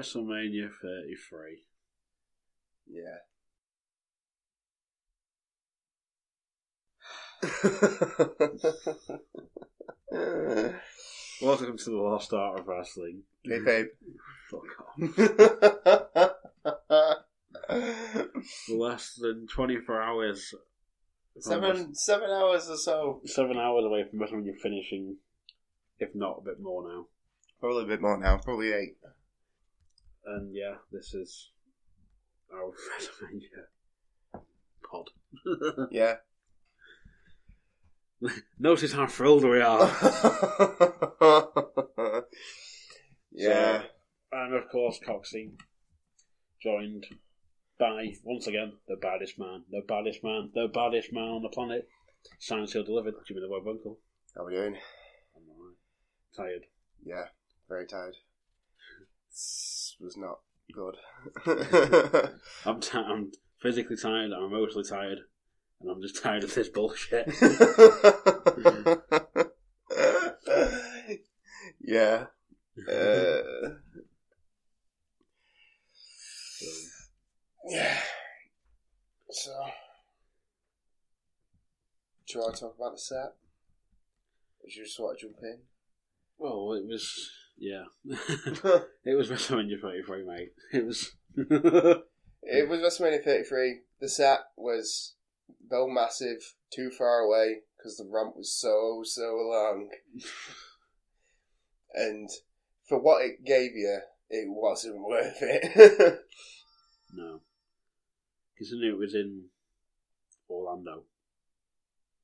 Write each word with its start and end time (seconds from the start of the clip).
WrestleMania 0.00 0.70
33. 0.80 1.62
yeah. 2.88 3.18
Welcome 11.42 11.76
to 11.76 11.90
the 11.90 11.96
Lost 11.96 12.32
Art 12.32 12.60
of 12.60 12.66
Wrestling. 12.66 13.24
hey, 13.44 13.58
babe. 13.62 13.88
Fuck 14.50 14.62
off. 14.80 14.96
Less 18.70 19.14
than 19.20 19.46
24 19.48 20.02
hours. 20.02 20.54
seven 21.40 21.94
seven 21.94 22.30
hours 22.30 22.70
or 22.70 22.76
so. 22.78 23.20
Seven 23.26 23.58
hours 23.58 23.84
away 23.84 24.04
from 24.08 24.18
WrestleMania 24.18 24.56
finishing, 24.62 25.16
if 25.98 26.14
not 26.14 26.38
a 26.38 26.42
bit 26.44 26.58
more 26.58 26.88
now. 26.88 27.04
Probably 27.60 27.84
a 27.84 27.88
bit 27.88 28.00
more 28.00 28.16
now. 28.18 28.38
Probably 28.38 28.72
eight. 28.72 28.96
And 30.26 30.54
yeah, 30.54 30.76
this 30.92 31.14
is 31.14 31.50
our 32.52 32.70
WrestleMania 32.70 34.42
pod. 34.90 35.10
Yeah. 35.90 36.16
Notice 38.58 38.92
how 38.92 39.06
thrilled 39.06 39.44
we 39.44 39.60
are. 39.62 39.86
yeah. 43.32 43.82
and 44.32 44.54
of 44.54 44.68
course, 44.70 45.00
Coxy, 45.06 45.52
joined 46.62 47.06
by, 47.78 48.12
once 48.24 48.46
again, 48.46 48.72
the 48.88 48.96
baddest 48.96 49.38
man, 49.38 49.64
the 49.70 49.80
baddest 49.88 50.22
man, 50.22 50.50
the 50.54 50.68
baddest 50.72 51.12
man 51.12 51.24
on 51.24 51.42
the 51.42 51.48
planet. 51.48 51.88
Signed, 52.38 52.68
sealed, 52.68 52.86
delivered. 52.86 53.14
Jimmy 53.26 53.40
the 53.40 53.48
Web 53.48 53.66
Uncle. 53.66 53.98
How 54.36 54.44
we 54.44 54.52
doing? 54.52 54.76
I'm 55.34 55.42
alright. 55.48 55.76
Tired. 56.36 56.66
Yeah. 57.02 57.24
Very 57.68 57.86
tired. 57.86 58.16
Was 60.00 60.16
not 60.16 60.38
good. 60.72 60.96
I'm, 62.64 62.80
ti 62.80 62.96
I'm 62.96 63.32
physically 63.60 63.96
tired, 63.96 64.32
I'm 64.32 64.44
emotionally 64.44 64.88
tired, 64.88 65.18
and 65.80 65.90
I'm 65.90 66.00
just 66.00 66.22
tired 66.22 66.44
of 66.44 66.54
this 66.54 66.68
bullshit. 66.68 67.28
yeah. 71.80 72.26
Uh, 72.88 73.42
yeah. 77.68 78.00
So, 79.30 79.52
do 82.26 82.34
you 82.34 82.40
want 82.40 82.54
to 82.54 82.60
talk 82.60 82.74
about 82.76 82.92
the 82.92 82.98
set? 82.98 83.16
Or 83.16 84.66
do 84.66 84.74
you 84.74 84.84
just 84.84 84.98
want 84.98 85.18
to 85.18 85.26
jump 85.26 85.38
in? 85.42 85.58
well, 86.40 86.72
it 86.72 86.86
was, 86.86 87.30
yeah. 87.60 87.84
it 89.04 89.16
was 89.16 89.30
WrestleMania 89.30 89.80
33, 89.80 90.24
mate. 90.26 90.52
It 90.72 90.86
was. 90.86 91.12
It 92.42 92.68
was 92.70 92.80
WrestleMania 92.80 93.22
33. 93.22 93.80
The 94.00 94.08
set 94.08 94.40
was 94.56 95.14
Bill 95.68 95.88
Massive, 95.88 96.54
too 96.74 96.90
far 96.90 97.18
away 97.20 97.60
because 97.76 97.98
the 97.98 98.08
ramp 98.10 98.34
was 98.34 98.52
so, 98.52 99.02
so 99.04 99.36
long. 99.36 99.90
and 101.94 102.30
for 102.88 102.98
what 102.98 103.22
it 103.24 103.44
gave 103.44 103.76
you, 103.76 103.98
it 104.30 104.46
wasn't 104.48 105.06
worth 105.06 105.36
it. 105.42 106.20
no. 107.12 107.40
Considering 108.56 108.94
it 108.94 108.98
was 108.98 109.14
in 109.14 109.44
Orlando. 110.48 111.04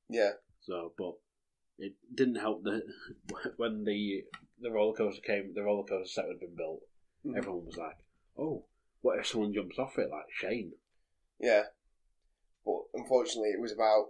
yeah, 0.09 0.31
So, 0.63 0.93
but 0.97 1.13
it 1.79 1.95
didn't 2.15 2.37
help 2.37 2.63
that 2.65 2.83
when 3.57 3.85
the 3.85 4.25
the 4.61 4.71
roller 4.71 4.95
coaster 4.97 5.21
came, 5.23 5.53
the 5.55 5.63
roller 5.63 5.85
coaster 5.85 6.23
set 6.23 6.29
had 6.29 6.41
been 6.41 6.55
built. 6.57 6.81
Mhm. 7.25 7.37
Everyone 7.37 7.67
was 7.67 7.77
like, 7.77 7.97
"Oh, 8.39 8.65
what 9.03 9.19
if 9.19 9.27
someone 9.27 9.53
jumps 9.55 9.79
off 9.79 9.99
it 9.99 10.11
like 10.11 10.27
Shane?" 10.31 10.73
yeah. 11.39 11.65
But 12.65 12.81
unfortunately, 12.95 13.51
it 13.51 13.61
was 13.61 13.73
about 13.73 14.07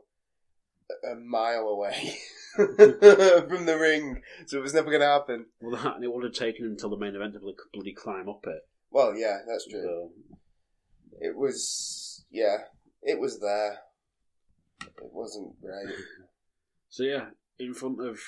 a 1.13 1.15
mile 1.17 1.69
away 1.69 2.17
from 2.57 3.67
the 3.67 3.77
ring, 3.79 4.23
so 4.47 4.59
it 4.59 4.63
was 4.63 4.73
never 4.73 4.89
going 4.89 5.01
to 5.03 5.07
happen. 5.07 5.47
Well, 5.61 5.77
that 5.83 5.97
and 5.97 6.05
it 6.05 6.13
would 6.13 6.25
have 6.25 6.33
taken 6.33 6.65
until 6.65 6.89
the 6.91 6.97
main 6.97 7.15
event 7.15 7.35
to 7.35 7.41
bloody- 7.41 7.57
bloody 7.75 7.93
climb 7.93 8.29
up 8.31 8.45
it. 8.47 8.67
Well, 8.91 9.15
yeah, 9.15 9.41
that's 9.47 9.67
true. 9.69 9.83
So, 9.83 10.11
It 11.21 11.37
was, 11.37 12.25
yeah, 12.31 12.57
it 13.03 13.19
was 13.21 13.41
there. 13.41 13.81
It 14.87 15.13
wasn't 15.13 15.61
great. 15.61 15.95
so 16.89 17.03
yeah, 17.03 17.27
in 17.59 17.75
front 17.75 18.01
of 18.01 18.19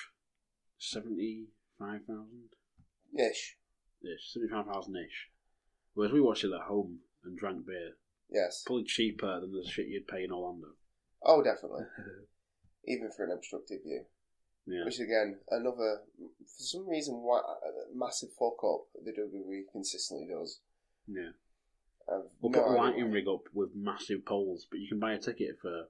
seventy 0.79 1.47
five 1.79 2.01
thousand 2.07 2.49
Ish. 3.17 3.57
ish, 4.03 4.33
seventy 4.33 4.51
five 4.53 4.67
thousand 4.67 4.97
ish. 4.97 5.29
Whereas 5.95 6.13
we 6.13 6.21
watched 6.21 6.45
it 6.45 6.53
at 6.55 6.67
home 6.69 6.99
and 7.25 7.37
drank 7.37 7.67
beer, 7.67 7.93
Yes. 8.31 8.63
probably 8.67 8.85
cheaper 8.85 9.41
than 9.41 9.53
the 9.53 9.69
shit 9.69 9.89
you'd 9.89 10.07
pay 10.07 10.25
in 10.25 10.31
Orlando. 10.33 10.69
Oh, 11.23 11.43
definitely. 11.43 11.85
Even 12.87 13.11
for 13.17 13.25
an 13.25 13.33
obstructive 13.33 13.83
view. 13.83 14.05
Yeah, 14.67 14.85
Which 14.85 15.01
again, 15.01 15.39
another 15.51 16.03
for 16.41 16.63
some 16.63 16.87
reason, 16.89 17.15
why 17.17 17.39
uh, 17.39 17.71
massive 17.95 18.29
fuck 18.39 18.63
up 18.63 18.85
the 19.05 19.13
WWE 19.13 19.63
consistently 19.73 20.29
does. 20.33 20.61
yeah. 21.07 21.31
I've 22.11 22.31
We'll 22.41 22.53
no 22.53 22.63
put 22.63 22.69
a 22.69 22.77
lighting 22.77 23.11
rig 23.11 23.27
up 23.29 23.43
with 23.53 23.71
massive 23.75 24.25
poles, 24.25 24.67
but 24.71 24.79
you 24.81 24.89
can 24.89 24.99
buy 25.01 25.13
a 25.15 25.19
ticket 25.19 25.59
for 25.61 25.89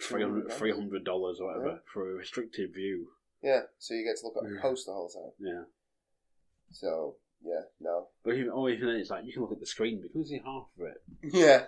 $300. 0.00 0.52
$300 0.52 1.08
or 1.40 1.46
whatever 1.46 1.66
Yeah. 1.66 1.78
for 1.92 2.10
a 2.10 2.14
restricted 2.14 2.72
view. 2.74 3.08
Yeah, 3.42 3.62
so 3.78 3.94
you 3.94 4.04
get 4.04 4.16
to 4.20 4.26
look 4.26 4.36
at 4.44 4.50
a 4.50 4.60
post 4.60 4.86
the 4.86 4.92
whole 4.92 5.08
time. 5.08 5.32
Yeah. 5.38 5.64
So 6.72 7.16
yeah, 7.44 7.62
no, 7.80 8.08
But 8.24 8.34
even, 8.34 8.50
oh, 8.52 8.68
even 8.68 8.86
then, 8.88 8.96
it's 8.96 9.10
like 9.10 9.24
you 9.24 9.32
can 9.32 9.42
look 9.42 9.52
at 9.52 9.60
the 9.60 9.66
screen, 9.66 9.98
but 10.00 10.06
you 10.06 10.10
can 10.12 10.24
see 10.26 10.40
half 10.44 10.66
of 10.78 10.86
it. 10.86 11.02
yeah, 11.34 11.66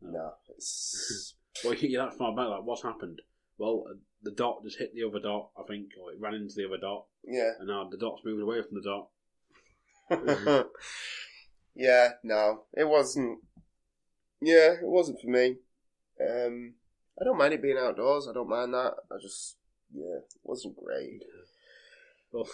no. 0.00 0.32
It's 0.48 1.34
Well, 1.64 1.74
you're 1.74 2.02
that 2.02 2.16
far 2.16 2.34
back, 2.34 2.46
like, 2.48 2.62
what's 2.64 2.82
happened? 2.82 3.20
Well, 3.58 3.84
uh, 3.90 3.94
the 4.22 4.30
dot 4.30 4.62
just 4.62 4.78
hit 4.78 4.94
the 4.94 5.02
other 5.04 5.18
dot, 5.20 5.50
I 5.58 5.62
think, 5.68 5.90
or 6.00 6.12
it 6.12 6.20
ran 6.20 6.32
into 6.34 6.54
the 6.56 6.66
other 6.66 6.78
dot, 6.80 7.06
yeah, 7.24 7.50
and 7.58 7.68
now 7.68 7.88
the 7.90 7.98
dot's 7.98 8.22
moving 8.24 8.42
away 8.42 8.62
from 8.62 8.80
the 8.80 8.82
dot. 8.88 10.66
yeah. 11.74 12.08
No, 12.22 12.64
it 12.72 12.88
wasn't. 12.88 13.40
Yeah, 14.40 14.72
it 14.74 14.78
wasn't 14.86 15.20
for 15.20 15.28
me. 15.28 15.56
Um, 16.20 16.74
I 17.20 17.24
don't 17.24 17.36
mind 17.38 17.52
it 17.54 17.62
being 17.62 17.76
outdoors. 17.78 18.26
I 18.28 18.32
don't 18.32 18.48
mind 18.48 18.72
that. 18.74 18.94
I 19.10 19.16
just 19.20 19.56
yeah, 19.92 20.18
it 20.18 20.32
wasn't 20.42 20.76
great. 20.82 21.22
Well, 22.32 22.48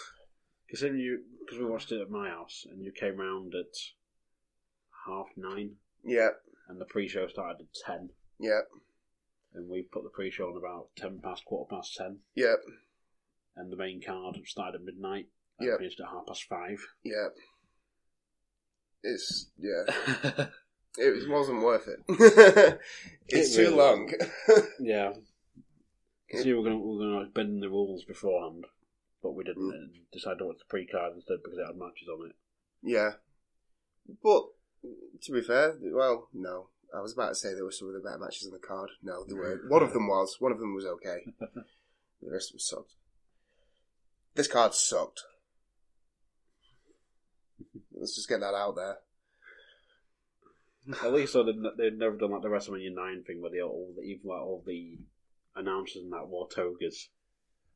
considering 0.69 1.01
you, 1.01 1.21
because 1.45 1.59
we 1.59 1.67
watched 1.67 1.93
it 1.93 2.01
at 2.01 2.11
my 2.11 2.29
house, 2.29 2.65
and 2.71 2.83
you 2.83 2.91
came 2.93 3.19
round 3.19 3.55
at 3.55 3.75
half 5.07 5.27
nine, 5.37 5.77
Yeah, 6.05 6.31
and 6.69 6.81
the 6.81 6.85
pre-show 6.87 7.29
started 7.29 7.61
at 7.61 7.67
ten, 7.87 8.11
yeah, 8.41 8.61
and 9.55 9.69
we 9.69 9.83
put 9.83 10.03
the 10.03 10.09
pre-show 10.11 10.47
on 10.51 10.57
about 10.57 10.89
ten 10.97 11.21
past, 11.23 11.45
quarter 11.45 11.69
past 11.77 11.95
ten, 11.97 12.19
yeah, 12.35 12.55
and 13.55 13.71
the 13.71 13.77
main 13.77 14.01
card 14.05 14.39
started 14.47 14.81
at 14.81 14.85
midnight, 14.85 15.27
and 15.59 15.69
Yeah. 15.69 15.77
finished 15.77 16.01
at 16.01 16.07
half 16.09 16.27
past 16.27 16.45
five. 16.49 16.79
yeah. 17.05 17.29
It's 19.03 19.51
yeah. 19.59 20.47
It 20.99 21.15
was- 21.15 21.29
wasn't 21.29 21.63
worth 21.63 21.89
it. 21.89 22.01
it's 23.29 23.55
It 23.55 23.57
too 23.57 23.63
really 23.71 23.77
long. 23.77 24.13
Yeah. 24.81 25.13
See, 26.33 26.53
we're 26.53 26.63
going 26.65 26.79
to 26.79 26.85
we're 26.85 26.99
going 26.99 27.25
to 27.27 27.31
bend 27.33 27.63
the 27.63 27.69
rules 27.69 28.05
beforehand, 28.05 28.65
but 29.23 29.33
we 29.33 29.45
didn't. 29.45 29.71
Mm. 29.71 29.75
And 29.75 29.91
decided 30.13 30.39
to 30.39 30.47
watch 30.47 30.59
the 30.59 30.65
pre-card 30.69 31.13
instead 31.15 31.39
because 31.43 31.59
it 31.59 31.67
had 31.67 31.77
matches 31.77 32.09
on 32.13 32.27
it. 32.31 32.37
yeah, 32.83 33.13
but 34.23 34.47
to 35.23 35.33
be 35.33 35.41
fair, 35.41 35.77
well, 35.81 36.29
no. 36.35 36.69
I 36.97 37.01
was 37.01 37.13
about 37.13 37.29
to 37.31 37.35
say 37.35 37.53
there 37.55 37.65
were 37.65 37.71
some 37.73 37.89
of 37.89 37.95
the 37.95 38.01
better 38.01 38.19
matches 38.19 38.47
on 38.47 38.53
the 38.53 38.59
card. 38.59 38.91
No, 39.03 39.25
there 39.27 39.37
were. 39.37 39.61
One 39.69 39.83
of 39.83 39.93
them 39.93 40.09
was. 40.09 40.37
One 40.41 40.53
of 40.53 40.59
them 40.59 40.75
was 40.75 40.85
okay. 40.87 41.27
The 42.23 42.31
rest 42.33 42.49
of 42.51 42.55
them 42.55 42.61
sucked. 42.61 42.93
This 44.35 44.49
card 44.49 44.75
sucked. 44.75 45.23
Let's 47.95 48.15
just 48.17 48.29
get 48.29 48.41
that 48.41 48.55
out 48.55 48.75
there. 48.77 48.99
At 51.03 51.13
least 51.13 51.33
so 51.33 51.43
they've, 51.43 51.61
they'd 51.77 51.99
never 51.99 52.17
done 52.17 52.31
like 52.31 52.43
the 52.43 52.49
WrestleMania 52.49 52.95
nine 52.95 53.25
thing 53.25 53.41
where 53.41 53.51
they 53.51 53.61
all 53.61 53.93
even 54.05 54.21
like 54.25 54.41
all 54.41 54.63
the 54.67 54.99
announcers 55.57 56.03
and 56.03 56.13
that 56.13 56.29
wore 56.29 56.49
togas. 56.49 57.09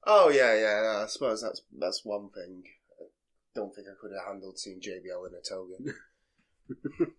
Oh 0.06 0.28
yeah, 0.30 0.54
yeah. 0.54 1.02
I 1.02 1.06
suppose 1.06 1.42
that's 1.42 1.62
that's 1.76 2.04
one 2.04 2.30
thing. 2.30 2.62
I 3.00 3.04
don't 3.54 3.74
think 3.74 3.88
I 3.88 3.94
could 4.00 4.12
have 4.12 4.26
handled 4.32 4.58
seeing 4.58 4.80
JBL 4.80 5.26
in 5.28 5.34
a 5.34 5.42
toga. 5.42 5.74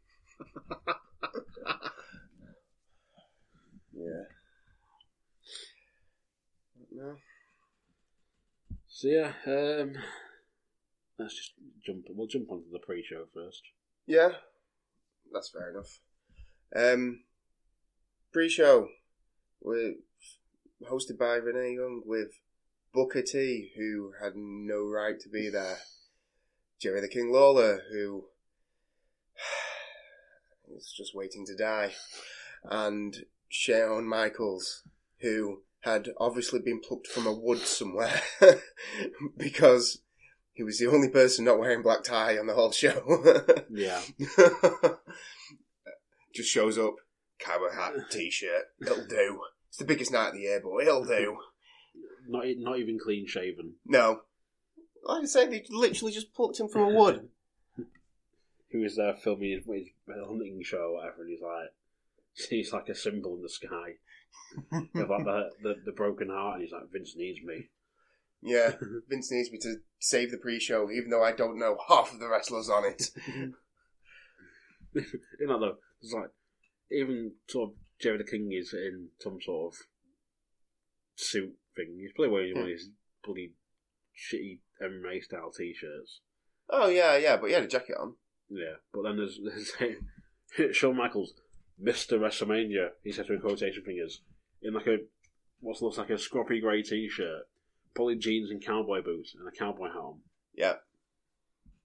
yeah. 3.94 4.24
No. 6.92 7.16
So 8.88 9.08
yeah, 9.08 9.34
um, 9.48 9.94
let's 11.20 11.36
just 11.36 11.54
jump. 11.86 12.06
We'll 12.10 12.28
jump 12.28 12.52
onto 12.52 12.72
the 12.72 12.80
pre-show 12.80 13.26
first. 13.34 13.64
Yeah, 14.06 14.30
that's 15.34 15.50
fair 15.50 15.70
enough. 15.70 16.00
Um, 16.76 17.24
pre-show, 18.32 18.88
we're 19.62 19.96
hosted 20.90 21.18
by 21.18 21.36
Renee 21.36 21.76
Young 21.76 22.02
with 22.06 22.40
Booker 22.94 23.22
T, 23.22 23.72
who 23.78 24.14
had 24.22 24.34
no 24.36 24.84
right 24.88 25.20
to 25.20 25.30
be 25.30 25.50
there. 25.50 25.78
Jerry 26.80 27.02
the 27.02 27.08
King 27.08 27.32
Lawler, 27.32 27.82
who 27.92 28.26
is 30.76 30.94
just 30.96 31.16
waiting 31.16 31.46
to 31.46 31.56
die, 31.56 31.94
and 32.64 33.26
Shawn 33.50 34.08
Michaels, 34.08 34.84
who 35.20 35.62
had 35.82 36.10
obviously 36.20 36.60
been 36.60 36.80
plucked 36.80 37.08
from 37.08 37.28
a 37.28 37.34
wood 37.34 37.60
somewhere 37.60 38.22
because 39.38 40.00
he 40.62 40.64
was 40.64 40.78
the 40.78 40.86
only 40.86 41.10
person 41.10 41.46
not 41.46 41.58
wearing 41.58 41.82
black 41.82 42.04
tie 42.04 42.38
on 42.38 42.46
the 42.46 42.54
whole 42.54 42.72
show. 42.72 43.02
Yeah, 43.74 44.00
Just 46.36 46.50
shows 46.50 46.78
up, 46.78 46.98
cowboy 47.40 47.74
hat, 47.74 47.94
t-shirt. 48.12 48.66
It'll 48.80 49.08
do. 49.08 49.42
It's 49.70 49.80
the 49.80 49.86
biggest 49.86 50.12
night 50.12 50.28
of 50.28 50.34
the 50.34 50.42
year, 50.42 50.62
but 50.64 50.86
it'll 50.86 51.04
do. 51.04 51.38
not 52.28 52.46
not 52.58 52.78
even 52.78 53.00
clean 53.00 53.26
shaven. 53.26 53.74
No. 53.88 54.22
Like 55.04 55.24
I 55.24 55.26
said, 55.26 55.52
they 55.52 55.66
literally 55.72 56.14
just 56.14 56.32
plucked 56.36 56.60
him 56.60 56.68
from 56.68 56.82
a 56.84 56.90
wood. 56.94 57.28
He 58.70 58.78
was 58.78 58.98
there 58.98 59.16
filming 59.16 59.50
his, 59.52 59.66
his 59.66 59.88
hunting 60.08 60.62
show 60.64 60.78
or 60.78 60.94
whatever, 60.98 61.24
and 61.24 61.32
he's 61.32 61.42
like, 61.42 62.50
he's 62.50 62.72
like 62.72 62.88
a 62.88 62.94
symbol 62.96 63.36
in 63.36 63.42
the 63.42 63.50
sky. 63.50 63.96
With 64.94 65.10
like 65.10 65.26
the, 65.26 65.50
the 65.64 65.76
the 65.86 65.92
broken 65.92 66.30
heart, 66.30 66.56
and 66.60 66.64
he's 66.64 66.72
like, 66.72 66.92
Vince 66.92 67.16
needs 67.18 67.44
me. 67.44 67.70
Yeah, 68.42 68.72
Vince 69.10 69.32
needs 69.32 69.52
me 69.52 69.60
to 69.60 69.76
save 70.00 70.32
the 70.32 70.38
pre-show, 70.38 70.90
even 70.92 71.10
though 71.10 71.24
I 71.24 71.32
don't 71.32 71.60
know 71.60 71.78
half 71.88 72.14
of 72.14 72.20
the 72.20 72.28
wrestlers 72.28 72.70
on 72.70 72.86
it. 72.86 73.10
you 74.94 75.48
know, 75.48 75.60
though, 75.60 75.78
it's 76.02 76.14
like 76.14 76.32
even 76.92 77.34
sort 77.48 77.70
of 77.70 77.76
Jerry 78.00 78.18
the 78.18 78.24
King 78.24 78.52
is 78.52 78.74
in 78.74 79.10
some 79.20 79.40
sort 79.42 79.74
of 79.74 79.80
suit 81.16 81.54
thing. 81.76 81.98
He's 82.00 82.12
probably 82.14 82.34
wearing 82.34 82.54
one 82.54 82.64
of 82.64 82.68
hmm. 82.68 82.74
his 82.74 82.90
bloody 83.24 83.54
shitty 84.18 84.60
MMA 84.82 85.24
style 85.24 85.52
t-shirts. 85.52 86.22
Oh 86.70 86.90
yeah, 86.90 87.18
yeah, 87.18 87.38
but 87.38 87.48
he 87.48 87.54
had 87.54 87.64
a 87.64 87.68
jacket 87.68 87.98
on. 88.00 88.16
Yeah, 88.50 88.76
but 88.94 89.04
then 89.04 89.18
there's, 89.18 89.40
there's 90.58 90.76
Shawn 90.76 90.98
Michaels, 90.98 91.34
Mister 91.80 92.18
WrestleMania. 92.18 92.90
He 93.04 93.12
said 93.12 93.28
to 93.28 93.34
a 93.34 93.40
quotation 93.40 93.84
fingers 93.84 94.22
in 94.62 94.74
like 94.74 94.88
a 94.88 94.98
what 95.60 95.82
looks 95.82 95.98
like 95.98 96.10
a 96.10 96.14
scruffy 96.14 96.60
grey 96.60 96.82
t-shirt, 96.82 97.44
probably 97.94 98.16
jeans 98.16 98.50
and 98.52 98.64
cowboy 98.64 99.02
boots 99.02 99.36
and 99.38 99.48
a 99.48 99.52
cowboy 99.52 99.88
hat. 99.88 100.14
Yeah. 100.54 100.74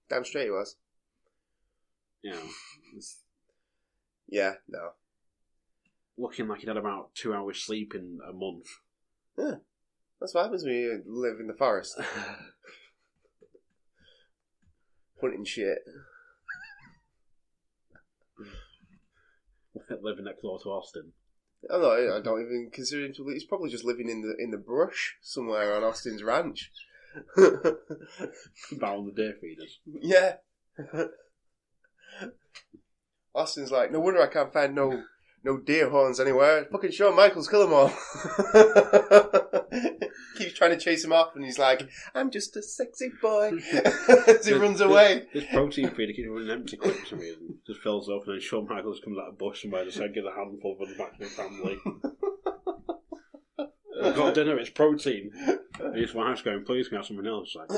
Damn 0.09 0.25
straight 0.25 0.45
he 0.45 0.51
was. 0.51 0.75
Yeah. 2.23 2.39
it's 2.95 3.17
Yeah, 4.29 4.55
no. 4.67 4.89
looking 6.17 6.47
like 6.49 6.59
he'd 6.59 6.67
had 6.67 6.75
about 6.77 7.15
two 7.15 7.33
hours 7.33 7.63
sleep 7.63 7.93
in 7.95 8.19
a 8.27 8.33
month. 8.33 8.67
Yeah. 9.37 9.55
That's 10.19 10.33
what 10.33 10.43
happens 10.43 10.63
when 10.65 10.73
you 10.73 11.03
live 11.05 11.39
in 11.39 11.47
the 11.47 11.53
forest. 11.53 11.97
Hunting 15.21 15.45
shit. 15.45 15.77
Living 20.01 20.25
next 20.25 20.41
door 20.41 20.59
to 20.59 20.69
Austin. 20.69 21.13
I'm 21.71 21.81
not, 21.81 21.93
I 21.93 22.21
don't 22.21 22.41
even 22.41 22.69
consider 22.71 23.05
him 23.05 23.13
to. 23.13 23.23
Leave 23.23 23.35
he's 23.35 23.45
probably 23.45 23.69
just 23.69 23.85
living 23.85 24.09
in 24.09 24.21
the 24.21 24.35
in 24.41 24.51
the 24.51 24.57
brush 24.57 25.17
somewhere 25.21 25.75
on 25.75 25.83
Austin's 25.83 26.23
ranch. 26.23 26.71
Bound 27.35 29.07
the 29.07 29.13
deer 29.15 29.35
feeders. 29.41 29.79
yeah. 30.01 30.35
Austin's 33.33 33.71
like, 33.71 33.91
no 33.91 33.99
wonder 33.99 34.21
I 34.21 34.27
can't 34.27 34.53
find 34.53 34.75
no 34.75 35.03
no 35.43 35.57
deer 35.57 35.89
horns 35.89 36.19
anywhere. 36.19 36.67
Fucking 36.71 36.91
Shawn 36.91 37.15
Michaels, 37.15 37.47
kill 37.47 37.67
them 37.67 37.73
all. 37.73 37.91
Trying 40.57 40.71
to 40.71 40.77
chase 40.77 41.03
him 41.03 41.13
off, 41.13 41.35
and 41.35 41.45
he's 41.45 41.59
like, 41.59 41.87
I'm 42.15 42.31
just 42.31 42.57
a 42.57 42.63
sexy 42.63 43.11
boy. 43.21 43.51
As 44.27 44.47
he 44.47 44.53
runs 44.53 44.81
away. 44.81 45.27
This 45.31 45.45
protein 45.51 45.91
feeder 45.91 46.13
keeps 46.13 46.27
running 46.27 46.49
empty 46.49 46.77
quick 46.77 46.95
for 46.95 47.05
some 47.05 47.19
reason. 47.19 47.59
Just 47.67 47.81
fills 47.81 48.09
up, 48.09 48.23
and 48.25 48.33
then 48.33 48.41
Shawn 48.41 48.67
Michaels 48.67 48.99
comes 49.03 49.19
out 49.19 49.29
of 49.29 49.37
bush 49.37 49.63
and 49.63 49.71
by 49.71 49.83
the 49.83 49.91
side, 49.91 50.15
"Get 50.15 50.25
a 50.25 50.31
handful, 50.31 50.75
run 50.79 50.97
back 50.97 51.15
to 51.19 51.25
the 51.25 51.29
family." 51.29 51.77
I've 54.03 54.15
got 54.15 54.33
dinner. 54.33 54.57
It's 54.57 54.71
protein. 54.71 55.31
And 55.79 55.95
his 55.95 56.15
wife's 56.15 56.41
going, 56.41 56.65
"Please, 56.65 56.87
can 56.87 56.97
I 56.97 56.99
have 57.01 57.05
something 57.05 57.27
else?" 57.27 57.55
Like, 57.55 57.69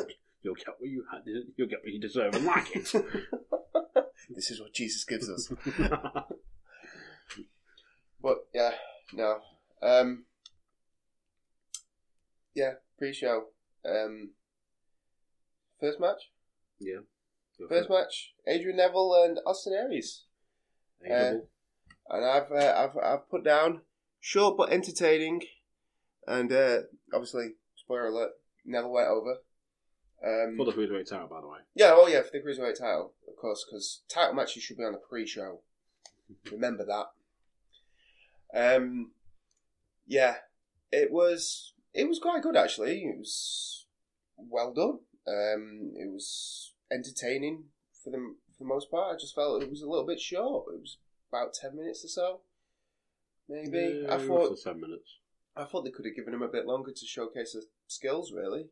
you'll 0.41 0.55
get 0.55 0.67
what 0.77 0.89
you 0.89 1.03
had. 1.11 1.23
You'll 1.57 1.67
get 1.67 1.79
what 1.83 1.91
you 1.91 1.99
deserve 1.99 2.33
and 2.35 2.45
like 2.45 2.75
it. 2.75 2.93
This 4.31 4.51
is 4.51 4.61
what 4.61 4.73
Jesus 4.73 5.03
gives 5.05 5.27
us. 5.27 5.51
But 8.21 8.37
yeah, 8.53 8.71
no. 9.13 9.39
Um, 9.81 10.25
yeah, 12.55 12.73
pre-show. 12.97 13.45
Um, 13.85 14.31
first 15.79 15.99
match. 15.99 16.29
yeah. 16.79 16.99
First 17.67 17.89
match. 17.89 18.33
Adrian 18.47 18.77
Neville 18.77 19.21
and 19.25 19.39
Austin 19.45 19.73
Aries. 19.73 20.23
Able. 21.05 21.47
and 22.09 22.25
I've 22.25 22.51
uh, 22.51 22.73
I've 22.75 22.97
I've 23.03 23.29
put 23.29 23.43
down 23.43 23.81
short 24.21 24.55
but 24.57 24.71
entertaining, 24.71 25.41
and 26.25 26.51
uh, 26.53 26.77
obviously 27.13 27.49
spoiler 27.75 28.07
alert, 28.07 28.31
Neville 28.65 28.91
went 28.93 29.07
over. 29.09 29.37
Um, 30.25 30.55
For 30.57 30.65
the 30.65 30.71
cruiserweight 30.73 31.09
title, 31.09 31.27
by 31.27 31.41
the 31.41 31.47
way. 31.47 31.59
yeah, 31.75 31.91
oh 31.93 32.07
yeah, 32.07 32.21
for 32.21 32.29
the 32.31 32.39
cruiserweight 32.39 32.77
title, 32.79 33.13
of 33.27 33.35
course, 33.35 33.65
because 33.69 34.01
title 34.09 34.33
matches 34.35 34.63
should 34.63 34.77
be 34.77 34.83
on 34.83 34.91
the 34.93 34.97
pre-show. 34.97 35.59
Remember 36.51 36.85
that. 36.85 38.75
Um, 38.77 39.11
yeah, 40.07 40.35
it 40.91 41.11
was 41.11 41.73
it 41.99 42.07
was 42.07 42.19
quite 42.19 42.43
good 42.43 42.55
actually. 42.55 43.03
It 43.03 43.17
was 43.17 43.85
well 44.37 44.73
done. 44.73 44.99
Um, 45.27 45.91
it 45.95 46.11
was 46.11 46.73
entertaining 46.91 47.65
for 48.03 48.09
the 48.09 48.17
for 48.17 48.63
the 48.63 48.65
most 48.65 48.89
part. 48.89 49.15
I 49.15 49.19
just 49.19 49.35
felt 49.35 49.61
it 49.61 49.69
was 49.69 49.81
a 49.81 49.89
little 49.89 50.05
bit 50.05 50.19
short. 50.19 50.65
It 50.73 50.81
was 50.81 50.97
about 51.31 51.53
ten 51.53 51.75
minutes 51.75 52.03
or 52.05 52.07
so, 52.07 52.41
maybe. 53.47 54.05
I 54.09 54.17
thought 54.17 54.57
ten 54.63 54.79
minutes. 54.79 55.17
I 55.55 55.65
thought 55.65 55.83
they 55.83 55.91
could 55.91 56.05
have 56.05 56.15
given 56.15 56.33
him 56.33 56.41
a 56.41 56.47
bit 56.47 56.65
longer 56.65 56.91
to 56.91 57.05
showcase 57.05 57.53
his 57.53 57.65
skills, 57.87 58.31
really. 58.31 58.67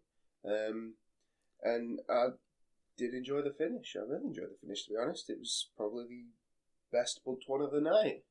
Um, 0.45 0.93
and 1.61 1.99
I 2.09 2.27
did 2.97 3.13
enjoy 3.13 3.41
the 3.41 3.51
finish. 3.51 3.95
I 3.95 4.09
really 4.09 4.27
enjoyed 4.27 4.51
the 4.51 4.65
finish, 4.65 4.85
to 4.85 4.91
be 4.91 4.95
honest. 5.01 5.29
It 5.29 5.39
was 5.39 5.69
probably 5.75 6.05
the 6.05 6.97
best 6.97 7.21
booked 7.25 7.43
one 7.47 7.61
of 7.61 7.71
the 7.71 7.81
night. 7.81 8.23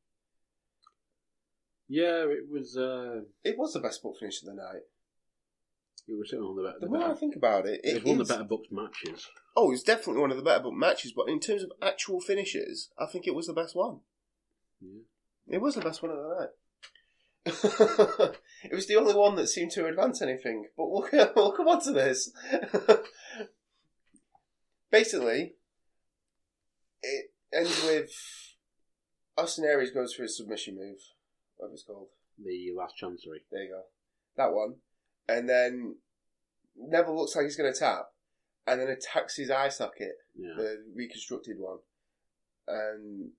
Yeah, 1.88 2.24
it 2.28 2.48
was. 2.50 2.76
Uh, 2.76 3.22
It 3.44 3.56
was 3.58 3.72
the 3.72 3.80
best 3.80 4.02
book 4.02 4.16
finish 4.18 4.42
of 4.42 4.48
the 4.48 4.54
night. 4.54 4.82
it 6.08 6.16
was 6.18 6.30
certainly 6.30 6.50
one 6.50 6.58
of 6.58 6.64
the 6.64 6.68
better. 6.68 6.78
The 6.80 6.86
The 6.86 6.92
more 6.92 7.02
I 7.02 7.06
better 7.08 7.18
think 7.20 7.36
about 7.36 7.66
it, 7.66 7.80
it 7.84 7.96
it 7.96 8.02
was 8.02 8.04
one 8.04 8.14
of 8.16 8.20
is- 8.22 8.28
the 8.28 8.34
better 8.34 8.44
booked 8.48 8.72
matches. 8.72 9.28
Oh, 9.56 9.72
it's 9.72 9.82
definitely 9.82 10.20
one 10.20 10.30
of 10.30 10.36
the 10.36 10.42
better 10.42 10.62
book 10.62 10.74
matches, 10.74 11.12
but 11.16 11.28
in 11.28 11.40
terms 11.40 11.62
of 11.62 11.72
actual 11.80 12.20
finishes, 12.20 12.90
I 12.98 13.06
think 13.06 13.26
it 13.26 13.34
was 13.34 13.46
the 13.46 13.54
best 13.54 13.74
one. 13.76 14.00
Yeah. 14.80 15.00
It 15.48 15.60
was 15.62 15.74
the 15.76 15.80
best 15.80 16.02
one 16.02 16.10
of 16.12 16.18
the 16.18 16.34
night. 16.40 16.50
it 18.64 18.74
was 18.74 18.86
the 18.88 18.96
only 18.96 19.14
one 19.14 19.36
that 19.36 19.46
seemed 19.46 19.70
to 19.72 19.86
advance 19.86 20.20
anything, 20.20 20.66
but 20.76 20.90
we'll, 20.90 21.08
we'll 21.36 21.52
come 21.52 21.68
on 21.68 21.80
to 21.84 21.92
this. 21.92 22.32
Basically, 24.90 25.54
it 27.02 27.30
ends 27.52 27.82
with 27.84 28.10
Austin 29.36 29.64
Aries 29.64 29.90
goes 29.90 30.14
for 30.14 30.22
his 30.22 30.36
submission 30.36 30.76
move, 30.76 30.98
whatever 31.56 31.74
it's 31.74 31.82
called. 31.84 32.08
The 32.42 32.72
last 32.76 32.96
chancery. 32.96 33.42
There 33.50 33.62
you 33.62 33.70
go. 33.70 33.82
That 34.36 34.52
one. 34.52 34.74
And 35.28 35.48
then 35.48 35.96
Neville 36.78 37.16
looks 37.16 37.34
like 37.34 37.44
he's 37.44 37.56
going 37.56 37.72
to 37.72 37.78
tap, 37.78 38.10
and 38.66 38.80
then 38.80 38.88
attacks 38.88 39.36
his 39.36 39.50
eye 39.50 39.68
socket, 39.70 40.16
Yeah. 40.36 40.54
the 40.56 40.84
reconstructed 40.94 41.58
one. 41.58 41.78
And 42.68 43.30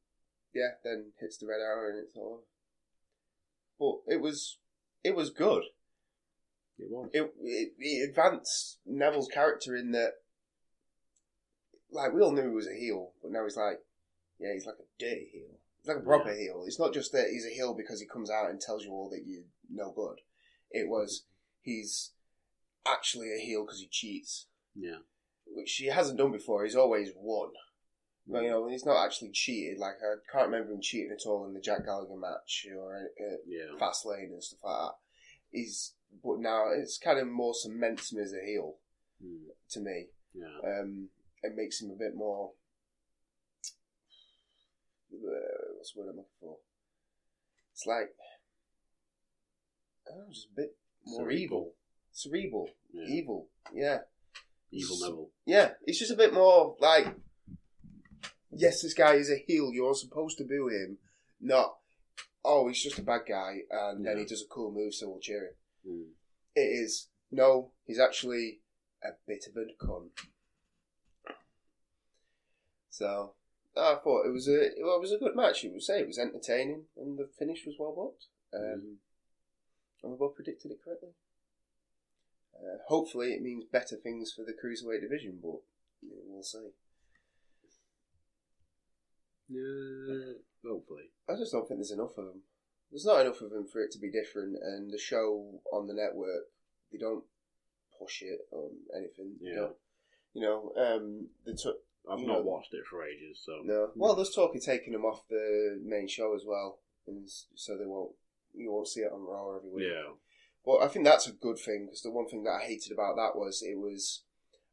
yeah, 0.53 0.71
then 0.83 1.11
hits 1.19 1.37
the 1.37 1.45
red 1.47 1.59
arrow 1.61 1.89
and 1.89 1.99
it's 1.99 2.15
all. 2.17 2.43
But 3.79 4.11
it 4.13 4.21
was, 4.21 4.57
it 5.03 5.15
was 5.15 5.29
good. 5.29 5.63
It 6.79 6.89
was. 6.89 7.09
It, 7.13 7.33
it 7.43 7.73
it 7.79 8.09
advanced 8.09 8.77
Neville's 8.85 9.27
character 9.27 9.75
in 9.75 9.91
that. 9.91 10.13
Like 11.91 12.13
we 12.13 12.21
all 12.21 12.31
knew 12.31 12.41
he 12.49 12.55
was 12.55 12.67
a 12.67 12.73
heel, 12.73 13.11
but 13.21 13.31
now 13.31 13.43
he's 13.43 13.57
like, 13.57 13.79
yeah, 14.39 14.53
he's 14.53 14.65
like 14.65 14.75
a 14.79 15.03
dirty 15.03 15.29
heel. 15.31 15.59
Like 15.87 15.97
a 15.97 16.01
proper 16.01 16.33
heel. 16.35 16.63
It's 16.65 16.79
not 16.79 16.93
just 16.93 17.11
that 17.13 17.27
he's 17.31 17.45
a 17.45 17.53
heel 17.53 17.73
because 17.73 17.99
he 17.99 18.05
comes 18.07 18.29
out 18.29 18.49
and 18.49 18.59
tells 18.59 18.83
you 18.83 18.91
all 18.91 19.09
that 19.11 19.23
you're 19.25 19.43
no 19.69 19.91
good. 19.95 20.17
It 20.71 20.87
was 20.89 21.25
he's 21.61 22.11
actually 22.85 23.33
a 23.33 23.39
heel 23.39 23.65
because 23.65 23.79
he 23.79 23.87
cheats, 23.87 24.47
Yeah. 24.75 24.99
which 25.45 25.73
he 25.73 25.87
hasn't 25.87 26.17
done 26.17 26.31
before. 26.31 26.63
He's 26.63 26.75
always 26.75 27.09
won. 27.15 27.49
But, 28.29 28.43
you 28.43 28.49
know, 28.49 28.67
he's 28.67 28.85
not 28.85 29.05
actually 29.05 29.31
cheated. 29.31 29.77
Like 29.79 29.95
I 30.03 30.15
can't 30.31 30.49
remember 30.51 30.73
him 30.73 30.81
cheating 30.81 31.11
at 31.17 31.25
all 31.25 31.45
in 31.47 31.53
the 31.53 31.61
Jack 31.61 31.85
Gallagher 31.85 32.17
match 32.17 32.67
or 32.77 32.97
uh, 32.97 33.37
Yeah. 33.47 33.77
Fastlane 33.79 34.31
and 34.33 34.43
stuff 34.43 34.59
like 34.63 34.77
that. 34.79 34.95
He's 35.51 35.93
but 36.23 36.39
now 36.39 36.65
it's 36.71 36.97
kind 36.97 37.19
of 37.19 37.27
more 37.27 37.53
cements 37.53 38.11
him 38.11 38.19
as 38.19 38.33
a 38.33 38.45
heel 38.45 38.77
Mm. 39.23 39.45
to 39.71 39.79
me. 39.79 40.07
Yeah. 40.33 40.59
Um, 40.63 41.09
it 41.41 41.53
makes 41.55 41.81
him 41.81 41.89
a 41.89 41.95
bit 41.95 42.13
more. 42.15 42.51
Uh, 45.13 45.66
the 45.93 46.01
word 46.01 46.09
I'm 46.09 46.15
looking 46.17 46.31
for? 46.39 46.57
It's 47.73 47.85
like 47.85 48.09
I 50.07 50.11
don't 50.11 50.19
know, 50.19 50.33
just 50.33 50.47
a 50.47 50.55
bit 50.55 50.77
more 51.05 51.19
Cerebral. 51.21 51.37
evil, 51.39 51.73
cerebral, 52.11 52.69
Yeah. 52.93 53.05
evil. 53.15 53.49
Yeah, 53.73 53.99
Evil 54.71 54.99
Neville. 55.01 55.31
yeah. 55.45 55.73
It's 55.85 55.99
just 55.99 56.11
a 56.11 56.15
bit 56.15 56.33
more 56.33 56.75
like. 56.79 57.07
Yes, 58.51 58.81
this 58.81 58.93
guy 58.93 59.13
is 59.15 59.29
a 59.29 59.35
heel. 59.37 59.71
You're 59.73 59.93
supposed 59.93 60.37
to 60.39 60.43
boo 60.45 60.69
him, 60.69 60.97
not. 61.39 61.77
Oh, 62.43 62.67
he's 62.67 62.81
just 62.81 62.97
a 62.97 63.03
bad 63.03 63.21
guy, 63.27 63.57
and 63.69 64.05
then 64.05 64.17
he 64.17 64.25
does 64.25 64.41
a 64.41 64.47
cool 64.53 64.71
move, 64.71 64.93
so 64.93 65.09
we'll 65.09 65.19
cheer 65.19 65.53
him. 65.85 65.91
Mm. 65.91 66.07
It 66.55 66.61
is 66.61 67.09
no, 67.29 67.71
he's 67.85 67.99
actually 67.99 68.61
a 69.03 69.09
bit 69.27 69.45
of 69.49 69.55
a 69.57 69.85
cunt. 69.85 70.09
So 72.89 73.33
I 73.77 73.95
thought 74.03 74.25
it 74.25 74.33
was 74.33 74.47
a 74.47 74.69
well, 74.81 74.97
it 74.97 75.01
was 75.01 75.11
a 75.11 75.17
good 75.17 75.35
match. 75.35 75.63
You 75.63 75.71
would 75.71 75.83
say 75.83 75.99
it 75.99 76.07
was 76.07 76.17
entertaining, 76.19 76.85
and 76.97 77.17
the 77.17 77.27
finish 77.37 77.65
was 77.65 77.75
well 77.79 77.93
booked. 77.95 78.25
Um, 78.53 78.97
And 80.03 80.11
we 80.11 80.17
both 80.17 80.35
predicted 80.35 80.71
it 80.71 80.79
correctly. 80.83 81.09
Uh, 82.55 82.77
hopefully, 82.87 83.33
it 83.33 83.41
means 83.41 83.65
better 83.65 83.95
things 83.95 84.31
for 84.35 84.43
the 84.43 84.53
cruiserweight 84.53 85.01
division, 85.01 85.39
but 85.41 85.59
we'll 86.03 86.43
see. 86.43 86.69
Yeah. 89.49 90.33
Hopefully. 90.65 91.11
I 91.29 91.35
just 91.35 91.51
don't 91.51 91.67
think 91.67 91.79
there's 91.79 91.91
enough 91.91 92.17
of 92.17 92.25
them. 92.25 92.41
There's 92.91 93.05
not 93.05 93.21
enough 93.21 93.41
of 93.41 93.51
them 93.51 93.67
for 93.67 93.81
it 93.81 93.91
to 93.91 93.99
be 93.99 94.09
different, 94.11 94.55
and 94.61 94.91
the 94.91 94.97
show 94.97 95.61
on 95.71 95.87
the 95.87 95.93
network, 95.93 96.45
they 96.91 96.97
don't 96.97 97.23
push 97.99 98.21
it 98.21 98.47
or 98.51 98.69
anything. 98.95 99.35
Yeah. 99.39 99.55
don't- 99.55 99.77
you 100.33 100.41
know, 100.41 100.71
um, 100.77 101.29
they 101.45 101.53
took 101.53 101.83
I've 102.09 102.19
You 102.19 102.27
not 102.27 102.39
know- 102.39 102.45
watched 102.51 102.73
it 102.73 102.85
for 102.89 103.05
ages, 103.05 103.41
so. 103.43 103.61
no. 103.63 103.91
Well, 103.95 104.15
there's 104.15 104.33
talk 104.33 104.55
of 104.55 104.63
taking 104.63 104.93
them 104.93 105.05
off 105.05 105.27
the 105.29 105.79
main 105.83 106.07
show 106.07 106.33
as 106.35 106.43
well, 106.45 106.79
and 107.05 107.27
so 107.55 107.77
they 107.77 107.85
won't 107.85 108.15
you 108.53 108.71
won't 108.71 108.87
see 108.87 109.01
it 109.01 109.11
on 109.11 109.21
Raw 109.21 109.55
every 109.57 109.69
week. 109.69 109.85
Yeah. 109.87 110.13
But 110.65 110.77
I 110.81 110.87
think 110.87 111.05
that's 111.05 111.27
a 111.27 111.31
good 111.33 111.57
thing 111.59 111.85
because 111.85 112.01
the 112.01 112.11
one 112.11 112.27
thing 112.27 112.43
that 112.43 112.59
I 112.61 112.65
hated 112.65 112.91
about 112.91 113.15
that 113.17 113.35
was 113.37 113.61
it 113.61 113.77
was, 113.77 114.23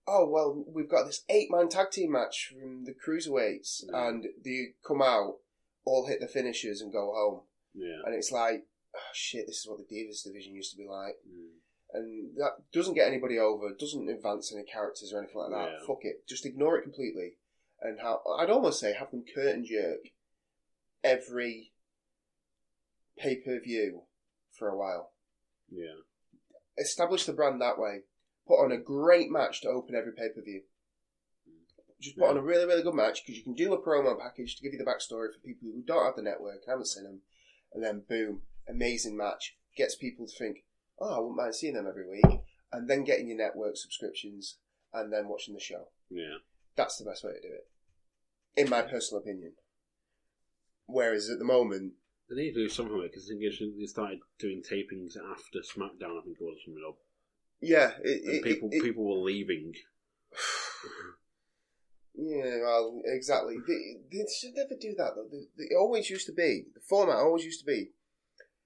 oh 0.06 0.26
well, 0.28 0.64
we've 0.66 0.88
got 0.88 1.04
this 1.06 1.22
eight 1.28 1.50
man 1.50 1.68
tag 1.68 1.90
team 1.90 2.12
match 2.12 2.52
from 2.52 2.84
the 2.84 2.94
cruiserweights, 2.94 3.84
Yeah. 3.90 4.08
and 4.08 4.26
they 4.44 4.74
come 4.86 5.02
out, 5.02 5.38
all 5.84 6.06
hit 6.06 6.20
the 6.20 6.28
finishers 6.28 6.80
and 6.80 6.92
go 6.92 7.12
home, 7.14 7.40
Yeah. 7.74 8.00
and 8.06 8.14
it's 8.14 8.32
like, 8.32 8.66
oh 8.94 9.00
shit, 9.12 9.46
this 9.46 9.58
is 9.58 9.68
what 9.68 9.78
the 9.78 9.84
Divas 9.94 10.24
division 10.24 10.54
used 10.54 10.70
to 10.72 10.78
be 10.78 10.86
like, 10.88 11.16
Mm. 11.28 11.50
And 11.94 12.36
that 12.36 12.56
doesn't 12.72 12.94
get 12.94 13.06
anybody 13.08 13.38
over, 13.38 13.70
doesn't 13.78 14.08
advance 14.08 14.52
any 14.52 14.64
characters 14.64 15.12
or 15.12 15.18
anything 15.20 15.38
like 15.40 15.50
that. 15.50 15.70
Yeah. 15.80 15.86
Fuck 15.86 16.00
it, 16.02 16.26
just 16.28 16.44
ignore 16.44 16.76
it 16.76 16.82
completely, 16.82 17.38
and 17.80 18.00
how 18.00 18.20
I'd 18.38 18.50
almost 18.50 18.80
say 18.80 18.92
have 18.92 19.10
them 19.10 19.24
curtain 19.34 19.64
jerk 19.64 20.00
every 21.02 21.72
pay 23.18 23.36
per 23.36 23.60
view 23.60 24.02
for 24.50 24.68
a 24.68 24.76
while 24.76 25.12
Yeah. 25.70 25.94
establish 26.76 27.24
the 27.26 27.32
brand 27.32 27.60
that 27.60 27.78
way. 27.78 28.02
Put 28.46 28.62
on 28.62 28.72
a 28.72 28.76
great 28.78 29.30
match 29.30 29.62
to 29.62 29.68
open 29.68 29.94
every 29.94 30.12
pay 30.12 30.28
per 30.34 30.42
view. 30.42 30.62
Just 32.00 32.18
put 32.18 32.28
on 32.28 32.36
a 32.36 32.42
really, 32.42 32.66
really 32.66 32.82
good 32.82 32.94
match 32.94 33.22
because 33.24 33.38
you 33.38 33.44
can 33.44 33.54
do 33.54 33.72
a 33.72 33.80
promo 33.80 34.18
package 34.18 34.56
to 34.56 34.62
give 34.62 34.72
you 34.72 34.78
the 34.78 34.84
backstory 34.84 35.32
for 35.32 35.38
people 35.44 35.70
who 35.72 35.82
don't 35.82 36.04
have 36.04 36.16
the 36.16 36.22
network 36.22 36.56
and 36.56 36.68
haven't 36.68 36.88
seen 36.88 37.04
them, 37.04 37.20
and 37.72 37.82
then 37.82 38.04
boom, 38.06 38.42
amazing 38.68 39.16
match 39.16 39.56
gets 39.76 39.94
people 39.96 40.26
to 40.26 40.36
think, 40.36 40.64
oh, 41.00 41.14
I 41.16 41.18
wouldn't 41.18 41.36
mind 41.36 41.54
seeing 41.54 41.74
them 41.74 41.86
every 41.88 42.08
week, 42.08 42.40
and 42.72 42.88
then 42.88 43.04
getting 43.04 43.28
your 43.28 43.36
network 43.38 43.76
subscriptions 43.76 44.58
and 44.92 45.12
then 45.12 45.28
watching 45.28 45.54
the 45.54 45.60
show. 45.60 45.88
Yeah. 46.10 46.38
That's 46.76 46.98
the 46.98 47.04
best 47.04 47.24
way 47.24 47.32
to 47.32 47.40
do 47.40 47.54
it, 47.54 47.68
in 48.60 48.68
my 48.70 48.82
personal 48.82 49.22
opinion. 49.22 49.52
Whereas 50.86 51.30
at 51.30 51.38
the 51.38 51.44
moment, 51.44 51.92
They 52.28 52.36
need 52.36 52.52
to 52.54 52.64
do 52.64 52.68
something 52.68 52.94
with 52.96 53.06
it 53.06 53.12
because 53.12 53.28
they 53.28 53.86
started 53.86 54.18
doing 54.38 54.62
tapings 54.62 55.16
after 55.16 55.60
SmackDown. 55.60 56.18
I 56.18 56.24
think 56.24 56.36
it 56.40 56.44
was 56.44 56.58
something 56.64 56.84
up, 56.86 56.96
yeah, 57.60 57.92
it, 58.02 58.22
and 58.24 58.34
it, 58.36 58.42
people 58.42 58.68
it- 58.72 58.82
people 58.82 59.04
were 59.04 59.22
leaving. 59.24 59.74
Yeah, 62.16 62.58
well, 62.62 63.02
exactly. 63.06 63.56
They, 63.66 63.96
they 64.12 64.24
should 64.32 64.54
never 64.54 64.74
do 64.80 64.94
that 64.98 65.12
though. 65.16 65.26
They, 65.30 65.46
they 65.58 65.74
always 65.74 66.08
used 66.10 66.26
to 66.26 66.32
be 66.32 66.64
the 66.74 66.80
format. 66.80 67.16
Always 67.16 67.44
used 67.44 67.60
to 67.60 67.66
be 67.66 67.90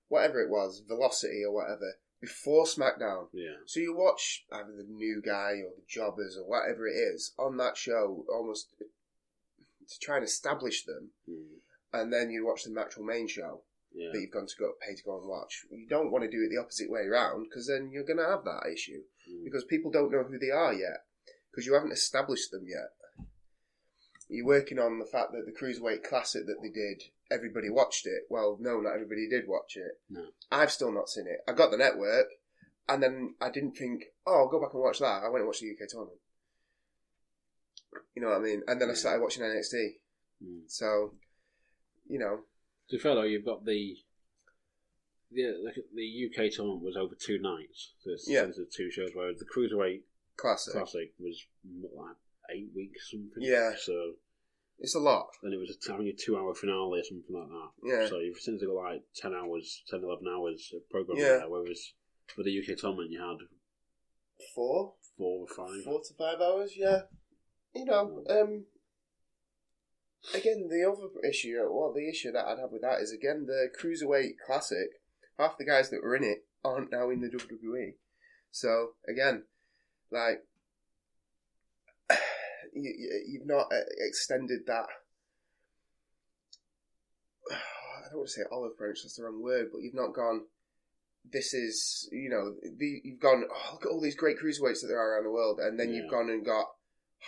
whatever 0.08 0.40
it 0.42 0.50
was, 0.50 0.82
Velocity 0.86 1.42
or 1.46 1.54
whatever, 1.54 1.94
before 2.20 2.64
SmackDown. 2.64 3.28
Yeah. 3.32 3.56
So 3.66 3.80
you 3.80 3.96
watch 3.96 4.44
either 4.52 4.72
the 4.76 4.84
new 4.88 5.22
guy 5.24 5.52
or 5.64 5.72
the 5.76 5.84
Jobbers 5.86 6.36
or 6.36 6.48
whatever 6.48 6.86
it 6.88 6.94
is 6.96 7.32
on 7.38 7.56
that 7.58 7.76
show, 7.76 8.24
almost 8.32 8.74
to 8.78 9.98
try 10.00 10.16
and 10.16 10.24
establish 10.24 10.84
them, 10.84 11.10
Mm. 11.28 11.60
and 11.92 12.12
then 12.12 12.30
you 12.30 12.44
watch 12.44 12.64
the 12.64 12.78
actual 12.80 13.04
main 13.04 13.26
show 13.28 13.64
Yeah. 13.92 14.10
that 14.12 14.20
you've 14.20 14.30
gone 14.30 14.46
to 14.46 14.56
go 14.58 14.72
pay 14.80 14.94
to 14.94 15.02
go 15.02 15.18
and 15.18 15.28
watch. 15.28 15.64
You 15.70 15.86
don't 15.88 16.10
want 16.10 16.24
to 16.24 16.30
do 16.30 16.42
it 16.44 16.48
the 16.50 16.60
opposite 16.60 16.90
way 16.90 17.02
around 17.06 17.44
because 17.44 17.66
then 17.66 17.90
you're 17.90 18.04
going 18.04 18.18
to 18.18 18.26
have 18.26 18.44
that 18.44 18.66
issue 18.70 19.04
Mm. 19.28 19.44
because 19.44 19.64
people 19.64 19.90
don't 19.90 20.10
know 20.12 20.24
who 20.24 20.38
they 20.38 20.50
are 20.50 20.74
yet 20.74 21.06
because 21.50 21.66
you 21.66 21.74
haven't 21.74 21.92
established 21.92 22.50
them 22.50 22.66
yet. 22.66 22.92
You're 24.28 24.46
working 24.46 24.78
on 24.78 24.98
the 24.98 25.06
fact 25.06 25.32
that 25.32 25.46
the 25.46 25.52
Cruiserweight 25.52 26.04
Classic 26.04 26.44
that 26.46 26.56
they 26.62 26.68
did, 26.68 27.02
everybody 27.30 27.70
watched 27.70 28.06
it. 28.06 28.24
Well, 28.28 28.58
no, 28.60 28.80
not 28.80 28.94
everybody 28.94 29.28
did 29.28 29.48
watch 29.48 29.76
it. 29.76 30.00
No. 30.10 30.26
I've 30.52 30.70
still 30.70 30.92
not 30.92 31.08
seen 31.08 31.26
it. 31.26 31.40
I 31.48 31.52
got 31.52 31.70
the 31.70 31.78
network, 31.78 32.26
and 32.88 33.02
then 33.02 33.34
I 33.40 33.50
didn't 33.50 33.76
think, 33.76 34.04
oh, 34.26 34.40
I'll 34.40 34.48
go 34.48 34.60
back 34.60 34.74
and 34.74 34.82
watch 34.82 34.98
that. 34.98 35.22
I 35.24 35.28
went 35.28 35.38
and 35.38 35.46
watched 35.46 35.62
the 35.62 35.70
UK 35.70 35.88
tournament. 35.88 36.18
You 38.14 38.22
know 38.22 38.28
what 38.28 38.38
I 38.38 38.40
mean? 38.40 38.62
And 38.66 38.80
then 38.80 38.90
I 38.90 38.94
started 38.94 39.22
watching 39.22 39.42
NXT. 39.42 39.92
Mm. 40.44 40.60
So, 40.66 41.14
you 42.06 42.18
know, 42.18 42.40
To 42.90 42.98
though, 42.98 43.22
you've 43.22 43.44
got 43.44 43.64
the 43.64 43.96
the 45.30 45.72
the, 45.94 46.26
UK 46.26 46.50
tournament 46.52 46.82
was 46.82 46.96
over 46.96 47.14
two 47.14 47.38
nights. 47.38 47.92
So 48.00 48.12
it's 48.12 48.28
Yeah. 48.28 48.46
yeah. 48.46 48.64
two 48.74 48.90
shows. 48.90 49.10
Whereas 49.14 49.38
the 49.38 49.44
cruiserweight 49.44 50.02
classic. 50.36 50.72
classic 50.72 51.12
was 51.18 51.46
like 51.70 52.16
eight 52.54 52.70
weeks 52.74 53.10
something. 53.10 53.30
Yeah. 53.38 53.72
So 53.78 54.14
It's 54.78 54.94
a 54.94 55.00
lot. 55.00 55.28
And 55.42 55.52
it 55.52 55.58
was 55.58 55.70
a, 55.76 55.90
having 55.92 56.06
a 56.08 56.12
two-hour 56.12 56.54
finale 56.54 57.00
or 57.00 57.04
something 57.04 57.34
like 57.34 57.48
that. 57.48 57.70
Yeah. 57.82 58.08
So 58.08 58.18
you've 58.20 58.38
since 58.38 58.62
got 58.62 58.74
like 58.74 59.02
10 59.16 59.34
hours, 59.34 59.82
10, 59.90 60.00
11 60.04 60.24
hours 60.28 60.72
of 60.74 60.88
programming 60.90 61.24
Yeah. 61.24 61.38
there, 61.38 61.48
whereas 61.50 61.92
with 62.36 62.46
the 62.46 62.58
UK 62.58 62.76
tournament 62.78 63.10
you 63.10 63.20
had 63.20 63.38
Four? 64.54 64.94
four 65.16 65.40
or 65.42 65.48
five. 65.48 65.82
Four 65.84 66.00
to 66.00 66.14
five 66.14 66.40
hours, 66.40 66.74
yeah. 66.76 67.02
You 67.74 67.84
know, 67.86 68.22
um, 68.30 68.64
again, 70.34 70.68
the 70.68 70.88
other 70.88 71.08
issue, 71.28 71.56
well, 71.70 71.92
the 71.92 72.08
issue 72.08 72.30
that 72.32 72.46
I'd 72.46 72.58
have 72.60 72.70
with 72.70 72.82
that 72.82 73.00
is, 73.00 73.12
again, 73.12 73.46
the 73.46 73.68
Cruiserweight 73.78 74.34
Classic, 74.46 75.00
half 75.38 75.58
the 75.58 75.64
guys 75.64 75.90
that 75.90 76.02
were 76.02 76.14
in 76.16 76.24
it 76.24 76.46
aren't 76.64 76.92
now 76.92 77.10
in 77.10 77.20
the 77.20 77.28
WWE. 77.28 77.94
So, 78.50 78.92
again, 79.08 79.44
like, 80.10 80.44
you, 82.74 82.94
you- 82.96 83.24
you've 83.28 83.46
not 83.46 83.66
uh, 83.72 83.84
extended 84.08 84.60
that. 84.66 84.86
I 87.50 88.08
don't 88.10 88.18
want 88.18 88.28
to 88.28 88.32
say 88.34 88.42
olive 88.50 88.76
branch, 88.78 88.98
that's 89.02 89.16
the 89.16 89.24
wrong 89.24 89.42
word, 89.42 89.68
but 89.72 89.82
you've 89.82 89.94
not 89.94 90.14
gone, 90.14 90.42
this 91.30 91.52
is, 91.52 92.08
you 92.12 92.30
know, 92.30 92.54
the, 92.78 93.00
you've 93.04 93.20
gone, 93.20 93.44
oh, 93.52 93.70
look 93.74 93.84
at 93.86 93.90
all 93.90 94.00
these 94.00 94.14
great 94.16 94.36
cruiserweights 94.38 94.80
that 94.80 94.86
there 94.88 94.98
are 94.98 95.14
around 95.14 95.24
the 95.24 95.30
world, 95.30 95.58
and 95.60 95.78
then 95.78 95.92
you've 95.92 96.10
gone 96.10 96.30
and 96.30 96.44
got 96.44 96.66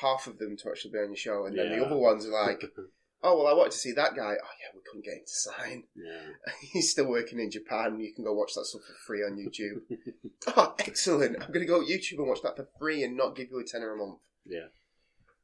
half 0.00 0.26
of 0.26 0.38
them 0.38 0.56
to 0.56 0.68
actually 0.70 0.92
be 0.92 0.98
on 0.98 1.08
your 1.08 1.16
show, 1.16 1.44
and 1.46 1.56
then 1.58 1.70
the 1.78 1.84
other 1.84 1.96
ones 1.98 2.24
are 2.26 2.30
like, 2.46 2.62
oh 3.22 3.36
well, 3.36 3.46
I 3.48 3.52
wanted 3.52 3.72
to 3.72 3.78
see 3.78 3.92
that 3.92 4.14
guy. 4.16 4.32
Oh 4.42 4.54
yeah, 4.60 4.70
we 4.74 4.80
couldn't 4.88 5.04
get 5.04 5.14
him 5.14 5.24
to 5.26 5.32
sign. 5.32 5.84
Yeah. 5.94 6.52
He's 6.72 6.90
still 6.92 7.08
working 7.08 7.38
in 7.40 7.50
Japan. 7.50 8.00
You 8.00 8.14
can 8.14 8.24
go 8.24 8.32
watch 8.32 8.52
that 8.54 8.64
stuff 8.64 8.82
for 8.86 8.94
free 9.06 9.20
on 9.22 9.36
YouTube. 9.36 9.82
oh, 10.56 10.74
excellent! 10.78 11.36
I'm 11.42 11.48
going 11.52 11.60
to 11.60 11.66
go 11.66 11.80
YouTube 11.80 12.18
and 12.18 12.28
watch 12.28 12.40
that 12.42 12.56
for 12.56 12.68
free 12.78 13.02
and 13.02 13.16
not 13.16 13.36
give 13.36 13.48
you 13.50 13.58
a 13.60 13.64
tenner 13.64 13.92
a 13.92 13.96
month 13.98 14.20
Yeah. 14.46 14.68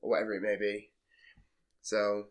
Or 0.07 0.11
whatever 0.11 0.35
it 0.35 0.43
may 0.43 0.57
be. 0.57 0.91
So, 1.83 2.29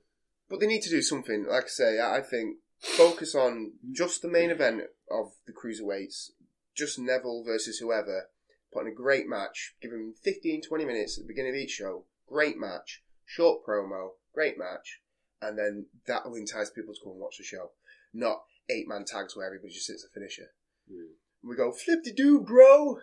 but 0.50 0.60
they 0.60 0.67
need 0.67 0.82
to 0.84 0.89
do 0.89 1.01
something. 1.01 1.46
Like 1.48 1.65
I 1.65 1.67
say, 1.67 2.00
I 2.00 2.22
think 2.22 2.58
focus 2.79 3.36
on 3.36 3.74
just 3.91 4.22
the 4.22 4.29
main 4.29 4.50
event 4.50 4.84
of 5.12 5.34
the 5.46 5.53
cruiserweights, 5.53 6.32
just 6.75 6.98
Neville 6.98 7.44
versus 7.46 7.79
whoever. 7.79 8.29
Put 8.74 8.84
on 8.84 8.88
a 8.88 8.96
great 8.96 9.27
match. 9.27 9.75
Give 9.82 9.91
him 9.91 10.13
15, 10.24 10.62
20 10.62 10.86
minutes 10.86 11.17
at 11.17 11.24
the 11.24 11.27
beginning 11.27 11.51
of 11.51 11.58
each 11.58 11.72
show. 11.72 12.05
Great 12.27 12.58
match. 12.58 13.03
Short 13.25 13.65
promo. 13.65 14.12
Great 14.34 14.58
match. 14.58 15.01
And 15.41 15.58
then 15.58 15.88
that 16.08 16.25
will 16.25 16.36
entice 16.36 16.70
people 16.70 16.94
to 16.94 17.00
go 17.03 17.12
and 17.12 17.20
watch 17.20 17.38
the 17.38 17.44
show. 17.44 17.72
Not 18.13 18.44
eight 18.70 18.88
man 18.88 19.05
tags 19.05 19.36
where 19.36 19.46
everybody 19.46 19.74
just 19.74 19.86
sits 19.86 20.05
a 20.05 20.13
finisher. 20.13 20.51
Hmm. 20.89 21.13
We 21.48 21.55
go, 21.55 21.72
flip 21.72 22.03
de 22.03 22.12
doo, 22.12 22.41
bro! 22.41 23.00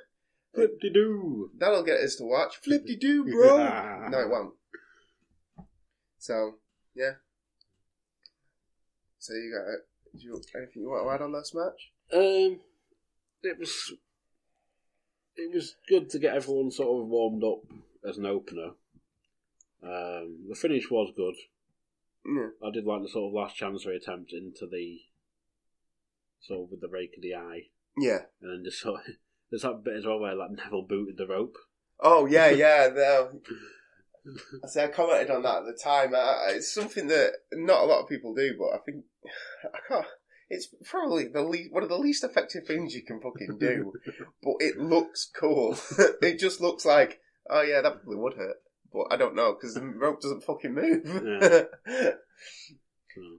Flip 0.55 0.81
de 0.81 0.91
doo. 0.91 1.51
That'll 1.57 1.85
get 1.85 2.01
us 2.01 2.17
to 2.17 2.25
watch. 2.25 2.57
Flip 2.63 2.85
de 2.85 2.97
doo, 2.97 3.25
bro! 3.25 3.59
No, 4.11 4.19
it 4.21 4.29
won't. 4.29 4.55
So, 6.23 6.53
yeah. 6.95 7.15
So 9.19 9.35
you 9.35 9.51
got. 9.53 10.17
Do 10.17 10.23
you, 10.25 10.41
anything 10.55 10.83
you 10.83 10.89
want 10.89 11.05
to 11.09 11.11
add 11.15 11.23
on 11.25 11.33
this 11.33 11.53
match? 11.53 11.91
Um, 12.13 12.61
it 13.43 13.59
was 13.59 13.93
it 15.35 15.53
was 15.53 15.75
good 15.89 16.11
to 16.11 16.21
get 16.21 16.37
everyone 16.37 16.71
sort 16.71 17.03
of 17.03 17.09
warmed 17.09 17.43
up 17.43 17.63
as 18.09 18.19
an 18.19 18.27
opener. 18.27 18.71
Um, 19.83 20.47
the 20.49 20.55
finish 20.55 20.89
was 20.93 21.13
good. 21.17 21.35
Yeah. 22.25 22.51
I 22.65 22.71
did 22.73 22.85
like 22.85 23.03
the 23.03 23.09
sort 23.09 23.31
of 23.31 23.35
last 23.35 23.57
chance 23.57 23.85
attempt 23.85 24.33
into 24.33 24.69
the 24.71 25.01
sort 26.41 26.67
of 26.67 26.71
with 26.71 26.81
the 26.83 26.89
rake 26.89 27.15
of 27.17 27.23
the 27.23 27.35
eye, 27.35 27.63
Yeah. 27.99 28.27
and 28.41 28.51
then 28.53 28.65
just 28.65 28.81
sort 28.81 29.01
of, 29.01 29.15
there's 29.51 29.63
that 29.63 29.83
bit 29.83 29.97
as 29.97 30.07
well 30.07 30.21
where 30.21 30.37
like 30.37 30.53
Neville 30.53 30.87
booted 30.89 31.17
the 31.17 31.27
rope. 31.27 31.57
Oh, 31.99 32.27
yeah, 32.27 32.49
yeah. 32.51 32.91
No. 32.95 33.41
I 34.65 34.69
say 34.69 34.85
I 34.85 34.89
commented 34.89 35.31
on 35.31 35.43
that 35.43 35.59
at 35.59 35.65
the 35.67 35.79
time. 35.83 36.15
I, 36.15 36.53
it's 36.53 36.73
something 36.73 37.09
that 37.09 37.33
not 37.53 37.83
a 37.83 37.87
lot 37.87 38.03
of 38.03 38.09
people 38.09 38.35
do, 38.35 38.55
but 38.59 38.77
I 38.77 38.79
think 38.85 39.05
I 39.75 39.79
can't. 39.89 40.07
It's 40.49 40.69
probably 40.85 41.29
the 41.29 41.43
least, 41.43 41.73
one 41.73 41.83
of 41.83 41.89
the 41.89 41.99
least 41.99 42.25
effective 42.25 42.67
things 42.67 42.95
you 42.95 43.03
can 43.03 43.21
fucking 43.21 43.57
do, 43.59 43.93
but 44.43 44.55
it 44.61 44.79
looks 44.79 45.31
cool. 45.35 45.79
it 46.23 46.39
just 46.39 46.61
looks 46.61 46.85
like, 46.85 47.21
oh 47.49 47.63
yeah, 47.63 47.81
that 47.81 48.03
probably 48.03 48.17
would 48.17 48.35
hurt, 48.35 48.57
but 48.93 49.07
I 49.11 49.17
don't 49.17 49.35
know 49.35 49.55
because 49.55 49.75
the 49.75 49.81
rope 49.81 50.21
doesn't 50.21 50.45
fucking 50.45 50.75
move. 50.75 51.07
So, 51.07 51.67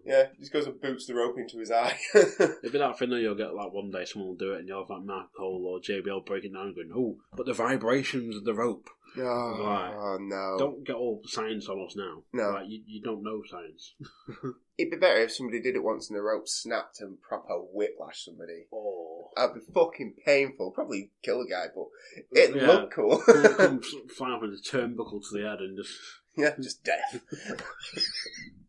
Yeah, 0.06 0.24
hmm. 0.26 0.40
just 0.40 0.52
goes 0.52 0.66
and 0.66 0.82
boots 0.82 1.06
the 1.06 1.14
rope 1.14 1.38
into 1.38 1.60
his 1.60 1.72
eye. 1.72 1.98
It'd 2.16 2.72
be 2.72 2.80
that 2.80 2.98
thing 2.98 3.12
that 3.12 3.22
you'll 3.22 3.36
get 3.36 3.54
like 3.54 3.72
one 3.72 3.92
day 3.92 4.06
someone 4.06 4.30
will 4.30 4.36
do 4.36 4.54
it 4.54 4.62
and 4.62 4.68
you'll 4.68 4.82
have 4.82 4.90
like 4.90 5.06
Mark 5.06 5.28
Cole 5.38 5.66
or 5.68 5.80
JBL 5.80 6.26
breaking 6.26 6.54
down 6.54 6.68
and 6.68 6.76
going, 6.76 6.92
oh, 6.96 7.18
but 7.38 7.46
the 7.46 7.54
vibrations 7.54 8.36
of 8.36 8.44
the 8.44 8.56
rope. 8.56 8.90
Oh, 9.18 9.64
Right. 9.64 10.18
no. 10.22 10.56
Don't 10.58 10.84
get 10.86 10.96
all 10.96 11.22
science 11.26 11.68
on 11.70 11.84
us 11.86 11.96
now. 11.96 12.24
No. 12.34 12.52
Like, 12.52 12.68
you, 12.68 12.82
you 12.86 13.02
don't 13.02 13.24
know 13.24 13.42
science. 13.50 13.94
It'd 14.78 14.92
be 14.92 14.98
better 14.98 15.22
if 15.22 15.32
somebody 15.34 15.62
did 15.62 15.76
it 15.76 15.84
once 15.84 16.10
and 16.10 16.18
the 16.18 16.24
rope 16.24 16.48
snapped 16.48 17.00
and 17.02 17.22
proper 17.22 17.54
whiplash 17.56 18.26
somebody. 18.26 18.66
Oh. 18.74 19.30
That'd 19.36 19.56
be 19.56 19.62
fucking 19.74 20.16
painful. 20.26 20.72
Probably 20.72 21.12
kill 21.24 21.42
a 21.42 21.48
guy, 21.48 21.66
but 21.76 21.86
it 22.32 22.56
Yeah. 22.56 22.68
looked 22.68 22.94
cool. 22.94 23.18
Comes 23.20 23.88
flying 24.18 24.42
with 24.42 24.52
a 24.52 24.62
turnbuckle 24.62 25.22
to 25.22 25.38
the 25.38 25.48
head 25.48 25.60
and 25.60 25.78
just, 25.78 25.94
yeah, 26.38 26.56
just 26.62 26.84
death. 26.84 27.22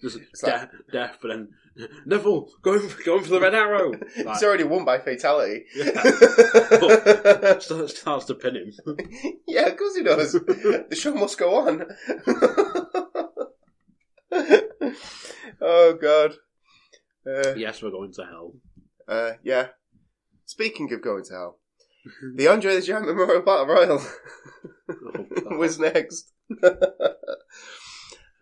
just 0.00 0.16
It's 0.18 0.42
like- 0.42 0.52
death, 0.52 0.70
death, 0.92 1.18
but 1.22 1.28
then 1.28 1.48
Neville 2.06 2.48
going 2.62 2.88
for, 2.88 3.02
going 3.02 3.22
for 3.24 3.30
the 3.30 3.40
red 3.40 3.54
arrow. 3.54 3.92
He's 4.14 4.42
already 4.42 4.64
won 4.64 4.84
by 4.84 4.98
fatality. 4.98 5.64
starts, 7.60 7.98
starts 8.00 8.24
to 8.26 8.34
pin 8.34 8.56
him. 8.56 8.72
yeah, 9.46 9.66
of 9.66 9.76
course 9.76 9.96
he 9.96 10.02
does. 10.02 10.32
the 10.32 10.96
show 10.98 11.14
must 11.14 11.38
go 11.38 11.54
on. 11.54 11.84
oh 15.60 15.94
god. 16.00 16.34
Uh, 17.26 17.54
yes, 17.56 17.82
we're 17.82 17.90
going 17.90 18.12
to 18.12 18.24
hell. 18.24 18.52
uh, 19.06 19.32
yeah. 19.42 19.68
Speaking 20.46 20.90
of 20.92 21.02
going 21.02 21.24
to 21.24 21.32
hell, 21.34 21.58
the 22.36 22.48
Andre 22.48 22.76
the 22.76 22.82
Giant 22.82 23.06
Memorial 23.06 23.42
Battle 23.42 23.66
Royal 23.66 24.00
Oh, 25.50 25.56
was 25.58 25.78
next. 25.78 26.32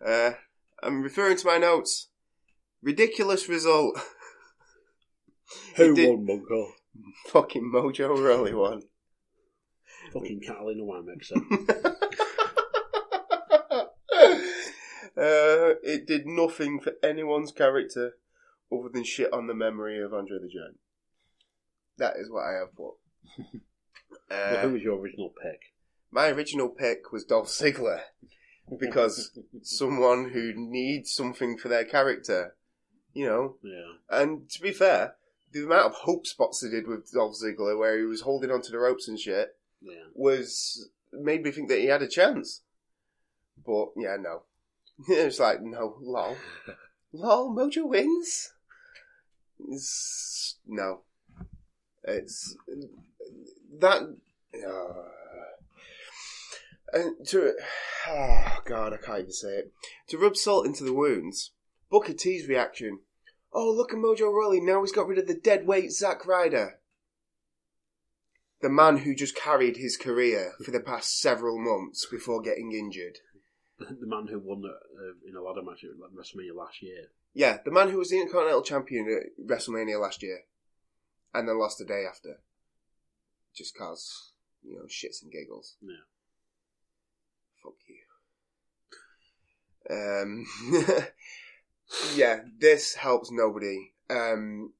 uh, 0.05 0.31
I'm 0.83 1.01
referring 1.01 1.37
to 1.37 1.45
my 1.47 1.57
notes. 1.57 2.07
Ridiculous 2.83 3.49
result. 3.49 3.99
Who 5.75 5.95
did- 5.95 6.09
won, 6.09 6.25
Bunko? 6.25 6.71
Fucking 7.27 7.71
Mojo 7.73 8.09
Rawley 8.17 8.53
won. 8.53 8.81
Fucking 10.13 10.41
Catalina 10.41 10.83
Wine 10.85 11.05
uh, 15.17 15.73
it 15.83 16.05
did 16.07 16.25
nothing 16.25 16.79
for 16.79 16.93
anyone's 17.03 17.51
character 17.51 18.13
other 18.71 18.89
than 18.93 19.03
shit 19.03 19.31
on 19.33 19.47
the 19.47 19.53
memory 19.53 20.01
of 20.01 20.13
Andre 20.13 20.37
the 20.39 20.47
Giant. 20.47 20.77
That 21.97 22.15
is 22.17 22.29
what 22.31 22.43
I 22.45 22.53
have 22.59 22.75
put. 22.75 22.95
But 24.29 24.59
who 24.59 24.67
Uh, 24.69 24.71
was 24.73 24.81
your 24.81 24.99
original 24.99 25.29
pick? 25.41 25.59
my 26.11 26.27
original 26.29 26.69
pick 26.69 27.11
was 27.13 27.23
Dolph 27.25 27.47
Ziggler 27.47 28.01
because 28.79 29.37
someone 29.61 30.29
who 30.31 30.53
needs 30.55 31.11
something 31.11 31.57
for 31.57 31.67
their 31.69 31.85
character, 31.85 32.55
you 33.13 33.25
know. 33.25 33.55
Yeah. 33.63 33.93
And 34.09 34.49
to 34.49 34.61
be 34.61 34.71
fair, 34.71 35.15
the 35.51 35.63
amount 35.63 35.85
of 35.87 35.93
hope 35.93 36.25
spots 36.27 36.61
they 36.61 36.69
did 36.69 36.87
with 36.87 37.11
Dolph 37.11 37.35
Ziggler, 37.41 37.77
where 37.77 37.97
he 37.97 38.05
was 38.05 38.21
holding 38.21 38.51
onto 38.51 38.71
the 38.71 38.79
ropes 38.79 39.07
and 39.07 39.19
shit, 39.19 39.55
Yeah. 39.81 40.05
was 40.13 40.89
made 41.13 41.43
me 41.43 41.51
think 41.51 41.69
that 41.69 41.79
he 41.79 41.85
had 41.85 42.01
a 42.01 42.07
chance. 42.07 42.61
But 43.65 43.89
yeah, 43.97 44.17
no. 44.19 44.43
it's 45.07 45.39
like 45.39 45.61
no, 45.61 45.97
lol, 46.01 46.35
lol. 47.13 47.55
Mojo 47.55 47.87
wins. 47.87 48.51
It's, 49.69 50.57
no, 50.67 51.01
it's 52.03 52.55
that. 53.79 54.15
Uh, 54.55 54.93
and 56.93 57.27
to 57.27 57.53
oh 58.07 58.59
god, 58.65 58.93
I 58.93 58.97
can't 58.97 59.19
even 59.19 59.31
say 59.31 59.49
it. 59.49 59.73
To 60.09 60.17
rub 60.17 60.37
salt 60.37 60.65
into 60.65 60.83
the 60.83 60.93
wounds. 60.93 61.51
Booker 61.89 62.13
T's 62.13 62.47
reaction. 62.47 62.99
Oh, 63.53 63.71
look 63.71 63.93
at 63.93 63.99
Mojo 63.99 64.31
Rawley. 64.31 64.59
Now 64.59 64.81
he's 64.81 64.91
got 64.91 65.07
rid 65.07 65.19
of 65.19 65.27
the 65.27 65.33
dead 65.33 65.65
weight 65.65 65.91
Zack 65.91 66.25
Ryder 66.25 66.79
the 68.61 68.69
man 68.69 68.97
who 68.97 69.15
just 69.15 69.35
carried 69.35 69.77
his 69.77 69.97
career 69.97 70.53
for 70.63 70.71
the 70.71 70.79
past 70.79 71.19
several 71.19 71.59
months 71.59 72.05
before 72.05 72.41
getting 72.41 72.71
injured. 72.71 73.19
The 73.79 74.07
man 74.07 74.25
who 74.27 74.39
won 74.39 74.63
uh, 74.65 75.29
in 75.29 75.35
a 75.35 75.41
ladder 75.41 75.61
match 75.61 75.83
at 75.83 75.91
WrestleMania 75.91 76.55
last 76.55 76.81
year. 76.81 77.09
Yeah, 77.35 77.59
the 77.63 77.69
man 77.69 77.91
who 77.91 77.99
was 77.99 78.09
the 78.09 78.19
Intercontinental 78.19 78.63
Champion 78.63 79.05
at 79.07 79.45
WrestleMania 79.47 80.01
last 80.01 80.23
year, 80.23 80.45
and 81.31 81.47
then 81.47 81.59
lost 81.59 81.77
the 81.77 81.85
day 81.85 82.03
after, 82.09 82.39
just 83.55 83.77
cause 83.77 84.31
you 84.63 84.77
know 84.77 84.85
shits 84.85 85.21
and 85.21 85.31
giggles. 85.31 85.75
Yeah. 85.79 85.93
Fuck 87.63 87.75
you. 87.87 87.97
Um, 89.89 90.45
yeah, 92.15 92.41
this 92.59 92.95
helps 92.95 93.31
nobody. 93.31 93.93
Um, 94.09 94.73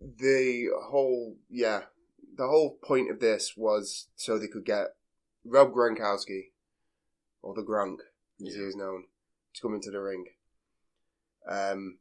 the 0.00 0.68
whole 0.90 1.36
yeah, 1.48 1.82
the 2.36 2.46
whole 2.46 2.78
point 2.82 3.10
of 3.10 3.20
this 3.20 3.54
was 3.56 4.08
so 4.16 4.38
they 4.38 4.48
could 4.48 4.64
get 4.64 4.94
Rob 5.44 5.72
Gronkowski, 5.72 6.50
or 7.42 7.54
the 7.54 7.62
Gronk, 7.62 7.98
as 8.46 8.54
he 8.54 8.60
Yeah. 8.60 8.66
is 8.68 8.76
known, 8.76 9.04
to 9.54 9.62
come 9.62 9.74
into 9.74 9.90
the 9.90 10.00
ring. 10.00 10.24
Um, 11.48 11.98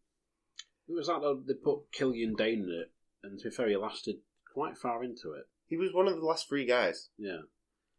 It 0.87 0.93
was 0.93 1.07
like 1.07 1.21
they 1.45 1.53
put 1.53 1.91
Killian 1.91 2.35
Dain 2.35 2.63
in 2.63 2.69
it, 2.69 2.91
and 3.23 3.39
to 3.39 3.49
be 3.49 3.55
fair, 3.55 3.69
he 3.69 3.75
lasted 3.77 4.17
quite 4.53 4.77
far 4.77 5.03
into 5.03 5.33
it. 5.33 5.47
he 5.67 5.77
was 5.77 5.93
one 5.93 6.07
of 6.07 6.15
the 6.15 6.25
last 6.25 6.49
three 6.49 6.65
guys. 6.65 7.09
Yeah. 7.17 7.41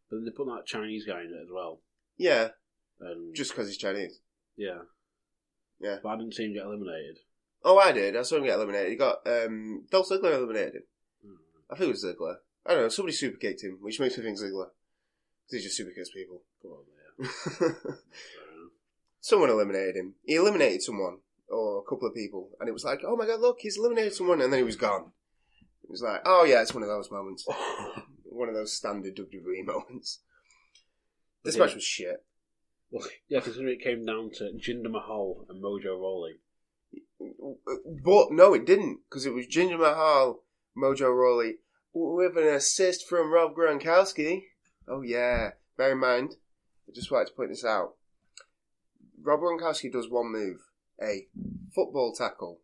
But 0.09 0.17
then 0.17 0.25
they 0.25 0.31
put 0.31 0.45
that 0.47 0.65
Chinese 0.65 1.05
guy 1.05 1.21
in 1.21 1.27
it 1.33 1.41
as 1.41 1.49
well. 1.49 1.81
Yeah, 2.17 2.49
And 3.01 3.35
just 3.35 3.51
because 3.51 3.67
he's 3.67 3.77
Chinese. 3.77 4.19
yeah. 4.55 4.79
Yeah. 5.79 5.97
But 6.03 6.09
I 6.09 6.17
didn't 6.17 6.35
see 6.35 6.45
him 6.45 6.53
get 6.53 6.65
eliminated. 6.65 7.17
Oh, 7.63 7.77
I 7.79 7.91
did. 7.91 8.15
I 8.15 8.21
saw 8.21 8.37
him 8.37 8.43
get 8.43 8.53
eliminated. 8.55 8.89
He 8.91 8.95
got 8.95 9.25
um, 9.27 9.85
Dolph 9.91 10.07
Ziggler 10.09 10.33
eliminated. 10.35 10.83
Hmm. 11.25 11.33
I 11.71 11.75
think 11.75 11.89
it 11.89 11.93
was 11.93 12.05
Ziggler. 12.05 12.35
I 12.65 12.73
don't 12.73 12.83
know. 12.83 12.89
Somebody 12.89 13.13
super 13.15 13.37
kicked 13.37 13.63
him, 13.63 13.77
which 13.81 13.99
makes 13.99 14.17
me 14.17 14.23
think 14.23 14.37
Ziggler. 14.39 14.67
'Cause 14.67 15.57
he 15.57 15.59
just 15.59 15.75
super 15.77 15.91
kicks 15.91 16.11
people. 16.11 16.43
Fair 16.61 17.67
enough. 17.69 17.97
someone 19.19 19.49
eliminated 19.49 19.95
him. 19.95 20.15
He 20.23 20.35
eliminated 20.35 20.81
someone 20.83 21.17
or 21.49 21.79
a 21.79 21.83
couple 21.89 22.07
of 22.07 22.13
people, 22.15 22.49
and 22.59 22.69
it 22.69 22.71
was 22.71 22.83
like, 22.85 23.01
oh 23.05 23.15
my 23.15 23.25
god, 23.25 23.39
look, 23.41 23.57
he's 23.59 23.77
eliminated 23.77 24.13
someone, 24.13 24.41
and 24.41 24.51
then 24.53 24.59
he 24.59 24.63
was 24.63 24.75
gone. 24.77 25.11
It 25.83 25.89
was 25.89 26.01
like, 26.01 26.21
oh 26.25 26.45
yeah, 26.45 26.61
it's 26.61 26.73
one 26.73 26.83
of 26.83 26.89
those 26.89 27.11
moments, 27.11 27.45
one 28.23 28.47
of 28.49 28.55
those 28.55 28.73
standard 28.73 29.15
WWE 29.17 29.65
moments. 29.65 30.19
This 31.43 31.55
Yeah. 31.57 31.65
match 31.65 31.75
was 31.75 31.83
shit. 31.83 32.23
Well, 32.91 33.07
yeah, 33.29 33.39
considering 33.39 33.79
it 33.79 33.83
came 33.83 34.05
down 34.05 34.31
to 34.35 34.51
Jinder 34.53 34.91
Mahal 34.91 35.45
and 35.49 35.63
Mojo 35.63 35.99
Rawley. 35.99 36.39
But 37.19 38.31
no, 38.31 38.53
it 38.53 38.65
didn't 38.65 38.99
because 39.09 39.25
it 39.25 39.33
was 39.33 39.47
Jinder 39.47 39.79
Mahal, 39.79 40.43
Mojo 40.77 41.15
Rawley, 41.15 41.57
with 41.93 42.37
an 42.37 42.47
assist 42.47 43.07
from 43.07 43.31
Rob 43.31 43.55
Gronkowski. 43.55 44.43
Oh 44.87 45.01
yeah, 45.01 45.51
bear 45.77 45.93
in 45.93 45.99
mind. 45.99 46.35
I 46.87 46.91
just 46.93 47.11
wanted 47.11 47.27
to 47.27 47.33
point 47.33 47.49
this 47.49 47.65
out. 47.65 47.95
Rob 49.21 49.41
Gronkowski 49.41 49.91
does 49.91 50.09
one 50.09 50.31
move, 50.31 50.57
a 51.01 51.27
football 51.73 52.13
tackle, 52.13 52.59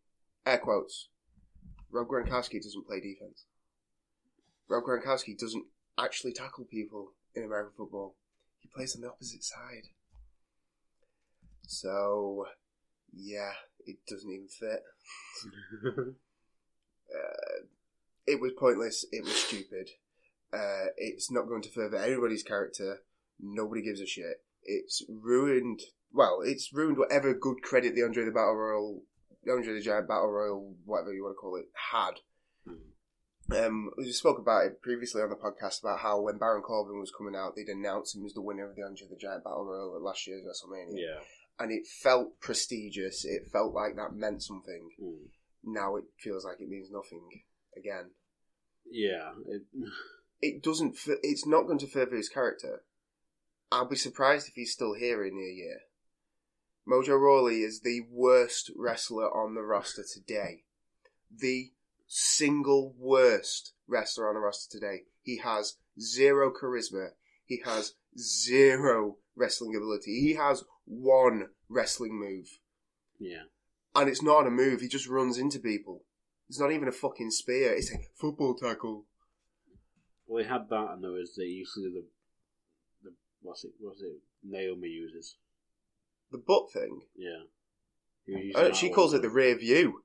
air 0.45 0.57
quotes. 0.57 1.09
Rob 1.91 2.07
Gronkowski 2.07 2.61
doesn't 2.61 2.87
play 2.87 2.99
defense. 2.99 3.45
Rob 4.67 4.83
Gronkowski 4.83 5.37
doesn't 5.37 5.65
actually 5.97 6.33
tackle 6.33 6.65
people 6.65 7.13
in 7.35 7.43
American 7.43 7.73
football. 7.77 8.15
He 8.59 8.67
plays 8.67 8.95
on 8.95 9.01
the 9.01 9.09
opposite 9.09 9.43
side. 9.43 9.89
So, 11.67 12.45
yeah, 13.13 13.51
it 13.85 13.97
doesn't 14.09 14.31
even 14.31 14.47
fit. 14.47 14.83
uh, 17.13 17.65
it 18.25 18.41
was 18.41 18.53
pointless. 18.57 19.05
It 19.11 19.23
was 19.23 19.35
stupid. 19.35 19.89
Uh, 20.53 20.87
it's 20.95 21.29
not 21.29 21.47
going 21.47 21.61
to 21.61 21.69
further 21.69 21.97
anybody's 21.97 22.43
character. 22.43 23.01
Nobody 23.39 23.81
gives 23.81 24.01
a 24.01 24.07
shit. 24.07 24.43
It's 24.63 25.03
ruined. 25.09 25.81
Well, 26.13 26.39
it's 26.43 26.73
ruined 26.73 26.97
whatever 26.97 27.33
good 27.33 27.61
credit 27.61 27.95
the 27.95 28.03
Andre 28.03 28.25
the 28.25 28.31
Battle 28.31 28.55
Royal, 28.55 29.01
the 29.43 29.51
Andre 29.51 29.73
the 29.73 29.81
Giant 29.81 30.07
Battle 30.07 30.31
Royal, 30.31 30.75
whatever 30.85 31.13
you 31.13 31.23
want 31.23 31.35
to 31.35 31.39
call 31.39 31.57
it, 31.57 31.69
had. 31.91 32.21
Um, 33.49 33.91
we 33.97 34.11
spoke 34.11 34.39
about 34.39 34.65
it 34.65 34.81
previously 34.81 35.21
on 35.21 35.29
the 35.29 35.35
podcast 35.35 35.81
about 35.81 35.99
how 35.99 36.19
when 36.19 36.37
Baron 36.37 36.61
Corbin 36.61 36.99
was 36.99 37.13
coming 37.17 37.35
out, 37.35 37.55
they'd 37.55 37.69
announce 37.69 38.13
him 38.13 38.25
as 38.25 38.33
the 38.33 38.41
winner 38.41 38.69
of 38.69 38.75
the 38.75 38.83
Andre 38.83 39.07
the 39.09 39.15
Giant 39.15 39.43
Battle 39.43 39.63
Royal 39.65 39.95
at 39.95 40.01
last 40.01 40.27
year's 40.27 40.43
WrestleMania 40.43 40.99
Yeah. 40.99 41.19
And 41.59 41.71
it 41.71 41.87
felt 41.87 42.39
prestigious. 42.39 43.25
It 43.25 43.51
felt 43.51 43.73
like 43.73 43.95
that 43.95 44.15
meant 44.15 44.43
something. 44.43 44.89
Mm. 45.01 45.29
Now 45.63 45.95
it 45.95 46.05
feels 46.19 46.45
like 46.45 46.59
it 46.59 46.69
means 46.69 46.91
nothing 46.91 47.21
again. 47.77 48.11
Yeah. 48.89 49.31
It, 49.47 49.63
It 50.39 50.61
doesn't. 50.61 50.95
It's 51.23 51.47
not 51.47 51.65
going 51.65 51.79
to 51.79 51.87
further 51.87 52.15
his 52.15 52.29
character. 52.29 52.83
I'll 53.71 53.89
be 53.89 53.95
surprised 53.95 54.47
if 54.47 54.53
he's 54.53 54.71
still 54.71 54.93
here 54.93 55.25
in 55.25 55.33
a 55.33 55.55
year. 55.55 55.79
Mojo 56.87 57.19
Rawley 57.19 57.63
is 57.63 57.81
the 57.81 58.01
worst 58.11 58.69
wrestler 58.75 59.35
on 59.35 59.55
the 59.55 59.61
roster 59.61 60.03
today. 60.03 60.63
The 61.35 61.71
single 62.07 62.93
worst 62.97 63.73
wrestler 63.87 64.29
on 64.29 64.35
the 64.35 64.41
roster 64.41 64.79
today. 64.79 65.05
He 65.23 65.37
has 65.39 65.77
zero 65.99 66.53
charisma. 66.53 67.09
He 67.45 67.61
has 67.65 67.95
zero 68.17 69.17
wrestling 69.35 69.75
ability. 69.75 70.21
He 70.21 70.35
has 70.35 70.63
one 70.87 71.49
wrestling 71.69 72.19
move. 72.19 72.59
yeah. 73.19 73.43
And 73.95 74.07
it's 74.07 74.21
not 74.21 74.45
a 74.45 74.51
move, 74.51 74.81
he 74.81 74.87
just 74.87 75.07
runs 75.07 75.39
into 75.39 75.57
people. 75.59 76.03
It's 76.49 76.59
not 76.59 76.71
even 76.71 76.87
a 76.87 76.91
fucking 76.91 77.31
spear, 77.31 77.73
it's 77.73 77.91
a 77.91 77.97
football 78.15 78.53
tackle. 78.55 79.05
Well, 80.27 80.43
they 80.43 80.47
had 80.47 80.69
that, 80.69 80.89
and 80.93 81.03
there 81.03 81.11
was 81.11 81.33
the 81.35 81.45
usually 81.45 81.89
the 81.89 82.05
the 83.03 83.13
what's 83.41 83.63
it 83.63 83.71
what's 83.79 84.01
it 84.01 84.17
Naomi 84.43 84.87
uses. 84.89 85.35
The 86.31 86.37
butt 86.37 86.71
thing. 86.71 87.01
Yeah. 87.15 87.43
He 88.25 88.53
Oh, 88.55 88.71
she 88.73 88.89
calls 88.89 89.13
it 89.13 89.21
the 89.21 89.29
rear 89.29 89.57
view. 89.57 90.03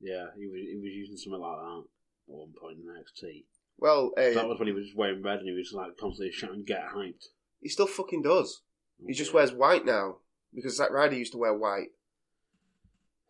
Yeah, 0.00 0.26
he 0.36 0.46
was 0.46 0.60
he 0.60 0.76
was 0.76 0.92
using 0.92 1.16
something 1.16 1.40
like 1.40 1.58
that 1.58 1.78
at 1.78 1.84
one 2.26 2.52
point 2.60 2.78
in 2.78 2.86
NXT. 2.86 3.44
Well, 3.78 4.12
uh, 4.16 4.34
That 4.34 4.48
was 4.48 4.58
when 4.58 4.68
he 4.68 4.74
was 4.74 4.94
wearing 4.96 5.22
red 5.22 5.38
and 5.40 5.48
he 5.48 5.54
was 5.54 5.72
like 5.72 5.96
constantly 5.96 6.32
shouting, 6.32 6.64
"Get 6.64 6.88
hyped!" 6.94 7.28
he 7.60 7.68
still 7.68 7.86
fucking 7.86 8.22
does. 8.22 8.62
He 9.06 9.12
just 9.14 9.34
wears 9.34 9.52
white 9.52 9.84
now. 9.84 10.16
Because 10.54 10.76
Zack 10.76 10.90
Ryder 10.90 11.16
used 11.16 11.32
to 11.32 11.38
wear 11.38 11.54
white. 11.54 11.88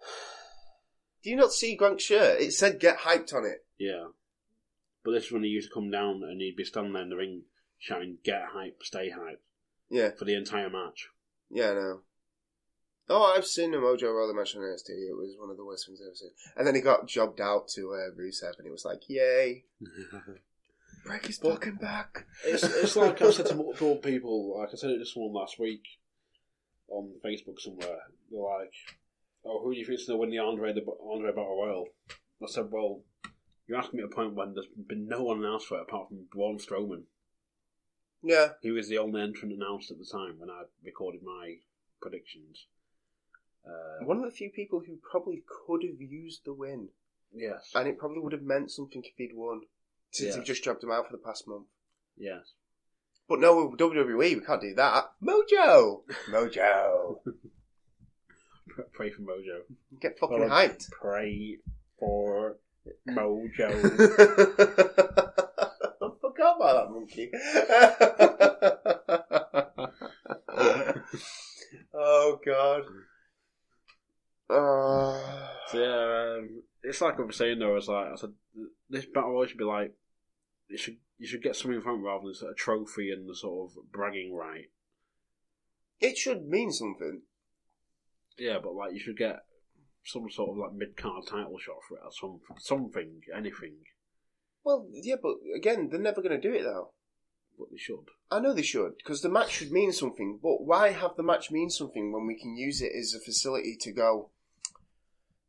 Do 1.22 1.30
you 1.30 1.36
not 1.36 1.52
see 1.52 1.76
Gronk's 1.76 2.02
shirt? 2.04 2.40
It 2.40 2.52
said 2.52 2.80
get 2.80 2.98
hyped 2.98 3.32
on 3.32 3.44
it. 3.44 3.64
Yeah. 3.78 4.06
But 5.04 5.12
this 5.12 5.26
is 5.26 5.32
when 5.32 5.44
he 5.44 5.50
used 5.50 5.68
to 5.68 5.74
come 5.74 5.90
down 5.90 6.22
and 6.24 6.40
he'd 6.40 6.56
be 6.56 6.64
standing 6.64 6.92
there 6.92 7.02
in 7.02 7.10
the 7.10 7.16
ring 7.16 7.42
shouting, 7.78 8.18
"Get 8.24 8.42
hyped, 8.54 8.82
stay 8.82 9.10
hyped" 9.10 9.38
Yeah, 9.90 10.10
for 10.10 10.24
the 10.24 10.34
entire 10.34 10.70
match. 10.70 11.08
yeah, 11.50 11.70
I 11.70 11.74
know. 11.74 12.00
Oh, 13.08 13.34
I've 13.36 13.46
seen 13.46 13.74
a 13.74 13.78
Mojo 13.78 14.14
Rawley 14.14 14.32
match 14.34 14.54
on 14.56 14.62
NXT. 14.62 14.90
It 14.90 15.16
was 15.16 15.34
one 15.38 15.50
of 15.50 15.56
the 15.56 15.64
worst 15.64 15.86
things 15.86 16.00
I've 16.00 16.06
ever 16.06 16.14
seen. 16.14 16.30
And 16.56 16.66
then 16.66 16.74
he 16.76 16.80
got 16.80 17.08
jobbed 17.08 17.40
out 17.40 17.66
to 17.74 17.92
uh, 17.92 18.10
Rusev, 18.18 18.58
and 18.58 18.66
it 18.66 18.70
was 18.70 18.84
like, 18.84 19.00
yay, 19.08 19.64
break 21.04 21.26
his 21.26 21.38
fucking 21.38 21.76
back. 21.76 22.26
It's, 22.44 22.62
it's 22.62 22.96
like 22.96 23.20
I 23.22 23.30
said 23.30 23.46
to 23.46 23.54
multiple 23.54 23.96
people, 23.96 24.58
like 24.58 24.70
I 24.72 24.76
said 24.76 24.90
it 24.90 24.98
to 24.98 25.06
someone 25.06 25.32
last 25.32 25.58
week 25.58 25.82
on 26.88 27.14
Facebook 27.24 27.58
somewhere. 27.58 27.98
They're 28.30 28.40
like, 28.40 28.72
"Oh, 29.44 29.62
who 29.62 29.72
do 29.72 29.78
you 29.78 29.86
think's 29.86 30.06
going 30.06 30.16
to 30.16 30.20
win 30.20 30.30
the 30.30 30.38
Andre 30.38 30.72
the 30.72 30.84
Andre 31.10 31.30
Battle 31.30 31.62
Royal?" 31.64 31.86
I 32.42 32.46
said, 32.46 32.70
"Well, 32.70 33.02
you're 33.66 33.78
asking 33.78 33.98
me 33.98 34.04
at 34.04 34.12
a 34.12 34.14
point 34.14 34.34
when 34.34 34.54
there's 34.54 34.66
been 34.88 35.08
no 35.08 35.22
one 35.22 35.38
announced 35.38 35.66
for 35.66 35.78
it 35.78 35.82
apart 35.88 36.08
from 36.08 36.26
Braun 36.32 36.58
Strowman. 36.58 37.04
Yeah, 38.22 38.50
He 38.60 38.70
was 38.70 38.88
the 38.88 38.98
only 38.98 39.20
entrant 39.20 39.52
announced 39.52 39.90
at 39.90 39.98
the 39.98 40.06
time 40.10 40.38
when 40.38 40.50
I 40.50 40.62
recorded 40.84 41.22
my 41.22 41.56
predictions." 42.00 42.66
Uh, 43.64 44.04
one 44.04 44.16
of 44.16 44.24
the 44.24 44.30
few 44.30 44.50
people 44.50 44.80
who 44.84 44.98
probably 45.08 45.44
could 45.46 45.82
have 45.84 46.00
used 46.00 46.44
the 46.44 46.52
win, 46.52 46.88
yes, 47.32 47.70
and 47.76 47.86
it 47.86 47.96
probably 47.96 48.18
would 48.18 48.32
have 48.32 48.42
meant 48.42 48.72
something 48.72 49.02
if 49.04 49.12
he'd 49.16 49.34
won, 49.34 49.60
since 50.12 50.28
Yeah. 50.30 50.36
they've 50.36 50.44
just 50.46 50.62
dropped 50.62 50.84
him 50.84 50.92
out 50.92 51.06
for 51.06 51.12
the 51.12 51.18
past 51.22 51.46
month. 51.48 51.66
yes. 52.16 52.52
But 53.28 53.38
no, 53.40 53.70
WWE, 53.78 54.16
we 54.18 54.40
can't 54.44 54.60
do 54.60 54.74
that. 54.74 55.12
Mojo, 55.24 56.02
Mojo, 56.30 57.16
Pray 58.92 59.10
for 59.10 59.22
Mojo. 59.22 59.62
get 60.00 60.18
fucking 60.18 60.40
Well, 60.40 60.48
hyped. 60.50 60.90
Pray 60.90 61.58
for 61.98 62.56
Mojo. 63.08 63.70
I 66.02 66.08
forgot 66.20 66.56
about 66.56 66.74
that 66.76 66.90
monkey. 66.92 67.30
oh 71.94 72.40
god. 72.44 72.82
Uh, 74.50 75.18
So, 75.68 75.78
yeah, 75.78 76.36
um, 76.38 76.62
it's 76.82 77.00
like 77.00 77.18
I 77.18 77.22
was 77.22 77.36
saying 77.36 77.58
though. 77.58 77.76
It's 77.76 77.88
like 77.88 78.08
I 78.12 78.16
said, 78.16 78.32
this 78.90 79.06
battle 79.06 79.30
royal 79.32 79.46
should 79.46 79.58
be 79.58 79.64
like 79.64 79.94
it 80.72 80.80
should 80.80 80.96
you 81.18 81.26
should 81.26 81.42
get 81.42 81.54
something 81.54 81.80
from 81.80 82.00
it 82.00 82.02
rather 82.02 82.24
than 82.24 82.34
sort 82.34 82.50
of 82.50 82.56
trophy 82.56 83.10
and 83.10 83.28
the 83.28 83.36
sort 83.36 83.70
of 83.70 83.92
bragging 83.92 84.34
right. 84.34 84.70
it 86.00 86.16
should 86.16 86.48
mean 86.48 86.72
something. 86.72 87.22
Yeah, 88.38 88.58
but 88.62 88.74
like 88.74 88.92
you 88.92 88.98
should 88.98 89.18
get 89.18 89.40
some 90.04 90.28
sort 90.30 90.50
of 90.50 90.56
like 90.56 90.72
mid 90.72 90.96
card 90.96 91.26
title 91.28 91.58
shot 91.58 91.76
for 91.86 91.96
it 91.96 92.02
or 92.04 92.10
some 92.12 92.40
something, 92.58 93.20
anything. 93.36 93.76
Well, 94.64 94.88
yeah, 94.90 95.16
but 95.22 95.34
again, 95.56 95.88
they're 95.90 96.00
never 96.00 96.22
going 96.22 96.40
to 96.40 96.48
do 96.48 96.54
it 96.54 96.62
though. 96.62 96.92
But 97.58 97.68
they 97.70 97.76
should. 97.76 98.06
I 98.30 98.40
know 98.40 98.54
they 98.54 98.62
should, 98.62 98.96
because 98.96 99.20
the 99.20 99.28
match 99.28 99.50
should 99.50 99.70
mean 99.70 99.92
something, 99.92 100.38
but 100.42 100.64
why 100.64 100.90
have 100.90 101.16
the 101.16 101.22
match 101.22 101.50
mean 101.50 101.68
something 101.68 102.10
when 102.10 102.26
we 102.26 102.38
can 102.38 102.56
use 102.56 102.80
it 102.80 102.92
as 102.98 103.14
a 103.14 103.20
facility 103.20 103.76
to 103.80 103.92
go, 103.92 104.30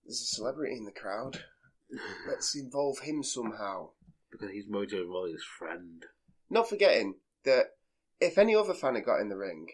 there's 0.06 0.22
a 0.22 0.36
celebrity 0.36 0.76
in 0.76 0.84
the 0.84 0.92
crowd, 0.92 1.46
let's 2.28 2.56
involve 2.56 3.00
him 3.00 3.24
somehow. 3.24 3.92
Because 4.34 4.52
he's 4.52 4.68
Mojo 4.68 5.08
Rawley's 5.08 5.44
friend. 5.44 6.06
Not 6.50 6.68
forgetting 6.68 7.16
that 7.46 7.76
if 8.20 8.38
any 8.38 8.56
other 8.56 8.74
fan 8.74 8.96
had 8.96 9.06
got 9.06 9.22
in 9.22 9.30
the 9.30 9.38
ring, 9.38 9.68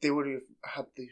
they 0.00 0.10
would 0.10 0.26
have 0.26 0.42
had 0.74 0.86
the 0.96 1.08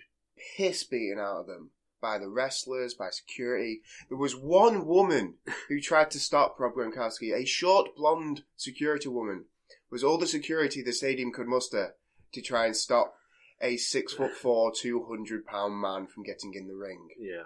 piss 0.57 0.85
beaten 0.85 1.19
out 1.19 1.41
of 1.41 1.47
them 1.47 1.71
by 2.01 2.19
the 2.19 2.29
wrestlers, 2.29 2.95
by 2.95 3.11
security. 3.11 3.83
There 4.09 4.19
was 4.19 4.37
one 4.37 4.87
woman 4.87 5.35
who 5.69 5.81
tried 5.83 6.11
to 6.13 6.21
stop 6.21 6.59
Rob 6.59 6.75
Gronkowski, 6.75 7.35
a 7.35 7.45
short 7.45 7.97
blonde 7.97 8.45
security 8.57 9.09
woman, 9.09 9.47
was 9.91 10.05
all 10.05 10.19
the 10.19 10.27
security 10.27 10.83
the 10.83 10.93
stadium 10.93 11.33
could 11.33 11.49
muster 11.49 11.95
to 12.33 12.43
try 12.43 12.67
and 12.67 12.77
stop 12.77 13.15
a 13.61 13.77
six 13.77 14.13
foot 14.13 14.33
four, 14.41 14.73
two 14.75 15.05
hundred 15.05 15.47
pound 15.47 15.81
man 15.81 16.07
from 16.07 16.23
getting 16.23 16.55
in 16.55 16.69
the 16.69 16.75
ring. 16.75 17.09
Yeah. 17.19 17.45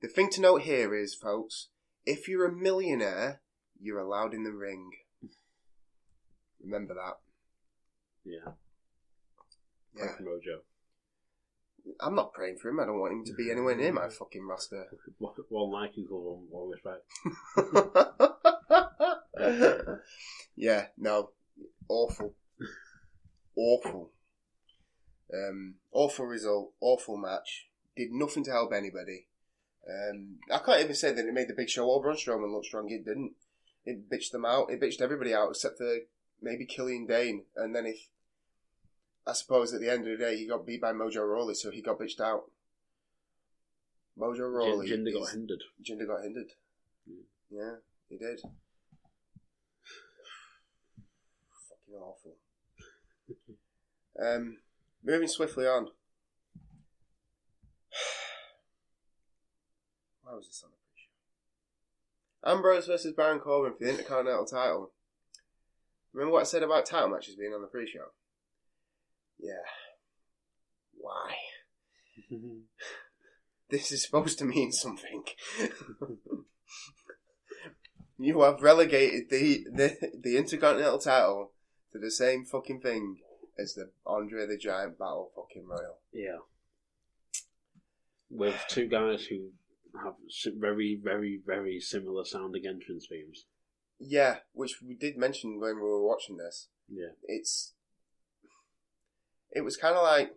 The 0.00 0.08
thing 0.08 0.30
to 0.30 0.40
note 0.40 0.62
here 0.62 0.94
is, 0.94 1.14
folks, 1.14 1.68
if 2.06 2.28
you're 2.28 2.46
a 2.46 2.52
millionaire, 2.52 3.40
you're 3.80 4.00
allowed 4.00 4.34
in 4.34 4.44
the 4.44 4.52
ring. 4.52 4.90
Remember 6.62 6.94
that. 6.94 7.18
Yeah. 8.24 8.52
Yeah. 9.96 10.16
for 10.16 10.22
Mojo. 10.22 10.60
I'm 12.00 12.14
not 12.14 12.34
praying 12.34 12.58
for 12.58 12.68
him. 12.68 12.80
I 12.80 12.84
don't 12.84 13.00
want 13.00 13.12
him 13.12 13.24
to 13.24 13.34
be 13.34 13.50
anywhere 13.50 13.76
near 13.76 13.92
my 13.92 14.08
fucking 14.08 14.46
roster. 14.46 14.86
One 15.18 15.70
liking 15.70 16.06
call, 16.06 16.46
one, 16.50 16.68
one 16.68 16.70
respect. 16.70 17.04
yeah, 20.56 20.86
no. 20.98 21.30
Awful. 21.88 22.34
Awful. 23.56 24.10
Um, 25.32 25.76
awful 25.92 26.26
result. 26.26 26.72
Awful 26.80 27.16
match. 27.16 27.68
Did 27.96 28.12
nothing 28.12 28.44
to 28.44 28.52
help 28.52 28.72
anybody. 28.72 29.26
Um, 29.88 30.36
I 30.52 30.58
can't 30.58 30.80
even 30.80 30.94
say 30.94 31.12
that 31.12 31.24
it 31.24 31.34
made 31.34 31.48
the 31.48 31.54
big 31.54 31.68
show 31.68 31.88
or 31.88 32.02
Braun 32.02 32.16
Strowman 32.16 32.52
look 32.52 32.64
strong. 32.64 32.90
It 32.90 33.04
didn't. 33.04 33.32
It 33.84 34.10
bitched 34.10 34.32
them 34.32 34.44
out. 34.44 34.70
It 34.70 34.80
bitched 34.80 35.00
everybody 35.00 35.34
out 35.34 35.50
except 35.50 35.78
for 35.78 35.98
maybe 36.40 36.66
Killian 36.66 37.06
Dain. 37.06 37.44
And 37.56 37.74
then 37.74 37.86
if 37.86 38.08
I 39.26 39.32
suppose 39.32 39.72
at 39.72 39.80
the 39.80 39.90
end 39.90 40.06
of 40.06 40.18
the 40.18 40.24
day, 40.24 40.36
he 40.36 40.46
got 40.46 40.66
beat 40.66 40.80
by 40.80 40.92
Mojo 40.92 41.26
Rawley, 41.28 41.54
so 41.54 41.70
he 41.70 41.82
got 41.82 41.98
bitched 41.98 42.20
out. 42.20 42.50
Mojo 44.18 44.52
Rawley. 44.52 44.88
Jinder 44.90 45.12
got 45.12 45.30
hindered. 45.30 45.62
Jinder 45.82 46.06
got 46.06 46.22
hindered. 46.22 46.52
Yeah, 47.50 47.76
he 48.08 48.16
did. 48.16 48.40
Fucking 51.68 51.94
awful. 52.00 52.36
um, 54.22 54.58
moving 55.02 55.28
swiftly 55.28 55.66
on. 55.66 55.84
Why 60.22 60.34
was 60.34 60.46
this 60.46 60.62
on? 60.64 60.70
Ambrose 62.44 62.86
versus 62.86 63.14
Baron 63.14 63.40
Corbin 63.40 63.72
for 63.76 63.84
the 63.84 63.90
Intercontinental 63.90 64.46
title. 64.46 64.92
Remember 66.12 66.32
what 66.34 66.40
I 66.40 66.44
said 66.44 66.62
about 66.62 66.86
title 66.86 67.10
matches 67.10 67.36
being 67.36 67.52
on 67.52 67.60
the 67.60 67.68
pre-show? 67.68 68.06
Yeah. 69.38 69.64
Why? 70.96 71.36
This 73.70 73.92
is 73.92 74.02
supposed 74.02 74.38
to 74.40 74.44
mean 74.44 74.72
something. 74.72 75.22
you 78.18 78.40
have 78.42 78.62
relegated 78.62 79.30
the, 79.30 79.64
the 79.72 79.96
the 80.20 80.36
Intercontinental 80.36 80.98
title 80.98 81.52
to 81.92 82.00
the 82.00 82.10
same 82.10 82.44
fucking 82.44 82.80
thing 82.80 83.18
as 83.56 83.74
the 83.74 83.90
Andre 84.04 84.46
the 84.46 84.58
Giant 84.58 84.98
Battle 84.98 85.30
fucking 85.36 85.68
Royal. 85.68 85.98
Yeah. 86.12 86.38
With 88.28 88.56
two 88.68 88.88
guys 88.88 89.26
who 89.26 89.50
have 90.02 90.14
very, 90.58 90.98
very, 91.02 91.40
very 91.44 91.80
similar 91.80 92.24
sounding 92.24 92.66
entrance 92.66 93.06
themes. 93.08 93.46
Yeah, 93.98 94.38
which 94.52 94.80
we 94.86 94.94
did 94.94 95.16
mention 95.16 95.60
when 95.60 95.76
we 95.76 95.82
were 95.82 96.06
watching 96.06 96.36
this. 96.36 96.68
Yeah. 96.88 97.12
It's 97.24 97.74
it 99.52 99.62
was 99.62 99.76
kind 99.76 99.96
of 99.96 100.02
like 100.02 100.36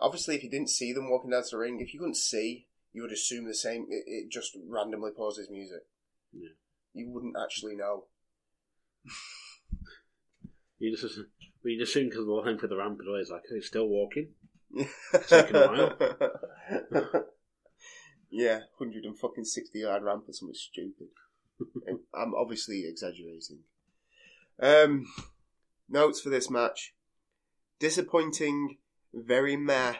obviously 0.00 0.34
if 0.34 0.42
you 0.42 0.50
didn't 0.50 0.70
see 0.70 0.92
them 0.92 1.10
walking 1.10 1.30
down 1.30 1.42
to 1.42 1.48
the 1.50 1.58
ring, 1.58 1.80
if 1.80 1.94
you 1.94 2.00
couldn't 2.00 2.16
see, 2.16 2.66
you 2.92 3.02
would 3.02 3.12
assume 3.12 3.46
the 3.46 3.54
same. 3.54 3.86
It, 3.88 4.04
it 4.06 4.30
just 4.30 4.56
randomly 4.68 5.12
pauses 5.16 5.48
music. 5.50 5.82
Yeah. 6.32 6.50
You 6.92 7.10
wouldn't 7.10 7.36
actually 7.42 7.76
know. 7.76 8.04
You 10.78 10.96
just 10.96 11.18
you 11.62 11.78
just 11.78 11.92
assume 11.92 12.08
because 12.08 12.26
we're 12.26 12.34
walking 12.34 12.58
for 12.58 12.66
the 12.66 12.76
ramp 12.76 12.98
it's 13.00 13.30
like, 13.30 13.42
oh, 13.50 13.54
he's 13.54 13.66
still 13.66 13.88
walking. 13.88 14.28
Taking 15.28 15.56
a 15.56 15.66
while. 15.66 17.24
yeah, 18.34 18.60
hundred 18.80 19.04
and 19.04 19.16
fucking 19.16 19.44
sixty 19.44 19.80
yard 19.80 20.02
ramp 20.02 20.24
or 20.28 20.32
something 20.32 20.54
stupid. 20.54 21.06
I'm 22.14 22.34
obviously 22.34 22.84
exaggerating. 22.84 23.60
Um, 24.60 25.06
notes 25.88 26.20
for 26.20 26.30
this 26.30 26.50
match: 26.50 26.94
disappointing, 27.78 28.78
very 29.14 29.56
meh, 29.56 29.94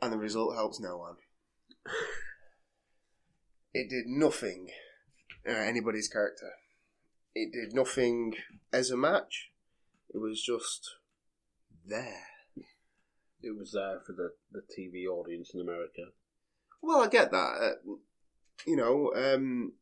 and 0.00 0.12
the 0.12 0.18
result 0.18 0.54
helps 0.54 0.80
no 0.80 0.96
one. 0.96 1.16
It 3.74 3.90
did 3.90 4.06
nothing 4.06 4.70
uh, 5.46 5.52
anybody's 5.52 6.08
character. 6.08 6.52
It 7.34 7.52
did 7.52 7.74
nothing 7.74 8.34
as 8.72 8.90
a 8.90 8.96
match. 8.96 9.50
It 10.08 10.18
was 10.18 10.42
just 10.42 10.96
there. 11.86 12.24
It 13.42 13.56
was 13.56 13.72
there 13.72 14.00
for 14.06 14.12
the, 14.14 14.30
the 14.50 14.62
TV 14.62 15.06
audience 15.06 15.50
in 15.52 15.60
America. 15.60 16.12
Well, 16.82 17.02
I 17.02 17.08
get 17.08 17.30
that. 17.30 17.36
Uh, 17.36 17.92
you 18.66 18.76
know, 18.76 19.12
um, 19.14 19.72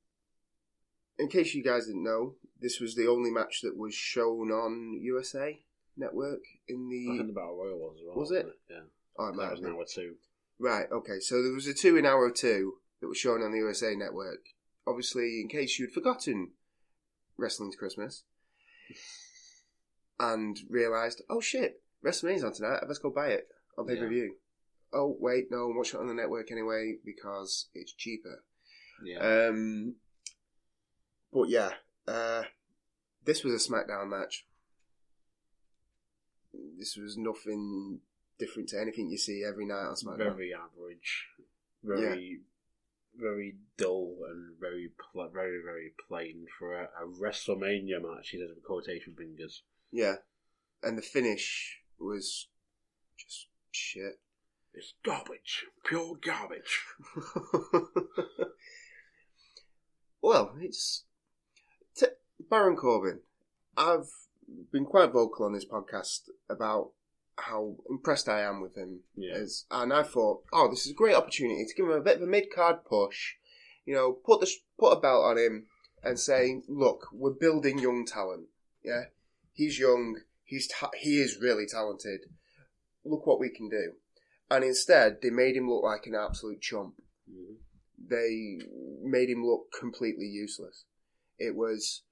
in 1.18 1.28
case 1.28 1.54
you 1.54 1.62
guys 1.62 1.86
didn't 1.86 2.04
know, 2.04 2.34
this 2.60 2.80
was 2.80 2.94
the 2.94 3.06
only 3.06 3.30
match 3.30 3.60
that 3.62 3.76
was 3.76 3.94
shown 3.94 4.50
on 4.50 4.98
USA 5.02 5.60
Network 5.96 6.40
in 6.68 6.88
the. 6.88 7.12
I 7.12 7.16
think 7.16 7.28
the. 7.28 7.32
Battle 7.32 7.56
Royal 7.56 7.78
was 7.78 7.96
as 7.98 8.06
well. 8.06 8.16
Was 8.16 8.30
wasn't 8.30 8.48
it? 8.48 8.54
Yeah. 8.70 8.76
Oh, 9.18 9.28
it 9.28 9.34
might 9.34 9.44
That 9.44 9.52
was 9.52 9.60
an 9.60 9.72
hour 9.72 9.84
two. 9.92 10.14
Right, 10.58 10.86
okay, 10.90 11.20
so 11.20 11.42
there 11.42 11.52
was 11.52 11.66
a 11.66 11.74
two 11.74 11.96
in 11.96 12.06
hour 12.06 12.30
two 12.30 12.74
that 13.00 13.08
was 13.08 13.18
shown 13.18 13.42
on 13.42 13.52
the 13.52 13.58
USA 13.58 13.94
Network. 13.94 14.40
Obviously, 14.86 15.40
in 15.40 15.48
case 15.48 15.78
you'd 15.78 15.92
forgotten 15.92 16.52
Wrestling's 17.36 17.76
Christmas 17.76 18.22
and 20.20 20.58
realised, 20.70 21.22
oh 21.28 21.40
shit, 21.40 21.82
WrestleMania's 22.04 22.44
on 22.44 22.52
tonight, 22.52 22.80
let's 22.86 22.98
go 22.98 23.10
buy 23.10 23.28
it 23.28 23.48
on 23.76 23.86
pay 23.86 23.96
per 23.96 24.08
view. 24.08 24.36
Oh, 24.92 25.16
wait, 25.18 25.46
no, 25.50 25.68
watch 25.68 25.94
it 25.94 26.00
on 26.00 26.06
the 26.06 26.14
network 26.14 26.50
anyway 26.50 26.94
because 27.04 27.66
it's 27.74 27.92
cheaper. 27.92 28.42
Yeah. 29.04 29.18
Um, 29.18 29.96
but 31.32 31.48
yeah, 31.48 31.70
uh, 32.08 32.42
this 33.24 33.44
was 33.44 33.54
a 33.54 33.70
SmackDown 33.70 34.08
match. 34.08 34.46
This 36.78 36.96
was 36.96 37.16
nothing 37.18 38.00
different 38.38 38.68
to 38.70 38.80
anything 38.80 39.10
you 39.10 39.18
see 39.18 39.44
every 39.46 39.66
night 39.66 39.86
on 39.86 39.94
SmackDown. 39.94 40.18
very 40.18 40.52
average. 40.54 41.26
Very, 41.82 42.40
very 43.14 43.56
dull 43.76 44.16
and 44.28 44.56
very, 44.58 44.90
pl- 45.12 45.30
very, 45.32 45.60
very 45.64 45.92
plain 46.08 46.46
for 46.58 46.74
a, 46.74 46.84
a 46.84 47.06
WrestleMania 47.06 48.00
match. 48.02 48.30
He 48.30 48.38
says 48.38 48.48
with 48.54 48.64
quotation 48.64 49.14
fingers. 49.16 49.62
Yeah, 49.92 50.16
and 50.82 50.96
the 50.96 51.02
finish 51.02 51.80
was 51.98 52.48
just 53.16 53.46
shit. 53.70 54.20
It's 54.76 54.92
garbage, 55.02 55.64
pure 55.86 56.16
garbage. 56.22 56.82
well, 60.22 60.54
it's 60.60 61.04
t- 61.96 62.08
Baron 62.50 62.76
Corbin. 62.76 63.20
I've 63.74 64.10
been 64.70 64.84
quite 64.84 65.12
vocal 65.12 65.46
on 65.46 65.54
this 65.54 65.64
podcast 65.64 66.28
about 66.50 66.90
how 67.38 67.76
impressed 67.88 68.28
I 68.28 68.42
am 68.42 68.60
with 68.60 68.76
him. 68.76 69.00
Yeah. 69.16 69.36
As, 69.36 69.64
and 69.70 69.94
I 69.94 70.02
thought, 70.02 70.42
oh, 70.52 70.68
this 70.68 70.84
is 70.84 70.92
a 70.92 70.96
great 70.96 71.16
opportunity 71.16 71.64
to 71.64 71.74
give 71.74 71.86
him 71.86 71.92
a 71.92 72.02
bit 72.02 72.16
of 72.16 72.22
a 72.22 72.26
mid 72.26 72.52
card 72.54 72.84
push. 72.84 73.32
You 73.86 73.94
know, 73.94 74.12
put 74.12 74.40
the 74.40 74.50
put 74.78 74.92
a 74.92 75.00
belt 75.00 75.24
on 75.24 75.38
him 75.38 75.68
and 76.02 76.20
say, 76.20 76.60
look, 76.68 77.08
we're 77.12 77.30
building 77.30 77.78
young 77.78 78.04
talent. 78.04 78.48
Yeah, 78.84 79.04
he's 79.54 79.78
young. 79.78 80.20
He's 80.44 80.68
ta- 80.68 80.90
he 81.00 81.18
is 81.18 81.40
really 81.40 81.64
talented. 81.66 82.20
Look 83.06 83.26
what 83.26 83.40
we 83.40 83.48
can 83.48 83.70
do. 83.70 83.92
And 84.50 84.64
instead, 84.64 85.18
they 85.22 85.30
made 85.30 85.56
him 85.56 85.68
look 85.68 85.82
like 85.82 86.06
an 86.06 86.14
absolute 86.14 86.60
chump 86.60 86.94
Mhm. 87.28 87.56
they 87.98 88.60
made 89.02 89.28
him 89.28 89.44
look 89.44 89.72
completely 89.72 90.26
useless. 90.26 90.84
It 91.38 91.56
was, 91.56 92.04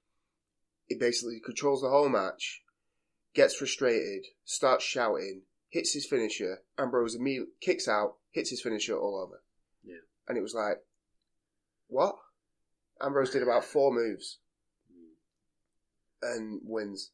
it 0.89 0.99
basically 0.99 1.39
controls 1.39 1.81
the 1.81 1.89
whole 1.89 2.09
match, 2.09 2.63
gets 3.33 3.55
frustrated, 3.55 4.25
starts 4.43 4.83
shouting, 4.83 5.43
hits 5.69 5.93
his 5.93 6.05
finisher, 6.05 6.63
Ambrose 6.77 7.15
immediately 7.15 7.53
kicks 7.61 7.87
out, 7.87 8.17
hits 8.31 8.49
his 8.49 8.61
finisher 8.61 8.97
all 8.97 9.15
over. 9.17 9.41
Yeah. 9.83 10.01
And 10.27 10.37
it 10.37 10.41
was 10.41 10.53
like, 10.53 10.85
what? 11.87 12.17
Ambrose 12.99 13.31
did 13.31 13.43
about 13.43 13.63
four 13.63 13.93
moves 13.93 14.39
and 16.21 16.61
wins. 16.63 17.11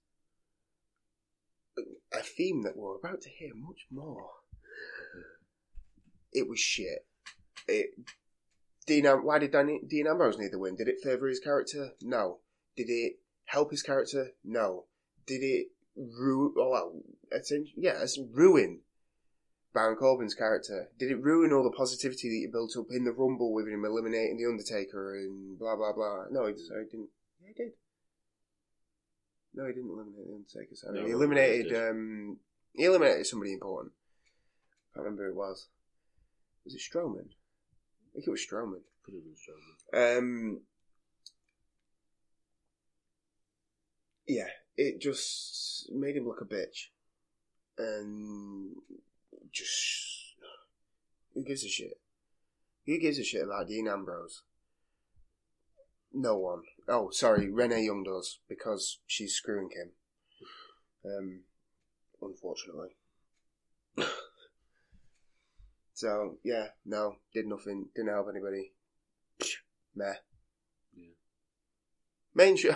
A 2.11 2.23
theme 2.23 2.63
that 2.63 2.75
we're 2.75 2.95
about 2.97 3.21
to 3.21 3.29
hear 3.29 3.53
much 3.53 3.87
more. 3.91 4.40
It 6.33 6.47
was 6.47 6.59
shit. 6.59 7.05
It 7.67 7.91
Dean, 8.85 9.05
why 9.05 9.39
did 9.39 9.51
Danny, 9.51 9.79
Dean 9.87 10.07
Ambrose 10.07 10.37
need 10.37 10.51
the 10.51 10.59
win? 10.59 10.75
Did 10.75 10.87
it 10.87 11.01
favour 11.03 11.27
his 11.27 11.39
character? 11.39 11.91
No. 12.01 12.39
Did 12.75 12.89
it 12.89 13.19
help 13.45 13.71
his 13.71 13.83
character? 13.83 14.31
No. 14.43 14.85
Did 15.25 15.43
it 15.43 15.67
ruin? 15.95 16.53
Well, 16.55 17.01
yeah, 17.77 18.01
it's 18.01 18.19
ruin 18.33 18.81
Baron 19.73 19.95
Corbin's 19.95 20.33
character. 20.33 20.89
Did 20.97 21.11
it 21.11 21.21
ruin 21.21 21.53
all 21.53 21.63
the 21.63 21.71
positivity 21.71 22.29
that 22.29 22.35
you 22.35 22.49
built 22.51 22.75
up 22.77 22.87
in 22.91 23.05
the 23.05 23.11
Rumble 23.11 23.53
with 23.53 23.67
him 23.67 23.85
eliminating 23.85 24.37
the 24.37 24.49
Undertaker 24.49 25.15
and 25.15 25.57
blah 25.57 25.75
blah 25.75 25.93
blah? 25.93 26.25
No, 26.31 26.47
he 26.47 26.57
sorry, 26.57 26.85
didn't. 26.85 27.09
Yeah, 27.41 27.47
he 27.47 27.53
did. 27.53 27.71
No, 29.53 29.67
he 29.67 29.73
didn't 29.73 29.89
eliminate 29.89 30.27
the 30.27 30.33
Undertaker. 30.33 30.75
Sorry, 30.75 30.99
No, 30.99 31.05
he 31.05 31.11
eliminated. 31.11 31.89
Um, 31.89 32.37
he 32.73 32.85
eliminated 32.85 33.27
somebody 33.27 33.53
important. 33.53 33.93
I 34.91 34.97
can't 34.97 35.05
remember 35.05 35.25
who 35.25 35.31
it 35.31 35.35
was. 35.35 35.67
Was 36.65 36.75
it 36.75 36.81
Strowman? 36.81 37.29
I 37.29 38.13
think 38.13 38.27
it 38.27 38.31
was 38.31 38.45
Strowman. 38.45 38.81
Could 39.03 39.15
have 39.15 39.23
been 39.23 39.35
Strowman. 39.35 40.17
Um, 40.17 40.61
yeah, 44.27 44.47
it 44.77 44.99
just 44.99 45.89
made 45.91 46.15
him 46.15 46.27
look 46.27 46.41
a 46.41 46.45
bitch, 46.45 46.89
and 47.77 48.75
just 49.51 50.35
who 51.33 51.43
gives 51.43 51.63
a 51.63 51.69
shit? 51.69 51.99
Who 52.85 52.99
gives 52.99 53.19
a 53.19 53.23
shit 53.23 53.43
about 53.43 53.67
Dean 53.67 53.87
Ambrose? 53.87 54.43
No 56.13 56.37
one. 56.37 56.63
Oh, 56.87 57.09
sorry, 57.11 57.49
Renee 57.49 57.85
Young 57.85 58.03
does 58.03 58.39
because 58.49 58.99
she's 59.07 59.33
screwing 59.33 59.69
him. 59.71 59.91
Um, 61.05 61.41
unfortunately. 62.21 62.89
so 66.01 66.37
yeah, 66.43 66.69
no, 66.83 67.17
did 67.31 67.45
nothing, 67.45 67.89
didn't 67.95 68.09
help 68.09 68.25
anybody. 68.27 68.71
Meh. 69.95 70.13
Yeah. 70.95 71.13
Main 72.33 72.57
show. 72.57 72.75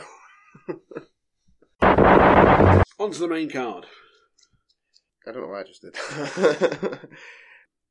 On 2.99 3.11
to 3.11 3.19
the 3.19 3.27
main 3.27 3.49
card. 3.49 3.87
I 5.27 5.31
don't 5.31 5.41
know 5.41 5.47
why 5.47 5.61
I 5.61 5.63
just 5.63 5.81
did. 5.81 5.95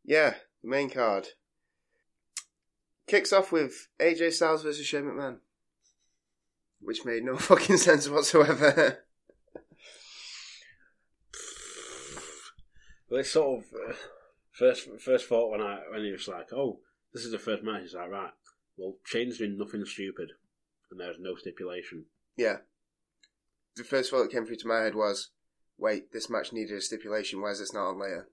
yeah, 0.05 0.35
the 0.62 0.70
main 0.70 0.88
card 0.88 1.27
kicks 3.09 3.33
off 3.33 3.51
with 3.51 3.88
AJ 3.99 4.35
Styles 4.35 4.62
versus 4.62 4.87
Shane 4.87 5.03
McMahon, 5.03 5.38
which 6.81 7.05
made 7.05 7.25
no 7.25 7.37
fucking 7.38 7.79
sense 7.79 8.09
whatsoever. 8.09 8.99
But 13.11 13.18
it's 13.18 13.33
sort 13.33 13.64
of 13.64 13.75
uh, 13.75 13.94
first 14.55 14.88
first 15.01 15.27
thought 15.27 15.51
when 15.51 15.61
I 15.61 15.81
when 15.90 16.05
he 16.05 16.12
was 16.12 16.27
like, 16.29 16.53
"Oh, 16.53 16.81
this 17.12 17.25
is 17.25 17.33
the 17.33 17.38
first 17.38 17.62
match." 17.62 17.83
He's 17.83 17.95
like, 17.95 18.11
"Right, 18.11 18.33
well, 18.77 18.97
Shane's 19.05 19.38
doing 19.38 19.59
nothing 19.59 19.85
stupid, 19.85 20.31
and 20.90 20.99
there's 21.01 21.19
no 21.19 21.35
stipulation." 21.37 22.07
yeah. 22.37 22.59
The 23.77 23.83
first 23.85 24.11
thought 24.11 24.23
that 24.23 24.31
came 24.31 24.47
through 24.47 24.59
to 24.62 24.69
my 24.69 24.83
head 24.83 24.95
was, 24.95 25.31
wait, 25.79 26.12
this 26.12 26.31
match 26.31 26.53
needed 26.53 26.77
a 26.77 26.81
stipulation. 26.81 27.40
Why 27.40 27.51
is 27.51 27.59
this 27.59 27.73
not 27.75 27.88
on 27.88 27.99
later? 27.99 28.29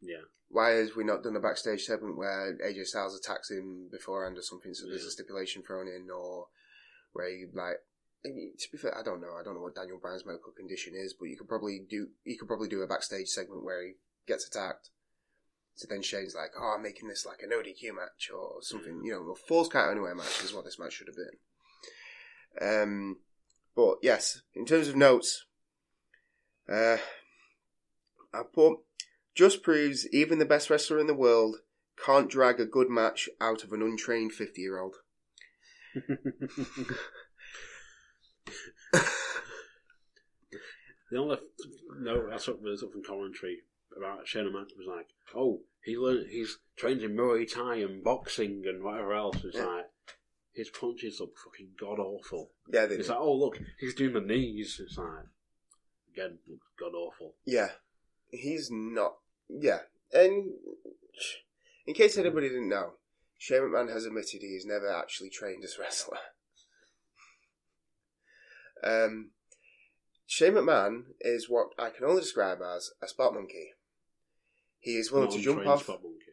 Yeah, 0.00 0.22
Why 0.48 0.70
has 0.78 0.94
we 0.94 1.02
not 1.02 1.24
done 1.24 1.34
a 1.34 1.40
backstage 1.40 1.82
segment 1.84 2.16
where 2.16 2.56
AJ 2.64 2.86
Styles 2.86 3.18
attacks 3.18 3.50
him 3.50 3.88
beforehand 3.90 4.38
or 4.38 4.42
something, 4.42 4.72
so 4.74 4.86
there's 4.86 5.02
Yeah. 5.02 5.08
a 5.08 5.10
stipulation 5.10 5.64
thrown 5.64 5.88
in, 5.88 6.08
or 6.08 6.46
where 7.14 7.28
you 7.28 7.50
like. 7.52 7.78
To 8.24 8.70
be 8.70 8.78
fair, 8.78 8.96
I 8.96 9.02
don't 9.02 9.20
know. 9.20 9.34
I 9.34 9.42
don't 9.42 9.54
know 9.54 9.60
what 9.60 9.74
Daniel 9.74 9.98
Bryan's 9.98 10.24
medical 10.24 10.52
condition 10.52 10.94
is, 10.94 11.14
but 11.14 11.26
you 11.30 11.36
could 11.36 11.48
probably 11.48 11.80
do. 11.80 12.10
You 12.22 12.38
could 12.38 12.46
probably 12.46 12.68
do 12.68 12.82
a 12.82 12.86
backstage 12.86 13.28
segment 13.28 13.64
where 13.64 13.82
he 13.84 13.94
gets 14.28 14.46
attacked. 14.46 14.90
So 15.76 15.86
then 15.88 16.02
Shane's 16.02 16.34
like, 16.34 16.52
"Oh, 16.58 16.74
I'm 16.74 16.82
making 16.82 17.08
this 17.08 17.26
like 17.26 17.42
an 17.42 17.50
ODQ 17.50 17.94
match 17.94 18.30
or 18.34 18.62
something." 18.62 19.02
You 19.04 19.12
know, 19.12 19.30
a 19.30 19.34
falls 19.34 19.68
count 19.68 19.90
anywhere 19.90 20.14
match 20.14 20.42
is 20.42 20.54
what 20.54 20.64
this 20.64 20.78
match 20.78 20.94
should 20.94 21.08
have 21.08 21.16
been. 21.16 22.82
Um, 22.82 23.18
but 23.74 23.98
yes, 24.02 24.40
in 24.54 24.64
terms 24.64 24.88
of 24.88 24.96
notes, 24.96 25.44
uh, 26.66 26.96
I 28.32 28.42
put 28.54 28.78
just 29.34 29.62
proves 29.62 30.08
even 30.14 30.38
the 30.38 30.46
best 30.46 30.70
wrestler 30.70 30.98
in 30.98 31.06
the 31.06 31.14
world 31.14 31.56
can't 32.02 32.30
drag 32.30 32.58
a 32.58 32.64
good 32.64 32.88
match 32.88 33.28
out 33.38 33.62
of 33.62 33.72
an 33.72 33.82
untrained 33.82 34.32
50 34.32 34.62
year 34.62 34.78
old. 34.78 34.96
the 41.10 41.18
only 41.18 41.36
no, 41.98 42.30
that's 42.30 42.48
what 42.48 42.62
was 42.62 42.82
up 42.82 42.92
from 42.92 43.04
commentary 43.04 43.58
about 43.96 44.26
Shane 44.26 44.44
McMahon 44.44 44.66
was 44.76 44.86
like, 44.86 45.08
"Oh, 45.34 45.62
he 45.82 45.96
learned 45.96 46.28
he's 46.30 46.58
trained 46.76 47.02
in 47.02 47.16
Muay 47.16 47.50
Thai 47.50 47.76
and 47.76 48.02
boxing 48.04 48.64
and 48.66 48.82
whatever 48.82 49.12
else." 49.14 49.42
It's 49.44 49.56
Yeah. 49.56 49.66
like 49.66 49.90
his 50.52 50.70
punches 50.70 51.20
look 51.20 51.36
fucking 51.38 51.74
god 51.78 51.98
awful. 51.98 52.52
Yeah, 52.68 52.86
they 52.86 52.96
It's 52.96 53.06
do. 53.08 53.12
like, 53.14 53.20
"Oh, 53.22 53.34
look, 53.34 53.58
he's 53.78 53.94
doing 53.94 54.14
the 54.14 54.20
knees." 54.20 54.80
It's 54.82 54.96
like 54.98 55.26
again, 56.12 56.38
looks 56.48 56.66
god 56.78 56.94
awful. 56.94 57.36
Yeah. 57.44 57.72
He's 58.30 58.70
not. 58.70 59.18
Yeah. 59.48 59.82
And 60.12 60.54
in 61.86 61.94
case 61.94 62.16
anybody 62.18 62.48
didn't 62.48 62.68
know, 62.68 62.94
Shane 63.38 63.62
McMahon 63.62 63.90
has 63.92 64.04
admitted 64.06 64.40
he 64.42 64.54
has 64.54 64.64
never 64.66 64.88
actually 64.90 65.30
trained 65.30 65.62
as 65.64 65.76
a 65.78 65.82
wrestler. 65.82 66.18
Um, 68.82 69.30
Shane 70.26 70.52
McMahon 70.52 71.04
is 71.20 71.48
what 71.48 71.68
I 71.78 71.90
can 71.90 72.04
only 72.04 72.20
describe 72.20 72.58
as 72.60 72.90
a 73.02 73.08
spot 73.08 73.34
monkey. 73.34 73.72
He 74.86 74.92
is 74.96 75.10
willing 75.10 75.30
to 75.32 75.40
jump 75.42 75.66
off. 75.66 75.90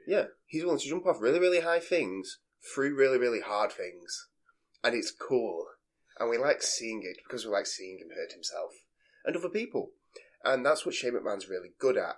Yeah, 0.07 0.25
he's 0.45 0.63
willing 0.63 0.79
to 0.79 0.87
jump 0.87 1.07
off 1.07 1.19
really, 1.19 1.39
really 1.39 1.61
high 1.61 1.79
things 1.79 2.37
through 2.73 2.95
really, 2.95 3.17
really 3.17 3.41
hard 3.41 3.71
things. 3.71 4.27
And 4.83 4.93
it's 4.93 5.11
cool. 5.11 5.65
And 6.19 6.29
we 6.29 6.37
like 6.37 6.61
seeing 6.61 7.01
it 7.03 7.17
because 7.25 7.45
we 7.45 7.51
like 7.51 7.65
seeing 7.65 7.97
him 7.97 8.09
hurt 8.15 8.31
himself 8.31 8.71
and 9.25 9.35
other 9.35 9.49
people. 9.49 9.89
And 10.43 10.63
that's 10.63 10.85
what 10.85 10.93
Shane 10.93 11.13
McMahon's 11.13 11.49
really 11.49 11.71
good 11.79 11.97
at. 11.97 12.17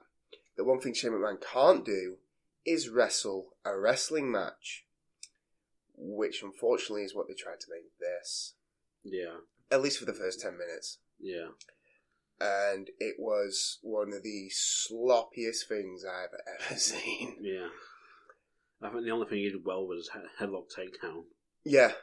The 0.58 0.66
one 0.66 0.82
thing 0.82 0.94
Shane 0.94 1.12
McMahon 1.12 1.38
can't 1.42 1.86
do 1.86 2.18
is 2.66 2.90
wrestle 2.90 3.52
a 3.64 3.80
wrestling 3.80 4.30
match. 4.30 4.84
Which 5.98 6.44
unfortunately 6.44 7.04
is 7.04 7.16
what 7.16 7.30
they 7.30 7.34
tried 7.34 7.62
to 7.62 7.68
make 7.72 7.98
this. 7.98 8.56
Yeah, 9.06 9.38
At 9.72 9.82
least 9.82 10.00
for 10.00 10.06
the 10.06 10.14
first 10.14 10.42
10 10.42 10.58
minutes. 10.58 10.98
yeah. 11.18 11.48
And 12.40 12.90
it 13.00 13.16
was 13.18 13.80
one 13.82 14.12
of 14.14 14.24
the 14.24 14.50
sloppiest 14.54 15.68
things 15.70 16.04
I've 16.04 16.36
ever 16.70 16.78
seen. 16.80 17.38
Yeah. 17.42 17.68
I 18.82 18.90
think 18.90 19.06
the 19.06 19.12
only 19.12 19.28
thing 19.28 19.38
he 19.40 19.50
did 19.50 19.64
well 19.66 19.88
was 19.88 20.10
he- 20.14 20.44
headlock 20.46 20.66
takedown. 20.76 21.24
Yeah. 21.64 21.94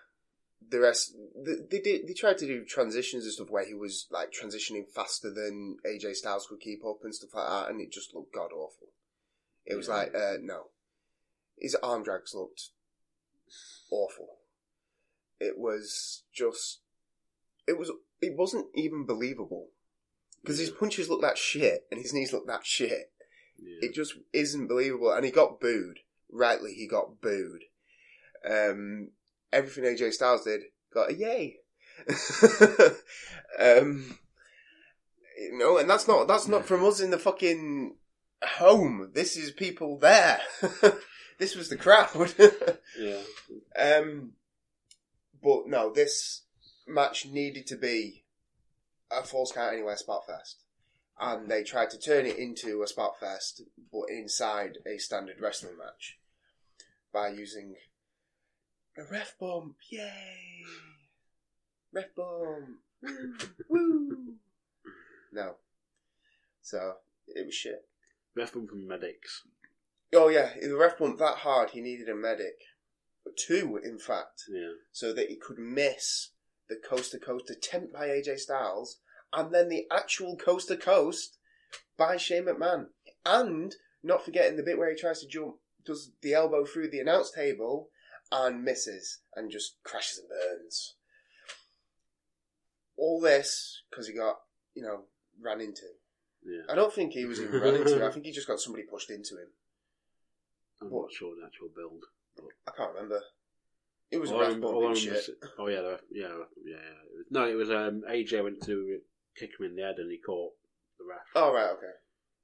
The 0.71 0.81
rest, 0.81 1.14
they, 1.45 1.55
they 1.71 1.81
did. 1.83 2.07
They 2.09 2.14
tried 2.14 2.38
to 2.38 2.47
do 2.47 2.64
transitions 2.64 3.25
and 3.25 3.33
stuff 3.33 3.51
where 3.51 3.66
he 3.66 3.75
was 3.75 4.07
like 4.11 4.31
transitioning 4.33 4.88
faster 4.88 5.29
than 5.31 5.77
AJ 5.87 6.14
Styles 6.14 6.47
could 6.49 6.61
keep 6.61 6.85
up 6.87 6.99
and 7.03 7.14
stuff 7.14 7.31
like 7.35 7.49
that, 7.49 7.71
and 7.71 7.81
it 7.81 7.92
just 7.92 8.14
looked 8.14 8.33
god 8.33 8.53
awful. 8.55 8.88
It 9.66 9.75
was 9.77 9.88
Yeah. 9.88 9.95
like, 9.95 10.14
uh, 10.14 10.35
no, 10.40 10.68
his 11.59 11.75
arm 11.83 12.05
drags 12.05 12.33
looked 12.35 12.71
awful. 13.90 14.29
It 15.40 15.59
was 15.59 16.23
just, 16.33 16.79
it 17.66 17.77
was, 17.77 17.90
it 18.21 18.37
wasn't 18.37 18.66
even 18.75 19.05
believable 19.05 19.68
because 20.42 20.59
his 20.59 20.70
punches 20.70 21.09
look 21.09 21.22
that 21.22 21.38
shit 21.38 21.87
and 21.90 22.00
his 22.00 22.12
knees 22.12 22.33
look 22.33 22.46
that 22.46 22.66
shit. 22.66 23.12
Yeah. 23.59 23.88
It 23.88 23.94
just 23.94 24.14
isn't 24.33 24.68
believable. 24.68 25.12
And 25.12 25.24
he 25.24 25.31
got 25.31 25.61
booed. 25.61 26.00
Rightly, 26.31 26.74
he 26.74 26.87
got 26.87 27.20
booed. 27.20 27.64
Um, 28.48 29.11
everything 29.52 29.85
AJ 29.85 30.12
Styles 30.12 30.44
did 30.44 30.62
got 30.92 31.11
a 31.11 31.14
yay. 31.14 31.59
um, 33.59 34.18
you 35.38 35.59
know, 35.59 35.78
and 35.78 35.88
that's 35.88 36.09
not 36.09 36.26
that's 36.26 36.48
not 36.48 36.64
from 36.64 36.85
us 36.85 37.00
in 37.00 37.11
the 37.11 37.18
fucking 37.18 37.96
home. 38.42 39.11
This 39.14 39.37
is 39.37 39.50
people 39.50 39.98
there. 39.98 40.40
this 41.38 41.55
was 41.55 41.68
the 41.68 41.76
crowd. 41.76 42.35
yeah. 42.98 43.20
um, 43.78 44.33
but 45.42 45.66
no, 45.66 45.92
this 45.92 46.42
match 46.87 47.26
needed 47.26 47.66
to 47.68 47.76
be 47.76 48.21
a 49.12 49.22
Falls 49.25 49.53
Count 49.53 49.72
Anywhere 49.72 49.96
spot 49.96 50.27
fest. 50.27 50.62
And 51.20 51.48
they 51.48 51.62
tried 51.62 51.90
to 51.90 51.98
turn 51.98 52.27
it 52.27 52.38
into 52.38 52.83
a 52.83 52.87
spot 52.87 53.20
fest, 53.20 53.62
but 53.92 54.11
inside 54.11 54.79
a 54.87 54.98
standard 54.98 55.40
wrestling 55.40 55.77
match 55.79 56.18
by 57.12 57.29
using 57.29 57.77
a 58.96 59.03
ref 59.11 59.37
bump. 59.38 59.77
Yay! 59.90 60.64
Ref 61.92 62.14
bump. 62.14 62.79
Woo! 63.03 63.35
Woo! 63.68 64.35
No. 65.33 65.57
So, 66.62 66.96
it 67.29 67.46
was 67.46 67.55
shit. 67.55 67.87
Ref 68.35 68.53
bump 68.53 68.70
from 68.70 68.87
medics. 68.87 69.44
Oh, 70.14 70.29
yeah, 70.29 70.51
the 70.61 70.77
ref 70.77 70.98
bumped 70.98 71.18
that 71.18 71.38
hard, 71.38 71.70
he 71.70 71.81
needed 71.81 72.09
a 72.09 72.14
medic. 72.14 72.57
Two, 73.37 73.81
in 73.83 73.98
fact. 73.98 74.42
Yeah. 74.51 74.72
so 74.90 75.12
that 75.12 75.29
he 75.29 75.37
could 75.37 75.59
miss 75.59 76.31
the 76.68 76.77
coast 76.77 77.12
to 77.12 77.18
coast 77.18 77.51
attempt 77.51 77.92
by 77.92 78.09
AJ 78.09 78.38
Styles 78.38 78.98
and 79.33 79.55
then 79.55 79.68
the 79.68 79.87
actual 79.90 80.37
coast 80.37 80.68
to 80.68 80.77
coast 80.77 81.38
by 81.97 82.16
Shane 82.16 82.45
McMahon. 82.45 82.87
And 83.25 83.75
not 84.03 84.25
forgetting 84.25 84.57
the 84.57 84.62
bit 84.62 84.79
where 84.79 84.90
he 84.90 84.97
tries 84.97 85.21
to 85.21 85.29
jump, 85.29 85.57
does 85.87 86.11
the 86.23 86.35
elbow 86.35 86.64
through 86.64 86.90
the 86.90 86.99
announce 87.01 87.31
table 87.31 87.88
and 88.31 88.64
misses 88.64 89.21
and 89.37 89.51
just 89.51 89.77
crashes 89.85 90.18
and 90.18 90.29
burns. 90.29 90.95
All 92.97 93.21
this 93.21 93.83
because 93.90 94.07
he 94.09 94.14
got, 94.14 94.37
you 94.75 94.83
know, 94.83 95.03
ran 95.40 95.61
into. 95.61 95.83
Yeah. 96.45 96.62
I 96.68 96.75
don't 96.75 96.92
think 96.92 97.12
he 97.12 97.25
was 97.25 97.40
even 97.40 97.61
ran 97.61 97.75
into. 97.77 98.05
I 98.07 98.11
think 98.11 98.27
he 98.27 98.33
just 98.33 98.47
got 98.49 98.61
somebody 98.61 98.85
pushed 98.85 99.11
into 99.11 99.35
him. 99.37 99.49
I'm 100.81 100.90
What? 100.90 101.02
not 101.02 101.13
sure 101.13 101.35
the 101.38 101.46
actual 101.46 101.69
build. 101.75 102.04
I 102.67 102.73
can't 102.77 102.92
remember. 102.94 103.21
It 104.11 104.19
was 104.19 104.31
a 104.31 104.35
All 104.35 104.40
I 104.40 104.42
ref 104.46 104.54
remember- 104.56 104.85
I 104.85 104.88
and 104.88 104.98
shit. 104.98 105.13
was- 105.13 105.31
oh 105.59 105.67
yeah, 105.69 105.81
yeah, 106.11 106.29
yeah, 106.29 106.29
yeah. 106.65 107.23
No, 107.31 107.46
it 107.48 107.54
was 107.54 107.71
um, 107.71 108.02
AJ 108.11 108.42
went 108.42 108.63
to 108.65 109.00
kick 109.38 109.50
him 109.58 109.66
in 109.66 109.76
the 109.76 109.83
head 109.83 109.96
and 109.98 110.10
he 110.10 110.18
caught 110.18 110.52
the 110.98 111.04
ref. 111.08 111.20
Oh, 111.35 111.52
right, 111.52 111.70
okay. 111.70 111.92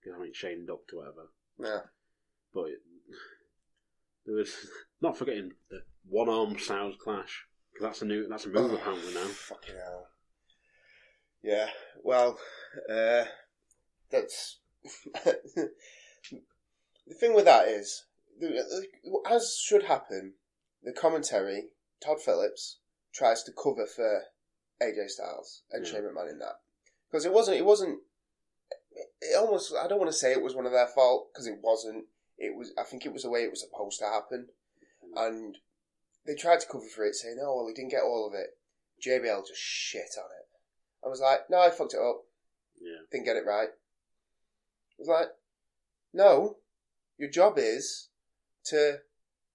Because 0.03 0.19
I 0.19 0.23
think 0.23 0.35
Shane 0.35 0.67
ducked 0.67 0.93
or 0.93 0.99
whatever. 0.99 1.29
Yeah. 1.59 1.81
But 2.55 2.71
it, 2.71 2.79
there 4.27 4.37
was 4.37 4.55
not 5.01 5.17
forgetting 5.17 5.53
the 5.71 5.83
one 6.09 6.29
arm 6.29 6.59
Styles 6.59 6.97
clash. 7.03 7.45
'Cause 7.75 7.83
that's 7.83 8.03
a 8.03 8.07
new 8.07 8.27
that's 8.27 8.45
a 8.47 8.49
move 8.49 8.73
apparently 8.73 9.15
now. 9.15 9.21
Fucking 9.21 9.77
hell. 9.77 10.09
Yeah, 11.43 11.69
well, 12.03 12.37
uh, 12.91 13.25
that's. 14.11 14.59
the 15.25 15.71
thing 17.21 17.35
with 17.35 17.45
that 17.45 17.69
is, 17.69 18.05
as 19.31 19.57
should 19.57 19.85
happen, 19.85 20.35
the 20.83 20.93
commentary, 20.93 21.69
Tom 22.05 22.17
Phillips 22.19 22.79
tries 23.15 23.45
to 23.45 23.53
cover 23.53 23.87
for 23.87 24.25
AJ 24.83 25.09
Styles 25.11 25.63
and 25.71 25.87
Yeah. 25.87 25.93
Shane 25.93 26.03
McMahon 26.03 26.31
in 26.33 26.39
that. 26.41 26.61
Because 27.11 27.25
it 27.25 27.33
wasn't, 27.33 27.59
it 27.59 27.65
wasn't, 27.65 28.01
it 29.21 29.39
almost, 29.39 29.75
I 29.75 29.89
don't 29.89 29.99
want 29.99 30.11
to 30.11 30.17
say 30.17 30.33
it 30.33 30.43
was 30.43 30.55
one 30.55 30.67
of 30.67 30.73
their 30.73 30.87
fault, 30.87 31.29
because 31.33 31.47
it 31.47 31.59
wasn't. 31.63 32.05
It 32.39 32.57
was, 32.57 32.73
I 32.79 32.85
think 32.85 33.05
it 33.05 33.13
was 33.13 33.23
the 33.23 33.31
way 33.31 33.41
it 33.41 33.51
was 33.51 33.61
supposed 33.61 33.99
to 33.99 34.05
happen. 34.05 34.49
And 35.17 35.57
they 36.27 36.35
tried 36.35 36.61
to 36.61 36.67
cover 36.67 36.85
for 36.95 37.05
it, 37.05 37.15
saying, 37.15 37.39
oh, 37.43 37.57
well, 37.57 37.67
he 37.67 37.75
didn't 37.75 37.91
get 37.91 38.03
all 38.03 38.29
of 38.29 38.35
it. 38.35 38.51
JBL 39.05 39.47
just 39.47 39.61
shit 39.61 40.15
on 40.19 40.31
it. 40.31 40.49
I 41.05 41.09
was 41.09 41.21
like, 41.21 41.51
no, 41.51 41.61
I 41.61 41.71
fucked 41.71 41.95
it 41.95 42.01
up. 42.01 42.23
Yeah. 42.81 42.99
Didn't 43.11 43.25
get 43.25 43.37
it 43.37 43.47
right. 43.47 43.69
I 43.69 44.99
was 44.99 45.09
like, 45.09 45.29
No, 46.13 46.57
your 47.17 47.31
job 47.31 47.55
is 47.57 48.09
to 48.67 48.99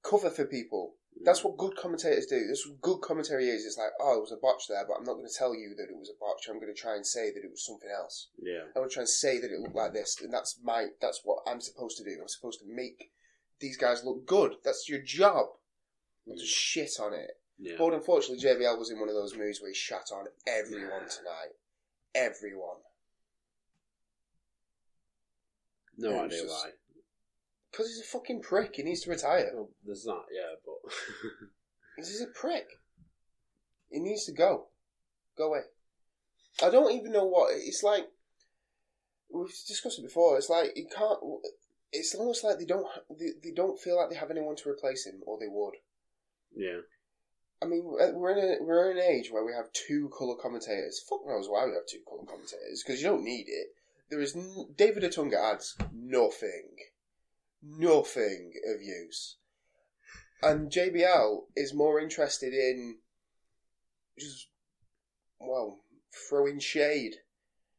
cover 0.03 0.29
for 0.29 0.45
people. 0.45 0.95
That's 1.25 1.43
what 1.43 1.57
good 1.57 1.75
commentators 1.75 2.25
do. 2.25 2.47
That's 2.47 2.67
what 2.67 2.81
good 2.81 3.01
commentary 3.01 3.47
is. 3.47 3.65
It's 3.65 3.77
like, 3.77 3.91
oh, 4.01 4.17
it 4.17 4.21
was 4.21 4.31
a 4.31 4.41
botch 4.41 4.67
there, 4.67 4.83
but 4.87 4.95
I'm 4.97 5.05
not 5.05 5.13
going 5.13 5.27
to 5.27 5.37
tell 5.37 5.55
you 5.55 5.73
that 5.77 5.89
it 5.89 5.97
was 5.97 6.09
a 6.09 6.19
botch. 6.19 6.47
I'm 6.49 6.59
going 6.59 6.73
to 6.73 6.79
try 6.79 6.95
and 6.95 7.05
say 7.05 7.31
that 7.31 7.43
it 7.43 7.49
was 7.49 7.65
something 7.65 7.89
else. 7.89 8.27
Yeah. 8.41 8.67
I'm 8.75 8.81
going 8.81 8.89
to 8.89 8.93
try 8.93 9.01
and 9.01 9.09
say 9.09 9.39
that 9.39 9.51
it 9.51 9.59
looked 9.59 9.75
like 9.75 9.93
this, 9.93 10.17
and 10.21 10.33
that's 10.33 10.59
my 10.63 10.87
that's 10.99 11.21
what 11.23 11.39
I'm 11.47 11.61
supposed 11.61 11.97
to 11.97 12.03
do. 12.03 12.17
I'm 12.21 12.27
supposed 12.27 12.59
to 12.59 12.65
make 12.67 13.11
these 13.59 13.77
guys 13.77 14.03
look 14.03 14.25
good. 14.25 14.55
That's 14.63 14.89
your 14.89 15.01
job. 15.01 15.47
Not 16.25 16.39
to 16.39 16.45
shit 16.45 16.91
on 16.99 17.13
it. 17.13 17.31
Yeah. 17.59 17.75
But 17.77 17.93
unfortunately, 17.93 18.43
JBL 18.43 18.77
was 18.77 18.91
in 18.91 18.99
one 18.99 19.09
of 19.09 19.15
those 19.15 19.35
moods 19.37 19.61
where 19.61 19.69
he 19.69 19.75
shat 19.75 20.09
on 20.13 20.25
everyone 20.47 21.07
tonight. 21.07 21.53
Everyone. 22.15 22.77
No 25.97 26.23
idea 26.23 26.41
just- 26.41 26.49
why. 26.49 26.71
Because 27.73 27.87
he's 27.87 27.99
a 28.01 28.03
fucking 28.05 28.41
prick. 28.43 28.75
He 28.75 28.83
needs 28.83 29.01
to 29.01 29.09
retire. 29.09 29.51
Well, 29.53 29.69
there's 29.85 30.03
that, 30.03 30.21
yeah, 30.31 30.53
but 30.63 30.93
He's 31.97 32.21
a 32.21 32.27
prick. 32.27 32.67
He 33.89 33.99
needs 33.99 34.25
to 34.27 34.31
go. 34.31 34.67
Go 35.37 35.47
away. 35.47 35.61
I 36.63 36.69
don't 36.69 36.91
even 36.93 37.11
know 37.11 37.25
what. 37.25 37.49
It's 37.53 37.81
like. 37.83 38.05
We've 39.31 39.49
discussed 39.67 39.97
it 39.99 40.03
before. 40.03 40.37
It's 40.37 40.49
like 40.49 40.71
he 40.75 40.85
can't. 40.85 41.17
It's 41.91 42.13
almost 42.15 42.43
like 42.43 42.59
they 42.59 42.65
don't. 42.65 42.85
They, 43.09 43.29
they 43.43 43.51
don't 43.51 43.79
feel 43.79 43.97
like 43.97 44.09
they 44.11 44.15
have 44.15 44.29
anyone 44.31 44.55
to 44.57 44.69
replace 44.69 45.05
him, 45.07 45.21
or 45.25 45.39
they 45.39 45.47
would. 45.49 45.73
yeah. 46.55 46.81
I 47.61 47.65
mean, 47.65 47.81
we're 47.85 48.31
in 48.31 48.37
a 48.37 48.63
we're 48.63 48.91
in 48.91 48.97
an 48.97 49.03
age 49.03 49.31
where 49.31 49.45
we 49.45 49.53
have 49.53 49.71
two 49.71 50.11
color 50.17 50.35
commentators. 50.35 51.01
Fuck 51.09 51.21
knows 51.25 51.47
why 51.49 51.65
we 51.65 51.71
have 51.71 51.87
two 51.87 52.01
color 52.07 52.25
commentators 52.27 52.83
because 52.85 53.01
you 53.01 53.07
don't 53.07 53.23
need 53.23 53.45
it. 53.47 53.67
There 54.09 54.19
is 54.19 54.35
n- 54.35 54.67
David 54.77 55.03
Otunga 55.03 55.53
adds 55.53 55.77
nothing, 55.93 56.75
nothing 57.63 58.53
of 58.73 58.81
use, 58.81 59.37
and 60.41 60.71
JBL 60.71 61.43
is 61.55 61.73
more 61.73 61.99
interested 61.99 62.53
in 62.53 62.97
just 64.19 64.47
well 65.39 65.79
throwing 66.29 66.59
shade. 66.59 67.15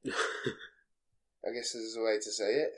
I 0.07 1.51
guess 1.55 1.75
is 1.75 1.97
a 1.97 2.03
way 2.03 2.17
to 2.17 2.33
say 2.33 2.45
it. 2.55 2.73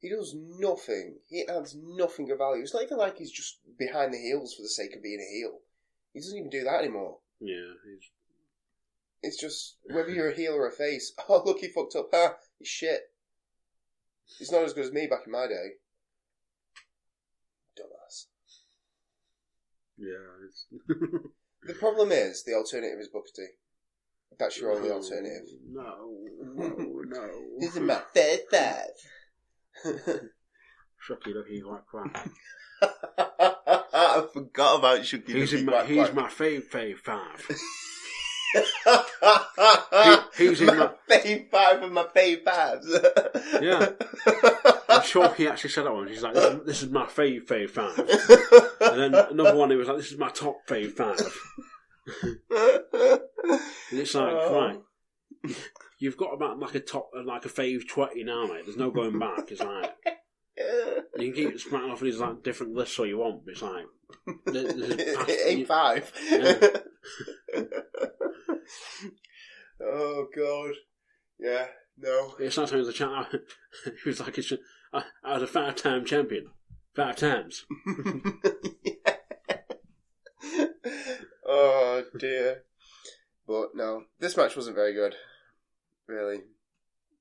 He 0.00 0.08
does 0.10 0.34
nothing. 0.36 1.16
He 1.28 1.44
adds 1.46 1.76
nothing 1.76 2.30
of 2.30 2.38
value. 2.38 2.62
It's 2.62 2.72
not 2.72 2.84
even 2.84 2.98
like 2.98 3.18
he's 3.18 3.32
just 3.32 3.58
behind 3.78 4.14
the 4.14 4.18
heels 4.18 4.54
for 4.54 4.62
the 4.62 4.68
sake 4.68 4.94
of 4.96 5.02
being 5.02 5.20
a 5.20 5.34
heel. 5.38 5.58
He 6.14 6.20
doesn't 6.20 6.38
even 6.38 6.50
do 6.50 6.64
that 6.64 6.80
anymore. 6.82 7.18
yeah. 7.40 7.72
He's, 7.84 8.10
It's 9.22 9.40
just 9.40 9.76
whether 9.84 10.10
you're 10.10 10.30
a 10.30 10.36
heel 10.36 10.52
or 10.54 10.68
a 10.68 10.72
face. 10.72 11.12
Oh, 11.28 11.42
look, 11.44 11.58
he 11.58 11.68
fucked 11.68 11.96
up. 11.96 12.08
Ha! 12.12 12.34
He's 12.58 12.68
shit. 12.68 13.00
He's 14.38 14.52
not 14.52 14.62
as 14.62 14.72
good 14.72 14.84
as 14.86 14.92
me 14.92 15.06
back 15.06 15.22
in 15.26 15.32
my 15.32 15.46
day. 15.48 15.72
Yeah. 19.98 20.46
It's, 20.46 20.66
The 21.64 21.74
problem 21.74 22.12
is 22.12 22.44
the 22.44 22.54
alternative 22.54 22.98
is 23.00 23.08
Booker 23.08 23.28
T. 23.34 23.46
That's 24.38 24.58
your 24.60 24.72
only 24.72 24.90
alternative. 24.90 25.48
No, 25.70 26.14
no, 26.54 26.68
no. 27.06 27.28
This 27.60 27.74
is 27.76 27.80
my 27.80 28.00
third 28.14 28.40
five. 28.50 28.94
Shucky 31.08 31.32
Ducky 31.34 31.60
Quack 31.60 31.84
Quack. 31.90 32.28
I 32.80 34.26
forgot 34.32 34.78
about 34.78 35.00
Shucky 35.00 35.28
He's, 35.34 35.52
in 35.52 35.64
my, 35.66 35.72
Quack 35.72 35.86
he's 35.86 36.12
my 36.12 36.28
fave, 36.28 36.68
fave 36.70 36.98
five. 36.98 37.44
He- 40.36 40.48
he's 40.48 40.60
in 40.60 40.66
my- 40.66 40.90
fave 41.10 41.50
five 41.50 41.82
of 41.82 41.92
my 41.92 42.04
fave 42.04 42.44
fives. 42.44 42.86
Yeah. 43.60 43.90
I'm 44.88 45.02
sure 45.02 45.32
he 45.34 45.46
actually 45.48 45.70
said 45.70 45.84
that 45.84 45.92
one. 45.92 46.08
He's 46.08 46.22
like, 46.22 46.34
this 46.34 46.44
is, 46.54 46.60
this 46.66 46.82
is 46.82 46.90
my 46.90 47.04
fave, 47.04 47.44
fave 47.46 47.70
five. 47.70 47.98
And 48.80 49.00
then 49.00 49.14
another 49.14 49.54
one, 49.56 49.70
he 49.70 49.76
was 49.76 49.88
like, 49.88 49.98
this 49.98 50.10
is 50.12 50.18
my 50.18 50.30
top 50.30 50.66
fave 50.66 50.92
five. 50.92 51.20
And 52.50 53.98
it's 54.00 54.14
like, 54.14 54.32
Oh. 54.32 54.54
right, 55.44 55.56
you've 55.98 56.16
got 56.16 56.32
about 56.34 56.58
like 56.58 56.74
a 56.74 56.80
top, 56.80 57.10
like 57.24 57.44
a 57.44 57.48
fave 57.48 57.86
20 57.88 58.24
now, 58.24 58.46
mate. 58.46 58.62
There's 58.64 58.76
no 58.76 58.90
going 58.90 59.18
back. 59.18 59.50
It's 59.50 59.60
like, 59.62 59.94
you 61.18 61.32
can 61.32 61.50
keep 61.50 61.60
smacking 61.60 61.90
off 61.90 62.00
these 62.00 62.18
like 62.18 62.42
different 62.42 62.74
lists 62.74 62.98
all 62.98 63.06
you 63.06 63.18
want, 63.18 63.44
but 63.44 63.52
it's 63.52 63.62
like, 63.62 63.84
this 64.46 64.74
is 64.74 65.16
past- 65.16 65.28
it 65.28 65.66
five. 65.66 66.12
Yeah. 66.30 66.56
oh 69.82 70.26
god. 70.34 70.74
Yeah. 71.38 71.66
No. 71.98 72.34
It's 72.38 72.56
not 72.56 72.68
sometimes 72.68 72.86
the 72.86 72.92
chat. 72.92 73.30
He 74.02 74.08
was 74.08 74.20
like, 74.20 74.38
it's, 74.38 74.52
I, 74.92 75.04
I 75.24 75.34
was 75.34 75.42
a 75.42 75.46
five 75.46 75.76
time 75.76 76.04
champion. 76.04 76.50
Five 76.94 77.16
times. 77.16 77.64
oh 81.46 82.04
dear. 82.18 82.64
But 83.46 83.74
no, 83.74 84.04
this 84.18 84.36
match 84.36 84.56
wasn't 84.56 84.76
very 84.76 84.92
good. 84.92 85.14
Really, 86.06 86.40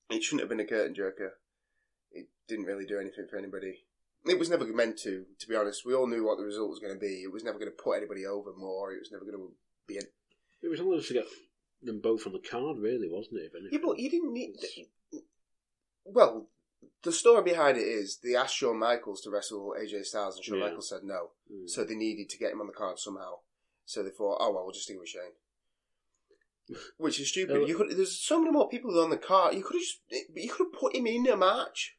it 0.10 0.24
shouldn't 0.24 0.42
have 0.42 0.50
been 0.50 0.60
a 0.60 0.66
curtain 0.66 0.96
jerker. 0.96 1.32
It 2.12 2.28
didn't 2.48 2.66
really 2.66 2.86
do 2.86 3.00
anything 3.00 3.28
for 3.30 3.38
anybody. 3.38 3.86
It 4.26 4.40
was 4.40 4.50
never 4.50 4.66
meant 4.66 4.98
to. 5.00 5.26
To 5.40 5.48
be 5.48 5.56
honest, 5.56 5.86
we 5.86 5.94
all 5.94 6.08
knew 6.08 6.26
what 6.26 6.38
the 6.38 6.44
result 6.44 6.70
was 6.70 6.80
going 6.80 6.94
to 6.94 7.00
be. 7.00 7.24
It 7.24 7.32
was 7.32 7.44
never 7.44 7.60
going 7.60 7.72
to 7.72 7.84
put 7.84 7.98
anybody 7.98 8.26
over 8.26 8.52
more. 8.58 8.92
It 8.92 9.00
was 9.00 9.12
never 9.12 9.26
going 9.26 9.38
to 9.38 9.52
be. 9.88 9.98
A... 9.98 10.02
It 10.62 10.70
was 10.70 10.80
almost 10.80 11.08
to 11.10 11.14
get 11.14 11.26
them 11.82 12.02
both 12.02 12.26
on 12.26 12.34
the 12.34 12.40
card, 12.40 12.78
really, 12.80 13.10
wasn't 13.10 13.40
it? 13.40 13.52
Yeah, 13.72 13.80
but 13.84 14.00
you 14.00 14.10
didn't 14.10 14.34
need. 14.34 14.56
Well, 16.06 16.50
the 17.08 17.14
story 17.14 17.42
behind 17.42 17.78
it 17.78 17.88
is 17.88 18.20
they 18.22 18.36
asked 18.36 18.58
Shawn 18.58 18.78
Michaels 18.78 19.22
to 19.22 19.30
wrestle 19.30 19.74
AJ 19.80 20.04
Styles, 20.04 20.36
and 20.36 20.44
Shawn 20.44 20.58
Yeah. 20.58 20.66
Michaels 20.66 20.90
said 20.90 21.04
no. 21.06 21.30
Mm. 21.50 21.70
So 21.70 21.86
they 21.86 21.96
needed 21.96 22.30
to 22.30 22.38
get 22.38 22.52
him 22.52 22.60
on 22.60 22.68
the 22.68 22.74
card 22.74 23.00
somehow. 23.00 23.40
So 23.86 24.04
they 24.04 24.10
thought, 24.10 24.40
oh 24.42 24.52
well, 24.52 24.66
we'll 24.66 24.74
just 24.74 24.84
stick 24.84 25.00
with 25.00 25.08
Shane. 25.08 25.38
Which 26.98 27.22
is 27.22 27.30
stupid. 27.30 27.66
You 27.66 27.78
could. 27.78 27.92
There's 27.96 28.20
so 28.20 28.40
many 28.40 28.52
more 28.52 28.68
people 28.68 29.00
on 29.02 29.10
the 29.10 29.18
card. 29.18 29.56
You 29.56 29.64
could 29.64 29.76
have 29.76 29.82
just. 29.82 30.02
You 30.36 30.50
could 30.50 30.68
have 30.68 30.80
put 30.80 30.96
him 30.98 31.08
in 31.08 31.28
a 31.28 31.38
match. 31.38 31.96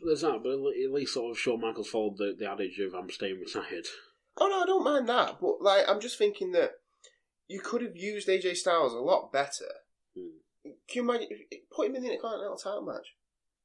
There's 0.00 0.22
that, 0.22 0.42
but 0.42 0.50
at 0.50 0.92
least 0.92 1.14
sort 1.14 1.30
of 1.30 1.38
Shawn 1.38 1.60
Michaels 1.60 1.88
followed 1.88 2.18
the, 2.18 2.34
the 2.36 2.50
adage 2.50 2.80
of 2.80 2.92
I'm 2.92 3.08
staying 3.08 3.38
retired. 3.38 3.86
Oh 4.36 4.48
no, 4.48 4.62
I 4.62 4.66
don't 4.66 4.84
mind 4.84 5.08
that. 5.08 5.40
But 5.40 5.62
like, 5.62 5.88
I'm 5.88 6.00
just 6.00 6.18
thinking 6.18 6.50
that 6.52 6.72
you 7.46 7.60
could 7.60 7.82
have 7.82 7.96
used 7.96 8.28
AJ 8.28 8.56
Styles 8.56 8.92
a 8.92 8.98
lot 8.98 9.32
better. 9.32 9.70
Hmm. 10.18 10.40
Can 10.90 11.04
you 11.04 11.10
imagine? 11.10 11.28
Put 11.70 11.86
him 11.86 11.94
in 11.94 12.02
the 12.02 12.08
Intercontinental 12.08 12.56
title 12.56 12.82
match. 12.82 13.14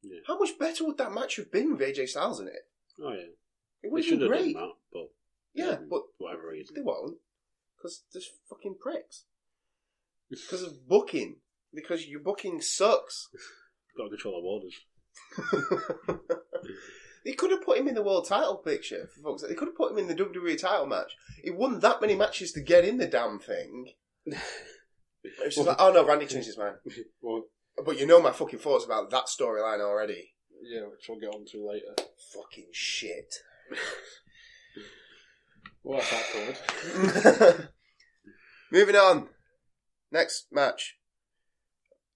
Yeah. 0.03 0.19
How 0.27 0.37
much 0.37 0.57
better 0.59 0.85
would 0.85 0.97
that 0.97 1.11
match 1.13 1.35
have 1.37 1.51
been 1.51 1.71
with 1.71 1.81
AJ 1.81 2.09
Styles 2.09 2.39
in 2.39 2.47
it? 2.47 2.67
Oh 3.03 3.11
yeah, 3.13 3.31
It 3.83 3.91
would 3.91 4.03
have 4.05 4.19
been 4.19 4.27
great. 4.27 4.55
that, 4.55 4.71
but 4.91 5.09
Yeah, 5.53 5.69
um, 5.71 5.87
but 5.89 6.01
whatever 6.17 6.49
reason. 6.49 6.75
They 6.75 6.81
won't. 6.81 7.17
Because 7.77 8.03
there's 8.13 8.29
fucking 8.49 8.75
pricks. 8.81 9.25
Because 10.29 10.63
of 10.63 10.87
booking. 10.87 11.37
Because 11.73 12.07
your 12.07 12.21
booking 12.21 12.61
sucks. 12.61 13.27
Got 13.97 14.05
to 14.05 14.09
control 14.11 14.41
the 14.41 14.47
waters. 14.47 16.21
they 17.25 17.33
could 17.33 17.51
have 17.51 17.63
put 17.65 17.77
him 17.77 17.87
in 17.89 17.95
the 17.95 18.01
world 18.01 18.27
title 18.27 18.55
picture, 18.55 19.09
for 19.13 19.21
fuck's 19.31 19.41
sake. 19.41 19.49
They 19.49 19.55
could 19.55 19.67
have 19.67 19.75
put 19.77 19.91
him 19.91 19.97
in 19.97 20.07
the 20.07 20.15
WWE 20.15 20.57
title 20.57 20.85
match. 20.87 21.15
He 21.43 21.49
won 21.51 21.79
that 21.79 21.99
many 22.01 22.15
matches 22.15 22.53
to 22.53 22.61
get 22.61 22.85
in 22.85 22.97
the 22.97 23.07
damn 23.07 23.39
thing. 23.39 23.87
It's 24.25 25.55
just 25.55 25.67
like, 25.67 25.75
oh 25.79 25.91
no, 25.91 26.05
Randy 26.05 26.25
changed 26.27 26.47
his 26.47 26.57
mind. 26.57 26.75
Well, 27.21 27.43
But 27.85 27.99
you 27.99 28.05
know 28.05 28.21
my 28.21 28.31
fucking 28.31 28.59
thoughts 28.59 28.85
about 28.85 29.09
that 29.11 29.25
storyline 29.25 29.81
already. 29.81 30.33
yeah, 30.63 30.81
which 30.81 31.05
we'll 31.09 31.19
get 31.19 31.33
on 31.33 31.45
to 31.51 31.67
later. 31.67 31.95
Fucking 32.33 32.69
shit. 32.71 33.35
Well, 35.83 35.99
that's 35.99 36.33
that 36.33 37.43
covered. 37.43 37.69
Moving 38.71 38.95
on. 38.95 39.29
Next 40.11 40.47
match. 40.51 40.97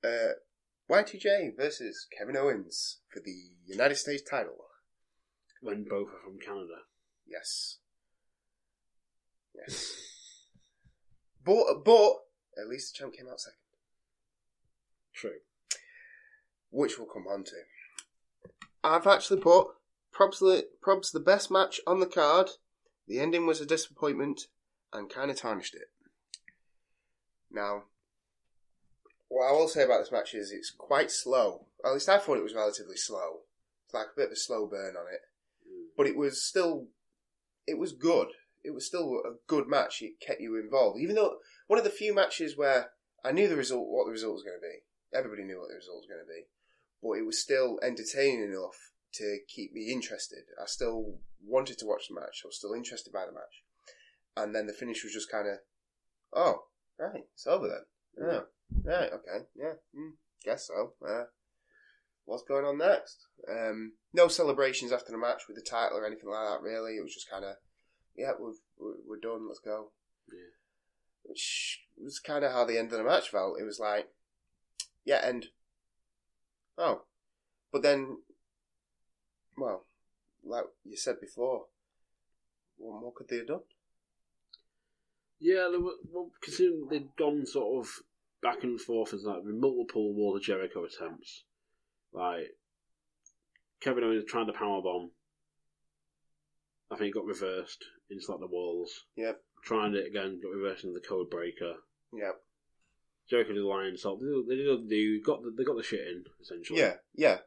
Uh, 0.04 0.34
Y2J 0.90 1.58
versus 1.58 2.08
Kevin 2.18 2.38
Owens 2.38 3.00
for 3.12 3.22
the 3.26 3.36
United 3.66 3.96
States 3.96 4.22
title. 4.30 4.56
When 5.62 5.86
both 5.90 6.10
are 6.10 6.24
from 6.24 6.38
Canada. 6.40 6.84
Yes. 7.28 7.80
Yes. 9.56 9.94
But, 11.44 11.84
but, 11.84 12.14
at 12.62 12.68
least 12.70 12.94
the 12.94 13.00
champ 13.00 13.16
came 13.16 13.28
out 13.28 13.40
second. 13.40 13.58
True. 15.14 15.40
Which 16.76 17.00
we'll 17.00 17.08
come 17.08 17.26
on 17.26 17.46
to. 17.46 17.56
I've 18.84 19.08
actually 19.08 19.40
put 19.40 19.68
Prob's 20.12 20.40
the, 20.40 20.68
Prob's 20.82 21.10
the 21.10 21.22
best 21.22 21.50
match 21.50 21.80
on 21.88 22.02
the 22.02 22.06
card. 22.06 22.50
The 23.08 23.20
ending 23.20 23.48
was 23.48 23.62
a 23.62 23.66
disappointment 23.66 24.48
and 24.92 25.10
kind 25.10 25.32
of 25.32 25.38
tarnished 25.38 25.74
it. 25.74 25.88
Now, 27.50 27.84
what 29.30 29.48
I 29.48 29.54
will 29.54 29.70
say 29.70 29.84
about 29.84 30.00
this 30.00 30.12
match 30.12 30.34
is 30.34 30.52
it's 30.52 30.70
quite 30.70 31.12
slow. 31.12 31.68
At 31.86 31.94
least 31.94 32.10
I 32.10 32.18
thought 32.18 32.40
it 32.40 32.44
was 32.44 32.54
relatively 32.54 32.98
slow. 32.98 33.44
It's 33.86 33.94
like 33.94 34.08
a 34.08 34.18
bit 34.18 34.26
of 34.26 34.34
a 34.34 34.36
slow 34.36 34.68
burn 34.68 34.98
on 34.98 35.06
it. 35.14 35.22
Mm. 35.66 35.86
But 35.96 36.08
it 36.08 36.18
was 36.18 36.44
still, 36.44 36.88
it 37.66 37.78
was 37.78 37.94
good. 37.94 38.28
It 38.66 38.74
was 38.74 38.86
still 38.86 39.22
a 39.26 39.36
good 39.48 39.70
match. 39.70 40.02
It 40.02 40.20
kept 40.20 40.42
you 40.42 40.58
involved. 40.58 41.00
Even 41.00 41.16
though 41.16 41.38
one 41.68 41.80
of 41.80 41.86
the 41.86 41.90
few 41.90 42.14
matches 42.14 42.58
where 42.58 42.92
I 43.24 43.32
knew 43.32 43.48
the 43.48 43.56
result, 43.56 43.88
what 43.88 44.08
the 44.08 44.12
result 44.12 44.34
was 44.34 44.44
going 44.44 44.58
to 44.58 44.62
be. 44.62 45.18
Everybody 45.18 45.46
knew 45.46 45.60
what 45.60 45.70
the 45.70 45.76
result 45.76 46.00
was 46.00 46.08
going 46.10 46.20
to 46.20 46.28
be. 46.28 46.48
But 47.06 47.20
it 47.20 47.26
was 47.26 47.42
still 47.42 47.80
entertaining 47.84 48.44
enough 48.44 48.92
to 49.14 49.38
keep 49.48 49.74
me 49.74 49.92
interested. 49.92 50.44
I 50.60 50.66
still 50.66 51.20
wanted 51.46 51.78
to 51.80 51.86
watch 51.86 52.08
the 52.10 52.16
match. 52.16 52.42
I 52.44 52.48
was 52.48 52.58
still 52.58 52.74
interested 52.74 53.14
by 53.14 53.26
the 53.26 53.32
match, 53.32 53.64
and 54.36 54.56
then 54.56 54.66
the 54.66 54.74
finish 54.74 55.04
was 55.04 55.14
just 55.14 55.32
kind 55.32 55.48
of, 55.48 55.58
oh, 56.34 56.64
right, 57.00 57.24
it's 57.34 57.48
over 57.48 57.68
then. 57.68 57.86
Yeah, 58.28 58.42
right, 58.84 59.12
okay, 59.14 59.46
yeah, 59.56 59.74
mm, 59.96 60.14
guess 60.44 60.68
so. 60.68 60.94
Uh, 61.08 61.26
what's 62.26 62.44
going 62.44 62.66
on 62.66 62.78
next? 62.80 63.28
Um, 63.50 63.94
no 64.14 64.28
celebrations 64.28 64.92
after 64.92 65.12
the 65.12 65.18
match 65.18 65.44
with 65.48 65.58
the 65.58 65.70
title 65.70 65.98
or 65.98 66.08
anything 66.08 66.30
like 66.30 66.48
that. 66.50 66.62
Really, 66.62 66.98
it 66.98 67.04
was 67.04 67.14
just 67.14 67.30
kind 67.30 67.46
of, 67.46 67.56
yeah, 68.18 68.32
we've, 68.40 68.56
we're, 68.80 68.96
we're 69.08 69.20
done. 69.20 69.48
Let's 69.48 69.60
go. 69.60 69.92
Yeah. 70.32 70.56
Which 71.24 71.82
was 71.98 72.20
kind 72.20 72.44
of 72.44 72.52
how 72.52 72.66
the 72.66 72.80
end 72.80 72.92
of 72.92 72.98
the 72.98 73.04
match 73.04 73.30
felt. 73.30 73.60
It 73.60 73.66
was 73.66 73.80
like, 73.80 74.08
yeah, 75.04 75.22
end. 75.24 75.48
Oh, 76.78 77.04
but 77.72 77.82
then, 77.82 78.18
well, 79.58 79.86
like 80.44 80.66
you 80.84 80.98
said 80.98 81.22
before, 81.22 81.66
what 82.78 83.02
more 83.02 83.14
could 83.14 83.28
they 83.30 83.38
have 83.38 83.48
done? 83.48 83.62
Yeah, 85.40 85.70
they 85.72 85.78
were, 85.78 85.94
well, 86.12 86.32
considering 86.42 86.88
they'd 86.90 87.16
gone 87.18 87.46
sort 87.46 87.86
of 87.86 87.92
back 88.42 88.64
and 88.64 88.80
forth 88.80 89.14
as 89.14 89.24
like 89.24 89.44
multiple 89.44 90.14
Wall 90.14 90.36
of 90.36 90.44
Jericho 90.44 90.86
attempts. 90.86 91.44
Like 92.14 92.56
Kevin 93.82 94.04
Owens 94.04 94.26
trying 94.28 94.48
to 94.48 94.54
powerbomb. 94.54 95.10
I 96.92 96.96
think 96.96 97.10
it 97.10 97.16
got 97.16 97.26
reversed 97.26 97.84
into 98.10 98.32
like 98.32 98.40
the 98.40 98.48
walls. 98.48 99.06
Yep. 99.16 99.42
Trying 99.64 99.96
it 99.96 100.08
again, 100.08 100.40
got 100.42 100.52
reversed 100.52 100.84
into 100.84 101.00
the 101.00 101.08
code 101.08 101.30
breaker. 101.30 101.74
Yep. 102.14 102.42
Jericho 103.30 103.54
did 103.54 103.64
the 103.64 103.68
Lionsault. 103.68 104.20
They 104.20 104.28
did, 104.28 104.48
they 104.48 104.56
did 104.56 104.90
they 104.90 105.20
got 105.24 105.42
the, 105.42 105.54
they 105.58 105.64
got 105.64 105.78
the 105.78 105.84
shit 105.84 106.08
in 106.08 106.24
essentially. 106.42 106.80
Yeah, 106.80 106.94
yeah. 107.16 107.38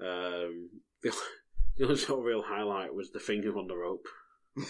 Um, 0.00 0.70
the, 1.02 1.16
the 1.76 1.84
only 1.84 1.96
sort 1.96 2.20
of 2.20 2.24
real 2.24 2.42
highlight 2.42 2.94
was 2.94 3.10
the 3.10 3.20
finger 3.20 3.56
on 3.56 3.66
the 3.68 3.76
rope. 3.76 4.06
it 4.56 4.64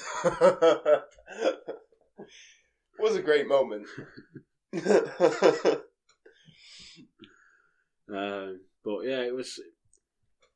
was 2.98 3.16
a 3.16 3.22
great 3.22 3.46
moment. 3.46 3.86
Um, 8.08 8.60
but 8.84 9.00
yeah, 9.00 9.22
it 9.22 9.34
was 9.34 9.60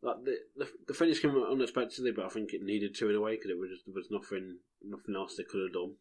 like 0.02 0.16
the, 0.24 0.36
the 0.56 0.68
the 0.88 0.94
finish 0.94 1.20
came 1.20 1.36
unexpectedly, 1.36 2.12
but 2.12 2.24
I 2.24 2.28
think 2.28 2.52
it 2.52 2.62
needed 2.62 2.94
to 2.96 3.10
in 3.10 3.16
a 3.16 3.20
way 3.20 3.36
because 3.36 3.50
it 3.50 3.58
was 3.58 3.70
just, 3.70 3.86
there 3.86 3.94
was 3.94 4.10
nothing 4.10 4.58
nothing 4.82 5.16
else 5.16 5.36
they 5.36 5.44
could 5.44 5.62
have 5.62 5.72
done 5.72 5.94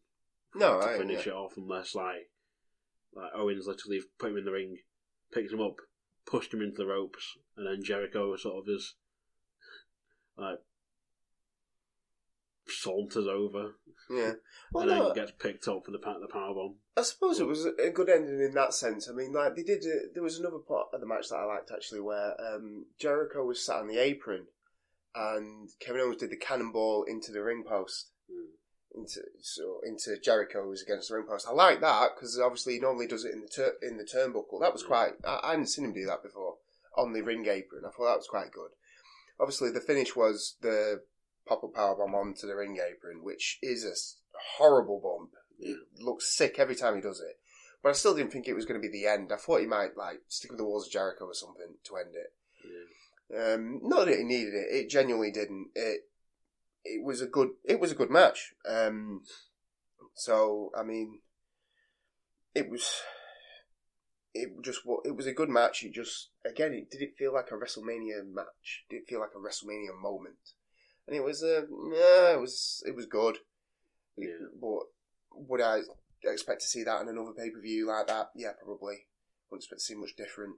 no, 0.54 0.80
to 0.80 0.86
I, 0.86 0.98
finish 0.98 1.26
yeah. 1.26 1.32
it 1.32 1.36
off 1.36 1.54
unless 1.56 1.94
like 1.94 2.30
like 3.14 3.32
Owens 3.34 3.66
literally 3.66 4.00
put 4.18 4.30
him 4.30 4.38
in 4.38 4.44
the 4.44 4.52
ring, 4.52 4.78
picked 5.32 5.52
him 5.52 5.60
up, 5.60 5.76
pushed 6.26 6.52
him 6.52 6.62
into 6.62 6.76
the 6.78 6.86
ropes, 6.86 7.36
and 7.56 7.66
then 7.66 7.82
Jericho 7.82 8.36
sort 8.36 8.58
of 8.58 8.66
just 8.66 8.94
like 10.36 10.58
saunters 12.68 13.26
over 13.26 13.74
yeah. 14.10 14.32
Well, 14.72 14.88
and 14.88 14.98
no, 14.98 15.04
then 15.06 15.14
gets 15.14 15.32
picked 15.32 15.66
up 15.66 15.84
for 15.84 15.90
the 15.90 15.98
the 15.98 16.28
power 16.32 16.54
bomb. 16.54 16.76
I 16.96 17.02
suppose 17.02 17.40
it 17.40 17.46
was 17.46 17.64
a 17.64 17.90
good 17.90 18.08
ending 18.08 18.40
in 18.40 18.54
that 18.54 18.72
sense. 18.72 19.08
I 19.08 19.12
mean, 19.12 19.32
like 19.32 19.56
they 19.56 19.64
did. 19.64 19.82
A, 19.84 20.12
there 20.14 20.22
was 20.22 20.38
another 20.38 20.58
part 20.58 20.88
of 20.92 21.00
the 21.00 21.08
match 21.08 21.28
that 21.28 21.38
I 21.38 21.44
liked 21.44 21.72
actually, 21.74 22.00
where 22.00 22.36
um, 22.40 22.86
Jericho 22.96 23.44
was 23.44 23.64
sat 23.64 23.78
on 23.78 23.88
the 23.88 23.98
apron, 23.98 24.46
and 25.16 25.68
Kevin 25.80 26.02
Owens 26.02 26.18
did 26.18 26.30
the 26.30 26.36
cannonball 26.36 27.04
into 27.08 27.32
the 27.32 27.42
ring 27.42 27.64
post. 27.66 28.12
Into 28.92 29.20
so 29.40 29.80
into 29.86 30.18
Jericho's 30.20 30.82
against 30.82 31.08
the 31.08 31.14
ring 31.14 31.26
post. 31.26 31.46
I 31.48 31.52
like 31.52 31.80
that 31.80 32.10
because 32.14 32.38
obviously 32.40 32.74
he 32.74 32.80
normally 32.80 33.06
does 33.06 33.24
it 33.24 33.32
in 33.32 33.40
the 33.40 33.48
tur- 33.48 33.76
in 33.82 33.96
the 33.98 34.04
turnbuckle. 34.04 34.60
That 34.60 34.72
was 34.72 34.82
quite. 34.82 35.12
I, 35.24 35.38
I 35.44 35.50
hadn't 35.50 35.66
seen 35.66 35.84
him 35.84 35.92
do 35.92 36.06
that 36.06 36.24
before 36.24 36.56
on 36.96 37.12
the 37.12 37.22
ring 37.22 37.46
apron. 37.46 37.84
I 37.86 37.90
thought 37.90 38.06
that 38.06 38.18
was 38.18 38.28
quite 38.28 38.50
good. 38.50 38.70
Obviously, 39.38 39.70
the 39.70 39.80
finish 39.80 40.16
was 40.16 40.56
the 40.60 41.02
pop 41.46 41.64
up 41.64 41.72
powerbomb 41.72 42.14
onto 42.14 42.46
the 42.46 42.56
ring 42.56 42.78
apron, 42.78 43.22
which 43.22 43.58
is 43.62 43.84
a 43.84 43.94
horrible 44.58 45.00
bump. 45.00 45.30
It 45.58 45.78
looks 46.00 46.36
sick 46.36 46.58
every 46.58 46.74
time 46.74 46.96
he 46.96 47.00
does 47.00 47.20
it. 47.20 47.38
But 47.82 47.90
I 47.90 47.92
still 47.92 48.14
didn't 48.14 48.32
think 48.32 48.46
it 48.46 48.54
was 48.54 48.66
going 48.66 48.80
to 48.80 48.86
be 48.86 48.92
the 48.92 49.06
end. 49.06 49.32
I 49.32 49.36
thought 49.36 49.60
he 49.60 49.66
might 49.66 49.96
like 49.96 50.20
stick 50.28 50.50
with 50.50 50.58
the 50.58 50.64
walls 50.64 50.86
of 50.86 50.92
Jericho 50.92 51.26
or 51.26 51.34
something 51.34 51.74
to 51.84 51.96
end 51.96 52.14
it. 52.14 52.32
Yeah. 52.64 53.54
Um, 53.54 53.80
not 53.82 54.06
that 54.06 54.18
he 54.18 54.24
needed 54.24 54.54
it. 54.54 54.66
It 54.70 54.90
genuinely 54.90 55.30
didn't. 55.30 55.68
It 55.74 56.09
it 56.84 57.04
was 57.04 57.20
a 57.20 57.26
good 57.26 57.50
it 57.64 57.80
was 57.80 57.92
a 57.92 57.96
good 57.96 58.10
match. 58.10 58.52
Um, 58.68 59.22
so 60.14 60.70
I 60.76 60.82
mean, 60.82 61.20
it 62.54 62.70
was 62.70 63.00
it 64.34 64.50
just 64.62 64.80
it 65.04 65.16
was 65.16 65.26
a 65.26 65.32
good 65.32 65.48
match. 65.48 65.82
It 65.82 65.92
just 65.92 66.30
again, 66.44 66.72
it 66.72 66.90
did 66.90 67.02
it 67.02 67.16
feel 67.18 67.32
like 67.32 67.50
a 67.50 67.54
WrestleMania 67.54 68.32
match? 68.32 68.84
Did 68.88 68.96
it 68.96 69.08
feel 69.08 69.20
like 69.20 69.30
a 69.34 69.38
WrestleMania 69.38 70.00
moment? 70.00 70.54
And 71.06 71.16
it 71.16 71.24
was 71.24 71.42
a 71.42 71.66
yeah, 71.92 72.32
it 72.32 72.40
was 72.40 72.82
it 72.86 72.94
was 72.94 73.06
good. 73.06 73.38
Yeah. 74.16 74.48
But 74.60 74.84
would 75.32 75.60
I 75.60 75.80
expect 76.24 76.60
to 76.62 76.66
see 76.66 76.84
that 76.84 77.02
in 77.02 77.08
another 77.08 77.32
pay 77.32 77.50
per 77.50 77.60
view 77.60 77.88
like 77.88 78.06
that? 78.06 78.30
Yeah, 78.36 78.52
probably. 78.62 79.06
Wouldn't 79.50 79.64
expect 79.64 79.80
to 79.80 79.84
see 79.84 79.94
much 79.94 80.14
different. 80.16 80.56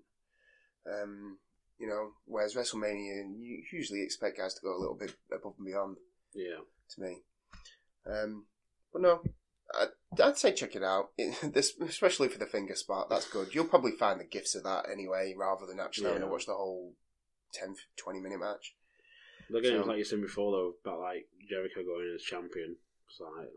Um, 0.87 1.39
you 1.79 1.87
know, 1.87 2.11
whereas 2.27 2.55
WrestleMania, 2.55 3.33
you 3.39 3.63
usually 3.73 4.03
expect 4.03 4.39
guys 4.39 4.55
to 4.55 4.61
go 4.63 4.77
a 4.77 4.81
little 4.81 4.97
bit 4.99 5.15
above 5.33 5.55
and 5.59 5.67
beyond. 5.67 5.97
Yeah. 6.35 6.61
To 6.95 7.01
me, 7.01 7.19
um, 8.07 8.45
but 8.93 9.01
no, 9.03 9.23
I'd, 9.75 10.21
I'd 10.21 10.37
say 10.37 10.53
check 10.53 10.77
it 10.77 10.83
out. 10.83 11.11
It, 11.17 11.35
this, 11.55 11.73
especially 11.81 12.29
for 12.29 12.39
the 12.39 12.47
finger 12.47 12.75
spot, 12.75 13.09
that's 13.09 13.29
good. 13.29 13.55
You'll 13.55 13.65
probably 13.65 13.93
find 13.93 14.21
the 14.21 14.25
gifts 14.25 14.55
of 14.55 14.65
that 14.65 14.87
anyway, 14.93 15.35
rather 15.37 15.65
than 15.67 15.81
actually 15.81 16.09
having 16.09 16.23
to 16.23 16.29
watch 16.29 16.45
the 16.47 16.53
whole 16.53 16.95
10, 17.55 17.75
20 17.97 18.21
minute 18.21 18.41
match. 18.41 18.75
It 19.49 19.55
was 19.55 19.67
So- 19.67 19.89
like 19.89 19.99
you 19.99 20.05
said 20.05 20.21
before 20.21 20.53
though 20.53 20.75
about 20.85 21.01
like 21.01 21.29
Jericho 21.49 21.83
going 21.83 22.13
as 22.15 22.23
champion. 22.23 22.77
It's 23.09 23.21
like 23.21 23.49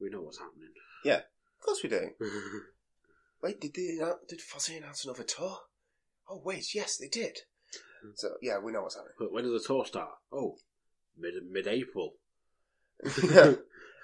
we 0.00 0.10
know 0.10 0.22
what's 0.22 0.38
happening. 0.38 0.70
Yeah, 1.04 1.18
of 1.18 1.60
course 1.64 1.82
we 1.82 1.88
do. 1.88 2.10
Wait, 3.42 3.60
did 3.60 3.74
they 3.74 3.98
did 4.28 4.40
Fozzy 4.40 4.78
announce 4.78 5.04
another 5.04 5.24
tour? 5.24 5.58
Oh 6.28 6.40
wait, 6.44 6.74
yes, 6.74 6.96
they 6.96 7.08
did. 7.08 7.38
So 8.14 8.34
yeah, 8.40 8.58
we 8.58 8.70
know 8.72 8.82
what's 8.82 8.94
happening. 8.94 9.14
But 9.18 9.32
when 9.32 9.44
does 9.44 9.60
the 9.60 9.66
tour 9.66 9.84
start? 9.84 10.10
Oh, 10.32 10.56
mid 11.18 11.34
mid 11.50 11.66
April. 11.66 12.14
yeah. 13.22 13.54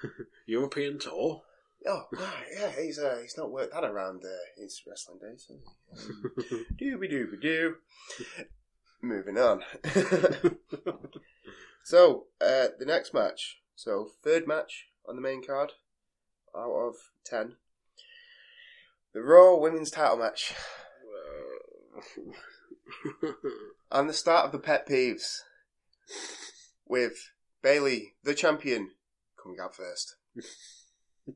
European 0.47 0.99
tour. 0.99 1.43
Oh 1.87 2.07
yeah, 2.13 2.71
he's 2.77 2.99
uh, 2.99 3.19
he's 3.23 3.37
not 3.37 3.51
worked 3.51 3.73
that 3.73 3.85
around 3.85 4.23
uh, 4.25 4.61
his 4.61 4.83
wrestling 4.87 5.19
days. 5.21 5.51
Um, 5.51 6.33
Dooby 6.81 7.11
dooby 7.11 7.41
doo. 7.41 7.77
Moving 9.01 9.39
on. 9.39 9.63
so 11.85 12.27
uh, 12.41 12.69
the 12.79 12.85
next 12.85 13.15
match. 13.15 13.61
So 13.77 14.09
third 14.25 14.49
match 14.49 14.89
on 15.09 15.15
the 15.15 15.23
main 15.23 15.45
card 15.47 15.73
out 16.57 16.73
of 16.73 16.95
ten. 17.25 17.57
The 19.15 19.23
Raw 19.23 19.57
Women's 19.57 19.91
Title 19.91 20.19
match 20.19 20.53
and 23.91 24.09
the 24.09 24.13
start 24.15 24.47
of 24.47 24.53
the 24.53 24.59
pet 24.59 24.89
peeves 24.89 25.41
with 26.89 27.33
Bayley, 27.63 28.15
the 28.25 28.35
champion, 28.35 28.91
coming 29.41 29.59
out 29.61 29.75
first. 29.75 30.17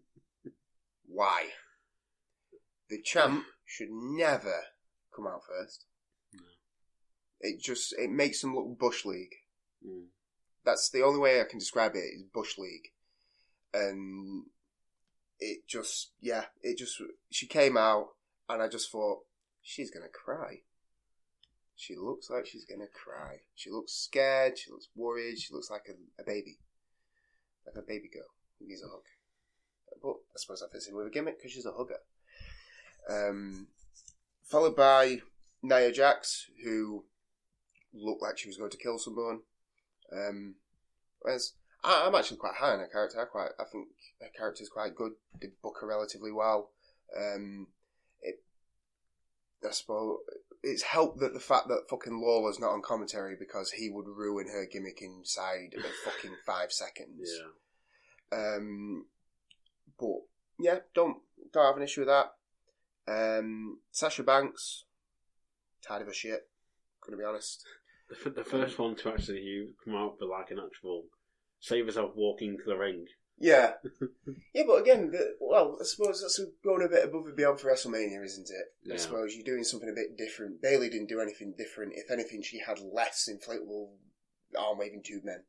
Why? 1.06 1.48
The 2.88 3.00
champ 3.02 3.44
should 3.64 3.90
never 3.90 4.62
come 5.14 5.26
out 5.26 5.42
first. 5.46 5.84
It 7.40 7.60
just 7.60 7.94
it 7.98 8.10
makes 8.10 8.40
them 8.40 8.54
look 8.54 8.78
bush 8.78 9.04
league. 9.04 9.34
Mm. 9.86 10.06
That's 10.64 10.90
the 10.90 11.02
only 11.02 11.18
way 11.18 11.40
I 11.40 11.44
can 11.44 11.58
describe 11.58 11.96
it 11.96 11.98
is 11.98 12.22
bush 12.22 12.56
league, 12.56 12.92
and 13.74 14.44
it 15.40 15.66
just 15.66 16.12
yeah 16.20 16.44
it 16.62 16.78
just 16.78 17.02
she 17.30 17.46
came 17.46 17.76
out 17.76 18.10
and 18.48 18.62
I 18.62 18.68
just 18.68 18.92
thought 18.92 19.20
she's 19.60 19.90
gonna 19.90 20.06
cry. 20.08 20.60
She 21.76 21.96
looks 21.96 22.30
like 22.30 22.46
she's 22.46 22.64
gonna 22.64 22.86
cry. 22.86 23.40
She 23.54 23.70
looks 23.70 23.92
scared. 23.92 24.58
She 24.58 24.70
looks 24.70 24.88
worried. 24.94 25.38
She 25.38 25.52
looks 25.52 25.70
like 25.70 25.86
a, 25.88 26.22
a 26.22 26.24
baby, 26.24 26.58
like 27.66 27.76
a 27.76 27.86
baby 27.86 28.08
girl 28.12 28.28
who 28.58 28.68
needs 28.68 28.82
a 28.82 28.88
hug. 28.88 29.02
But 30.02 30.16
I 30.16 30.36
suppose 30.36 30.60
that 30.60 30.72
fits 30.72 30.88
in 30.88 30.96
with 30.96 31.06
a 31.06 31.10
gimmick 31.10 31.38
because 31.38 31.52
she's 31.52 31.66
a 31.66 31.72
hugger. 31.72 32.00
Um, 33.08 33.68
followed 34.44 34.76
by 34.76 35.20
Nia 35.62 35.92
Jax, 35.92 36.46
who 36.64 37.04
looked 37.92 38.22
like 38.22 38.38
she 38.38 38.48
was 38.48 38.56
going 38.56 38.70
to 38.70 38.76
kill 38.76 38.98
someone. 38.98 39.40
Um, 40.12 40.56
whereas 41.20 41.54
I, 41.84 42.04
I'm 42.06 42.14
actually 42.14 42.38
quite 42.38 42.54
high 42.58 42.72
on 42.72 42.80
her 42.80 42.88
character. 42.88 43.20
I 43.20 43.24
quite, 43.24 43.50
I 43.58 43.64
think 43.70 43.88
her 44.20 44.28
character 44.36 44.62
is 44.62 44.68
quite 44.68 44.94
good. 44.94 45.12
Did 45.40 45.60
book 45.62 45.78
her 45.80 45.86
relatively 45.86 46.32
well. 46.32 46.70
Um, 47.16 47.68
it, 48.20 48.42
I 49.66 49.70
suppose 49.70 50.18
it's 50.62 50.82
helped 50.82 51.18
that 51.20 51.34
the 51.34 51.40
fact 51.40 51.68
that 51.68 51.86
fucking 51.90 52.20
Lawler's 52.20 52.60
not 52.60 52.70
on 52.70 52.82
commentary 52.82 53.36
because 53.38 53.72
he 53.72 53.90
would 53.90 54.06
ruin 54.06 54.46
her 54.46 54.66
gimmick 54.70 55.02
inside 55.02 55.74
of 55.76 55.84
fucking 56.04 56.36
five 56.46 56.72
seconds. 56.72 57.30
Yeah. 58.32 58.38
Um, 58.38 59.06
but 59.98 60.20
yeah, 60.58 60.78
don't 60.94 61.18
don't 61.52 61.66
have 61.66 61.76
an 61.76 61.82
issue 61.82 62.02
with 62.02 62.08
that. 62.08 62.32
Um, 63.08 63.80
Sasha 63.90 64.22
Banks, 64.22 64.84
tired 65.86 66.02
of 66.02 66.08
her 66.08 66.14
shit. 66.14 66.48
Gonna 67.04 67.18
be 67.18 67.24
honest. 67.24 67.64
The, 68.08 68.16
f- 68.28 68.34
the 68.34 68.44
first 68.44 68.78
one 68.78 68.94
to 68.96 69.08
actually 69.08 69.70
come 69.84 69.96
out 69.96 70.16
with 70.20 70.28
like 70.30 70.50
an 70.50 70.60
actual 70.64 71.04
save 71.60 71.86
herself 71.86 72.12
walking 72.14 72.56
to 72.58 72.64
the 72.64 72.76
ring. 72.76 73.06
Yeah, 73.42 73.72
yeah, 74.54 74.62
but 74.68 74.82
again, 74.82 75.10
the, 75.10 75.34
well, 75.40 75.76
I 75.80 75.84
suppose 75.84 76.22
that's 76.22 76.40
going 76.64 76.86
a 76.86 76.88
bit 76.88 77.04
above 77.04 77.26
and 77.26 77.34
beyond 77.34 77.58
for 77.58 77.72
WrestleMania, 77.72 78.24
isn't 78.24 78.48
it? 78.48 78.66
Yeah. 78.84 78.94
I 78.94 78.96
suppose 78.98 79.34
you're 79.34 79.44
doing 79.44 79.64
something 79.64 79.88
a 79.88 79.92
bit 79.92 80.16
different. 80.16 80.62
Bayley 80.62 80.88
didn't 80.88 81.08
do 81.08 81.20
anything 81.20 81.52
different. 81.58 81.94
If 81.96 82.12
anything, 82.12 82.42
she 82.42 82.60
had 82.60 82.78
less 82.78 83.28
inflatable 83.28 83.88
arm 84.56 84.78
waving 84.78 85.02
tube 85.04 85.24
men. 85.24 85.42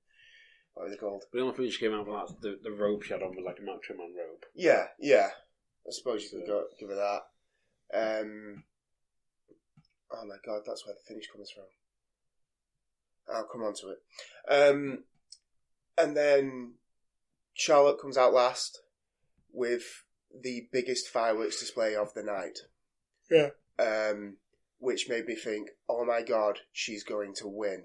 What 0.74 0.88
are 0.88 0.89
they 0.89 0.96
called? 0.96 1.26
The 1.32 1.41
only 1.41 1.56
thing 1.56 1.70
she 1.70 1.86
came 1.86 1.94
out 1.94 2.08
with 2.08 2.41
that 2.41 2.41
the, 2.41 2.60
the 2.64 2.76
robe 2.76 3.04
she 3.04 3.14
had 3.14 3.22
on 3.22 3.36
was 3.36 3.46
like 3.46 3.60
a 3.60 3.62
Macho 3.62 3.94
Man 3.96 4.16
robe. 4.18 4.44
Yeah, 4.56 4.86
yeah. 5.00 5.30
I 5.88 5.91
suppose 5.91 6.24
you 6.24 6.39
could 6.39 6.48
go, 6.48 6.64
give 6.80 6.89
her 6.89 6.96
that. 6.96 7.22
Um, 7.94 8.64
oh 10.12 10.26
my 10.26 10.38
god, 10.44 10.64
that's 10.66 10.84
where 10.84 10.96
the 10.96 11.08
finish 11.08 11.30
comes 11.32 11.52
from. 11.52 11.66
I'll 13.32 13.48
come 13.52 13.62
on 13.62 13.76
to 13.76 13.89
it. 13.89 14.00
Um, 14.50 15.04
and 15.96 16.18
then 16.18 16.74
Charlotte 17.54 17.99
comes 18.01 18.18
out 18.18 18.34
last 18.34 18.82
with 19.51 20.04
the 20.34 20.68
biggest 20.72 21.08
fireworks 21.08 21.60
display 21.60 21.95
of 21.95 22.14
the 22.14 22.24
night. 22.24 22.60
Yeah. 23.30 23.49
Um, 23.80 24.38
which 24.80 25.08
made 25.08 25.26
me 25.26 25.36
think, 25.36 25.70
oh 25.88 26.04
my 26.06 26.22
god, 26.22 26.60
she's 26.72 27.04
going 27.04 27.34
to 27.36 27.47
win. 27.47 27.84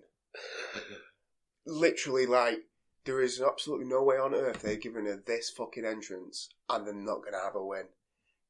Literally, 1.66 2.26
like, 2.26 2.64
there 3.04 3.20
is 3.20 3.40
absolutely 3.40 3.86
no 3.86 4.02
way 4.02 4.16
on 4.16 4.34
earth 4.34 4.62
they're 4.62 4.76
giving 4.76 5.06
her 5.06 5.22
this 5.26 5.50
fucking 5.50 5.84
entrance 5.84 6.48
and 6.68 6.86
they're 6.86 6.94
not 6.94 7.20
going 7.20 7.32
to 7.32 7.44
have 7.44 7.54
a 7.54 7.64
win. 7.64 7.84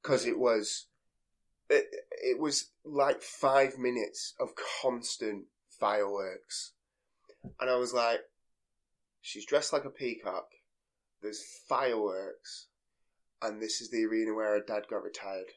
Because 0.03 0.25
it 0.27 0.39
was, 0.39 0.87
it, 1.69 1.87
it 2.11 2.39
was 2.39 2.71
like 2.85 3.23
five 3.23 3.79
minutes 3.79 4.35
of 4.41 4.55
constant 4.83 5.45
fireworks. 5.79 6.73
And 7.61 7.69
I 7.69 7.77
was 7.77 7.93
like, 7.93 8.21
she's 9.21 9.47
dressed 9.47 9.73
like 9.73 9.85
a 9.85 9.91
peacock, 9.91 10.49
there's 11.23 11.43
fireworks, 11.69 12.67
and 13.43 13.61
this 13.61 13.81
is 13.81 13.91
the 13.91 14.05
arena 14.05 14.35
where 14.35 14.53
her 14.55 14.61
dad 14.67 14.85
got 14.89 15.03
retired. 15.03 15.53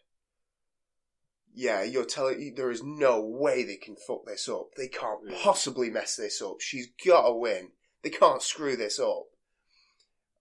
Yeah, 1.54 1.84
you're 1.84 2.06
telling 2.06 2.54
there 2.56 2.72
is 2.72 2.82
no 2.84 3.22
way 3.22 3.64
they 3.64 3.76
can 3.76 3.96
fuck 3.96 4.26
this 4.26 4.48
up. 4.48 4.68
They 4.78 4.88
can't 4.88 5.20
Yeah. 5.28 5.38
possibly 5.42 5.90
mess 5.90 6.16
this 6.16 6.42
up. 6.42 6.62
She's 6.62 6.88
got 7.06 7.28
to 7.28 7.34
win. 7.34 7.72
They 8.04 8.10
can't 8.10 8.42
screw 8.42 8.76
this 8.76 9.00
up. 9.00 9.26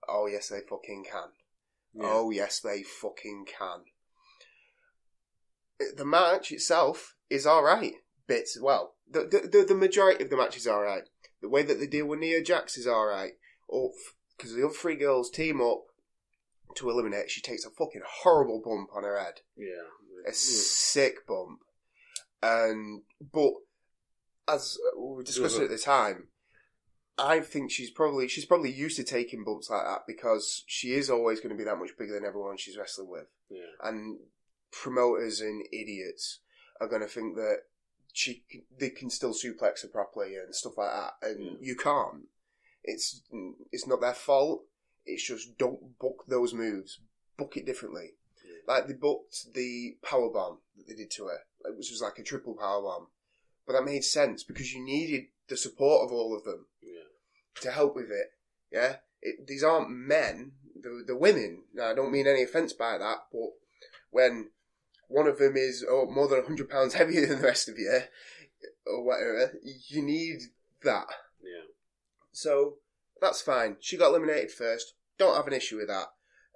Oh 0.08 0.26
yes, 0.26 0.48
they 0.48 0.60
fucking 0.60 1.04
can. 1.10 1.30
Yeah. 1.94 2.02
Oh 2.06 2.30
yes, 2.30 2.60
they 2.60 2.82
fucking 2.82 3.46
can. 3.46 3.84
The 5.96 6.04
match 6.04 6.52
itself 6.52 7.16
is 7.28 7.46
all 7.46 7.62
right. 7.62 7.94
Bits 8.26 8.58
well, 8.60 8.94
the 9.10 9.20
the 9.24 9.48
the, 9.48 9.64
the 9.64 9.74
majority 9.74 10.22
of 10.22 10.30
the 10.30 10.36
match 10.36 10.56
is 10.56 10.66
all 10.66 10.82
right. 10.82 11.08
The 11.42 11.48
way 11.48 11.62
that 11.62 11.80
they 11.80 11.86
deal 11.86 12.06
with 12.06 12.20
Nia 12.20 12.42
Jax 12.42 12.76
is 12.76 12.86
all 12.86 13.06
right. 13.06 13.32
Oh, 13.72 13.92
because 14.40 14.54
the 14.54 14.64
other 14.64 14.72
three 14.74 14.96
girls 14.96 15.30
team 15.30 15.60
up 15.60 15.82
to 16.76 16.88
eliminate. 16.88 17.30
She 17.30 17.40
takes 17.40 17.64
a 17.64 17.70
fucking 17.70 18.02
horrible 18.22 18.62
bump 18.64 18.90
on 18.94 19.02
her 19.02 19.18
head 19.18 19.40
Yeah. 19.56 19.82
a 20.26 20.32
sick 20.32 21.26
bump. 21.26 21.60
And 22.42 23.02
but 23.32 23.52
as 24.48 24.78
we 24.96 25.14
were 25.16 25.22
discussing 25.22 25.62
at 25.64 25.68
the 25.70 25.78
time, 25.78 26.28
I 27.18 27.40
think 27.40 27.70
she's 27.70 27.90
probably 27.90 28.28
she's 28.28 28.46
probably 28.46 28.70
used 28.72 28.96
to 28.96 29.04
taking 29.04 29.44
bumps 29.44 29.68
like 29.68 29.84
that 29.84 30.02
because 30.06 30.64
she 30.66 30.92
is 30.94 31.10
always 31.10 31.40
going 31.40 31.50
to 31.50 31.58
be 31.58 31.64
that 31.64 31.76
much 31.78 31.90
bigger 31.98 32.14
than 32.14 32.24
everyone 32.24 32.56
she's 32.56 32.78
wrestling 32.78 33.10
with. 33.10 33.26
Yeah. 33.50 33.60
And 33.82 34.20
promoters 34.72 35.40
and 35.40 35.66
idiots 35.72 36.40
are 36.80 36.88
going 36.88 37.02
to 37.02 37.08
think 37.08 37.36
that 37.36 37.58
she 38.12 38.44
they 38.78 38.90
can 38.90 39.10
still 39.10 39.34
suplex 39.34 39.82
her 39.82 39.88
properly 39.88 40.34
and 40.36 40.54
stuff 40.54 40.78
like 40.78 40.90
that, 40.92 41.12
and 41.28 41.44
Yeah. 41.44 41.52
you 41.60 41.76
can't. 41.76 42.28
It's 42.84 43.22
it's 43.72 43.86
not 43.86 44.00
their 44.00 44.14
fault. 44.14 44.64
It's 45.06 45.26
just 45.26 45.56
don't 45.58 45.98
book 45.98 46.24
those 46.28 46.54
moves. 46.54 47.00
Book 47.36 47.56
it 47.56 47.66
differently. 47.66 48.12
Like 48.66 48.86
they 48.86 48.92
booked 48.94 49.52
the 49.54 49.96
power 50.02 50.30
bomb 50.30 50.58
that 50.76 50.86
they 50.86 50.94
did 50.94 51.10
to 51.12 51.26
her, 51.26 51.40
which 51.76 51.90
was 51.90 52.00
like 52.02 52.18
a 52.18 52.22
triple 52.22 52.54
power 52.54 52.80
bomb, 52.82 53.08
but 53.66 53.72
that 53.72 53.84
made 53.84 54.04
sense 54.04 54.44
because 54.44 54.72
you 54.72 54.84
needed 54.84 55.24
the 55.48 55.56
support 55.56 56.04
of 56.04 56.12
all 56.12 56.36
of 56.36 56.44
them 56.44 56.66
Yeah. 56.82 57.02
to 57.62 57.70
help 57.72 57.96
with 57.96 58.10
it. 58.10 58.32
Yeah, 58.70 58.96
it, 59.20 59.46
these 59.48 59.64
aren't 59.64 59.90
men; 59.90 60.52
they're, 60.80 61.02
they're 61.04 61.16
women. 61.16 61.64
Now, 61.74 61.90
I 61.90 61.94
don't 61.94 62.12
mean 62.12 62.28
any 62.28 62.44
offence 62.44 62.72
by 62.72 62.98
that, 62.98 63.24
but 63.32 63.50
when 64.10 64.50
one 65.08 65.26
of 65.26 65.38
them 65.38 65.56
is 65.56 65.84
oh, 65.88 66.06
more 66.08 66.28
than 66.28 66.44
hundred 66.44 66.70
pounds 66.70 66.94
heavier 67.00 67.26
than 67.26 67.40
the 67.40 67.46
rest 67.48 67.68
of 67.68 67.78
you, 67.78 68.00
or 68.86 69.02
whatever, 69.04 69.58
you 69.88 70.02
need 70.02 70.42
that. 70.84 71.06
Yeah. 71.42 71.64
So 72.32 72.76
that's 73.20 73.42
fine. 73.42 73.76
She 73.80 73.96
got 73.96 74.08
eliminated 74.08 74.50
first. 74.50 74.94
Don't 75.18 75.36
have 75.36 75.46
an 75.46 75.52
issue 75.52 75.76
with 75.76 75.88
that. 75.88 76.08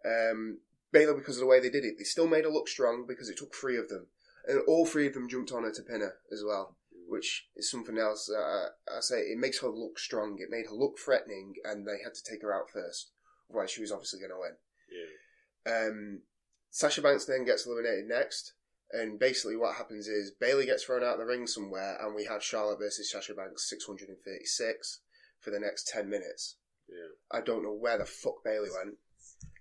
Um, 0.04 0.58
Baylor, 0.92 1.14
because 1.14 1.36
of 1.36 1.40
the 1.40 1.46
way 1.46 1.60
they 1.60 1.70
did 1.70 1.84
it, 1.84 1.96
they 1.98 2.04
still 2.04 2.26
made 2.26 2.44
her 2.44 2.50
look 2.50 2.68
strong 2.68 3.04
because 3.06 3.28
it 3.28 3.36
took 3.36 3.54
three 3.54 3.76
of 3.76 3.88
them, 3.88 4.06
and 4.46 4.60
all 4.66 4.86
three 4.86 5.06
of 5.06 5.14
them 5.14 5.28
jumped 5.28 5.52
on 5.52 5.64
her 5.64 5.72
to 5.72 5.82
pin 5.82 6.00
her 6.00 6.14
as 6.32 6.42
well, 6.46 6.76
which 7.08 7.48
is 7.56 7.70
something 7.70 7.98
else. 7.98 8.30
Uh, 8.30 8.68
I 8.88 9.00
say 9.00 9.16
it 9.20 9.38
makes 9.38 9.60
her 9.60 9.68
look 9.68 9.98
strong. 9.98 10.38
It 10.38 10.50
made 10.50 10.66
her 10.66 10.74
look 10.74 10.98
threatening, 10.98 11.54
and 11.64 11.86
they 11.86 12.02
had 12.02 12.14
to 12.14 12.22
take 12.22 12.42
her 12.42 12.54
out 12.54 12.70
first. 12.70 13.10
Otherwise, 13.50 13.72
she 13.72 13.80
was 13.80 13.92
obviously 13.92 14.20
going 14.20 14.30
to 14.30 14.38
win. 14.38 14.56
Yeah. 14.90 15.88
Um, 15.88 16.22
Sasha 16.70 17.02
Banks 17.02 17.24
then 17.24 17.44
gets 17.44 17.66
eliminated 17.66 18.06
next, 18.06 18.54
and 18.92 19.18
basically 19.18 19.56
what 19.56 19.76
happens 19.76 20.06
is 20.06 20.30
Bayley 20.30 20.66
gets 20.66 20.84
thrown 20.84 21.02
out 21.02 21.14
of 21.14 21.18
the 21.18 21.26
ring 21.26 21.46
somewhere, 21.46 21.98
and 22.00 22.14
we 22.14 22.24
have 22.24 22.42
Charlotte 22.42 22.78
versus 22.78 23.10
Sasha 23.10 23.34
Banks 23.34 23.68
636 23.68 25.00
for 25.44 25.50
the 25.50 25.60
next 25.60 25.88
10 25.88 26.08
minutes. 26.08 26.56
Yeah. 26.88 27.38
I 27.38 27.40
don't 27.42 27.62
know 27.62 27.72
where 27.74 27.98
the 27.98 28.04
fuck 28.06 28.42
Bayley 28.44 28.68
went. 28.70 28.96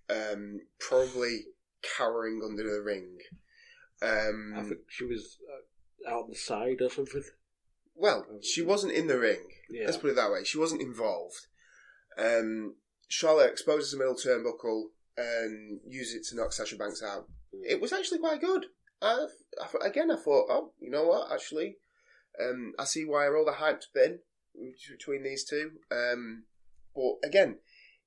Um, 0.09 0.59
probably 0.79 1.45
cowering 1.97 2.41
under 2.43 2.63
the 2.63 2.81
ring. 2.81 3.17
Um, 4.01 4.53
I 4.57 4.63
think 4.63 4.81
she 4.89 5.05
was 5.05 5.37
uh, 6.07 6.09
out 6.13 6.29
the 6.29 6.35
side 6.35 6.81
or 6.81 6.89
something. 6.89 7.23
well, 7.95 8.25
she 8.41 8.61
wasn't 8.61 8.93
in 8.93 9.07
the 9.07 9.19
ring. 9.19 9.41
Yeah. 9.69 9.85
Let's 9.85 9.97
put 9.97 10.09
it 10.09 10.15
that 10.15 10.31
way. 10.31 10.43
She 10.43 10.57
wasn't 10.57 10.81
involved. 10.81 11.47
Um, 12.17 12.75
Charlotte 13.07 13.51
exposes 13.51 13.91
the 13.91 13.97
middle 13.97 14.15
turnbuckle 14.15 14.83
and 15.17 15.79
uses 15.87 16.15
it 16.15 16.23
to 16.29 16.35
knock 16.35 16.51
Sasha 16.53 16.75
Banks 16.75 17.01
out. 17.03 17.27
It 17.67 17.79
was 17.79 17.93
actually 17.93 18.19
quite 18.19 18.41
good. 18.41 18.65
I, 19.01 19.27
I- 19.61 19.87
again, 19.87 20.11
I 20.11 20.15
thought, 20.15 20.47
oh, 20.49 20.73
you 20.79 20.89
know 20.89 21.05
what? 21.05 21.31
Actually, 21.31 21.77
um, 22.41 22.73
I 22.79 22.83
see 22.85 23.05
why 23.05 23.27
all 23.27 23.45
the 23.45 23.53
hype's 23.53 23.87
been 23.93 24.19
between 24.89 25.23
these 25.23 25.43
two. 25.43 25.71
Um, 25.91 26.43
but 26.95 27.15
again, 27.27 27.57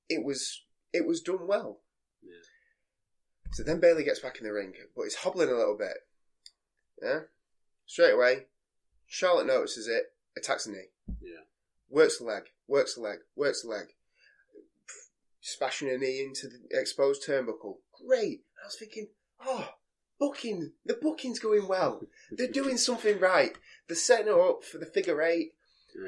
it 0.09 0.23
was 0.23 0.63
it 0.93 1.05
was 1.05 1.21
done 1.21 1.47
well. 1.47 1.79
Yeah. 2.23 2.33
So 3.51 3.63
then 3.63 3.79
Bayley 3.79 4.03
gets 4.03 4.19
back 4.19 4.37
in 4.39 4.45
the 4.45 4.53
ring, 4.53 4.73
but 4.95 5.03
he's 5.03 5.15
hobbling 5.15 5.49
a 5.49 5.55
little 5.55 5.77
bit. 5.77 5.97
Yeah, 7.01 7.19
straight 7.85 8.13
away, 8.13 8.45
Charlotte 9.05 9.47
notices 9.47 9.87
it, 9.87 10.13
attacks 10.35 10.65
the 10.65 10.71
knee, 10.71 10.89
Yeah. 11.21 11.41
works 11.89 12.17
the 12.17 12.25
leg, 12.25 12.43
works 12.67 12.95
the 12.95 13.01
leg, 13.01 13.19
works 13.35 13.61
the 13.61 13.69
leg, 13.69 13.93
smashing 15.41 15.87
her 15.89 15.97
knee 15.97 16.21
into 16.21 16.47
the 16.47 16.59
exposed 16.71 17.23
turnbuckle. 17.27 17.77
Great. 18.05 18.41
I 18.61 18.65
was 18.67 18.75
thinking, 18.79 19.09
oh, 19.45 19.69
booking, 20.19 20.73
the 20.85 20.95
booking's 20.95 21.39
going 21.39 21.67
well. 21.67 22.01
They're 22.31 22.51
doing 22.51 22.77
something 22.77 23.19
right. 23.19 23.55
They're 23.87 23.95
setting 23.95 24.27
her 24.27 24.41
up 24.41 24.63
for 24.63 24.77
the 24.79 24.85
figure 24.87 25.21
eight. 25.21 25.53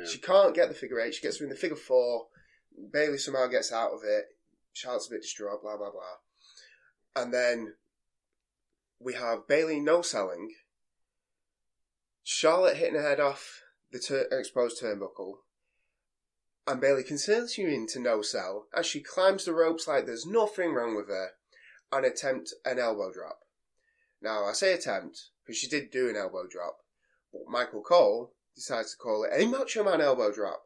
She 0.05 0.19
can't 0.19 0.53
get 0.53 0.69
the 0.69 0.75
figure 0.75 0.99
eight. 0.99 1.15
She 1.15 1.21
gets 1.21 1.39
her 1.39 1.45
in 1.45 1.49
the 1.49 1.55
figure 1.55 1.75
four. 1.75 2.27
Bayley 2.91 3.17
somehow 3.17 3.47
gets 3.47 3.71
out 3.71 3.91
of 3.91 4.01
it. 4.03 4.25
Charlotte's 4.73 5.07
a 5.07 5.11
bit 5.11 5.21
distraught, 5.21 5.61
blah, 5.61 5.77
blah, 5.77 5.91
blah. 5.91 7.21
And 7.21 7.33
then 7.33 7.73
we 8.99 9.13
have 9.15 9.47
Bayley 9.47 9.79
no 9.79 10.01
selling. 10.01 10.53
Charlotte 12.23 12.77
hitting 12.77 12.95
her 12.95 13.01
head 13.01 13.19
off 13.19 13.63
the 13.91 14.27
exposed 14.31 14.81
turnbuckle. 14.81 15.39
And 16.67 16.79
Bayley 16.79 17.03
continuing 17.03 17.87
to 17.87 17.99
no 17.99 18.21
sell 18.21 18.67
as 18.75 18.85
she 18.85 19.01
climbs 19.01 19.45
the 19.45 19.53
ropes 19.53 19.87
like 19.87 20.05
there's 20.05 20.27
nothing 20.27 20.73
wrong 20.73 20.95
with 20.95 21.07
her 21.07 21.31
and 21.91 22.05
attempt 22.05 22.53
an 22.63 22.77
elbow 22.77 23.11
drop. 23.11 23.39
Now, 24.21 24.45
I 24.45 24.53
say 24.53 24.73
attempt 24.73 25.29
because 25.43 25.57
she 25.57 25.67
did 25.67 25.89
do 25.89 26.09
an 26.09 26.15
elbow 26.15 26.45
drop, 26.47 26.77
but 27.33 27.49
Michael 27.49 27.81
Cole 27.81 28.33
decides 28.59 28.91
to 28.91 28.97
call 28.97 29.23
it 29.23 29.31
a 29.33 29.47
Macho 29.47 29.83
Man 29.83 30.01
elbow 30.01 30.31
drop. 30.31 30.63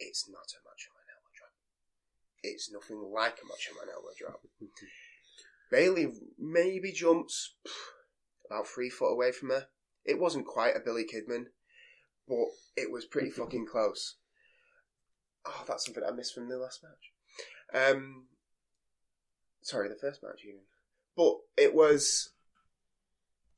It's 0.00 0.28
not 0.28 0.52
a 0.52 0.60
Macho 0.66 0.90
Man 0.94 1.06
elbow 1.14 1.30
drop. 1.38 1.54
It's 2.42 2.70
nothing 2.72 3.12
like 3.14 3.38
a 3.40 3.46
Macho 3.46 3.74
Man 3.78 3.94
elbow 3.94 4.08
drop. 4.18 4.40
Bayley 5.70 6.12
maybe 6.38 6.92
jumps 6.92 7.54
about 8.50 8.66
three 8.66 8.90
foot 8.90 9.12
away 9.12 9.30
from 9.30 9.50
her. 9.50 9.66
It 10.04 10.18
wasn't 10.18 10.46
quite 10.46 10.76
a 10.76 10.80
Billy 10.80 11.04
Kidman, 11.04 11.46
but 12.26 12.48
it 12.76 12.90
was 12.90 13.04
pretty 13.04 13.30
fucking 13.30 13.66
close. 13.72 14.16
Oh, 15.46 15.64
that's 15.66 15.84
something 15.84 16.02
I 16.06 16.10
missed 16.10 16.34
from 16.34 16.48
the 16.48 16.58
last 16.58 16.82
match. 16.82 17.92
Um, 17.92 18.26
sorry, 19.62 19.88
the 19.88 19.94
first 19.94 20.22
match 20.22 20.40
even. 20.44 20.60
But 21.16 21.36
it 21.56 21.74
was. 21.74 22.30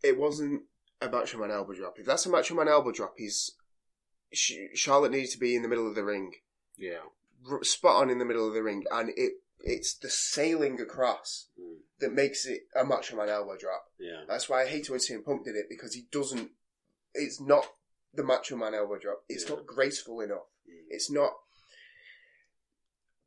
It 0.02 0.18
wasn't 0.18 0.62
a 1.00 1.08
Macho 1.08 1.38
Man 1.38 1.50
elbow 1.50 1.74
drop. 1.74 1.98
If 1.98 2.06
that's 2.06 2.26
a 2.26 2.30
Macho 2.30 2.54
Man 2.54 2.68
elbow 2.68 2.92
drop, 2.92 3.14
he's 3.16 3.52
Charlotte 4.32 5.12
needed 5.12 5.30
to 5.32 5.38
be 5.38 5.56
in 5.56 5.62
the 5.62 5.68
middle 5.68 5.88
of 5.88 5.94
the 5.94 6.04
ring, 6.04 6.34
Yeah. 6.76 7.00
spot 7.62 7.96
on 8.02 8.10
in 8.10 8.18
the 8.18 8.24
middle 8.24 8.46
of 8.46 8.54
the 8.54 8.62
ring, 8.62 8.84
and 8.90 9.10
it 9.16 9.34
it's 9.62 9.92
the 9.94 10.08
sailing 10.08 10.80
across 10.80 11.48
Mm. 11.58 11.80
that 11.98 12.12
makes 12.12 12.46
it 12.46 12.66
a 12.74 12.82
Macho 12.82 13.14
Man 13.16 13.28
elbow 13.28 13.58
drop. 13.58 13.92
Yeah. 13.98 14.24
That's 14.26 14.48
why 14.48 14.62
I 14.62 14.66
hate 14.66 14.84
it 14.84 14.90
when 14.90 15.00
CM 15.00 15.22
Punk 15.22 15.44
did 15.44 15.54
it 15.54 15.68
because 15.68 15.92
he 15.94 16.02
doesn't. 16.10 16.52
It's 17.14 17.40
not 17.40 17.74
the 18.14 18.22
Macho 18.22 18.56
Man 18.56 18.72
elbow 18.74 18.98
drop. 18.98 19.22
It's 19.28 19.44
Yeah. 19.44 19.56
not 19.56 19.66
graceful 19.66 20.20
enough. 20.22 20.46
Mm. 20.66 20.86
It's 20.88 21.10
not 21.10 21.36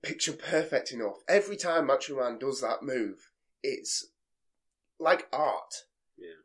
picture 0.01 0.34
perfect 0.34 0.91
enough. 0.91 1.18
Every 1.28 1.56
time 1.56 1.86
Macho 1.88 2.16
Man 2.20 2.38
does 2.39 2.62
that 2.62 2.82
move, 2.82 3.30
it's 3.62 4.08
like 4.99 5.28
art. 5.32 5.86
Yeah. 6.18 6.41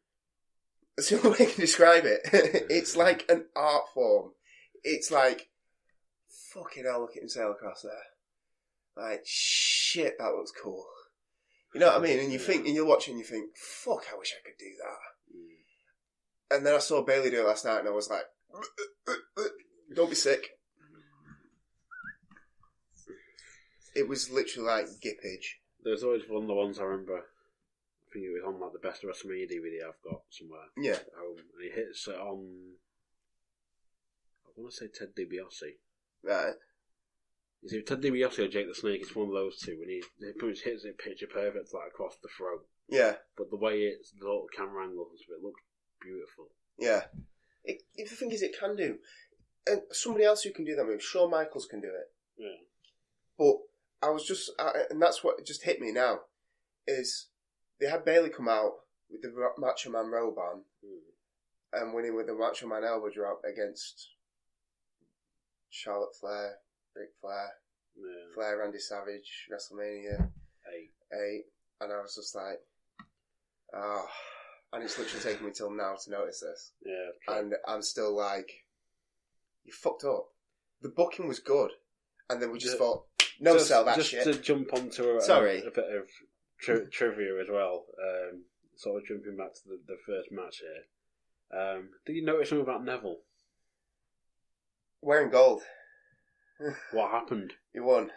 That's 0.96 1.08
the 1.08 1.16
only 1.16 1.30
way 1.30 1.46
I 1.46 1.50
can 1.50 1.60
describe 1.60 2.04
it. 2.04 2.20
it's 2.70 2.94
like 2.96 3.28
an 3.30 3.46
art 3.56 3.84
form. 3.94 4.34
It's 4.84 5.10
like 5.10 5.48
fucking 6.52 6.84
hell, 6.84 7.00
look 7.00 7.16
at 7.16 7.22
him 7.22 7.28
sail 7.28 7.52
across 7.52 7.82
there. 7.82 7.92
Like 8.96 9.22
shit, 9.24 10.14
that 10.18 10.34
looks 10.34 10.52
cool. 10.52 10.84
You 11.74 11.80
know 11.80 11.88
what 11.88 11.96
I 11.96 12.02
mean? 12.02 12.18
And 12.18 12.32
you 12.32 12.38
think, 12.38 12.66
and 12.66 12.74
you're 12.74 12.86
watching, 12.86 13.12
and 13.12 13.20
you 13.20 13.26
think, 13.26 13.56
fuck, 13.56 14.06
I 14.12 14.18
wish 14.18 14.32
I 14.32 14.42
could 14.46 14.58
do 14.58 14.72
that. 14.82 15.36
Mm. 15.36 16.56
And 16.56 16.66
then 16.66 16.74
I 16.74 16.78
saw 16.78 17.04
Bayley 17.04 17.30
do 17.30 17.42
it 17.42 17.46
last 17.46 17.64
night, 17.64 17.80
and 17.80 17.88
I 17.88 17.92
was 17.92 18.08
like, 18.08 18.24
don't 19.94 20.08
be 20.08 20.16
sick. 20.16 20.48
It 23.94 24.08
was 24.08 24.30
literally 24.30 24.68
like 24.68 24.86
gippage. 25.04 25.58
There's 25.84 26.02
always 26.02 26.22
one 26.28 26.42
of 26.42 26.48
the 26.48 26.54
ones 26.54 26.78
I 26.78 26.84
remember. 26.84 27.16
I 27.18 28.12
think 28.12 28.24
it 28.24 28.32
was 28.32 28.44
on 28.46 28.60
like 28.60 28.72
the 28.72 28.78
best 28.78 29.04
of 29.04 29.10
WrestleMania 29.10 29.50
DVD 29.50 29.86
I've 29.86 30.02
got 30.02 30.22
somewhere 30.30 30.60
Yeah, 30.76 30.92
at 30.92 31.06
home, 31.18 31.36
and 31.36 31.62
he 31.62 31.70
hits 31.70 32.08
it 32.08 32.14
on. 32.14 32.46
I 34.58 34.62
want 34.62 34.72
to 34.74 34.78
say 34.78 34.88
Ted 34.92 35.14
DiBiase. 35.16 35.76
right. 36.24 36.54
Is 37.62 37.72
it 37.72 37.86
Ted 37.86 38.00
DiBiase 38.02 38.38
or 38.40 38.48
Jake 38.48 38.68
the 38.68 38.74
Snake? 38.74 39.00
It's 39.02 39.14
one 39.14 39.28
of 39.28 39.34
those 39.34 39.58
two, 39.58 39.78
and 39.82 39.90
he, 39.90 40.02
he 40.18 40.32
pretty 40.38 40.54
much 40.54 40.62
hits 40.64 40.84
it 40.84 40.98
picture 40.98 41.26
perfect 41.26 41.72
like 41.74 41.88
across 41.88 42.16
the 42.22 42.28
throat. 42.36 42.66
Yeah, 42.88 43.14
But 43.36 43.50
the 43.50 43.56
way 43.56 43.80
it's 43.82 44.12
the 44.12 44.24
little 44.24 44.46
camera 44.56 44.84
angle, 44.84 45.02
of 45.02 45.08
it 45.12 45.42
looks 45.44 45.60
beautiful. 46.00 46.48
yeah. 46.78 47.02
It, 47.64 47.82
the 47.96 48.04
thing 48.16 48.30
is, 48.32 48.40
it 48.42 48.56
can 48.58 48.76
do. 48.76 48.96
And 49.66 49.82
somebody 49.92 50.24
else 50.24 50.42
who 50.42 50.52
can 50.52 50.64
do 50.64 50.74
that 50.74 50.84
move, 50.86 51.02
Shawn 51.02 51.30
Michaels 51.30 51.66
can 51.66 51.80
do 51.82 51.88
it. 51.88 52.10
Yeah. 52.38 52.64
But 53.36 53.56
I 54.06 54.10
was 54.10 54.24
just, 54.24 54.50
I, 54.58 54.84
and 54.88 55.02
that's 55.02 55.22
what 55.22 55.44
just 55.44 55.64
hit 55.64 55.80
me 55.80 55.92
now, 55.92 56.20
is 56.86 57.26
they 57.78 57.88
had 57.90 58.04
Bayley 58.06 58.30
come 58.30 58.48
out 58.48 58.72
with 59.10 59.20
the 59.22 59.32
Macho 59.58 59.90
Man 59.90 60.06
robe 60.10 60.38
on 60.38 60.62
Mm. 60.82 61.80
and 61.82 61.92
winning 61.94 62.14
with 62.16 62.26
the 62.28 62.34
Macho 62.34 62.66
Man 62.68 62.84
elbow 62.84 63.10
drop 63.10 63.42
against 63.44 64.08
Charlotte 65.70 66.14
Flair, 66.20 66.56
Ric 66.96 67.10
Flair, 67.20 67.50
Yeah. 67.96 68.34
Flair, 68.34 68.58
Randy 68.58 68.78
Savage, 68.78 69.48
WrestleMania 69.52 70.30
Hey. 70.64 70.90
8, 71.12 71.44
and 71.80 71.92
I 71.92 72.00
was 72.02 72.14
just 72.14 72.34
like, 72.34 72.60
oh, 73.74 74.06
and 74.72 74.82
it's 74.82 74.98
literally 74.98 75.22
taken 75.24 75.46
me 75.46 75.52
till 75.52 75.70
now 75.70 75.96
to 76.04 76.10
notice 76.10 76.40
this. 76.40 76.72
Yeah. 76.84 77.34
And 77.36 77.54
I'm 77.66 77.82
still 77.82 78.14
like, 78.14 78.50
you 79.64 79.72
fucked 79.72 80.04
up. 80.04 80.28
The 80.82 80.90
booking 80.90 81.26
was 81.28 81.38
good, 81.40 81.70
and 82.30 82.40
then 82.42 82.52
we 82.52 82.58
just 82.58 82.74
Ju- 82.74 82.78
thought, 82.78 83.04
no 83.40 83.54
just, 83.54 83.68
sell 83.68 83.84
that 83.84 83.96
just 83.96 84.10
shit. 84.10 84.24
to 84.24 84.34
jump 84.34 84.72
onto 84.74 85.16
a, 85.16 85.20
Sorry. 85.20 85.62
a, 85.62 85.68
a 85.68 85.70
bit 85.70 85.84
of 85.96 86.08
tri- 86.60 86.84
trivia 86.92 87.40
as 87.40 87.48
well. 87.50 87.86
Um, 88.02 88.44
sort 88.76 89.00
of 89.02 89.08
jumping 89.08 89.36
back 89.36 89.54
to 89.54 89.60
the, 89.66 89.80
the 89.86 89.96
first 90.06 90.30
match 90.30 90.60
here. 90.60 91.58
Um, 91.60 91.88
did 92.06 92.14
you 92.16 92.24
notice 92.24 92.50
something 92.50 92.62
about 92.64 92.84
Neville? 92.84 93.20
Wearing 95.00 95.30
gold. 95.30 95.62
What 96.92 97.10
happened? 97.10 97.52
You 97.74 97.84
won. 97.84 98.10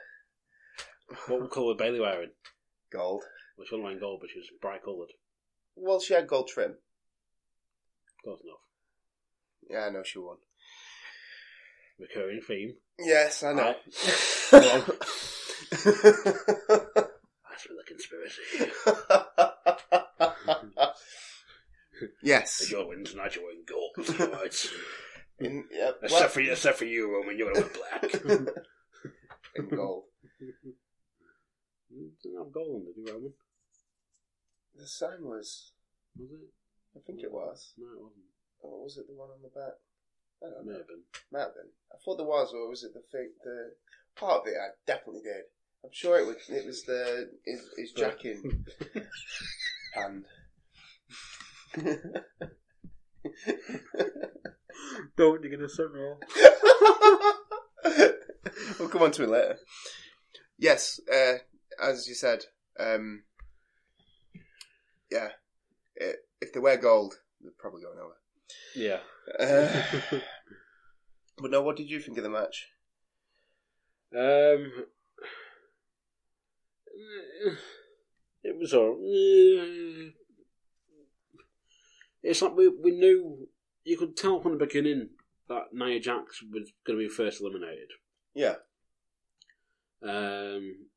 What 1.27 1.51
colour 1.51 1.67
was 1.67 1.77
Bayley 1.77 1.99
wearing? 1.99 2.31
Gold. 2.91 3.21
Well, 3.57 3.67
she 3.67 3.75
wasn't 3.75 3.83
wearing 3.83 3.99
gold, 3.99 4.21
but 4.21 4.29
she 4.31 4.39
was 4.39 4.47
bright 4.59 4.81
coloured. 4.83 5.09
Well, 5.75 5.99
she 5.99 6.15
had 6.15 6.25
gold 6.25 6.47
trim. 6.47 6.75
Close 8.23 8.39
enough. 8.43 8.61
Yeah, 9.69 9.85
I 9.85 9.89
know 9.91 10.03
she 10.03 10.17
won. 10.17 10.37
Recurring 11.99 12.41
theme. 12.41 12.75
Yes, 12.97 13.43
I 13.43 13.53
know. 13.53 13.63
Right. 13.63 13.75
That's 15.71 15.83
for 17.63 17.75
the 17.75 17.83
conspiracy. 17.87 18.71
yes. 22.23 22.71
You're 22.71 22.87
winning 22.87 23.05
tonight, 23.05 23.35
you're 23.35 23.43
wearing 23.43 23.65
gold. 23.67 24.31
Right. 24.33 24.69
In, 25.41 25.65
yeah, 25.71 25.91
Except, 26.01 26.11
well, 26.11 26.29
for, 26.29 26.41
except 26.41 26.77
for 26.77 26.85
you, 26.85 27.11
Roman, 27.13 27.37
you're 27.37 27.51
going 27.53 27.63
to 27.63 27.69
wear 27.69 28.37
black. 28.39 28.47
in 29.55 29.67
gold. 29.69 30.03
Didn't 31.89 32.37
have 32.37 32.51
gold 32.53 32.75
on, 32.75 32.85
did 32.85 32.95
you, 32.97 33.05
Roman? 33.13 33.33
The 34.75 34.87
sign 34.87 35.21
was. 35.23 35.73
Was 36.17 36.29
it? 36.31 36.49
I 36.95 36.99
think 37.05 37.21
it 37.23 37.31
was. 37.31 37.73
No, 37.77 37.85
it 37.87 38.01
wasn't. 38.01 38.25
Or 38.59 38.83
was 38.83 38.97
it 38.97 39.07
the 39.07 39.13
one 39.13 39.29
on 39.29 39.41
the 39.41 39.49
back? 39.49 39.73
I 40.43 40.49
don't 40.49 40.65
May 40.65 40.73
know. 40.73 40.77
have 40.79 40.87
been. 40.87 41.03
Might 41.31 41.39
have 41.39 41.55
been. 41.55 41.71
I 41.91 41.97
thought 42.03 42.17
there 42.17 42.25
was, 42.25 42.53
or 42.53 42.69
was 42.69 42.83
it 42.83 42.93
the 42.93 43.01
thing? 43.11 43.31
The 43.43 43.71
part 44.15 44.41
of 44.41 44.47
it, 44.47 44.55
I 44.55 44.69
definitely 44.87 45.21
did. 45.23 45.43
I'm 45.83 45.91
sure 45.91 46.19
it 46.19 46.27
was. 46.27 46.37
It 46.49 46.65
was 46.65 46.83
the 46.83 47.29
his, 47.45 47.61
his 47.77 47.91
jacking 47.91 48.65
hand. 49.93 50.25
Don't, 55.17 55.43
you're 55.43 55.57
going 55.57 55.59
to 55.59 55.69
set 55.69 55.91
me 55.91 55.99
off. 56.01 56.19
we'll 58.79 58.89
come 58.89 59.03
on 59.03 59.11
to 59.11 59.23
it 59.23 59.29
later. 59.29 59.57
Yes, 60.57 60.99
uh, 61.11 61.35
as 61.81 62.07
you 62.07 62.15
said, 62.15 62.45
um, 62.79 63.23
yeah. 65.11 65.29
i 65.99 66.13
if 66.39 66.53
they 66.53 66.59
wear 66.59 66.77
gold, 66.77 67.15
they're 67.41 67.51
probably 67.57 67.83
going 67.83 67.99
over. 67.99 68.15
Yeah. 68.75 68.99
Uh, 69.39 70.19
but 71.37 71.51
no, 71.51 71.61
what 71.61 71.77
did 71.77 71.89
you 71.89 71.99
think 71.99 72.17
of 72.17 72.23
the 72.23 72.29
match? 72.29 72.69
Um, 74.13 74.71
it 78.43 78.57
was 78.57 78.73
all. 78.73 78.97
It's 82.23 82.41
like 82.41 82.55
we 82.55 82.67
we 82.67 82.91
knew 82.91 83.47
you 83.83 83.97
could 83.97 84.15
tell 84.15 84.39
from 84.41 84.53
the 84.57 84.65
beginning 84.65 85.09
that 85.49 85.73
Nia 85.73 85.99
Jax 85.99 86.41
was 86.43 86.71
going 86.85 86.99
to 86.99 87.07
be 87.07 87.09
first 87.09 87.41
eliminated. 87.41 87.89
Yeah, 88.33 88.55
Um, 90.01 90.87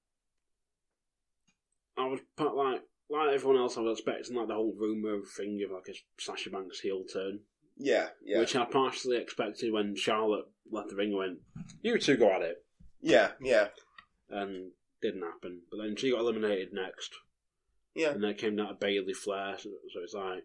I 1.97 2.07
was 2.07 2.21
part 2.37 2.55
like 2.55 2.83
like 3.11 3.35
everyone 3.35 3.59
else. 3.61 3.77
I 3.77 3.81
was 3.81 3.99
expecting 3.99 4.37
like 4.37 4.49
the 4.49 4.55
whole 4.55 4.75
rumor 4.79 5.21
thing 5.37 5.61
of 5.65 5.73
like 5.73 5.89
a 5.89 6.23
Sasha 6.23 6.51
Banks 6.51 6.81
heel 6.81 7.05
turn, 7.13 7.41
yeah, 7.77 8.09
yeah, 8.25 8.39
which 8.39 8.55
I 8.57 8.65
partially 8.65 9.17
expected 9.17 9.73
when 9.73 9.97
Charlotte 9.97 10.47
left 10.71 10.91
the 10.91 10.97
ring 10.97 11.11
and 11.11 11.19
went, 11.19 11.39
"You 11.83 11.99
two 11.99 12.17
go 12.17 12.31
at 12.31 12.43
it." 12.43 12.65
yeah, 13.01 13.33
yeah, 13.41 13.69
and 14.31 14.71
didn't 15.03 15.23
happen. 15.23 15.63
But 15.71 15.79
then 15.83 15.97
she 15.97 16.11
got 16.11 16.21
eliminated 16.21 16.73
next, 16.73 17.13
yeah. 17.95 18.11
and 18.11 18.23
then 18.23 18.31
it 18.31 18.39
came 18.39 18.57
down 18.57 18.69
to 18.69 18.75
Bayley 18.75 19.15
Flair. 19.15 19.57
So, 19.59 19.71
so 19.93 20.01
it's 20.03 20.15
like, 20.15 20.45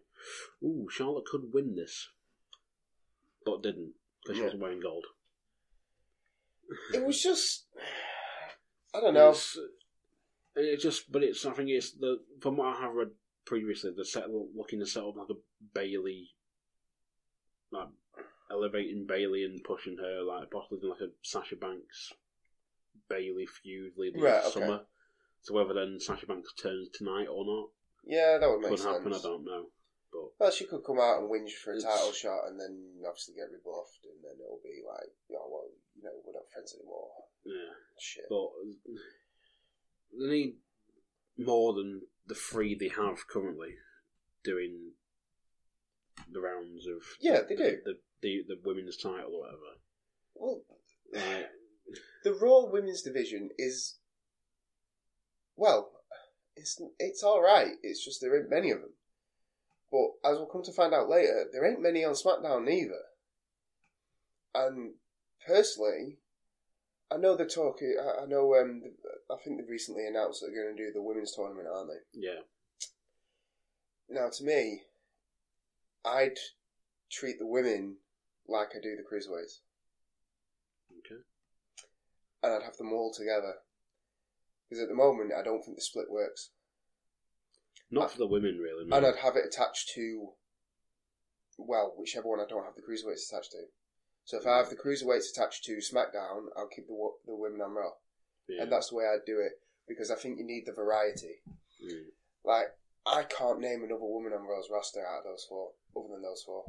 ooh, 0.62 0.88
Charlotte 0.90 1.26
could 1.26 1.52
win 1.52 1.74
this, 1.74 2.08
but 3.44 3.62
didn't 3.62 3.92
because 4.22 4.36
she 4.36 4.40
Yeah. 4.40 4.46
wasn't 4.46 4.62
wearing 4.62 4.80
gold. 4.80 5.06
It 6.94 7.04
was 7.04 7.20
just, 7.20 7.66
I 8.94 9.00
don't 9.00 9.14
know. 9.14 9.30
It's, 9.30 9.58
it's 10.54 10.82
just, 10.82 11.10
but 11.10 11.22
it's. 11.24 11.44
I 11.44 11.52
think 11.52 11.68
it's 11.70 11.92
the 11.92 12.18
from 12.40 12.56
what 12.56 12.76
I 12.76 12.80
have 12.82 12.94
read 12.94 13.10
previously, 13.44 13.90
the 13.96 14.04
set 14.04 14.24
looking 14.30 14.78
to 14.80 14.86
set 14.86 15.02
up 15.02 15.16
like 15.16 15.30
a 15.30 15.34
Bayley, 15.74 16.28
like 17.72 17.88
elevating 18.52 19.06
Bayley 19.06 19.44
and 19.44 19.62
pushing 19.64 19.96
her, 19.98 20.22
like 20.22 20.50
possibly 20.50 20.88
like 20.88 21.00
a 21.00 21.10
Sasha 21.22 21.56
Banks 21.56 22.12
Bayley 23.08 23.46
feud 23.46 23.92
leading 23.96 24.20
Right, 24.20 24.44
okay. 24.44 24.60
summer. 24.60 24.82
So 25.42 25.54
whether 25.54 25.72
then 25.74 25.98
Sasha 26.00 26.26
Banks 26.26 26.52
turns 26.54 26.88
tonight 26.92 27.26
or 27.28 27.44
not 27.44 27.70
Yeah, 28.04 28.38
that 28.38 28.48
would 28.48 28.60
make 28.60 28.70
could 28.70 28.78
sense. 28.80 28.96
happen. 28.98 29.12
I 29.14 29.18
don't 29.22 29.44
know, 29.44 29.70
but 30.12 30.28
Well, 30.38 30.50
she 30.50 30.66
could 30.66 30.84
come 30.84 30.98
out 31.00 31.20
and 31.20 31.30
whinge 31.30 31.52
for 31.64 31.72
a 31.72 31.76
It's- 31.76 31.84
title 31.92 32.12
shot 32.12 32.48
and 32.48 32.60
then 32.60 33.02
obviously 33.06 33.34
get 33.34 33.50
rebuffed, 33.50 34.04
and 34.04 34.22
then 34.22 34.36
it'll 34.40 34.60
be 34.62 34.82
like, 34.86 35.10
oh, 35.32 35.48
well, 35.48 35.70
you 35.96 36.02
know, 36.02 36.20
we're 36.24 36.32
not 36.34 36.50
friends 36.50 36.74
anymore. 36.74 37.10
yeah. 37.44 37.72
Shit. 37.98 38.24
But 38.28 38.50
they 40.18 40.26
need 40.28 40.58
more 41.36 41.72
than 41.74 42.06
the 42.26 42.34
three 42.34 42.74
they 42.74 42.88
have 42.88 43.26
currently 43.26 43.76
doing 44.44 44.92
the 46.30 46.40
rounds 46.40 46.86
of 46.86 47.02
Yeah, 47.20 47.40
they 47.42 47.56
do. 47.56 47.80
the 47.84 48.00
the, 48.22 48.44
the 48.46 48.60
women's 48.62 48.98
title 48.98 49.34
or 49.34 49.40
whatever. 49.40 49.80
Well, 50.34 50.64
Like, 51.12 51.50
the 52.24 52.34
Raw 52.34 52.66
Women's 52.70 53.00
Division 53.02 53.50
is, 53.56 53.98
well, 55.60 55.90
it's 56.56 56.80
it's 56.98 57.22
all 57.22 57.42
right. 57.42 57.72
It's 57.82 58.02
just 58.04 58.20
there 58.20 58.34
ain't 58.36 58.50
many 58.50 58.70
of 58.70 58.80
them. 58.80 58.94
But 59.92 60.30
as 60.30 60.36
we'll 60.38 60.46
come 60.46 60.62
to 60.64 60.72
find 60.72 60.94
out 60.94 61.08
later, 61.10 61.44
there 61.52 61.66
ain't 61.70 61.82
many 61.82 62.04
on 62.04 62.14
SmackDown 62.14 62.68
either. 62.70 63.02
and 64.54 64.94
personally, 65.46 66.18
I 67.10 67.16
know 67.18 67.36
they're 67.36 67.46
talking. 67.46 67.94
I, 68.00 68.22
I 68.22 68.26
know. 68.26 68.54
Um, 68.56 68.82
I 69.30 69.36
think 69.42 69.58
they've 69.58 69.68
recently 69.68 70.06
announced 70.06 70.40
that 70.40 70.50
they're 70.52 70.64
going 70.64 70.76
to 70.76 70.86
do 70.86 70.92
the 70.92 71.02
women's 71.02 71.34
tournament, 71.34 71.68
aren't 71.72 71.90
they? 71.90 72.20
Yeah. 72.20 72.40
Now, 74.08 74.28
to 74.30 74.44
me, 74.44 74.82
I'd 76.04 76.38
treat 77.10 77.38
the 77.38 77.46
women 77.46 77.96
like 78.48 78.70
I 78.76 78.80
do 78.82 78.96
the 78.96 79.02
cruiserweights, 79.02 79.58
Okay. 80.98 81.20
and 82.42 82.52
I'd 82.54 82.62
have 82.64 82.76
them 82.76 82.92
all 82.92 83.12
together. 83.12 83.54
Because 84.70 84.82
at 84.84 84.88
the 84.88 84.94
moment, 84.94 85.32
I 85.36 85.42
don't 85.42 85.64
think 85.64 85.76
the 85.76 85.82
split 85.82 86.08
works, 86.08 86.50
Not 87.90 88.12
for 88.12 88.18
the 88.18 88.26
women, 88.26 88.58
really. 88.58 88.86
No. 88.86 88.96
and 88.96 89.04
I'd 89.06 89.16
have 89.16 89.34
it 89.34 89.44
attached 89.44 89.90
to, 89.96 90.30
well, 91.58 91.92
whichever 91.98 92.28
one 92.28 92.38
I 92.38 92.46
don't 92.48 92.64
have 92.64 92.76
the 92.76 92.82
cruiserweights 92.82 93.28
attached 93.28 93.50
to. 93.50 93.64
So 94.24 94.38
if 94.38 94.46
I 94.46 94.58
have 94.58 94.70
the 94.70 94.76
cruiserweights 94.76 95.32
attached 95.32 95.64
to 95.64 95.78
SmackDown, 95.78 96.46
I'll 96.56 96.68
keep 96.68 96.86
the 96.86 96.96
the 97.26 97.34
women 97.34 97.60
on 97.60 97.72
Raw, 97.74 97.90
yeah. 98.48 98.62
and 98.62 98.70
that's 98.70 98.90
the 98.90 98.96
way 98.96 99.04
I'd 99.06 99.26
do 99.26 99.40
it 99.40 99.60
because 99.88 100.08
I 100.10 100.14
think 100.14 100.38
you 100.38 100.44
need 100.44 100.66
the 100.66 100.72
variety. 100.72 101.42
Mm. 101.84 102.04
Like 102.44 102.68
I 103.04 103.24
can't 103.24 103.58
name 103.58 103.82
another 103.82 104.04
woman 104.04 104.32
on 104.32 104.46
Raw's 104.46 104.70
roster 104.70 105.00
out 105.04 105.20
of 105.20 105.24
those 105.24 105.46
four, 105.48 105.72
other 105.96 106.08
than 106.12 106.22
those 106.22 106.44
four. 106.46 106.64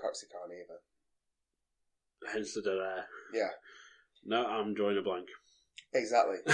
Can't 0.00 0.52
either. 0.52 2.32
Hence 2.32 2.54
the 2.54 2.62
air. 2.70 3.04
Yeah, 3.32 3.50
No, 4.24 4.44
I'm 4.46 4.74
drawing 4.74 4.98
a 4.98 5.02
blank. 5.02 5.26
exactly. 5.94 6.36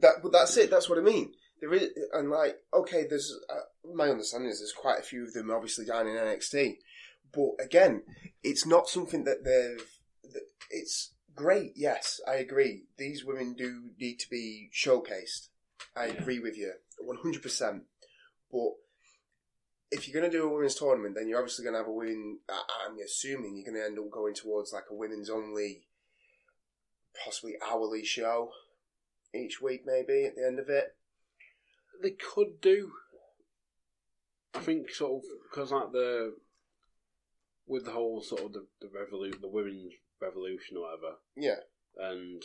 that, 0.00 0.14
but 0.22 0.32
that's 0.32 0.56
it. 0.56 0.70
That's 0.70 0.88
what 0.88 0.98
I 0.98 1.02
mean. 1.02 1.32
There 1.60 1.72
is, 1.72 1.88
and 2.12 2.30
like, 2.30 2.56
okay, 2.74 3.06
there's 3.08 3.32
uh, 3.48 3.94
my 3.94 4.08
understanding 4.08 4.50
is 4.50 4.58
there's 4.60 4.72
quite 4.72 4.98
a 4.98 5.02
few 5.04 5.22
of 5.24 5.32
them 5.32 5.50
obviously 5.50 5.86
down 5.86 6.06
in 6.06 6.14
NXT, 6.16 6.74
but 7.32 7.64
again, 7.64 8.02
it's 8.42 8.66
not 8.66 8.88
something 8.88 9.24
that 9.24 9.44
they've. 9.44 9.86
That 10.32 10.42
it's 10.70 11.14
great. 11.34 11.72
Yes, 11.76 12.20
I 12.28 12.34
agree. 12.34 12.84
These 12.98 13.24
women 13.24 13.54
do 13.56 13.90
need 13.98 14.18
to 14.18 14.28
be 14.28 14.68
showcased. 14.74 15.48
I 15.96 16.06
Yeah. 16.06 16.12
agree 16.14 16.40
with 16.40 16.58
you, 16.58 16.72
one 17.00 17.16
hundred 17.22 17.42
percent. 17.42 17.84
But 18.52 18.72
if 19.90 20.08
you're 20.08 20.20
going 20.20 20.30
to 20.30 20.36
do 20.36 20.44
a 20.44 20.52
women's 20.52 20.74
tournament, 20.74 21.14
then 21.16 21.28
you're 21.28 21.38
obviously 21.38 21.64
going 21.64 21.74
to 21.74 21.78
have 21.80 21.88
a 21.88 21.92
women. 21.92 22.38
I'm 22.48 22.96
assuming 23.04 23.56
you're 23.56 23.72
going 23.72 23.80
to 23.82 23.86
end 23.86 23.98
up 23.98 24.10
going 24.10 24.34
towards 24.34 24.72
like 24.72 24.84
a 24.90 24.94
women's 24.94 25.30
only, 25.30 25.86
possibly 27.24 27.54
hourly 27.70 28.04
show 28.04 28.50
each 29.34 29.60
week, 29.60 29.82
maybe 29.86 30.24
at 30.26 30.36
the 30.36 30.46
end 30.46 30.58
of 30.58 30.68
it. 30.68 30.96
they 32.02 32.10
could 32.10 32.60
do. 32.60 32.92
I 34.54 34.60
think 34.60 34.90
sort 34.90 35.22
of 35.22 35.28
because 35.50 35.70
like 35.70 35.92
the 35.92 36.34
with 37.66 37.84
the 37.84 37.90
whole 37.90 38.22
sort 38.22 38.42
of 38.42 38.52
the 38.54 38.66
the 38.80 38.88
revolution, 38.88 39.38
the 39.42 39.48
women's 39.48 39.92
revolution 40.20 40.78
or 40.78 40.84
whatever, 40.84 41.16
Yeah, 41.36 41.60
and 41.98 42.42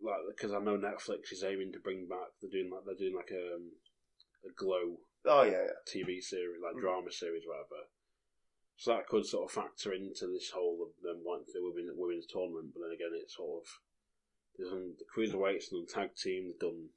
like 0.00 0.20
because 0.28 0.52
I 0.52 0.60
know 0.60 0.78
Netflix 0.78 1.32
is 1.32 1.42
aiming 1.44 1.72
to 1.72 1.80
bring 1.80 2.06
back. 2.08 2.28
They're 2.40 2.50
doing 2.50 2.70
like 2.72 2.82
they're 2.86 2.94
doing 2.94 3.16
like 3.16 3.32
a 3.32 3.56
a 4.46 4.52
glow 4.56 4.98
Oh 5.26 5.42
yeah, 5.42 5.52
yeah. 5.64 5.78
TV 5.86 6.20
series, 6.22 6.60
like 6.62 6.74
Mm. 6.76 6.80
drama 6.80 7.10
series, 7.12 7.44
whatever. 7.46 7.88
So 8.76 8.90
that 8.94 9.06
could 9.06 9.24
sort 9.24 9.44
of 9.44 9.52
factor 9.52 9.92
into 9.92 10.26
this 10.26 10.50
whole 10.50 10.82
of 10.82 11.00
them 11.02 11.22
wanting 11.24 11.46
do 11.52 11.62
women 11.64 11.92
women's 11.96 12.26
tournament. 12.26 12.72
But 12.74 12.82
then 12.82 12.92
again, 12.92 13.10
it's 13.14 13.36
sort 13.36 13.62
of 13.64 13.68
there's 14.58 14.70
the 14.70 15.04
cruiserweights 15.14 15.72
and 15.72 15.86
the 15.86 15.92
tag 15.92 16.14
team. 16.16 16.46
They've 16.46 16.58
done 16.58 16.88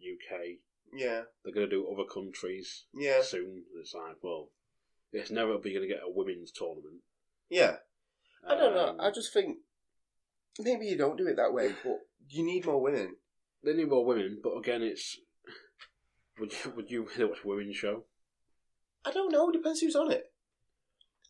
UK. 0.00 0.58
Yeah, 0.94 1.22
They're 1.42 1.54
going 1.54 1.68
to 1.68 1.74
do 1.74 1.88
other 1.90 2.04
countries 2.04 2.84
yeah, 2.92 3.22
soon. 3.22 3.64
It's 3.80 3.94
like, 3.94 4.16
well, 4.22 4.50
it's 5.12 5.30
never 5.30 5.56
be 5.58 5.72
going 5.72 5.88
to 5.88 5.94
get 5.94 6.02
a 6.04 6.10
women's 6.10 6.52
tournament. 6.52 7.00
yeah. 7.48 7.76
I 8.46 8.56
don't 8.56 8.76
Um, 8.76 8.96
know. 8.98 9.04
I 9.04 9.10
just 9.10 9.32
think 9.32 9.58
maybe 10.58 10.86
you 10.86 10.96
don't 10.98 11.16
do 11.16 11.28
it 11.28 11.36
that 11.36 11.52
way, 11.54 11.74
but 11.84 12.00
you 12.28 12.44
need 12.44 12.66
more 12.66 12.82
women. 12.82 13.16
they 13.62 13.72
need 13.72 13.88
more 13.88 14.04
women, 14.04 14.40
but 14.42 14.56
again, 14.56 14.82
it's 14.82 15.18
would 16.42 16.52
you 16.64 16.70
would 16.76 16.90
you 16.90 17.08
really 17.16 17.30
watch 17.30 17.44
women's 17.44 17.76
show? 17.76 18.04
I 19.04 19.10
don't 19.12 19.32
know. 19.32 19.50
Depends 19.50 19.80
who's 19.80 19.96
on 19.96 20.10
it. 20.12 20.24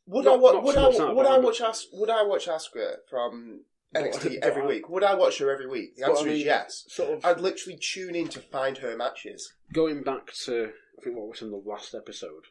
Would 0.07 0.25
Not- 0.25 0.35
I 0.35 0.37
wa- 0.39 0.53
not 0.53 0.63
would 0.65 0.75
so 0.75 0.81
I 0.81 0.85
much 0.89 0.97
that, 0.99 1.07
would 1.15 1.17
but 1.23 1.27
I 1.27 1.35
I'm- 1.35 1.43
watch 1.45 1.61
As- 1.61 1.87
would 1.93 2.11
I 2.11 2.23
watch 2.25 2.47
Asuka 2.47 2.97
from 3.09 3.65
NXT 3.95 4.41
but 4.41 4.43
every 4.49 4.63
I- 4.63 4.67
week? 4.67 4.89
Would 4.89 5.05
I 5.05 5.15
watch 5.15 5.39
her 5.39 5.51
every 5.51 5.69
week? 5.69 5.95
The 5.97 6.03
But 6.03 6.07
I 6.09 6.11
answer 6.15 6.29
is 6.29 6.37
mean, 6.39 6.47
yes. 6.47 6.85
Sort 6.89 7.11
of 7.13 7.25
I'd 7.25 7.41
literally 7.41 7.79
tune 7.79 8.15
in 8.17 8.29
to 8.29 8.41
find 8.41 8.79
her 8.79 8.97
matches. 8.97 9.53
going 9.73 10.03
back 10.03 10.33
to 10.47 10.73
I 10.99 11.03
think 11.03 11.17
what 11.17 11.29
was 11.29 11.41
in 11.43 11.51
the 11.51 11.57
last 11.65 11.95
episode, 11.95 12.45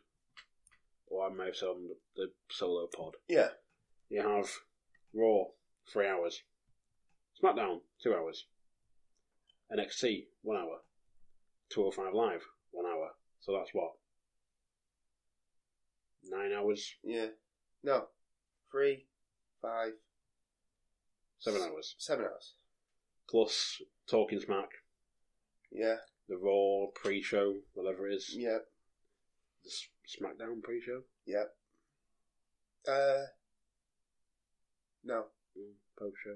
or 1.07 1.27
I 1.29 1.33
may 1.33 1.45
have 1.47 1.55
said 1.57 1.67
on 1.69 1.87
the, 1.89 1.95
the 2.15 2.31
solo 2.49 2.87
pod. 2.87 3.15
Yeah, 3.27 3.49
You 4.09 4.21
have 4.21 4.49
Raw 5.13 5.45
three 5.91 6.07
hours, 6.07 6.41
SmackDown 7.43 7.81
two 8.01 8.13
hours, 8.15 8.45
NXT 9.71 10.27
one 10.41 10.57
hour, 10.57 10.79
two 11.73 11.81
hundred 11.83 11.95
five 11.95 12.13
live 12.13 12.41
one 12.71 12.85
hour. 12.85 13.09
So 13.39 13.53
that's 13.53 13.71
what 13.73 13.91
nine 16.23 16.51
hours, 16.57 16.93
yeah. 17.03 17.27
No, 17.83 18.05
three, 18.71 19.05
five, 19.61 19.91
seven 21.39 21.61
hours 21.61 21.95
seven 21.97 22.25
hours. 22.25 22.53
plus 23.29 23.81
Talking 24.09 24.39
Smack, 24.39 24.69
Yeah, 25.71 25.95
the 26.29 26.37
Raw 26.37 26.87
pre-show, 26.93 27.55
whatever 27.73 28.07
it 28.07 28.15
is, 28.15 28.35
yeah, 28.37 28.57
the 29.63 29.69
S- 29.69 29.87
SmackDown 30.21 30.61
pre-show, 30.61 31.01
yeah. 31.25 31.45
Uh, 32.87 33.25
no. 35.03 35.23
mm, 35.57 35.73
post-show. 35.97 36.35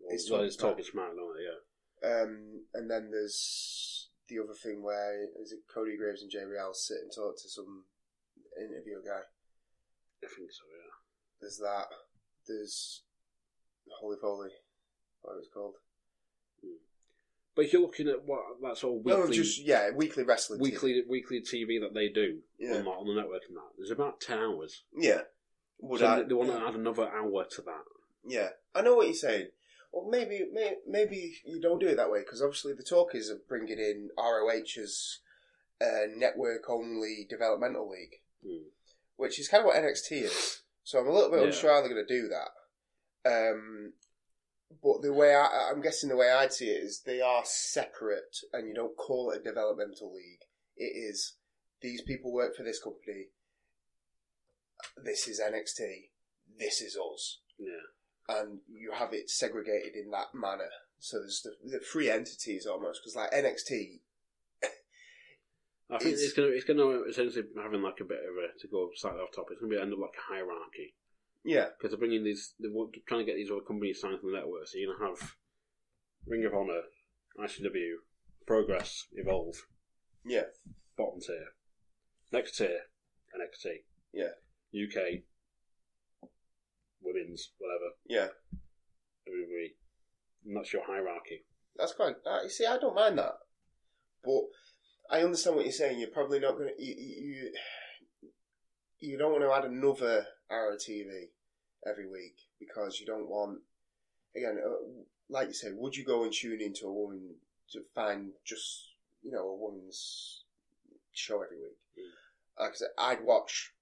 Well, 0.00 0.14
It's 0.14 0.30
well, 0.30 0.42
it's 0.42 0.56
Talking 0.56 0.84
Talking 0.84 0.90
Smack, 0.92 1.10
don't 1.16 1.36
it? 1.38 1.44
Yeah. 1.44 2.22
Um, 2.22 2.64
and 2.74 2.90
then 2.90 3.10
there's 3.10 4.08
the 4.30 4.42
other 4.42 4.54
thing 4.54 4.82
where 4.82 5.24
is 5.42 5.52
it 5.52 5.60
Corey 5.72 5.96
Graves 5.98 6.22
and 6.22 6.32
Real 6.48 6.72
sit 6.72 7.02
and 7.02 7.10
talk 7.14 7.36
to 7.42 7.48
some 7.48 7.84
interview 8.58 9.02
guy. 9.04 9.24
I 10.22 10.26
think 10.26 10.50
so. 10.50 10.64
Yeah. 10.70 10.90
There's 11.40 11.58
that. 11.58 11.86
There's 12.46 13.02
Holy 14.00 14.16
Foley, 14.20 14.50
what 15.22 15.34
it 15.34 15.36
was 15.38 15.48
called. 15.52 15.74
Hmm. 16.62 16.78
But 17.54 17.64
if 17.64 17.72
you're 17.72 17.82
looking 17.82 18.08
at 18.08 18.24
what 18.24 18.40
that's 18.62 18.84
all 18.84 18.98
of 18.98 19.06
No, 19.06 19.20
weekly, 19.20 19.36
just 19.36 19.64
yeah, 19.64 19.90
weekly 19.90 20.24
wrestling. 20.24 20.60
weekly, 20.60 21.02
weekly 21.08 21.40
TV 21.40 21.80
that 21.80 21.94
they 21.94 22.08
do 22.08 22.38
Yeah. 22.58 22.76
on, 22.76 22.84
the, 22.84 22.90
on 22.90 23.06
the 23.06 23.14
network 23.14 23.42
and 23.48 23.56
that, 23.56 23.70
there's 23.76 23.90
about 23.90 24.20
ten 24.20 24.38
hours. 24.38 24.84
Yeah. 24.96 25.22
Would 25.80 26.00
so 26.00 26.06
I? 26.06 26.16
they, 26.22 26.28
they 26.28 26.34
want 26.34 26.50
to 26.50 26.66
add 26.66 26.74
another 26.74 27.08
hour 27.08 27.44
to 27.44 27.62
that. 27.62 27.84
Yeah, 28.24 28.48
I 28.74 28.82
know 28.82 28.96
what 28.96 29.06
you're 29.06 29.14
saying. 29.14 29.48
Well, 29.92 30.08
maybe, 30.08 30.46
may, 30.52 30.74
maybe 30.86 31.34
you 31.44 31.60
don't 31.60 31.80
do 31.80 31.88
it 31.88 31.96
that 31.96 32.10
way 32.10 32.20
because 32.20 32.40
obviously 32.40 32.74
the 32.74 32.82
talk 32.84 33.14
is 33.14 33.28
of 33.28 33.46
bringing 33.48 33.78
in 33.78 34.10
ROH 34.16 34.80
as 34.80 35.18
a 35.80 36.06
network-only 36.14 37.26
developmental 37.28 37.88
league, 37.88 38.20
Hmm. 38.44 38.68
which 39.16 39.38
is 39.40 39.48
kind 39.48 39.62
of 39.62 39.66
what 39.66 39.76
NXT 39.76 40.22
is. 40.22 40.62
So 40.84 40.98
I'm 41.00 41.08
a 41.08 41.12
little 41.12 41.30
bit 41.30 41.40
Yeah. 41.40 41.46
unsure 41.46 41.70
how 41.72 41.80
they're 41.80 41.92
going 41.92 42.06
to 42.06 42.20
do 42.22 42.28
that. 42.28 42.50
Um, 43.24 43.94
but 44.82 45.02
the 45.02 45.12
way 45.12 45.34
I, 45.34 45.70
I'm 45.70 45.80
guessing 45.82 46.08
the 46.08 46.16
way 46.16 46.30
I'd 46.30 46.52
see 46.52 46.70
it 46.70 46.82
is 46.84 47.00
they 47.00 47.20
are 47.20 47.42
separate, 47.44 48.36
and 48.52 48.68
you 48.68 48.74
don't 48.74 48.96
call 48.96 49.30
it 49.32 49.40
a 49.40 49.44
developmental 49.44 50.12
league. 50.12 50.44
It 50.76 50.92
is 50.96 51.34
these 51.80 52.02
people 52.02 52.32
work 52.32 52.54
for 52.56 52.62
this 52.62 52.80
company. 52.80 53.28
This 55.02 55.26
is 55.26 55.40
NXT. 55.40 56.10
This 56.58 56.80
is 56.80 56.96
us 56.96 57.40
Yeah. 57.58 57.80
And 58.30 58.60
you 58.68 58.92
have 58.94 59.12
it 59.12 59.28
segregated 59.30 59.94
in 59.94 60.10
that 60.10 60.34
manner. 60.34 60.70
So 60.98 61.18
there's 61.18 61.42
the, 61.42 61.78
the 61.78 61.80
three 61.80 62.10
entities 62.10 62.66
almost 62.66 63.00
because 63.02 63.16
like 63.16 63.30
NXT, 63.32 64.00
I 65.92 65.98
think 65.98 66.12
It's- 66.14 66.22
it's, 66.22 66.32
gonna 66.34 66.48
it's 66.48 66.64
gonna 66.64 67.02
essentially 67.02 67.44
having 67.60 67.82
like 67.82 68.00
a 68.00 68.04
bit 68.04 68.20
of 68.20 68.36
a 68.36 68.58
to 68.60 68.68
go 68.68 68.90
slightly 68.94 69.20
off 69.20 69.32
topic. 69.34 69.52
It's 69.52 69.60
gonna 69.60 69.74
be 69.74 69.80
end 69.80 69.92
up 69.92 69.98
like 69.98 70.14
a 70.16 70.32
hierarchy 70.34 70.94
yeah, 71.42 71.68
because 71.76 71.90
they're 71.90 71.98
bringing 71.98 72.22
these 72.22 72.54
they're 72.60 72.70
trying 73.08 73.20
to 73.20 73.26
get 73.26 73.36
these 73.36 73.50
other 73.50 73.62
companies 73.66 74.00
signed 74.00 74.20
to 74.20 74.26
the 74.30 74.36
network. 74.36 74.66
So 74.68 74.78
you're 74.78 74.94
gonna 74.94 75.10
have 75.10 75.34
Ring 76.26 76.44
of 76.44 76.54
Honor, 76.54 76.82
ICW, 77.38 77.94
Progress, 78.46 79.06
Evolve, 79.14 79.56
yeah, 80.24 80.44
bottom 80.96 81.20
tier, 81.20 81.46
next 82.30 82.56
tier, 82.58 82.80
NXT, 83.34 83.84
yeah, 84.12 84.36
UK, 84.74 85.22
whatever, 87.58 87.94
yeah. 88.06 88.28
WWE. 89.28 89.74
And 90.46 90.56
that's 90.56 90.72
your 90.72 90.84
hierarchy. 90.86 91.44
That's 91.76 91.92
quite. 91.92 92.16
Uh, 92.26 92.42
you 92.42 92.50
see, 92.50 92.66
I 92.66 92.78
don't 92.78 92.94
mind 92.94 93.18
that, 93.18 93.34
but 94.24 94.42
I 95.10 95.22
understand 95.22 95.56
what 95.56 95.64
you're 95.64 95.72
saying. 95.72 95.98
You're 95.98 96.10
probably 96.10 96.40
not 96.40 96.56
going 96.56 96.70
to 96.76 96.82
you, 96.82 96.94
you 96.94 97.52
you 98.98 99.18
don't 99.18 99.32
want 99.32 99.44
to 99.44 99.52
add 99.52 99.70
another 99.70 100.26
Arrow 100.50 100.76
TV 100.76 101.28
every 101.86 102.06
week 102.06 102.36
because 102.58 102.98
you 103.00 103.06
don't 103.06 103.28
want 103.28 103.60
again, 104.36 104.58
uh, 104.64 105.02
like 105.28 105.48
you 105.48 105.54
said, 105.54 105.72
would 105.76 105.96
you 105.96 106.04
go 106.04 106.24
and 106.24 106.32
tune 106.32 106.60
into 106.60 106.86
a 106.86 106.92
woman 106.92 107.36
to 107.72 107.80
find 107.94 108.32
just 108.44 108.90
you 109.22 109.30
know, 109.30 109.48
a 109.48 109.56
woman's 109.56 110.44
show 111.12 111.42
every 111.42 111.58
week. 111.58 111.78
Mm. 111.98 112.62
Like 112.62 112.72
I 112.72 112.74
said, 112.74 112.88
I'd 112.98 113.24
watch 113.24 113.72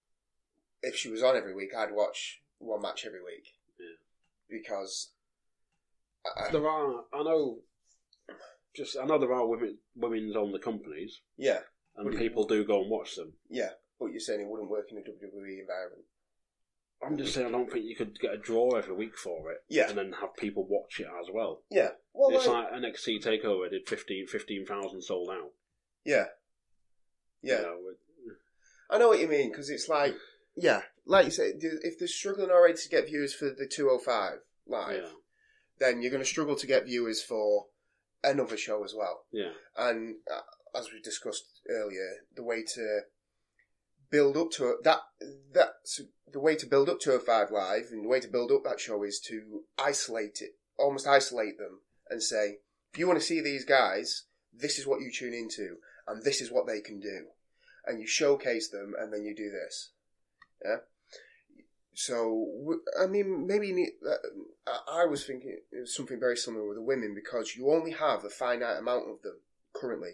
if 0.82 0.96
she 0.96 1.10
was 1.10 1.22
on 1.22 1.36
every 1.36 1.54
week. 1.54 1.70
I'd 1.76 1.92
watch 1.92 2.40
one 2.58 2.82
match 2.82 3.04
every 3.06 3.22
week 3.22 3.46
Yeah. 3.78 3.96
because 4.48 5.12
I, 6.24 6.50
There 6.50 6.68
are, 6.68 7.04
I 7.12 7.22
know, 7.22 7.60
just 8.74 8.96
I 8.98 9.04
know 9.06 9.18
there 9.18 9.32
are 9.32 9.46
women 9.46 9.78
women's 9.96 10.36
on 10.36 10.52
the 10.52 10.58
companies, 10.58 11.20
yeah, 11.36 11.60
and 11.96 12.04
Would 12.06 12.14
it- 12.14 12.18
people 12.18 12.44
do 12.46 12.64
go 12.64 12.80
and 12.82 12.90
watch 12.90 13.14
them. 13.16 13.34
yeah. 13.48 13.70
But 13.98 14.06
you're 14.12 14.20
saying 14.20 14.40
it 14.40 14.46
wouldn't 14.48 14.70
work 14.70 14.86
in 14.92 14.98
a 14.98 15.00
WWE 15.00 15.58
environment. 15.60 16.04
I'm 17.04 17.16
just 17.16 17.34
saying 17.34 17.46
I 17.46 17.50
don't 17.50 17.70
think 17.70 17.84
you 17.84 17.96
could 17.96 18.18
get 18.20 18.34
a 18.34 18.38
draw 18.38 18.70
every 18.76 18.94
week 18.94 19.16
for 19.16 19.50
it, 19.52 19.62
Yeah. 19.68 19.88
and 19.88 19.98
then 19.98 20.12
have 20.20 20.36
people 20.36 20.64
watch 20.68 21.00
it 21.00 21.06
as 21.20 21.26
well. 21.32 21.62
Yeah. 21.70 21.90
Well, 22.12 22.30
it's 22.36 22.46
like, 22.46 22.70
like 22.72 22.82
NXT 22.82 23.20
Takeover 23.22 23.70
did 23.70 23.88
15 23.88 24.26
15,000 24.26 25.02
sold 25.02 25.30
out. 25.30 25.52
yeah, 26.04 26.26
yeah. 27.42 27.56
You 27.58 27.62
know, 27.62 27.88
it- 27.90 28.36
I 28.90 28.98
know 28.98 29.08
what 29.08 29.20
you 29.20 29.28
mean 29.28 29.50
because 29.50 29.68
it's 29.70 29.88
like, 29.88 30.14
yeah, 30.56 30.82
like 31.08 31.24
you 31.24 31.30
say, 31.30 31.54
if 31.58 31.98
they're 31.98 32.06
struggling 32.06 32.50
already 32.50 32.74
to 32.74 32.88
get 32.88 33.06
viewers 33.06 33.34
for 33.34 33.46
the 33.46 33.66
205 33.66 34.40
live, 34.66 35.02
yeah, 35.02 35.08
then 35.80 36.02
you're 36.02 36.10
going 36.10 36.22
to 36.22 36.28
struggle 36.28 36.54
to 36.54 36.66
get 36.66 36.86
viewers 36.86 37.22
for 37.22 37.66
another 38.22 38.56
show 38.56 38.84
as 38.84 38.94
well. 38.94 39.24
yeah, 39.32 39.50
And 39.76 40.16
uh, 40.32 40.78
as 40.78 40.92
we 40.92 41.00
discussed 41.00 41.62
earlier, 41.68 42.08
the 42.36 42.44
way 42.44 42.62
to 42.74 43.00
build 44.10 44.36
up 44.36 44.50
to 44.52 44.68
it, 44.68 44.84
that 44.84 45.00
that's 45.52 46.00
the 46.30 46.40
way 46.40 46.56
to 46.56 46.66
build 46.66 46.90
up 46.90 47.00
to 47.00 47.14
a 47.14 47.48
live, 47.50 47.88
and 47.90 48.04
the 48.04 48.08
way 48.08 48.20
to 48.20 48.28
build 48.28 48.52
up 48.52 48.62
that 48.64 48.80
show 48.80 49.02
is 49.02 49.18
to 49.20 49.62
isolate 49.78 50.40
it, 50.42 50.50
almost 50.78 51.06
isolate 51.06 51.58
them, 51.58 51.80
and 52.10 52.22
say, 52.22 52.58
if 52.92 52.98
you 52.98 53.06
want 53.06 53.18
to 53.18 53.24
see 53.24 53.40
these 53.40 53.64
guys, 53.64 54.24
this 54.52 54.78
is 54.78 54.86
what 54.86 55.00
you 55.00 55.10
tune 55.10 55.34
into, 55.34 55.76
and 56.06 56.22
this 56.22 56.40
is 56.42 56.52
what 56.52 56.66
they 56.66 56.80
can 56.80 57.00
do, 57.00 57.28
and 57.86 57.98
you 57.98 58.06
showcase 58.06 58.68
them, 58.68 58.92
and 58.98 59.12
then 59.12 59.24
you 59.24 59.34
do 59.34 59.50
this, 59.50 59.92
yeah. 60.64 60.76
So 62.00 62.78
I 63.00 63.06
mean, 63.06 63.44
maybe 63.48 63.88
uh, 64.08 64.70
I 64.88 65.04
was 65.06 65.26
thinking 65.26 65.58
something 65.84 66.20
very 66.20 66.36
similar 66.36 66.64
with 66.68 66.76
the 66.76 66.82
women 66.82 67.12
because 67.12 67.56
you 67.56 67.72
only 67.72 67.90
have 67.90 68.24
a 68.24 68.30
finite 68.30 68.78
amount 68.78 69.10
of 69.10 69.22
them 69.22 69.40
currently. 69.72 70.12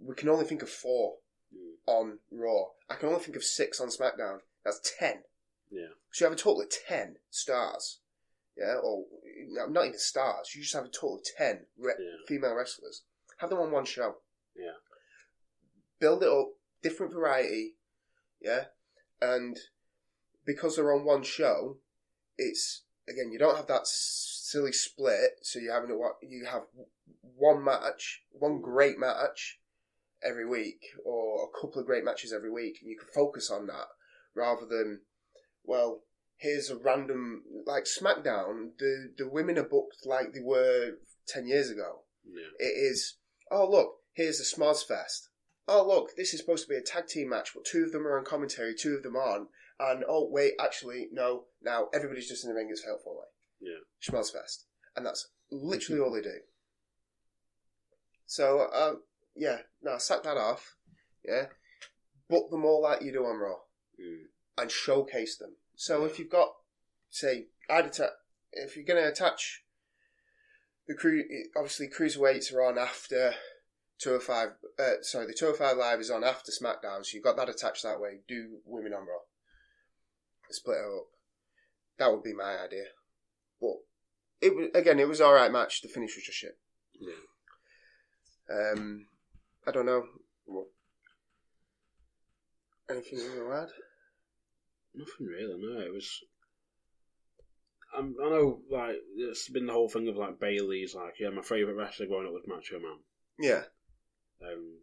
We 0.00 0.14
can 0.14 0.30
only 0.30 0.46
think 0.46 0.62
of 0.62 0.70
four 0.70 1.16
Mm. 1.54 1.76
on 1.86 2.18
Raw. 2.32 2.64
I 2.90 2.96
can 2.96 3.08
only 3.10 3.20
think 3.22 3.36
of 3.36 3.44
six 3.44 3.80
on 3.80 3.86
SmackDown. 3.88 4.40
That's 4.64 4.80
ten. 4.98 5.22
yeah, 5.70 5.90
So 6.10 6.24
you 6.24 6.30
have 6.30 6.36
a 6.38 6.42
total 6.42 6.62
of 6.62 6.70
ten 6.88 7.18
stars. 7.30 8.00
Yeah, 8.56 8.74
or 8.82 9.04
not 9.68 9.86
even 9.86 9.98
stars. 9.98 10.52
You 10.56 10.62
just 10.62 10.74
have 10.74 10.86
a 10.86 10.88
total 10.88 11.18
of 11.18 11.24
ten 11.36 11.66
re- 11.78 11.94
Yeah. 12.00 12.16
female 12.26 12.54
wrestlers. 12.56 13.02
Have 13.38 13.50
them 13.50 13.60
on 13.60 13.70
one 13.70 13.84
show. 13.84 14.16
yeah, 14.56 14.72
Build 16.00 16.24
it 16.24 16.28
up, 16.28 16.48
different 16.82 17.12
variety. 17.12 17.76
Yeah, 18.40 18.64
and 19.20 19.56
because 20.46 20.76
they're 20.76 20.94
on 20.94 21.04
one 21.04 21.22
show, 21.22 21.78
it's 22.38 22.84
again 23.08 23.30
you 23.32 23.38
don't 23.38 23.56
have 23.56 23.66
that 23.66 23.86
silly 23.86 24.72
split. 24.72 25.40
So 25.42 25.58
you 25.58 25.70
having 25.72 25.90
you 26.22 26.46
have 26.46 26.62
one 27.36 27.64
match, 27.64 28.22
one 28.30 28.60
great 28.60 28.98
match 28.98 29.58
every 30.22 30.46
week, 30.46 30.80
or 31.04 31.44
a 31.44 31.60
couple 31.60 31.80
of 31.80 31.86
great 31.86 32.04
matches 32.04 32.32
every 32.32 32.50
week, 32.50 32.78
and 32.80 32.90
you 32.90 32.98
can 32.98 33.08
focus 33.14 33.50
on 33.50 33.66
that 33.66 33.86
rather 34.34 34.66
than 34.66 35.00
well. 35.64 36.02
Here's 36.38 36.68
a 36.68 36.76
random 36.76 37.44
like 37.66 37.84
SmackDown. 37.84 38.72
The 38.78 39.14
the 39.16 39.28
women 39.28 39.58
are 39.58 39.64
booked 39.64 40.04
like 40.04 40.34
they 40.34 40.42
were 40.42 40.98
ten 41.26 41.46
years 41.46 41.70
ago. 41.70 42.02
yeah, 42.26 42.48
It 42.58 42.72
is, 42.92 43.16
oh 43.50 43.66
look, 43.68 43.94
here's 44.12 44.38
the 44.38 44.44
Smoz 44.44 44.82
Fest. 44.82 45.30
Oh 45.66 45.86
look, 45.86 46.14
this 46.14 46.34
is 46.34 46.40
supposed 46.40 46.64
to 46.64 46.68
be 46.68 46.76
a 46.76 46.82
tag 46.82 47.06
team 47.06 47.30
match, 47.30 47.52
but 47.54 47.64
two 47.64 47.84
of 47.84 47.92
them 47.92 48.06
are 48.06 48.18
on 48.18 48.24
commentary, 48.26 48.74
two 48.74 48.94
of 48.94 49.02
them 49.02 49.16
aren't. 49.16 49.48
And 49.78 50.04
oh 50.08 50.28
wait, 50.30 50.52
actually 50.60 51.08
no, 51.12 51.44
now 51.62 51.88
everybody's 51.94 52.28
just 52.28 52.44
in 52.44 52.50
the 52.50 52.54
ring 52.54 52.68
Fatal 52.74 52.98
Four 53.02 53.14
Way. 53.16 53.26
yeah. 53.60 53.78
Schmoz 54.02 54.32
Fest, 54.32 54.66
and 54.96 55.04
that's 55.04 55.28
literally 55.50 56.00
all 56.00 56.12
they 56.12 56.22
do. 56.22 56.38
So 58.26 58.60
uh, 58.72 58.94
yeah, 59.34 59.58
now 59.82 59.98
sack 59.98 60.22
that 60.24 60.36
off. 60.36 60.76
Yeah, 61.24 61.46
book 62.28 62.50
them 62.50 62.64
all 62.64 62.82
like 62.82 63.02
you 63.02 63.12
do 63.12 63.24
on 63.24 63.36
Raw 63.38 63.56
Mm. 64.00 64.24
and 64.58 64.70
showcase 64.70 65.38
them. 65.38 65.56
So 65.74 66.04
if 66.04 66.18
you've 66.18 66.28
got, 66.30 66.50
say, 67.08 67.46
I'd 67.70 67.86
atta- 67.86 68.12
if 68.52 68.76
you're 68.76 68.84
going 68.84 69.02
to 69.02 69.08
attach 69.08 69.64
the 70.86 70.94
crew, 70.94 71.24
obviously 71.56 71.88
cruiserweights 71.88 72.52
are 72.54 72.62
on 72.62 72.76
after 72.78 73.34
205. 73.98 74.50
Uh, 74.78 75.02
sorry, 75.02 75.26
the 75.26 75.32
205 75.32 75.78
live 75.78 75.98
is 76.00 76.10
on 76.10 76.24
after 76.24 76.52
SmackDown, 76.52 77.04
so 77.06 77.14
you've 77.14 77.24
got 77.24 77.36
that 77.38 77.48
attached 77.48 77.82
that 77.84 77.98
way. 77.98 78.20
Do 78.28 78.58
women 78.66 78.92
on 78.92 79.00
Raw, 79.06 79.20
split 80.54 80.76
it 80.78 80.84
up. 80.98 81.06
That 81.98 82.12
would 82.12 82.22
be 82.22 82.34
my 82.34 82.56
idea. 82.64 82.84
But 83.60 83.76
it 84.40 84.54
was 84.54 84.68
again, 84.74 84.98
it 85.00 85.08
was 85.08 85.20
all 85.20 85.32
right 85.34 85.50
match. 85.50 85.82
The 85.82 85.88
finish 85.88 86.14
was 86.14 86.24
just 86.24 86.38
shit. 86.38 86.58
yeah. 87.00 87.12
Um, 88.72 89.06
I 89.66 89.72
don't 89.72 89.86
know. 89.86 90.04
What, 90.44 90.66
anything 92.90 93.18
you 93.18 93.44
want 93.44 93.68
to 93.68 93.74
add? 93.74 93.80
Nothing 94.94 95.26
really. 95.26 95.54
No, 95.58 95.80
it 95.80 95.92
was. 95.92 96.20
I'm, 97.96 98.14
I 98.22 98.28
know, 98.28 98.60
like 98.70 98.96
it's 99.16 99.48
been 99.48 99.66
the 99.66 99.72
whole 99.72 99.88
thing 99.88 100.06
of 100.08 100.16
like 100.16 100.38
Bayley's. 100.38 100.94
Like, 100.94 101.14
yeah, 101.18 101.30
my 101.30 101.42
favorite 101.42 101.74
wrestler 101.74 102.06
growing 102.06 102.26
up 102.26 102.32
was 102.32 102.44
Macho 102.46 102.78
Man. 102.78 102.98
Yeah, 103.38 103.62
Um, 104.42 104.78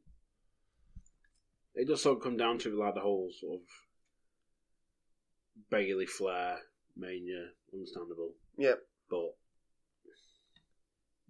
it 1.76 1.88
does 1.88 2.01
sort 2.03 2.18
of 2.18 2.24
come 2.24 2.38
down 2.38 2.57
to 2.59 2.78
like 2.78 2.93
the 2.95 3.01
whole 3.01 3.30
sort 3.39 3.55
of 3.61 3.61
Bayley 5.70 6.06
Flair 6.06 6.60
mania, 6.95 7.47
understandable, 7.74 8.34
yeah, 8.58 8.74
but 9.10 9.36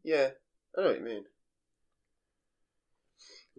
yeah. 0.03 0.29
I 0.77 0.81
know 0.81 0.87
what 0.87 0.99
you 0.99 1.05
mean. 1.05 1.23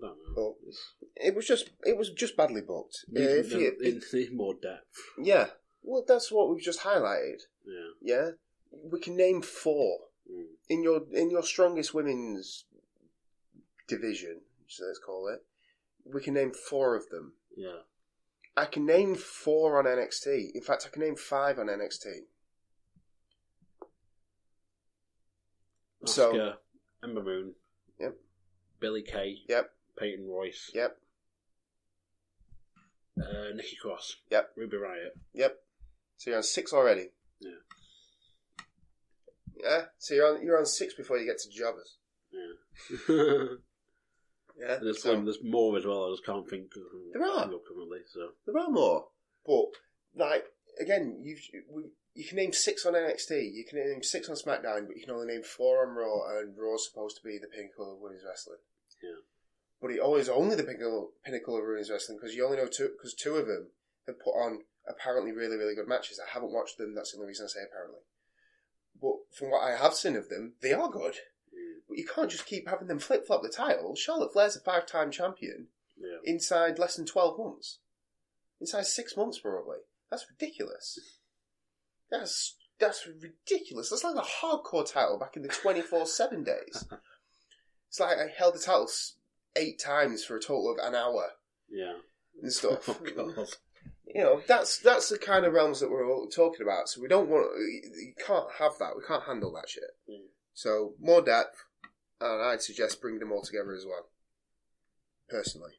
I 0.03 0.07
don't 0.09 0.19
know. 0.37 0.57
It's, 0.67 0.95
It 1.17 1.35
was 1.37 1.47
just 1.47 1.71
it 1.85 1.97
was 1.97 2.11
just 2.11 2.37
badly 2.37 2.61
booked. 2.61 3.05
Needs, 3.09 3.53
if 3.53 3.53
you, 3.53 3.73
it 3.81 4.33
more 4.35 4.55
depth. 4.61 4.97
yeah, 5.19 5.47
well, 5.83 6.05
that's 6.07 6.33
what 6.33 6.51
we've 6.51 6.63
just 6.63 6.81
highlighted. 6.81 7.43
Yeah. 7.67 7.91
Yeah, 8.03 8.31
we 8.91 9.01
can 9.01 9.17
name 9.17 9.43
four 9.43 9.99
Mm. 10.31 10.47
in 10.71 10.83
your 10.83 11.03
in 11.13 11.31
your 11.31 11.43
strongest 11.43 11.93
women's 11.93 12.65
division. 13.87 14.41
So 14.69 14.87
let's 14.87 14.99
call 14.99 15.29
it. 15.29 15.45
We 16.07 16.23
can 16.23 16.33
name 16.33 16.53
four 16.55 16.97
of 16.97 17.11
them. 17.11 17.35
Yeah. 17.55 17.81
I 18.57 18.67
can 18.67 18.87
name 18.87 19.17
four 19.17 19.79
on 19.79 19.85
NXT. 19.85 20.53
In 20.55 20.61
fact, 20.63 20.87
I 20.87 20.91
can 20.93 21.03
name 21.03 21.17
five 21.17 21.59
on 21.59 21.67
NXT. 21.67 22.05
So- 26.07 26.33
Asuka, 26.35 26.55
Ember 27.03 27.23
Moon. 27.23 27.55
Yep. 27.99 28.17
Billie 28.81 29.03
Kay. 29.03 29.39
Yep. 29.49 29.71
Peyton 29.99 30.29
Royce. 30.29 30.71
Yep. 30.75 30.99
Uh, 33.19 33.55
Nikki 33.55 33.77
Cross. 33.77 34.17
Yep. 34.31 34.51
Ruby 34.57 34.77
Riot. 34.77 35.17
Yep. 35.35 35.57
So 36.17 36.31
you're 36.31 36.39
on 36.39 36.43
six 36.43 36.73
already. 36.73 37.09
Yeah. 37.41 37.51
Yeah. 39.57 39.83
So 39.99 40.15
you're 40.15 40.35
on 40.37 40.43
you're 40.43 40.59
on 40.59 40.67
six 40.67 40.95
before 40.95 41.19
you 41.19 41.27
get 41.27 41.39
to 41.39 41.49
jobbers. 41.51 41.97
Yeah. 42.33 43.45
Yeah. 44.59 44.79
there's, 44.81 45.03
So- 45.03 45.21
there's 45.23 45.43
more 45.43 45.77
as 45.77 45.85
well. 45.85 46.07
I 46.07 46.13
just 46.13 46.25
can't 46.25 46.49
think. 46.49 46.67
Of 46.77 46.83
There 47.13 47.23
are. 47.25 47.47
currently. 47.47 48.01
So 48.07 48.31
There 48.47 48.59
are 48.59 48.71
more, 48.71 49.09
but 49.47 49.67
like 50.17 50.45
again, 50.81 51.21
you 51.23 51.37
we, 51.71 51.85
you 52.15 52.25
can 52.27 52.37
name 52.37 52.53
six 52.53 52.87
on 52.87 52.95
NXT, 52.95 53.53
you 53.53 53.65
can 53.69 53.79
name 53.79 54.03
six 54.03 54.29
on 54.29 54.37
SmackDown, 54.37 54.87
but 54.87 54.97
you 54.97 55.05
can 55.05 55.15
only 55.15 55.27
name 55.27 55.43
four 55.43 55.87
on 55.87 55.95
Raw, 55.95 56.39
and 56.39 56.57
Raw's 56.57 56.89
supposed 56.89 57.17
to 57.17 57.23
be 57.25 57.39
the 57.39 57.49
pinnacle 57.49 57.93
of 57.93 57.99
women's 58.01 58.23
wrestling. 58.25 58.59
Yeah. 59.03 59.21
But 59.83 59.91
it 59.91 60.01
always 60.01 60.29
only 60.29 60.57
the 60.57 60.63
pinnacle 60.65 61.13
pinnacle 61.25 61.59
of 61.59 61.65
women's 61.67 61.91
wrestling 61.91 62.19
because 62.21 62.35
you 62.35 62.45
only 62.45 62.57
know 62.59 62.69
two 62.69 62.91
because 62.97 63.15
two 63.15 63.35
of 63.37 63.47
them 63.47 63.71
have 64.07 64.21
put 64.21 64.33
on 64.39 64.61
apparently 64.89 65.33
really 65.33 65.57
really 65.57 65.75
good 65.75 65.89
matches. 65.89 66.21
I 66.23 66.33
haven't 66.33 66.53
watched 66.53 66.79
them. 66.79 66.95
That's 66.95 67.13
the 67.13 67.19
only 67.19 67.29
reason 67.29 67.47
I 67.47 67.53
say 67.53 67.65
apparently. 67.69 68.01
But 69.03 69.17
from 69.37 69.51
what 69.51 69.63
I 69.65 69.77
have 69.77 69.95
seen 69.95 70.15
of 70.17 70.29
them, 70.29 70.55
they 70.63 70.73
are 70.73 70.89
good. 70.89 71.17
But 71.95 72.01
you 72.01 72.09
can't 72.13 72.31
just 72.31 72.47
keep 72.47 72.69
having 72.69 72.89
them 72.89 72.99
flip 72.99 73.25
flop 73.25 73.43
the 73.43 73.49
title. 73.49 73.95
Charlotte 73.95 74.33
Flair's 74.33 74.57
a 74.57 74.61
five 74.61 74.85
time 74.85 75.13
champion 75.13 75.69
yeah. 75.97 76.19
inside 76.25 76.77
less 76.77 76.97
than 76.97 77.07
12 77.07 77.39
months. 77.39 77.79
Inside 78.61 78.87
six 78.87 79.17
months, 79.17 79.39
probably. 79.39 79.77
That's 80.11 80.27
ridiculous. 80.29 80.99
That's 82.11 82.57
that's 82.81 83.07
ridiculous. 83.07 83.91
That's 83.91 84.03
like 84.03 84.17
a 84.17 84.45
hardcore 84.45 84.91
title 84.91 85.21
back 85.21 85.37
in 85.37 85.43
the 85.43 85.49
24 85.49 86.07
7 86.07 86.43
days. 86.45 86.85
It's 87.89 88.01
like 88.01 88.19
I 88.19 88.27
held 88.37 88.57
the 88.57 88.59
title 88.59 88.89
eight 89.55 89.79
times 89.79 90.25
for 90.25 90.37
a 90.37 90.41
total 90.41 90.73
of 90.73 90.85
an 90.85 90.97
hour 90.97 91.29
Yeah. 91.71 91.95
and 92.43 92.53
stuff. 92.53 92.89
Oh. 93.17 93.47
You 94.07 94.23
know, 94.23 94.43
that's 94.47 94.79
that's 94.79 95.09
the 95.09 95.19
kind 95.19 95.45
of 95.45 95.53
realms 95.53 95.81
that 95.81 95.91
we're 95.91 96.11
all 96.11 96.27
talking 96.29 96.63
about. 96.63 96.89
So 96.89 97.01
we 97.01 97.09
don't 97.09 97.29
want, 97.29 97.47
you 97.57 98.15
can't 98.25 98.47
have 98.59 98.73
that. 98.79 98.97
We 98.97 99.03
can't 99.07 99.25
handle 99.25 99.53
that 99.55 99.69
shit. 99.69 99.85
Mm. 100.11 100.27
So 100.53 100.95
more 101.01 101.23
depth, 101.23 101.65
and 102.21 102.43
I'd 102.43 102.63
suggest 102.63 103.01
bringing 103.01 103.21
them 103.21 103.33
all 103.33 103.43
together 103.43 103.75
as 103.75 103.85
well. 103.87 104.09
personally. 105.29 105.73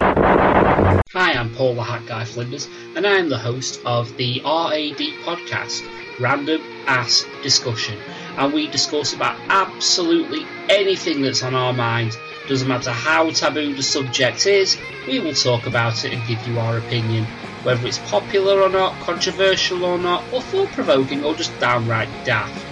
Hi, 0.00 1.32
I'm 1.32 1.54
Paul 1.54 1.74
the 1.74 1.82
Hat 1.82 2.06
Guy 2.06 2.24
Flinders, 2.24 2.68
and 2.94 3.06
I 3.06 3.14
am 3.14 3.28
the 3.28 3.38
host 3.38 3.80
of 3.84 4.16
the 4.16 4.40
RAD 4.44 4.98
podcast, 5.24 5.82
Random 6.20 6.60
Ass 6.86 7.24
Discussion. 7.42 7.98
And 8.36 8.52
we 8.52 8.68
discuss 8.68 9.14
about 9.14 9.40
absolutely 9.48 10.44
anything 10.68 11.22
that's 11.22 11.42
on 11.42 11.54
our 11.54 11.72
mind. 11.72 12.16
Doesn't 12.48 12.68
matter 12.68 12.90
how 12.90 13.30
taboo 13.30 13.74
the 13.74 13.82
subject 13.82 14.46
is, 14.46 14.76
we 15.06 15.20
will 15.20 15.34
talk 15.34 15.66
about 15.66 16.04
it 16.04 16.12
and 16.12 16.26
give 16.28 16.46
you 16.46 16.58
our 16.58 16.78
opinion. 16.78 17.24
Whether 17.62 17.86
it's 17.86 17.98
popular 17.98 18.60
or 18.60 18.68
not, 18.68 19.00
controversial 19.00 19.84
or 19.84 19.98
not, 19.98 20.22
or 20.32 20.42
thought 20.42 20.68
provoking 20.68 21.24
or 21.24 21.34
just 21.34 21.58
downright 21.58 22.08
daft. 22.24 22.64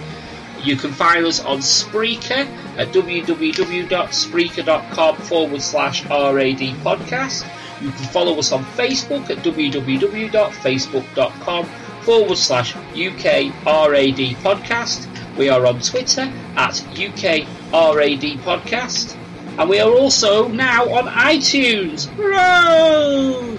You 0.63 0.75
can 0.75 0.91
find 0.91 1.25
us 1.25 1.39
on 1.39 1.57
Spreaker 1.59 2.45
at 2.77 2.89
www.spreaker.com 2.89 5.15
forward 5.17 5.61
slash 5.61 6.03
RAD 6.05 6.59
podcast. 6.83 7.45
You 7.81 7.91
can 7.91 8.05
follow 8.07 8.37
us 8.39 8.51
on 8.51 8.65
Facebook 8.65 9.29
at 9.29 9.37
www.facebook.com 9.39 11.65
forward 12.01 12.37
slash 12.37 12.75
UK 12.75 13.23
RAD 13.65 14.19
podcast. 14.43 15.07
We 15.37 15.49
are 15.49 15.65
on 15.67 15.79
Twitter 15.81 16.31
at 16.55 16.81
UK 16.93 17.45
RAD 17.71 18.23
podcast. 18.43 19.15
And 19.59 19.69
we 19.69 19.79
are 19.79 19.91
also 19.91 20.47
now 20.47 20.89
on 20.89 21.05
iTunes. 21.07 22.07
Hooray! 22.15 23.57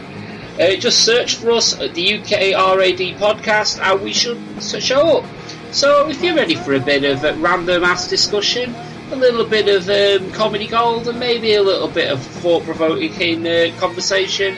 Uh, 0.58 0.74
just 0.76 1.04
search 1.04 1.36
for 1.36 1.52
us 1.52 1.78
at 1.80 1.94
the 1.94 2.14
UK 2.14 2.30
RAD 2.76 2.98
podcast 3.20 3.78
and 3.80 4.00
we 4.02 4.12
should 4.12 4.38
show 4.60 5.18
up. 5.18 5.24
So 5.72 6.08
if 6.08 6.22
you're 6.22 6.34
ready 6.34 6.54
for 6.54 6.74
a 6.74 6.80
bit 6.80 7.04
of 7.04 7.22
uh, 7.24 7.34
random 7.38 7.84
ass 7.84 8.08
discussion, 8.08 8.74
a 9.10 9.16
little 9.16 9.44
bit 9.44 9.68
of 9.68 9.88
um, 9.88 10.32
comedy 10.32 10.66
gold, 10.66 11.08
and 11.08 11.20
maybe 11.20 11.54
a 11.54 11.62
little 11.62 11.88
bit 11.88 12.10
of 12.10 12.22
thought 12.22 12.64
provoking 12.64 13.46
uh, 13.46 13.70
conversation, 13.78 14.56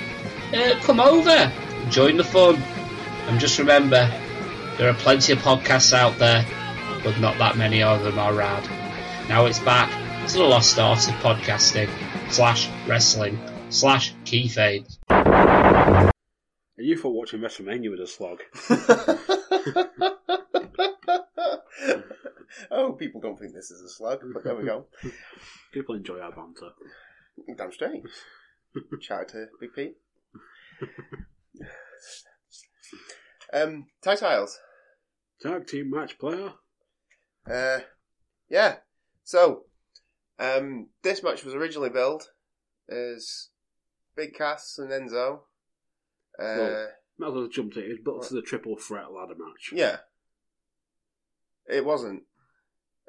uh, 0.55 0.79
come 0.83 1.01
over, 1.01 1.53
join 1.89 2.17
the 2.17 2.25
fun, 2.25 2.57
and 3.27 3.41
just 3.41 3.59
remember 3.59 4.09
there 4.79 4.89
are 4.89 4.95
plenty 4.95 5.33
of 5.33 5.41
podcasts 5.41 5.93
out 5.93 6.17
there, 6.19 6.47
but 7.03 7.19
not 7.19 7.37
that 7.39 7.57
many 7.57 7.83
of 7.83 8.03
them 8.05 8.19
are 8.19 8.33
rad. 8.33 8.65
Now 9.29 9.47
it's 9.47 9.59
back 9.59 9.91
to 10.29 10.35
the 10.35 10.45
lost 10.45 10.79
art 10.79 11.09
of 11.09 11.15
podcasting 11.15 11.91
slash 12.31 12.71
wrestling 12.87 13.39
slash 13.69 14.15
keyfades. 14.25 14.99
And 15.09 16.13
you 16.79 16.97
thought 16.97 17.11
watching 17.11 17.41
WrestleMania 17.41 17.91
was 17.91 18.01
a 18.01 18.07
slog. 18.07 18.43
oh, 22.71 22.93
people 22.93 23.21
don't 23.21 23.39
think 23.39 23.53
this 23.55 23.71
is 23.71 23.81
a 23.83 23.89
slug, 23.89 24.21
but 24.33 24.45
there 24.45 24.57
we 24.57 24.65
go. 24.65 24.87
People 25.73 25.95
enjoy 25.95 26.19
our 26.21 26.33
banter. 26.33 26.71
Damn 27.57 27.73
straight. 27.73 28.03
Shout 29.01 29.21
out 29.21 29.29
to 29.29 29.47
Big 29.61 29.71
Pete. 29.75 29.97
um, 33.53 33.87
tag 34.03 34.19
tiles. 34.19 34.59
Tag 35.41 35.67
team 35.67 35.91
match 35.91 36.19
player. 36.19 36.53
Uh, 37.51 37.81
yeah. 38.49 38.77
So, 39.25 39.65
um, 40.39 40.89
this 41.03 41.23
match 41.23 41.45
was 41.45 41.55
originally 41.55 41.91
billed 41.91 42.31
as 42.89 43.49
Big 44.17 44.35
Cass 44.35 44.79
and 44.79 44.91
Enzo. 44.91 45.41
Uh, 46.39 46.57
Well, 46.59 46.89
Might 47.19 47.27
as 47.29 47.33
well 47.35 47.43
have 47.45 47.53
jumped 47.53 47.77
it. 47.77 47.85
It 47.85 47.89
was 47.91 47.99
built 48.05 48.23
to 48.29 48.35
the 48.35 48.43
triple 48.43 48.77
threat 48.77 49.13
ladder 49.13 49.35
match. 49.39 49.71
yeah. 49.73 49.99
It 51.69 51.85
wasn't 51.85 52.25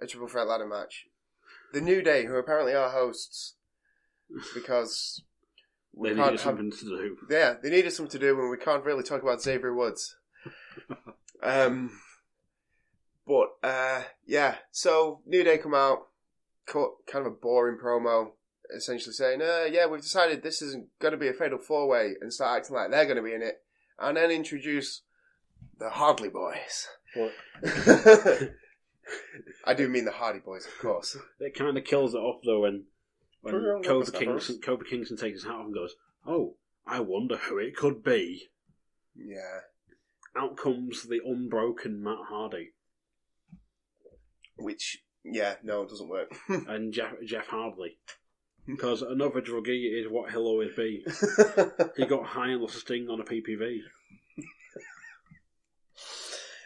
a 0.02 0.08
triple 0.08 0.28
threat 0.28 0.48
ladder 0.48 0.68
match. 0.68 1.08
The 1.74 1.82
New 1.82 2.02
Day, 2.02 2.26
who 2.26 2.36
apparently 2.36 2.74
are 2.74 2.90
hosts, 2.90 3.56
because 4.54 5.24
we 5.94 6.10
They 6.10 6.16
needed 6.16 6.32
have 6.32 6.40
something 6.42 6.72
to 6.72 6.86
do. 6.86 7.18
Yeah, 7.30 7.56
they 7.62 7.70
needed 7.70 7.92
something 7.92 8.20
to 8.20 8.28
do 8.28 8.36
when 8.36 8.50
we 8.50 8.58
can't 8.58 8.84
really 8.84 9.04
talk 9.04 9.22
about 9.22 9.42
Xavier 9.42 9.74
Woods. 9.74 10.18
um, 11.44 11.92
but 13.26 13.50
uh, 13.64 14.04
yeah, 14.26 14.56
so 14.72 15.22
New 15.26 15.44
Day 15.44 15.58
come 15.58 15.76
out, 15.76 16.08
cut 16.66 16.90
kind 17.08 17.26
of 17.26 17.34
a 17.34 17.36
boring 17.36 17.78
promo, 17.78 18.32
essentially 18.76 19.14
saying, 19.14 19.42
uh, 19.42 19.66
"Yeah, 19.70 19.86
we've 19.86 20.02
decided 20.02 20.42
this 20.42 20.62
isn't 20.62 20.88
going 21.00 21.14
to 21.14 21.18
be 21.18 21.28
a 21.28 21.34
fatal 21.34 21.60
four 21.60 21.88
way," 21.88 22.16
and 22.20 22.34
start 22.34 22.58
acting 22.58 22.76
like 22.76 22.92
they're 22.92 23.06
going 23.06 23.18
to 23.18 23.24
be 23.24 23.34
in 23.34 23.42
it, 23.42 23.62
and 24.00 24.18
then 24.18 24.32
introduce 24.32 25.02
the 25.78 25.90
Hardly 25.90 26.30
Boys. 26.30 26.88
But 27.16 27.32
I 29.66 29.74
do 29.74 29.88
mean 29.88 30.06
the 30.06 30.12
Hardy 30.12 30.40
Boys, 30.40 30.66
of 30.66 30.78
course. 30.80 31.18
it 31.40 31.56
kind 31.56 31.78
of 31.78 31.84
kills 31.84 32.14
it 32.14 32.20
off 32.20 32.42
though 32.44 32.62
when 32.62 32.86
when 33.42 33.54
Put 33.56 33.64
it 33.64 33.70
on 33.70 33.84
Kofi 33.84 34.14
Rubber 34.14 34.26
Kingston, 34.26 34.60
Kofi 34.62 34.88
Kingston 34.88 35.18
takes 35.18 35.42
his 35.42 35.44
hat 35.44 35.56
off 35.56 35.66
and 35.66 35.74
goes, 35.74 35.96
"Oh, 36.26 36.56
I 36.86 37.00
wonder 37.00 37.38
who 37.38 37.58
it 37.58 37.76
could 37.76 38.04
be." 38.04 38.50
Yeah, 39.16 39.62
Out 40.36 40.58
comes 40.58 41.04
the 41.04 41.20
unbroken 41.26 42.02
Matt 42.04 42.26
Hardy 42.30 42.74
which 44.62 45.04
yeah, 45.24 45.56
no, 45.64 45.84
it 45.84 45.90
doesn't 45.90 46.10
work. 46.10 46.34
and 46.50 46.94
Jeff 46.94 47.14
Jeff 47.26 47.48
Hardy. 47.48 47.98
Because 48.68 49.02
another 49.02 49.42
druggie 49.42 50.00
is 50.00 50.08
what 50.08 50.32
he'll 50.32 50.46
always 50.46 50.76
be. 50.76 51.04
He 51.98 52.06
got 52.06 52.26
high 52.26 52.54
on 52.54 52.64
a 52.64 52.70
sting 52.70 53.10
on 53.10 53.20
a 53.20 53.24
PPV. 53.24 53.80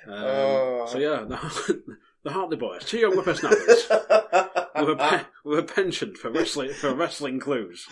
Um, 0.08 0.14
Oh. 0.14 0.86
So 0.88 1.00
yeah, 1.00 1.26
the, 1.28 1.98
the 2.26 2.32
Hartley 2.32 2.58
Boys, 2.58 2.84
two 2.84 2.98
young 3.00 3.14
whippersnappers 3.14 3.88
with 3.90 4.90
a 4.90 4.96
pe- 4.98 5.26
with 5.46 5.60
a 5.60 5.64
penchant 5.64 6.18
for 6.18 6.30
wrestling 6.32 6.72
for 6.74 6.94
wrestling 6.94 7.40
clues. 7.40 7.88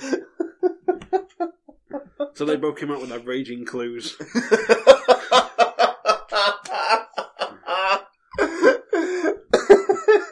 So 2.34 2.44
they 2.46 2.56
both 2.58 2.78
came 2.80 2.92
out 2.92 3.00
with 3.00 3.10
their 3.10 3.20
raging 3.20 3.64
clues. 3.66 4.18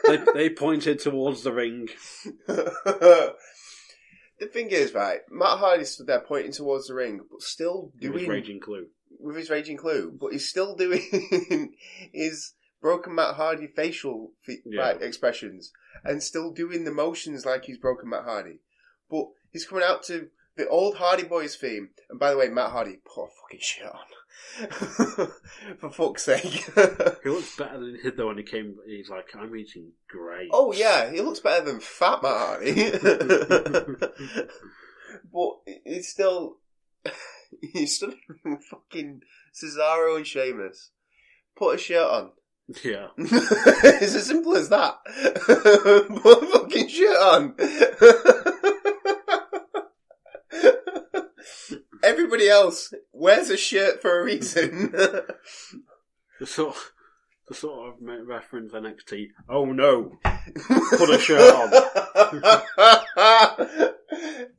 They, 0.08 0.18
they 0.34 0.50
pointed 0.50 0.98
towards 0.98 1.42
the 1.42 1.52
ring. 1.52 1.88
the 2.46 3.34
thing 4.52 4.68
is, 4.70 4.92
right, 4.92 5.20
Matt 5.30 5.58
Hardy 5.58 5.84
stood 5.84 6.06
there 6.08 6.20
pointing 6.20 6.52
towards 6.52 6.88
the 6.88 6.94
ring, 6.94 7.20
but 7.30 7.40
still 7.40 7.92
With 7.94 8.02
his 8.02 8.12
doing 8.22 8.28
raging 8.30 8.60
clue. 8.60 8.86
with 9.18 9.36
his 9.36 9.48
raging 9.50 9.76
clue, 9.76 10.12
but 10.18 10.32
he's 10.32 10.48
still 10.48 10.74
doing 10.76 11.72
his 12.12 12.52
broken 12.82 13.14
Matt 13.14 13.36
Hardy 13.36 13.66
facial 13.68 14.32
fe- 14.42 14.60
Yeah. 14.66 14.82
like, 14.88 15.00
expressions 15.00 15.72
and 16.04 16.22
still 16.22 16.50
doing 16.50 16.84
the 16.84 16.90
motions 16.92 17.46
like 17.46 17.64
he's 17.64 17.78
broken 17.78 18.10
Matt 18.10 18.24
Hardy. 18.24 18.58
But 19.10 19.28
he's 19.52 19.64
coming 19.64 19.84
out 19.84 20.02
to 20.04 20.28
the 20.56 20.68
old 20.68 20.96
Hardy 20.96 21.22
Boys 21.22 21.56
theme. 21.56 21.90
And 22.10 22.18
by 22.20 22.32
the 22.32 22.36
way, 22.36 22.48
Matt 22.48 22.72
Hardy, 22.72 22.98
put 23.04 23.24
a 23.24 23.28
fucking 23.28 23.60
shit 23.60 23.86
on. 23.86 24.00
For 25.78 25.90
fuck's 25.90 26.24
sake. 26.24 26.42
He 27.22 27.28
looks 27.30 27.56
better 27.56 27.78
than 27.78 27.94
he 27.94 28.02
did 28.02 28.16
though 28.16 28.26
when 28.26 28.38
he 28.38 28.42
came. 28.42 28.76
He's 28.86 29.08
like, 29.08 29.28
I'm 29.38 29.54
eating 29.56 29.92
great. 30.08 30.48
oh 30.52 30.72
yeah, 30.72 31.10
he 31.10 31.20
looks 31.20 31.40
better 31.40 31.64
than 31.64 31.80
Fat 31.80 32.22
Matt 32.22 32.36
Hardy. 32.36 32.90
but 35.32 35.50
he's 35.84 36.08
still 36.08 36.56
he's 37.72 37.96
still 37.96 38.12
fucking 38.70 39.22
Cesaro 39.54 40.16
and 40.16 40.26
Sheamus. 40.26 40.90
Put 41.56 41.76
a 41.76 41.78
shirt 41.78 42.10
on. 42.10 42.30
Yeah. 42.84 43.08
it's 43.16 44.14
as 44.14 44.26
simple 44.26 44.54
as 44.56 44.68
that. 44.68 44.98
Put 46.22 46.42
a 46.42 46.46
fucking 46.46 46.88
shirt 46.88 47.16
on. 47.16 47.54
Everybody 52.02 52.48
else 52.48 52.92
wears 53.12 53.48
a 53.50 53.56
shirt 53.56 54.02
for 54.02 54.20
a 54.20 54.24
reason. 54.24 54.90
The 56.40 56.46
sort, 56.46 56.74
the 57.48 57.54
sort 57.54 57.90
of 57.90 57.94
reference 58.26 58.72
NXT. 58.72 59.28
Oh 59.48 59.66
no! 59.66 60.18
Put 60.24 61.10
a 61.10 61.20
shirt 61.20 61.54
on. 61.54 61.70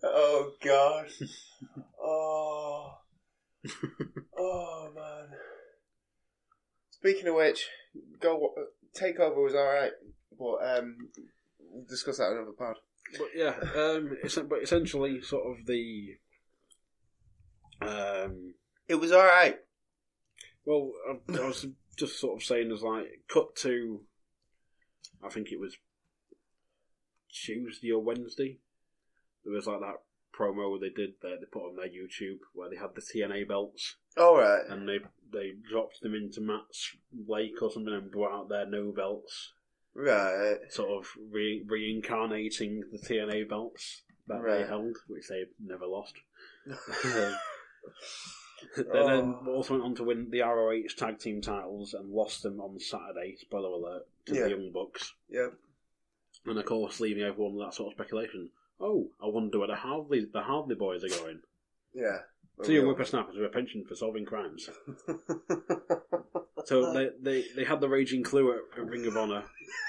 oh 0.03 0.51
god. 0.63 1.07
Oh. 2.01 2.93
Oh 4.38 4.89
man. 4.95 5.27
Speaking 7.03 7.27
of 7.27 7.35
which, 7.35 7.67
go 8.21 8.53
takeover 8.97 9.43
was 9.43 9.53
all 9.53 9.65
right, 9.65 9.91
but 10.39 10.77
um, 10.77 10.95
we'll 11.59 11.84
discuss 11.84 12.17
that 12.17 12.31
in 12.31 12.38
another 12.38 12.53
pod. 12.53 12.77
But 13.17 13.27
yeah, 13.35 13.55
um, 13.75 14.17
it's, 14.23 14.38
but 14.38 14.63
essentially, 14.63 15.21
sort 15.21 15.43
of 15.51 15.65
the. 15.65 16.15
Um, 17.81 18.53
It 18.88 18.95
was 18.95 19.11
all 19.11 19.25
right. 19.25 19.57
well, 20.63 20.93
I, 21.09 21.39
I 21.41 21.45
was 21.45 21.65
just 21.97 22.21
sort 22.21 22.39
of 22.39 22.45
saying, 22.47 22.71
as 22.71 22.84
like 22.84 23.07
cut 23.27 23.53
to. 23.57 23.99
I 25.21 25.27
think 25.27 25.51
it 25.51 25.59
was 25.59 25.75
Tuesday 27.30 27.91
or 27.91 28.01
Wednesday. 28.01 28.59
There 29.43 29.53
was 29.53 29.67
like 29.67 29.81
that 29.81 29.99
promo 30.38 30.80
they 30.80 30.89
did 30.89 31.14
that 31.22 31.38
they 31.39 31.45
put 31.51 31.68
on 31.69 31.76
their 31.76 31.88
YouTube 31.88 32.39
where 32.53 32.69
they 32.69 32.76
had 32.77 32.95
the 32.95 33.01
TNA 33.01 33.47
belts 33.47 33.95
All 34.18 34.38
right. 34.38 34.61
and 34.69 34.88
they 34.88 34.99
they 35.31 35.53
dropped 35.69 36.01
them 36.01 36.14
into 36.15 36.41
Matt's 36.41 36.95
lake 37.27 37.61
or 37.61 37.72
something 37.72 37.93
and 37.93 38.11
brought 38.11 38.34
out 38.34 38.49
their 38.49 38.65
no 38.68 38.91
belts 38.91 39.53
Right. 39.95 40.57
sort 40.69 40.89
of 40.89 41.07
re- 41.31 41.64
reincarnating 41.68 42.84
the 42.91 42.97
TNA 42.97 43.47
belts 43.47 44.01
that 44.27 44.41
they 44.43 44.65
held, 44.65 44.97
which 45.07 45.27
they 45.27 45.43
never 45.64 45.85
lost. 45.85 46.15
they 48.77 48.84
then 48.91 49.35
Oh. 49.45 49.53
also 49.55 49.73
went 49.73 49.84
on 49.84 49.95
to 49.95 50.03
win 50.03 50.30
the 50.31 50.41
ROH 50.41 50.88
tag 50.97 51.19
team 51.19 51.41
titles 51.41 51.93
and 51.93 52.10
lost 52.10 52.41
them 52.43 52.60
on 52.61 52.80
Saturday. 52.80 53.35
Spoiler 53.38 53.69
alert 53.69 54.07
to 54.27 54.35
Yeah. 54.35 54.43
the 54.45 54.49
Young 54.51 54.72
Bucks, 54.72 55.14
Yep. 55.30 55.53
and 56.45 56.57
of 56.57 56.65
course 56.65 56.99
leaving 56.99 57.23
everyone 57.23 57.55
with 57.55 57.68
that 57.68 57.73
sort 57.76 57.91
of 57.91 57.97
speculation. 57.97 58.49
Oh, 58.80 59.08
I 59.22 59.28
wonder 59.28 59.60
where 59.60 59.68
the 59.68 59.76
Hardley 59.76 60.26
the 60.32 60.41
Hardley 60.41 60.76
boys 60.76 61.04
are 61.04 61.10
going. 61.10 61.40
Yeah. 61.94 62.20
So 62.64 62.72
your 62.72 62.86
whippersnappers 62.86 63.36
with 63.36 63.45
a 63.45 63.50
penchant 63.50 63.88
for 63.88 63.95
solving 63.95 64.26
crimes. 64.26 64.70
So 66.66 66.94
they, 66.94 67.10
they, 67.22 67.44
they 67.58 67.66
had 67.66 67.82
the 67.82 67.90
raging 67.90 68.24
clue 68.24 68.54
at, 68.54 68.80
at 68.80 68.88
Ring 68.88 69.06
of 69.06 69.18
Honor, 69.18 69.44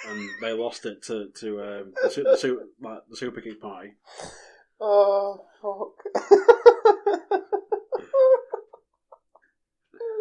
and 0.09 0.29
they 0.43 0.51
lost 0.53 0.85
it 0.87 1.05
to 1.05 1.29
to 1.41 1.63
um, 1.63 1.93
the, 2.03 2.11
su- 2.11 2.25
the, 2.25 2.37
su- 2.37 2.69
like, 2.81 2.99
the 3.09 3.17
Super 3.17 3.41
Kick 3.41 3.61
Party. 3.61 3.93
oh 4.81 5.45
fuck. 5.63 5.93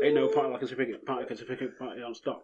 Ain't 0.03 0.15
no 0.15 0.27
party 0.27 0.51
like 0.51 0.61
a 0.61 0.67
Super 0.67 0.85
Kick 0.85 1.05
Party 1.05 1.23
because 1.23 1.39
Super 1.39 1.55
Kick 1.55 1.79
Party 1.79 2.01
don't 2.01 2.15
stop. 2.15 2.43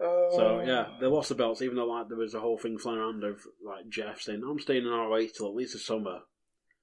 Oh. 0.00 0.30
So 0.34 0.62
yeah, 0.66 0.86
they 1.00 1.06
lost 1.06 1.28
the 1.28 1.34
belts, 1.34 1.62
even 1.62 1.76
though 1.76 1.86
like 1.86 2.08
there 2.08 2.18
was 2.18 2.34
a 2.34 2.40
whole 2.40 2.58
thing 2.58 2.78
flying 2.78 2.98
around 2.98 3.24
of 3.24 3.40
like 3.64 3.88
Jeff 3.88 4.20
saying, 4.20 4.42
"I'm 4.48 4.58
staying 4.58 4.84
in 4.84 4.90
ROH 4.90 5.28
till 5.36 5.48
at 5.48 5.54
least 5.54 5.74
the 5.74 5.78
summer," 5.78 6.20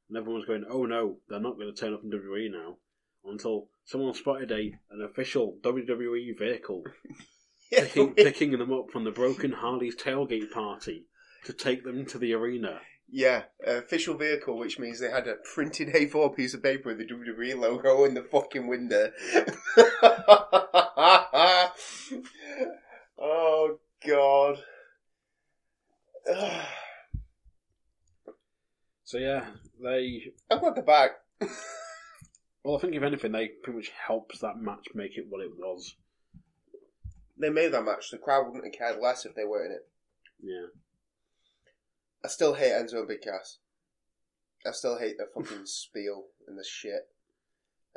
and 0.09 0.17
everyone's 0.17 0.45
going, 0.45 0.65
"Oh 0.69 0.85
no, 0.85 1.17
they're 1.29 1.39
not 1.39 1.57
going 1.57 1.73
to 1.73 1.79
turn 1.79 1.93
up 1.93 2.03
in 2.03 2.11
WWE 2.11 2.51
now." 2.51 2.77
Until 3.23 3.67
someone 3.85 4.13
spotted 4.13 4.51
a 4.51 4.73
an 4.89 5.01
official 5.07 5.57
WWE 5.61 6.38
vehicle 6.39 6.83
Yeah, 7.71 7.85
picking, 7.85 8.13
picking 8.15 8.51
them 8.51 8.73
up 8.73 8.89
from 8.91 9.03
the 9.03 9.11
Broken 9.11 9.51
Hardy's 9.53 9.95
tailgate 9.95 10.51
party 10.51 11.05
to 11.45 11.53
take 11.53 11.83
them 11.85 12.05
to 12.07 12.17
the 12.17 12.33
arena. 12.33 12.81
yeah, 13.09 13.43
official 13.65 14.17
vehicle, 14.17 14.57
which 14.57 14.79
means 14.79 14.99
they 14.99 15.09
had 15.09 15.27
a 15.27 15.35
printed 15.53 15.89
A4 15.89 16.35
piece 16.35 16.53
of 16.53 16.63
paper 16.63 16.89
with 16.89 16.97
the 16.97 17.05
WWE 17.05 17.57
logo 17.57 18.03
in 18.05 18.13
the 18.13 18.23
fucking 18.23 18.67
window. 18.67 19.11
oh 23.22 23.77
god. 24.06 24.57
So 29.03 29.18
yeah, 29.18 29.45
they. 29.84 30.31
I'm 30.49 30.60
glad 30.60 30.73
they're 30.73 30.84
back. 30.84 31.11
Well, 32.64 32.77
I 32.77 32.80
think 32.80 32.95
if 32.95 33.03
anything, 33.03 33.31
they 33.31 33.49
pretty 33.61 33.77
much 33.77 33.91
helps 34.07 34.39
that 34.39 34.57
match 34.57 34.88
make 34.93 35.18
it 35.18 35.26
what 35.27 35.41
it 35.41 35.52
was. 35.57 35.95
They 37.38 37.49
made 37.49 37.73
that 37.73 37.84
match. 37.84 38.11
The 38.11 38.19
crowd 38.19 38.45
wouldn't 38.45 38.64
have 38.64 38.73
cared 38.73 39.02
less 39.02 39.26
if 39.26 39.34
they 39.34 39.43
were 39.43 39.65
in 39.65 39.72
it. 39.72 39.88
Yeah. 40.41 40.68
I 42.23 42.27
still 42.27 42.53
hate 42.53 42.72
Enzo 42.72 42.99
and 42.99 43.07
Big 43.07 43.22
Cass. 43.22 43.57
I 44.65 44.72
still 44.72 44.99
hate 44.99 45.18
the 45.18 45.26
fucking 45.34 45.61
spiel 45.65 46.26
and 46.48 46.57
the 46.57 46.64
shit. 46.64 47.10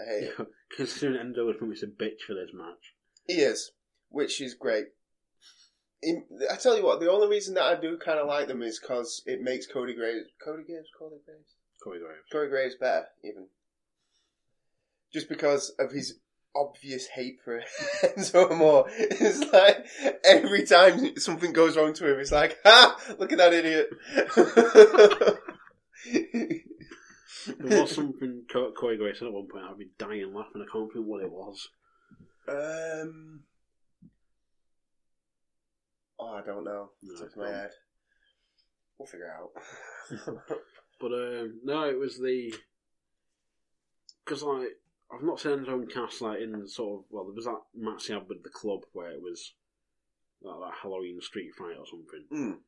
I 0.00 0.04
hate 0.04 0.30
it. 0.38 0.46
Considering 0.76 1.32
Enzo 1.32 1.46
was 1.46 1.56
pretty 1.58 1.74
much 1.74 1.82
a 1.82 1.86
bitch 1.86 2.22
for 2.26 2.34
this 2.34 2.50
match. 2.54 2.94
He 3.26 3.34
is, 3.34 3.72
which 4.08 4.40
is 4.40 4.54
great. 4.54 4.86
I 6.50 6.56
tell 6.56 6.76
you 6.76 6.84
what, 6.84 7.00
the 7.00 7.10
only 7.10 7.28
reason 7.28 7.54
that 7.54 7.64
I 7.64 7.80
do 7.80 7.96
kind 7.98 8.18
of 8.18 8.26
like 8.26 8.48
them 8.48 8.62
is 8.62 8.78
because 8.78 9.22
it 9.26 9.40
makes 9.40 9.66
Cody 9.66 9.94
Graves, 9.94 10.26
Cody 10.44 10.62
Graves, 10.64 10.88
Cody 10.98 11.16
Graves, 11.24 11.54
Corey 11.82 11.98
Graves. 11.98 12.22
Cody 12.32 12.48
Graves 12.48 12.74
better, 12.78 13.06
even. 13.22 13.46
Just 15.12 15.28
because 15.28 15.72
of 15.78 15.92
his 15.92 16.18
obvious 16.56 17.06
hate 17.08 17.38
for 17.44 17.60
Enzo 18.02 18.50
Amore. 18.52 18.86
It's 18.88 19.52
like 19.52 19.86
every 20.24 20.64
time 20.64 21.16
something 21.18 21.52
goes 21.52 21.76
wrong 21.76 21.92
to 21.94 22.12
him, 22.12 22.20
it's 22.20 22.32
like, 22.32 22.58
ha! 22.64 22.96
Look 23.18 23.32
at 23.32 23.38
that 23.38 23.52
idiot. 23.52 23.90
There 27.58 27.80
was 27.82 27.90
something 27.94 28.42
Co- 28.52 28.72
Corey 28.72 28.96
Graves 28.96 29.18
said 29.18 29.28
at 29.28 29.34
one 29.34 29.48
point. 29.50 29.64
I'd 29.68 29.78
be 29.78 29.90
dying 29.98 30.32
laughing. 30.34 30.62
I 30.66 30.72
can't 30.72 30.92
think 30.92 31.06
what 31.06 31.22
it 31.22 31.30
was. 31.30 31.68
um. 32.48 33.40
Oh, 36.18 36.34
I 36.34 36.42
don't 36.44 36.64
know. 36.64 36.90
No, 37.02 37.16
Took 37.18 37.36
my 37.36 37.48
head. 37.48 37.70
We'll 38.98 39.06
figure 39.06 39.26
it 39.26 40.32
out. 40.32 40.42
But 41.00 41.12
um, 41.12 41.60
no, 41.64 41.88
it 41.88 41.98
was 41.98 42.18
the 42.18 42.54
because 44.24 44.42
like 44.42 44.68
I've 45.12 45.22
not 45.22 45.40
seen 45.40 45.64
and 45.66 45.92
Cass 45.92 46.20
like 46.20 46.40
in 46.40 46.66
sort 46.66 47.00
of 47.00 47.04
well, 47.10 47.24
there 47.24 47.34
was 47.34 47.44
that 47.44 47.60
match 47.74 48.06
he 48.06 48.12
had 48.12 48.28
with 48.28 48.42
the 48.42 48.48
club 48.48 48.80
where 48.92 49.10
it 49.10 49.20
was 49.20 49.52
like 50.42 50.60
that 50.60 50.78
Halloween 50.80 51.20
street 51.20 51.50
fight 51.58 51.76
or 51.78 51.86
something. 51.86 52.24
Mm. 52.32 52.58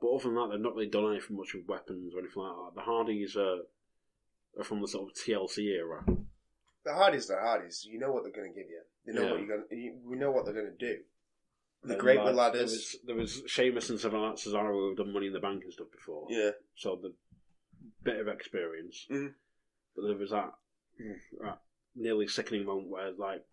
But 0.00 0.10
other 0.10 0.24
than 0.24 0.34
that, 0.34 0.48
they've 0.50 0.60
not 0.60 0.74
really 0.74 0.90
done 0.90 1.12
anything 1.12 1.36
much 1.36 1.54
with 1.54 1.68
weapons 1.68 2.12
or 2.14 2.20
anything 2.20 2.42
like 2.42 2.56
that. 2.56 2.74
The 2.74 2.82
Hardys 2.82 3.36
are, 3.36 3.60
are 4.58 4.64
from 4.64 4.80
the 4.80 4.88
sort 4.88 5.08
of 5.10 5.16
TLC 5.16 5.58
era. 5.68 6.04
The 6.84 6.92
Hardys, 6.92 7.28
the 7.28 7.36
Hardys. 7.36 7.86
You 7.88 8.00
know 8.00 8.10
what 8.10 8.24
they're 8.24 8.32
going 8.32 8.52
to 8.52 8.58
give 8.58 8.68
you. 8.68 8.82
They 9.06 9.12
know 9.12 9.26
Yeah. 9.26 9.30
what 9.30 9.40
you're 9.40 9.56
going. 9.56 9.68
to... 9.70 9.92
We 10.04 10.16
know 10.16 10.32
what 10.32 10.44
they're 10.44 10.54
going 10.54 10.74
to 10.76 10.86
do. 10.86 10.98
The 11.84 11.96
Great 11.96 12.18
like, 12.18 12.26
There 12.26 12.34
Ladders. 12.34 12.70
was, 12.72 12.96
there 13.06 13.16
was 13.16 13.42
Sheamus 13.46 13.90
and 13.90 13.98
Savannah 13.98 14.34
Cesaro 14.34 14.72
who 14.72 14.88
have 14.88 14.96
done 14.98 15.12
Money 15.12 15.26
in 15.26 15.32
the 15.32 15.40
Bank 15.40 15.64
and 15.64 15.72
stuff 15.72 15.88
before. 15.90 16.26
Yeah. 16.30 16.50
So 16.76 16.96
the 17.00 17.12
bit 18.04 18.20
of 18.20 18.28
experience. 18.28 19.06
Mhm. 19.10 19.34
But 19.96 20.02
there 20.06 20.16
was 20.16 20.30
that, 20.30 20.52
that 21.40 21.58
nearly 21.96 22.28
sickening 22.28 22.64
moment 22.64 22.88
where 22.88 23.10
like 23.12 23.44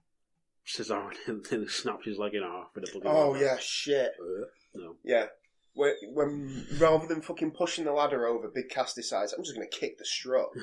Cesaro 0.67 1.11
nearly 1.51 1.67
snapped 1.67 2.05
his 2.05 2.17
leg 2.19 2.35
in 2.35 2.43
half 2.43 2.67
with 2.75 2.87
a 2.87 2.91
bloody 2.91 3.07
Oh 3.07 3.31
ladder. 3.31 3.45
yeah, 3.45 3.57
shit. 3.59 4.11
Uh, 4.19 4.45
no. 4.75 4.95
Yeah. 5.03 5.25
When, 5.73 5.93
when 6.13 6.65
rather 6.77 7.07
than 7.07 7.21
fucking 7.21 7.51
pushing 7.51 7.85
the 7.85 7.93
ladder 7.93 8.27
over, 8.27 8.47
Big 8.53 8.69
Cass 8.69 8.93
decides 8.93 9.33
I'm 9.33 9.43
just 9.43 9.55
going 9.55 9.67
to 9.69 9.77
kick 9.77 9.97
the 9.97 10.05
strut. 10.05 10.49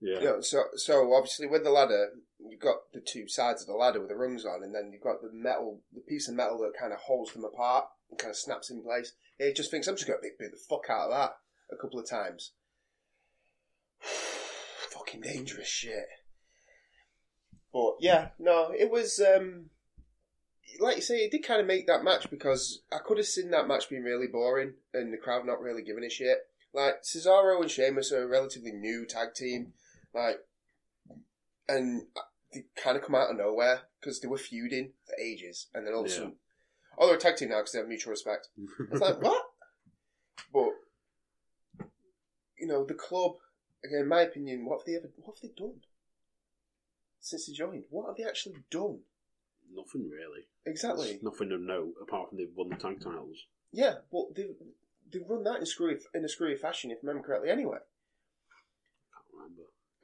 Yeah. 0.00 0.20
You 0.20 0.24
know, 0.24 0.40
so 0.40 0.64
so 0.76 1.12
obviously 1.14 1.46
with 1.46 1.64
the 1.64 1.70
ladder, 1.70 2.10
you've 2.38 2.60
got 2.60 2.92
the 2.92 3.00
two 3.00 3.28
sides 3.28 3.62
of 3.62 3.68
the 3.68 3.74
ladder 3.74 4.00
with 4.00 4.08
the 4.08 4.16
rungs 4.16 4.44
on, 4.44 4.62
and 4.62 4.74
then 4.74 4.90
you've 4.92 5.02
got 5.02 5.22
the 5.22 5.30
metal, 5.32 5.80
the 5.92 6.00
piece 6.00 6.28
of 6.28 6.34
metal 6.34 6.58
that 6.58 6.78
kind 6.78 6.92
of 6.92 7.00
holds 7.00 7.32
them 7.32 7.44
apart 7.44 7.86
and 8.10 8.18
kind 8.18 8.30
of 8.30 8.36
snaps 8.36 8.70
in 8.70 8.82
place. 8.82 9.12
He 9.38 9.52
just 9.52 9.70
thinks 9.70 9.88
I'm 9.88 9.96
just 9.96 10.06
going 10.06 10.18
to 10.18 10.28
beat 10.38 10.50
the 10.50 10.58
fuck 10.68 10.88
out 10.88 11.10
of 11.10 11.10
that 11.10 11.36
a 11.72 11.76
couple 11.76 11.98
of 11.98 12.08
times. 12.08 12.52
Fucking 14.00 15.20
dangerous 15.20 15.68
shit. 15.68 16.06
But 17.72 17.96
yeah, 18.00 18.28
no, 18.38 18.72
it 18.76 18.90
was 18.90 19.20
um 19.20 19.70
like 20.80 20.96
you 20.96 21.02
say, 21.02 21.16
it 21.16 21.30
did 21.30 21.44
kind 21.44 21.60
of 21.60 21.66
make 21.66 21.86
that 21.86 22.04
match 22.04 22.30
because 22.30 22.82
I 22.92 22.98
could 23.04 23.18
have 23.18 23.26
seen 23.26 23.50
that 23.50 23.66
match 23.66 23.88
being 23.88 24.02
really 24.02 24.26
boring 24.26 24.74
and 24.94 25.12
the 25.12 25.16
crowd 25.16 25.46
not 25.46 25.60
really 25.60 25.82
giving 25.82 26.04
a 26.04 26.10
shit. 26.10 26.38
Like 26.72 27.02
Cesaro 27.02 27.60
and 27.60 27.70
Sheamus 27.70 28.12
are 28.12 28.22
a 28.22 28.28
relatively 28.28 28.72
new 28.72 29.06
tag 29.06 29.34
team, 29.34 29.72
like, 30.14 30.38
and 31.68 32.02
they 32.52 32.64
kind 32.76 32.96
of 32.96 33.02
come 33.02 33.14
out 33.14 33.30
of 33.30 33.36
nowhere 33.36 33.82
because 34.00 34.20
they 34.20 34.28
were 34.28 34.38
feuding 34.38 34.92
for 35.06 35.14
ages, 35.20 35.68
and 35.74 35.86
then 35.86 35.94
all 35.94 36.00
of 36.00 36.06
a 36.06 36.10
sudden, 36.10 36.36
oh, 36.96 37.06
they're 37.06 37.16
a 37.16 37.20
tag 37.20 37.36
team 37.36 37.50
now 37.50 37.58
because 37.58 37.72
they 37.72 37.78
have 37.78 37.88
mutual 37.88 38.10
respect. 38.10 38.48
It's 38.90 39.00
like 39.00 39.20
what? 39.22 39.42
But 40.52 40.70
you 42.58 42.66
know, 42.66 42.84
the 42.84 42.94
club 42.94 43.32
again. 43.84 44.00
In 44.00 44.08
my 44.08 44.22
opinion, 44.22 44.64
what 44.64 44.80
have 44.80 44.86
they 44.86 44.96
ever? 44.96 45.10
What 45.16 45.36
have 45.36 45.42
they 45.42 45.54
done 45.56 45.80
since 47.20 47.46
they 47.46 47.52
joined? 47.52 47.84
What 47.90 48.06
have 48.06 48.16
they 48.16 48.24
actually 48.24 48.56
done? 48.70 49.00
Nothing 49.74 50.08
really. 50.10 50.46
Exactly. 50.64 51.08
There's 51.10 51.22
nothing 51.22 51.52
of 51.52 51.60
note 51.60 51.94
apart 52.00 52.30
from 52.30 52.38
they've 52.38 52.48
won 52.54 52.70
the 52.70 52.76
tag 52.76 53.00
titles. 53.00 53.36
Yeah, 53.72 53.96
but 54.10 54.34
they 54.34 54.44
they 55.12 55.18
run 55.28 55.44
that 55.44 55.60
in 55.60 55.66
screwy 55.66 55.98
in 56.14 56.24
a 56.24 56.28
screwy 56.28 56.56
fashion, 56.56 56.90
if 56.90 56.98
I 56.98 57.06
remember 57.06 57.26
correctly. 57.26 57.50
Anyway. 57.50 57.78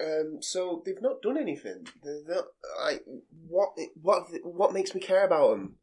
Um, 0.03 0.39
so 0.41 0.83
they've 0.85 1.01
not 1.01 1.23
done 1.23 1.39
anything. 1.39 1.87
They're 2.03 2.23
not 2.27 2.45
like 2.83 3.05
what 3.49 3.71
what 4.01 4.25
what 4.43 4.73
makes 4.73 4.95
me 4.95 5.01
care 5.01 5.25
about 5.25 5.51
them? 5.51 5.77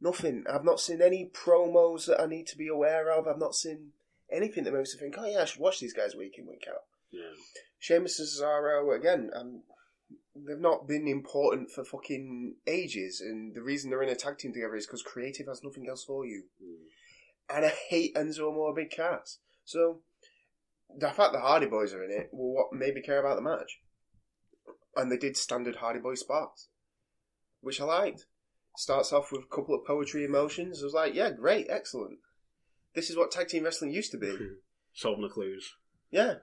Nothing. 0.00 0.44
I've 0.50 0.64
not 0.64 0.80
seen 0.80 1.02
any 1.02 1.30
promos 1.32 2.06
that 2.06 2.20
I 2.20 2.26
need 2.26 2.46
to 2.48 2.56
be 2.56 2.68
aware 2.68 3.10
of. 3.10 3.26
I've 3.26 3.38
not 3.38 3.54
seen 3.54 3.90
anything 4.30 4.64
that 4.64 4.72
makes 4.72 4.94
me 4.94 5.00
think, 5.00 5.16
oh 5.18 5.26
yeah, 5.26 5.42
I 5.42 5.44
should 5.44 5.60
watch 5.60 5.80
these 5.80 5.92
guys 5.92 6.14
week 6.14 6.34
in 6.38 6.46
week 6.46 6.64
out. 6.68 6.82
Yeah. 7.10 7.32
Sheamus 7.78 8.18
and 8.18 8.28
Cesaro 8.28 8.96
again. 8.96 9.30
Um, 9.34 9.62
they've 10.34 10.58
not 10.58 10.86
been 10.86 11.08
important 11.08 11.70
for 11.70 11.84
fucking 11.84 12.56
ages, 12.66 13.20
and 13.20 13.54
the 13.54 13.62
reason 13.62 13.90
they're 13.90 14.02
in 14.02 14.08
a 14.08 14.14
tag 14.14 14.38
team 14.38 14.52
together 14.52 14.76
is 14.76 14.86
because 14.86 15.02
creative 15.02 15.46
has 15.46 15.62
nothing 15.64 15.88
else 15.88 16.04
for 16.04 16.24
you. 16.24 16.44
Mm. 16.62 17.56
And 17.56 17.66
I 17.66 17.72
hate 17.88 18.14
Enzo 18.14 18.50
Amore 18.50 18.74
Big 18.74 18.90
Cass. 18.90 19.38
So 19.64 20.00
the 20.96 21.10
fact 21.10 21.32
the 21.32 21.40
Hardy 21.40 21.66
Boys 21.66 21.92
are 21.92 22.04
in 22.04 22.10
it 22.10 22.30
will 22.32 22.54
what 22.54 22.72
made 22.72 22.94
me 22.94 23.02
care 23.02 23.20
about 23.20 23.36
the 23.36 23.42
match. 23.42 23.80
And 24.96 25.10
they 25.10 25.16
did 25.16 25.36
standard 25.36 25.76
Hardy 25.76 26.00
Boy 26.00 26.14
spots, 26.14 26.68
which 27.60 27.80
I 27.80 27.84
liked. 27.84 28.26
Starts 28.76 29.12
off 29.12 29.32
with 29.32 29.42
a 29.42 29.54
couple 29.54 29.74
of 29.74 29.84
Poetry 29.84 30.24
in 30.24 30.30
Motions. 30.30 30.82
I 30.82 30.84
was 30.84 30.94
like, 30.94 31.14
yeah, 31.14 31.30
great, 31.30 31.66
excellent. 31.68 32.18
This 32.94 33.10
is 33.10 33.16
what 33.16 33.30
tag 33.30 33.48
team 33.48 33.64
wrestling 33.64 33.92
used 33.92 34.12
to 34.12 34.18
be. 34.18 34.36
Solving 34.94 35.22
the 35.22 35.28
clues. 35.28 35.74
Yeah. 36.10 36.34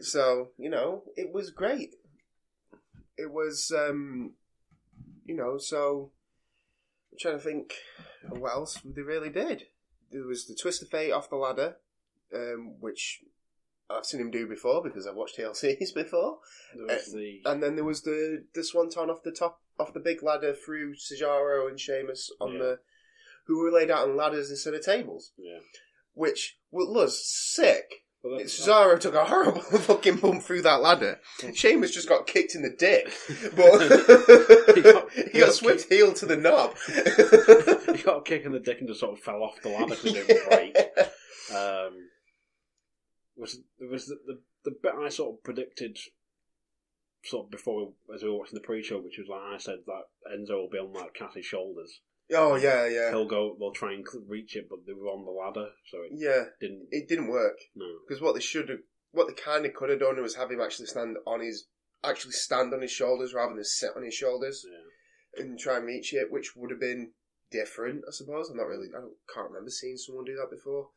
So, 0.00 0.50
you 0.58 0.70
know, 0.70 1.02
it 1.16 1.32
was 1.32 1.50
great. 1.50 1.94
It 3.16 3.32
was, 3.32 3.72
um, 3.76 4.34
you 5.24 5.34
know, 5.34 5.58
so. 5.58 6.12
I'm 7.12 7.18
trying 7.18 7.38
to 7.38 7.44
think 7.44 7.74
what 8.28 8.52
else 8.52 8.80
they 8.84 9.02
really 9.02 9.30
did. 9.30 9.64
There 10.10 10.24
was 10.24 10.46
the 10.46 10.54
twist 10.54 10.82
of 10.82 10.88
fate 10.88 11.10
off 11.10 11.30
the 11.30 11.36
ladder, 11.36 11.76
um, 12.34 12.76
which 12.80 13.20
I've 13.90 14.04
seen 14.04 14.20
him 14.20 14.30
do 14.30 14.46
before 14.46 14.82
because 14.82 15.06
I've 15.06 15.14
watched 15.14 15.36
TLCs 15.38 15.94
before. 15.94 16.38
Was 16.76 17.12
the 17.12 17.40
And 17.44 17.62
then 17.62 17.74
there 17.76 17.84
was 17.84 18.02
the 18.02 18.44
the 18.54 18.62
swanton 18.64 19.10
off 19.10 19.22
the 19.22 19.32
top 19.32 19.60
off 19.78 19.94
the 19.94 20.00
big 20.00 20.22
ladder 20.22 20.54
through 20.54 20.94
Cesaro 20.96 21.68
and 21.68 21.78
Sheamus 21.80 22.30
on 22.40 22.52
Yeah. 22.54 22.58
the 22.58 22.78
who 23.46 23.62
were 23.62 23.70
laid 23.72 23.90
out 23.90 24.06
on 24.08 24.16
ladders 24.16 24.50
instead 24.50 24.74
of 24.74 24.84
tables, 24.84 25.32
yeah. 25.38 25.60
which 26.12 26.58
was 26.70 27.18
sick. 27.26 28.04
That- 28.22 28.42
Cesaro 28.46 28.98
took 29.00 29.14
a 29.14 29.24
horrible 29.24 29.60
fucking 29.62 30.16
bump 30.16 30.42
through 30.42 30.62
that 30.62 30.82
ladder. 30.82 31.20
Sheamus 31.54 31.92
just 31.92 32.08
got 32.10 32.26
kicked 32.26 32.54
in 32.56 32.60
the 32.62 32.74
dick, 32.76 33.06
but 33.56 34.74
He 34.76 34.82
got- 34.82 35.10
he 35.12 35.22
he 35.32 35.38
got 35.38 35.46
got 35.46 35.54
swept 35.54 35.86
heel 35.88 36.12
to 36.12 36.26
the 36.26 36.36
knob. 36.36 36.74
he 37.96 38.02
got 38.02 38.18
a 38.18 38.22
kick 38.22 38.44
in 38.44 38.52
the 38.52 38.58
dick 38.60 38.80
and 38.80 38.88
just 38.88 39.00
sort 39.00 39.16
of 39.16 39.20
fell 39.24 39.42
off 39.42 39.62
the 39.62 39.68
ladder 39.70 39.94
because 39.94 40.14
it 40.14 40.26
didn't 40.26 40.48
break. 40.50 40.76
Um, 41.56 42.08
was 43.38 43.60
was 43.80 44.06
the, 44.06 44.18
the 44.26 44.40
the 44.64 44.76
bit 44.82 44.92
I 44.98 45.08
sort 45.08 45.34
of 45.36 45.44
predicted 45.44 45.98
sort 47.24 47.46
of 47.46 47.50
before 47.50 47.86
we, 48.08 48.14
as 48.14 48.22
we 48.22 48.28
were 48.30 48.38
watching 48.38 48.54
the 48.54 48.60
pre-show, 48.66 48.98
which 48.98 49.18
was 49.18 49.28
like 49.28 49.54
I 49.54 49.58
said 49.58 49.78
that 49.86 50.04
Enzo 50.32 50.56
will 50.62 50.70
be 50.70 50.78
on 50.78 50.92
like 50.92 51.14
Cassie's 51.14 51.46
shoulders. 51.46 52.00
Oh 52.32 52.56
yeah, 52.56 52.86
yeah, 52.86 53.10
He'll 53.10 53.26
go. 53.28 53.56
They'll 53.58 53.72
try 53.72 53.94
and 53.94 54.04
reach 54.28 54.54
it, 54.56 54.66
but 54.68 54.80
they 54.86 54.92
were 54.92 55.06
on 55.08 55.24
the 55.24 55.30
ladder, 55.30 55.70
so 55.90 55.98
it 56.02 56.12
yeah. 56.14 56.44
didn't. 56.60 56.88
It 56.90 57.08
didn't 57.08 57.28
work 57.28 57.58
No. 57.74 57.86
because 58.06 58.20
what 58.20 58.34
they 58.34 58.40
should 58.40 58.68
have, 58.68 58.80
what 59.12 59.28
they 59.28 59.34
kind 59.34 59.64
of 59.64 59.72
could 59.72 59.88
have 59.88 60.00
done 60.00 60.20
was 60.20 60.34
have 60.34 60.50
him 60.50 60.60
actually 60.60 60.86
stand 60.86 61.16
on 61.26 61.40
his, 61.40 61.66
actually 62.04 62.32
stand 62.32 62.74
on 62.74 62.82
his 62.82 62.90
shoulders 62.90 63.32
rather 63.32 63.54
than 63.54 63.64
sit 63.64 63.92
on 63.96 64.04
his 64.04 64.12
shoulders 64.14 64.66
Yeah. 64.68 65.42
and 65.42 65.58
try 65.58 65.78
and 65.78 65.86
reach 65.86 66.12
it, 66.12 66.30
which 66.30 66.54
would 66.54 66.70
have 66.70 66.80
been 66.80 67.12
different, 67.50 68.04
I 68.06 68.10
suppose. 68.10 68.50
I'm 68.50 68.58
not 68.58 68.66
really, 68.66 68.88
I 68.94 69.00
don't, 69.00 69.14
can't 69.32 69.48
remember 69.48 69.70
seeing 69.70 69.96
someone 69.96 70.26
do 70.26 70.36
that 70.36 70.54
before. 70.54 70.88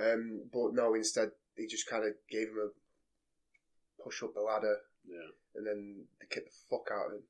Um, 0.00 0.48
but 0.50 0.72
no, 0.72 0.94
instead 0.94 1.30
they 1.56 1.66
just 1.66 1.88
kind 1.88 2.04
of 2.04 2.12
gave 2.30 2.48
him 2.48 2.58
a 2.70 4.02
push 4.02 4.22
up 4.22 4.34
the 4.34 4.40
ladder 4.40 4.76
Yeah. 5.06 5.30
and 5.54 5.66
then 5.66 6.04
they 6.20 6.26
kicked 6.28 6.50
the 6.50 6.56
fuck 6.70 6.88
out 6.92 7.06
of 7.06 7.12
him. 7.12 7.22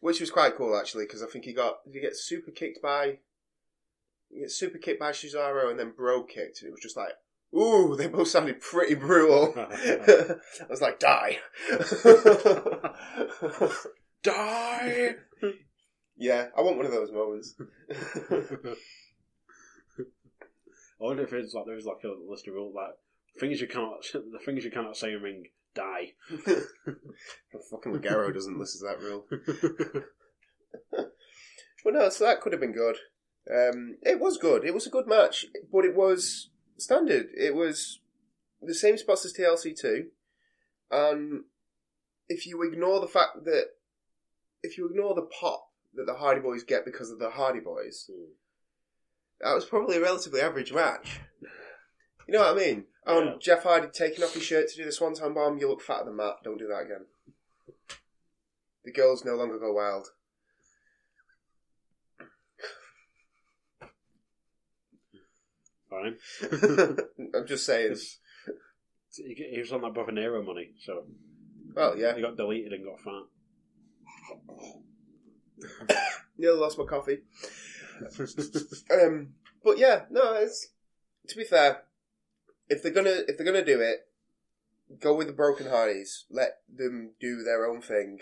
Which 0.00 0.20
was 0.20 0.30
quite 0.30 0.56
cool 0.56 0.76
actually, 0.78 1.04
because 1.04 1.22
I 1.22 1.26
think 1.26 1.44
he 1.44 1.52
got 1.52 1.78
he 1.90 2.00
get 2.00 2.16
super 2.16 2.50
kicked 2.50 2.80
by 2.82 3.18
he 4.30 4.40
get 4.40 4.50
super 4.50 4.78
kicked 4.78 5.00
by 5.00 5.10
Cesaro 5.12 5.70
and 5.70 5.78
then 5.78 5.92
bro 5.96 6.22
kicked 6.22 6.60
and 6.62 6.68
it 6.68 6.72
was 6.72 6.80
just 6.80 6.96
like 6.96 7.12
ooh, 7.56 7.96
they 7.96 8.06
both 8.08 8.28
sounded 8.28 8.60
pretty 8.60 8.94
brutal. 8.94 9.54
I 9.56 10.36
was 10.68 10.80
like, 10.82 10.98
die. 10.98 11.38
Die. 14.22 15.14
yeah, 16.16 16.46
I 16.56 16.60
want 16.60 16.76
one 16.76 16.86
of 16.86 16.92
those 16.92 17.12
moments. 17.12 17.54
I 20.00 21.04
wonder 21.04 21.22
if 21.22 21.32
it's 21.32 21.54
like 21.54 21.64
there's 21.66 21.86
like 21.86 22.02
a 22.04 22.08
list 22.30 22.48
of 22.48 22.54
rules 22.54 22.74
like 22.74 22.94
things 23.38 23.60
you 23.60 23.66
cannot 23.66 24.02
the 24.12 24.38
things 24.44 24.64
you 24.64 24.70
cannot 24.70 24.96
say 24.96 25.12
in 25.12 25.22
ring 25.22 25.44
die. 25.74 26.12
fucking 27.70 27.92
Ligero 27.92 28.32
doesn't 28.32 28.58
listen 28.58 28.80
to 28.80 28.96
that 28.96 29.04
rule. 29.04 29.26
Well, 31.84 31.94
no, 31.94 32.08
so 32.08 32.24
that 32.24 32.40
could 32.40 32.52
have 32.52 32.60
been 32.60 32.72
good. 32.72 32.96
Um, 33.50 33.96
it 34.02 34.20
was 34.20 34.36
good. 34.36 34.64
It 34.64 34.74
was 34.74 34.86
a 34.86 34.90
good 34.90 35.06
match, 35.06 35.46
but 35.72 35.84
it 35.84 35.94
was 35.94 36.50
standard. 36.76 37.28
It 37.34 37.54
was 37.54 38.00
the 38.60 38.74
same 38.74 38.98
spots 38.98 39.24
as 39.24 39.32
TLC 39.32 39.78
two, 39.78 40.08
and 40.90 41.44
if 42.28 42.46
you 42.46 42.62
ignore 42.62 43.00
the 43.00 43.06
fact 43.06 43.44
that 43.44 43.68
if 44.62 44.76
you 44.76 44.88
ignore 44.88 45.14
the 45.14 45.28
pop 45.40 45.70
that 45.94 46.04
the 46.04 46.14
Hardy 46.14 46.40
Boys 46.40 46.64
get 46.64 46.84
because 46.84 47.10
of 47.10 47.20
the 47.20 47.30
Hardy 47.30 47.60
Boys, 47.60 48.10
Hmm. 48.12 48.32
that 49.40 49.54
was 49.54 49.64
probably 49.64 49.96
a 49.96 50.02
relatively 50.02 50.40
average 50.40 50.72
match. 50.72 51.20
You 52.26 52.34
know 52.34 52.40
what 52.40 52.60
I 52.60 52.66
mean? 52.66 52.84
Oh, 53.08 53.20
Yeah. 53.22 53.32
and 53.32 53.40
Jeff 53.40 53.62
Hardy 53.64 53.88
taking 53.88 54.22
off 54.22 54.34
his 54.34 54.44
shirt 54.44 54.68
to 54.68 54.76
do 54.76 54.84
the 54.84 54.92
Swanton 54.92 55.34
Bomb. 55.34 55.58
You 55.58 55.68
look 55.68 55.82
fatter 55.82 56.04
than 56.04 56.16
that. 56.18 56.36
Don't 56.44 56.58
do 56.58 56.68
that 56.68 56.82
again. 56.84 57.06
The 58.84 58.92
girls 58.92 59.24
no 59.24 59.34
longer 59.34 59.58
go 59.58 59.72
wild. 59.72 60.08
Fine. 65.90 66.16
I'm 67.34 67.46
just 67.46 67.64
saying. 67.64 67.96
He 69.16 69.58
was 69.58 69.72
on 69.72 69.80
that 69.82 69.94
Brother 69.94 70.12
Nero 70.12 70.42
money, 70.42 70.70
so 70.84 71.04
Well, 71.74 71.96
yeah. 71.98 72.14
he 72.14 72.20
got 72.22 72.36
deleted 72.36 72.72
and 72.72 72.84
got 72.84 73.00
fat. 73.00 73.24
Nearly 76.38 76.58
lost 76.60 76.78
my 76.78 76.84
coffee. 76.84 77.18
Um, 78.92 79.30
but 79.64 79.76
yeah, 79.76 80.02
no. 80.08 80.34
It's 80.34 80.68
to 81.26 81.36
be 81.36 81.42
fair, 81.42 81.82
if 82.68 82.82
they're 82.82 82.92
gonna 82.92 83.22
if 83.26 83.36
they're 83.36 83.46
gonna 83.46 83.64
do 83.64 83.80
it, 83.80 84.08
go 85.00 85.14
with 85.14 85.26
the 85.26 85.32
Broken 85.32 85.68
Hardys. 85.68 86.24
Let 86.30 86.58
them 86.72 87.12
do 87.20 87.42
their 87.42 87.66
own 87.66 87.80
thing. 87.80 88.20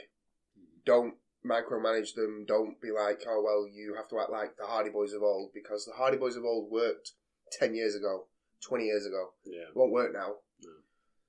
Don't 0.85 1.15
micromanage 1.45 2.15
them. 2.15 2.45
Don't 2.47 2.81
be 2.81 2.91
like, 2.91 3.23
oh 3.29 3.43
well, 3.45 3.67
you 3.73 3.95
have 3.97 4.09
to 4.09 4.21
act 4.21 4.31
like 4.31 4.57
the 4.57 4.67
Hardy 4.67 4.91
Boys 4.91 5.13
of 5.13 5.23
old 5.23 5.51
because 5.55 5.85
the 5.85 5.93
Hardy 5.93 6.17
Boys 6.17 6.37
of 6.37 6.45
old 6.45 6.71
worked 6.71 7.13
ten 7.53 7.75
years 7.75 7.95
ago, 7.95 8.27
twenty 8.61 8.87
years 8.87 9.07
ago. 9.07 9.31
Yeah. 9.45 9.69
It 9.69 9.77
won't 9.77 9.93
work 9.93 10.13
now. 10.13 10.37
No. 10.63 10.71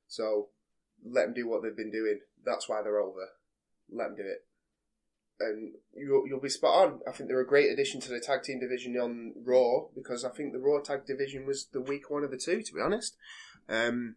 So 0.08 0.50
let 1.06 1.26
them 1.26 1.34
do 1.34 1.48
what 1.48 1.64
they've 1.64 1.76
been 1.76 1.92
doing. 1.92 2.20
That's 2.46 2.68
why 2.70 2.82
they're 2.82 3.00
over. 3.00 3.28
Let 3.92 4.10
them 4.10 4.18
do 4.18 4.24
it. 4.24 4.47
And 5.40 5.74
you'll, 5.96 6.28
you'll 6.28 6.40
be 6.40 6.50
spot 6.50 6.88
on. 6.88 7.00
I 7.08 7.12
think 7.12 7.30
they're 7.30 7.40
a 7.42 7.48
great 7.48 7.72
addition 7.72 8.02
to 8.02 8.10
the 8.10 8.20
tag 8.20 8.44
team 8.44 8.60
division 8.60 8.96
on 8.98 9.34
Raw 9.44 9.86
because 9.94 10.26
I 10.26 10.30
think 10.30 10.52
the 10.52 10.60
Raw 10.60 10.80
tag 10.82 11.06
division 11.06 11.46
was 11.46 11.68
the 11.72 11.82
weak 11.82 12.10
one 12.10 12.24
of 12.24 12.32
the 12.32 12.38
two, 12.38 12.64
to 12.64 12.74
be 12.74 12.82
honest. 12.82 13.16
Um, 13.70 14.16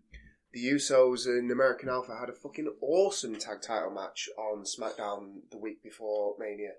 the 0.52 0.64
Usos 0.64 1.26
and 1.26 1.50
American 1.50 1.88
Alpha 1.88 2.16
had 2.18 2.28
a 2.30 2.32
fucking 2.34 2.72
awesome 2.80 3.36
tag 3.36 3.60
title 3.62 3.90
match 3.90 4.28
on 4.38 4.64
SmackDown 4.64 5.42
the 5.50 5.58
week 5.58 5.82
before 5.82 6.34
Mania. 6.38 6.72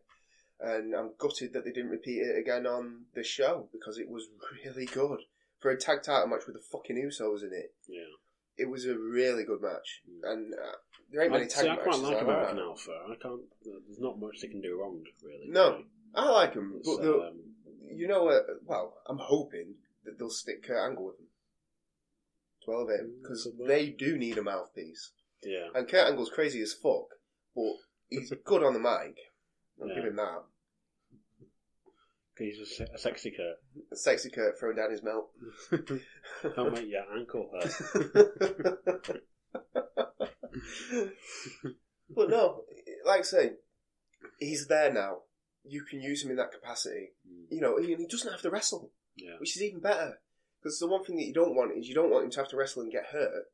And 0.59 0.93
I'm 0.95 1.11
gutted 1.18 1.53
that 1.53 1.63
they 1.63 1.72
didn't 1.72 1.89
repeat 1.91 2.19
it 2.19 2.38
again 2.39 2.68
on 2.68 3.05
the 3.15 3.23
show 3.23 3.69
because 3.72 3.97
it 3.97 4.09
was 4.09 4.27
really 4.65 4.85
good. 4.85 5.19
For 5.59 5.69
a 5.69 5.77
tag 5.77 6.01
title 6.03 6.27
match 6.27 6.47
with 6.47 6.55
the 6.55 6.61
fucking 6.72 6.95
Usos 6.97 7.43
in 7.43 7.51
it, 7.53 7.73
Yeah. 7.88 8.01
It 8.61 8.69
was 8.69 8.85
a 8.85 8.97
really 8.97 9.43
good 9.43 9.61
match. 9.61 10.01
And 10.23 10.53
uh, 10.53 10.77
there 11.11 11.23
ain't 11.23 11.31
many 11.31 11.47
tag 11.47 11.63
see, 11.63 11.69
I 11.69 11.75
matches 11.75 11.83
quite 11.85 11.99
like 12.01 12.13
like 12.13 12.21
American 12.23 12.55
that. 12.57 12.63
Alpha. 12.63 12.91
I 13.09 13.15
can't. 13.21 13.41
There's 13.63 13.99
not 13.99 14.19
much 14.19 14.41
they 14.41 14.47
can 14.47 14.61
do 14.61 14.79
wrong, 14.79 15.03
really. 15.23 15.49
No, 15.49 15.83
I 16.15 16.29
like 16.29 16.53
them, 16.53 16.81
but 16.83 17.01
the, 17.01 17.13
um, 17.13 17.39
you 17.93 18.07
know 18.07 18.23
what? 18.23 18.43
Well, 18.65 18.93
I'm 19.07 19.19
hoping 19.19 19.75
that 20.05 20.17
they'll 20.17 20.29
stick 20.29 20.63
Kurt 20.65 20.89
Angle 20.89 21.05
with 21.05 21.17
them. 21.17 21.27
Twelve 22.65 22.89
him 22.89 23.13
because 23.21 23.47
they 23.67 23.89
do 23.89 24.17
need 24.17 24.38
a 24.38 24.43
mouthpiece, 24.43 25.11
yeah. 25.43 25.67
and 25.73 25.88
Kurt 25.88 26.07
Angle's 26.07 26.29
crazy 26.29 26.61
as 26.61 26.73
fuck, 26.73 27.07
but 27.55 27.73
he's 28.09 28.31
good 28.45 28.63
on 28.63 28.73
the 28.73 28.79
mic. 28.79 29.17
I'll 29.81 29.88
Yeah. 29.89 29.95
give 29.95 30.05
him 30.05 30.15
that. 30.17 30.43
He's 32.37 32.59
a, 32.59 32.65
se- 32.65 32.87
a 32.93 32.97
sexy 32.97 33.31
Kurt. 33.31 33.57
Sexy 33.93 34.29
Kurt 34.29 34.57
throwing 34.59 34.77
down 34.77 34.91
his 34.91 35.03
melt. 35.03 35.29
Don't 36.55 36.73
make 36.73 36.87
your 36.87 37.03
ankle 37.15 37.51
hurt. 37.53 37.71
but 42.09 42.29
no, 42.29 42.63
like 43.05 43.19
I 43.19 43.23
say, 43.23 43.51
he's 44.39 44.67
there 44.67 44.91
now. 44.91 45.17
You 45.63 45.83
can 45.83 46.01
use 46.01 46.23
him 46.23 46.31
in 46.31 46.37
that 46.37 46.51
capacity. 46.51 47.11
Hmm. 47.27 47.53
You 47.53 47.61
know, 47.61 47.77
and 47.77 47.85
he 47.85 48.07
doesn't 48.07 48.31
have 48.31 48.41
to 48.41 48.49
wrestle. 48.49 48.91
Yeah. 49.15 49.37
which 49.39 49.55
is 49.55 49.61
even 49.61 49.81
better. 49.81 50.19
Because 50.61 50.79
the 50.79 50.87
one 50.87 51.03
thing 51.03 51.17
that 51.17 51.25
you 51.25 51.33
don't 51.33 51.55
want 51.55 51.77
is 51.77 51.87
you 51.87 51.95
don't 51.95 52.11
want 52.11 52.25
him 52.25 52.31
to 52.31 52.39
have 52.39 52.49
to 52.49 52.57
wrestle 52.57 52.83
and 52.83 52.91
get 52.91 53.07
hurt. 53.11 53.45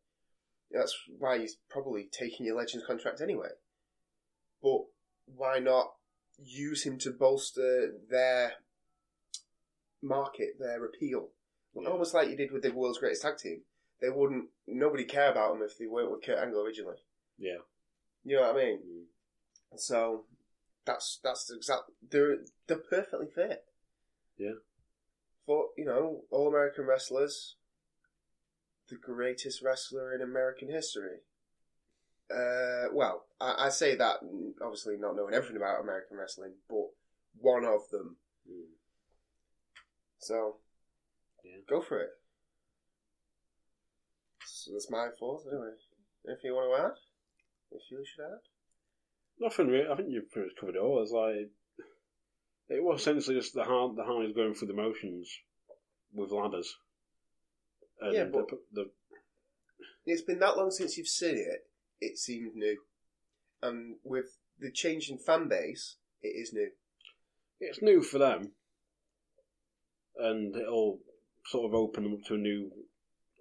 That's 0.72 0.96
why 1.18 1.40
he's 1.40 1.58
probably 1.70 2.10
taking 2.12 2.46
your 2.46 2.58
Legends 2.58 2.86
contract 2.86 3.22
anyway. 3.22 3.50
But 4.62 4.82
why 5.26 5.60
not 5.60 5.94
use 6.38 6.84
him 6.84 7.00
to 7.00 7.12
bolster 7.12 7.94
their 8.10 8.54
market, 10.02 10.60
their 10.60 10.84
appeal? 10.86 11.30
Yeah. 11.76 11.90
Almost 11.90 12.14
like 12.14 12.30
you 12.30 12.36
did 12.36 12.52
with 12.52 12.64
the 12.64 12.72
world's 12.72 13.00
greatest 13.00 13.22
tag 13.22 13.38
team. 13.38 13.62
They 14.02 14.10
wouldn't, 14.10 14.50
nobody 14.68 15.06
care 15.06 15.32
about 15.32 15.54
them 15.54 15.64
if 15.64 15.78
they 15.78 15.88
weren't 15.88 16.12
with 16.12 16.24
Kurt 16.24 16.40
Angle 16.40 16.62
originally. 16.62 16.98
Yeah. 17.38 17.58
You 18.24 18.36
know 18.36 18.42
what 18.42 18.56
I 18.56 18.66
mean? 18.66 18.78
Mm. 18.80 19.80
So 19.80 20.26
that's 20.86 21.20
that's 21.24 21.46
the 21.46 21.56
exact. 21.56 21.84
They're 22.10 22.38
they're 22.68 22.78
perfectly 22.78 23.28
fit. 23.34 23.64
Yeah. 24.38 24.60
For 25.46 25.68
you 25.78 25.86
know, 25.86 26.24
all 26.30 26.48
American 26.48 26.86
wrestlers, 26.86 27.56
the 28.90 28.96
greatest 28.96 29.62
wrestler 29.62 30.14
in 30.14 30.22
American 30.22 30.70
history. 30.70 31.20
Uh, 32.30 32.92
well, 32.92 33.26
I, 33.40 33.68
I 33.68 33.70
say 33.70 33.96
that 33.96 34.18
obviously 34.62 34.98
not 34.98 35.16
knowing 35.16 35.34
everything 35.34 35.56
about 35.56 35.82
American 35.82 36.18
wrestling, 36.18 36.54
but 36.70 36.88
one 37.40 37.64
of 37.64 37.90
them. 37.92 38.18
Mm. 38.50 38.74
So, 40.20 40.58
Yeah. 41.44 41.58
go 41.68 41.82
for 41.82 42.02
it. 42.02 42.12
So 44.46 44.72
that's 44.74 44.90
my 44.90 45.10
thoughts 45.20 45.46
anyway. 45.48 45.72
Anything 46.28 46.46
you 46.52 46.54
want 46.56 46.76
to 46.82 46.86
add? 46.88 46.98
If 47.72 47.92
you 47.92 48.04
should 48.06 48.24
add. 48.26 48.40
Nothing 49.40 49.68
really. 49.68 49.88
I 49.90 49.96
think 49.96 50.10
you've 50.12 50.30
pretty 50.32 50.48
much 50.50 50.58
covered 50.60 50.76
it 50.76 50.80
all. 50.82 51.02
It's 51.02 51.12
like 51.12 51.52
It 52.70 52.84
was 52.84 53.00
essentially 53.02 53.38
just 53.38 53.54
the 53.54 53.64
hard, 53.64 53.96
the 53.96 54.04
Harleys 54.04 54.36
going 54.36 54.54
through 54.54 54.68
the 54.68 54.74
motions 54.74 55.30
with 56.14 56.32
ladders. 56.32 56.76
And 58.02 58.14
Yeah, 58.14 58.24
but- 58.26 58.50
the, 58.50 58.60
the 58.74 58.92
It's 60.06 60.22
been 60.22 60.40
that 60.40 60.58
long 60.58 60.72
since 60.72 60.98
you've 60.98 61.08
seen 61.08 61.38
it, 61.38 61.70
it 62.02 62.18
seems 62.18 62.54
new. 62.56 62.78
And 63.62 63.98
with 64.04 64.38
the 64.60 64.72
change 64.72 65.10
in 65.10 65.18
fan 65.18 65.48
base, 65.48 65.96
it 66.22 66.30
is 66.30 66.52
new. 66.54 66.72
it's 67.60 67.82
new 67.82 68.02
for 68.02 68.18
them, 68.18 68.54
and 70.20 70.56
it'll 70.56 71.00
sort 71.46 71.66
of 71.66 71.74
open 71.74 72.04
them 72.04 72.14
up 72.14 72.24
to 72.28 72.36
a 72.36 72.38
new 72.38 72.72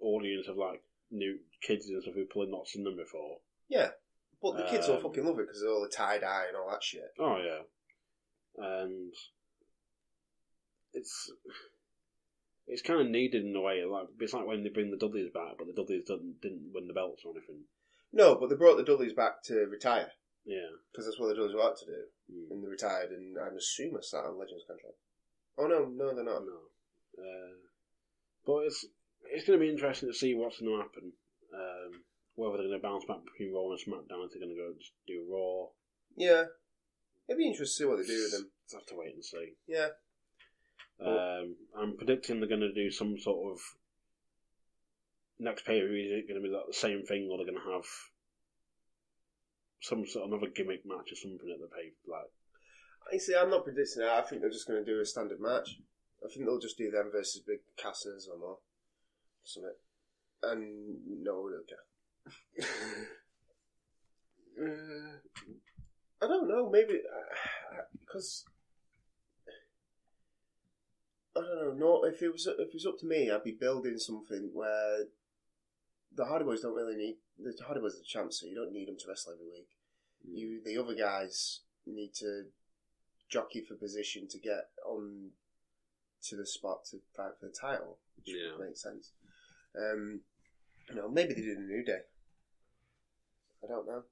audience 0.01 0.47
of 0.47 0.57
like 0.57 0.81
new 1.11 1.39
kids 1.61 1.87
and 1.87 2.01
stuff 2.01 2.13
who've 2.15 2.29
probably 2.29 2.51
not 2.51 2.67
seen 2.67 2.83
them 2.83 2.95
before. 2.97 3.37
Yeah. 3.69 3.89
But 4.41 4.57
the 4.57 4.63
kids 4.65 4.87
will 4.87 4.97
Um, 4.97 5.01
fucking 5.01 5.25
love 5.25 5.39
it 5.39 5.47
because 5.47 5.63
of 5.63 5.69
all 5.69 5.81
the 5.81 5.89
tie 5.89 6.19
dye 6.19 6.45
and 6.47 6.55
all 6.57 6.69
that 6.69 6.83
shit. 6.83 7.11
Oh 7.17 7.37
yeah, 7.37 7.61
and 8.63 9.11
it's 10.93 11.31
it's 12.67 12.81
kind 12.81 13.01
of 13.01 13.07
needed 13.07 13.43
in 13.45 13.55
a 13.55 13.61
way. 13.61 13.83
Like 13.83 14.07
it's 14.19 14.33
like 14.33 14.45
when 14.45 14.63
they 14.63 14.69
bring 14.69 14.91
the 14.91 14.97
Dudleys 14.97 15.31
back, 15.33 15.57
but 15.57 15.67
the 15.67 15.73
Dudleys 15.73 16.03
didn't 16.05 16.41
didn't 16.41 16.71
win 16.73 16.87
the 16.87 16.93
belts 16.93 17.23
or 17.25 17.31
anything. 17.31 17.63
No, 18.13 18.35
but 18.35 18.49
they 18.49 18.55
brought 18.55 18.77
the 18.77 18.83
Dudleys 18.83 19.13
back 19.13 19.41
to 19.45 19.65
retire 19.65 20.11
Yeah, 20.45 20.69
because 20.91 21.05
that's 21.05 21.19
what 21.19 21.29
the 21.29 21.35
Dudleys 21.35 21.55
wanted 21.55 21.79
to 21.79 21.85
do. 21.85 22.03
Mm. 22.31 22.51
And 22.51 22.63
they 22.63 22.67
retired, 22.69 23.09
and 23.11 23.37
I'm 23.37 23.57
assuming 23.57 24.01
sat 24.01 24.23
on 24.23 24.37
Legends 24.37 24.63
contract. 24.67 24.95
Oh 25.57 25.65
no, 25.67 25.85
no, 25.85 26.13
they're 26.13 26.23
not. 26.23 26.45
no, 26.45 26.66
uh, 27.17 27.55
but 28.45 28.65
it's 28.65 28.85
it's 29.31 29.45
going 29.45 29.59
to 29.59 29.65
be 29.65 29.71
interesting 29.71 30.09
to 30.09 30.17
see 30.17 30.35
what's 30.35 30.59
going 30.59 30.71
to 30.71 30.81
happen. 30.81 31.11
Um, 31.53 32.03
whether 32.35 32.57
they're 32.57 32.67
going 32.67 32.79
to 32.79 32.87
bounce 32.87 33.05
back 33.05 33.17
between 33.25 33.53
Raw 33.53 33.71
and 33.71 33.79
SmackDown, 33.79 34.25
if 34.25 34.31
they're 34.31 34.41
going 34.45 34.55
to 34.55 34.61
go 34.61 34.73
just 34.77 34.93
do 35.07 35.25
Raw. 35.29 35.69
Yeah, 36.15 36.45
it'd 37.27 37.37
be 37.37 37.47
interesting 37.47 37.65
to 37.65 37.77
see 37.77 37.85
what 37.85 37.97
they 37.97 38.05
do 38.05 38.21
with 38.21 38.31
them. 38.31 38.49
Just 38.65 38.75
have 38.75 38.85
to 38.87 38.95
wait 38.95 39.15
and 39.15 39.25
see. 39.25 39.53
Yeah, 39.67 39.89
Um, 40.99 41.55
I'm 41.77 41.97
predicting 41.97 42.39
they're 42.39 42.49
going 42.49 42.61
to 42.61 42.73
do 42.73 42.91
some 42.91 43.17
sort 43.19 43.53
of 43.53 43.59
next 45.39 45.65
pay 45.65 45.81
per 45.81 45.87
view. 45.87 46.05
Is 46.05 46.23
it 46.23 46.27
going 46.27 46.41
to 46.41 46.47
be 46.47 46.53
like 46.53 46.67
the 46.67 46.73
same 46.73 47.03
thing, 47.03 47.27
or 47.31 47.37
they're 47.37 47.51
going 47.51 47.61
to 47.63 47.73
have 47.73 47.85
some 49.81 50.05
sort 50.05 50.25
of 50.25 50.31
another 50.31 50.51
gimmick 50.55 50.85
match 50.85 51.11
or 51.11 51.15
something 51.15 51.49
at 51.53 51.59
the 51.61 51.67
pay? 51.73 51.93
Like, 52.07 52.29
I 53.13 53.17
see. 53.17 53.35
I'm 53.35 53.49
not 53.49 53.63
predicting 53.63 54.01
that. 54.03 54.11
I 54.13 54.21
think 54.21 54.41
they're 54.41 54.51
just 54.51 54.67
going 54.67 54.83
to 54.83 54.91
do 54.91 54.99
a 54.99 55.05
standard 55.05 55.39
match. 55.39 55.77
I 56.27 56.33
think 56.33 56.45
they'll 56.45 56.59
just 56.59 56.77
do 56.77 56.91
them 56.91 57.09
versus 57.11 57.41
Big 57.45 57.59
Cassers 57.81 58.27
or 58.27 58.37
more, 58.37 58.57
something. 59.45 59.71
And 60.43 61.23
no 61.23 61.41
one 61.41 61.53
will 61.53 61.63
care. 61.67 62.67
Uh, 64.59 65.19
I 66.19 66.27
don't 66.27 66.47
know. 66.47 66.67
Maybe 66.67 66.99
because 67.99 68.43
I 71.35 71.41
don't 71.41 71.77
know. 71.77 72.01
No, 72.01 72.03
if 72.05 72.23
it 72.23 72.31
was 72.31 72.47
if 72.47 72.69
it 72.69 72.73
was 72.73 72.87
up 72.87 72.97
to 73.01 73.05
me, 73.05 73.29
I'd 73.29 73.43
be 73.43 73.51
building 73.51 73.99
something 73.99 74.49
where 74.51 75.05
the 76.15 76.25
Hardy 76.25 76.45
Boys 76.45 76.61
don't 76.61 76.73
really 76.73 76.95
need 76.95 77.17
the 77.37 77.53
Hardy 77.63 77.81
Boys 77.81 77.93
are 77.93 77.99
the 77.99 78.03
champs, 78.03 78.39
so 78.39 78.47
you 78.47 78.55
don't 78.55 78.73
need 78.73 78.87
them 78.87 78.97
to 78.97 79.05
wrestle 79.07 79.33
every 79.33 79.45
week. 79.45 79.69
You 80.27 80.59
the 80.65 80.81
other 80.81 80.95
guys 80.95 81.59
need 81.85 82.15
to 82.15 82.45
jockey 83.29 83.61
for 83.61 83.75
position 83.75 84.27
to 84.29 84.39
get 84.39 84.69
on 84.87 85.29
to 86.29 86.35
the 86.35 86.45
spot 86.45 86.85
to 86.91 86.97
fight 87.15 87.31
for 87.39 87.47
the 87.47 87.53
title, 87.59 87.99
which 88.17 88.35
Yeah. 88.35 88.57
makes 88.59 88.81
sense. 88.81 89.13
Um, 89.75 90.21
you 90.89 90.95
know, 90.95 91.09
maybe 91.09 91.33
they 91.33 91.41
did 91.41 91.57
a 91.57 91.61
New 91.61 91.83
Day. 91.83 92.01
I 93.63 93.67
don't 93.67 93.85
know. 93.87 94.03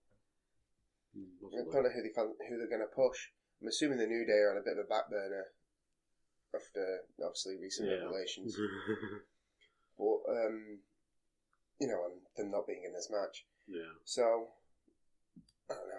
I 1.16 1.64
don't 1.72 1.84
know 1.84 1.90
who 1.90 2.02
they 2.04 2.10
fan, 2.14 2.34
who 2.50 2.58
they're 2.58 2.68
going 2.68 2.82
to 2.86 2.94
push. 2.96 3.30
I'm 3.62 3.68
assuming 3.68 3.98
the 4.00 4.08
New 4.08 4.26
Day 4.26 4.40
are 4.44 4.52
on 4.52 4.58
a 4.58 4.62
bit 4.66 4.78
of 4.78 4.86
a 4.86 4.90
back 4.90 5.10
burner 5.10 5.46
after 6.54 7.02
obviously 7.24 7.56
recent 7.62 7.88
Yeah. 7.88 7.96
revelations, 8.04 8.56
but 9.98 10.20
um, 10.28 10.80
you 11.80 11.88
know, 11.88 12.06
and 12.06 12.22
them 12.36 12.52
not 12.52 12.68
being 12.68 12.84
in 12.86 12.94
this 12.94 13.10
match. 13.12 13.46
yeah, 13.68 13.94
So 14.04 14.50
I 15.70 15.74
don't 15.74 15.88
know. 15.88 15.96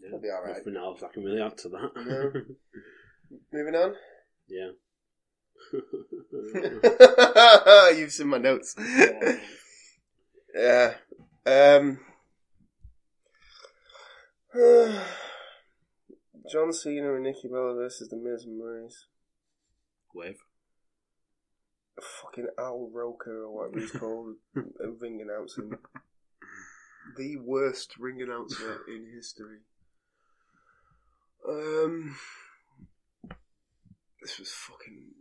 yeah. 0.00 0.06
It'll 0.08 0.20
be 0.20 0.30
all 0.30 0.42
right. 0.42 0.56
Nothing 0.58 0.76
else 0.76 1.02
I 1.02 1.08
can 1.08 1.24
really 1.24 1.40
add 1.42 1.58
to 1.58 1.68
that. 1.68 1.90
No. 1.96 2.32
Moving 3.52 3.74
on. 3.74 3.94
yeah. 4.48 4.70
You've 7.98 8.12
seen 8.12 8.28
my 8.28 8.38
notes. 8.38 8.74
yeah. 10.54 10.94
Um. 11.46 12.00
John 16.52 16.72
Cena 16.74 17.14
and 17.14 17.22
Nikki 17.22 17.48
Bella 17.48 17.74
versus 17.74 18.08
The 18.10 18.16
Miz 18.16 18.44
and 18.44 18.60
Maryse. 18.60 19.06
Wave. 20.14 20.40
Fucking 21.98 22.48
Al 22.58 22.90
Roker 22.92 23.44
or 23.44 23.54
whatever 23.54 23.80
he's 23.80 23.92
called, 23.92 24.34
a 24.56 24.90
ring 25.00 25.22
announcer. 25.22 25.78
The 27.16 27.36
worst 27.38 27.96
ring 27.98 28.20
announcer 28.20 28.82
in 28.88 29.06
history. 29.14 29.60
Um. 31.48 32.16
This 34.28 34.40
was 34.40 34.52
fucking 34.52 35.14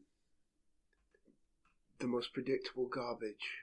the 1.99 2.07
most 2.07 2.33
predictable 2.33 2.89
garbage 2.89 3.61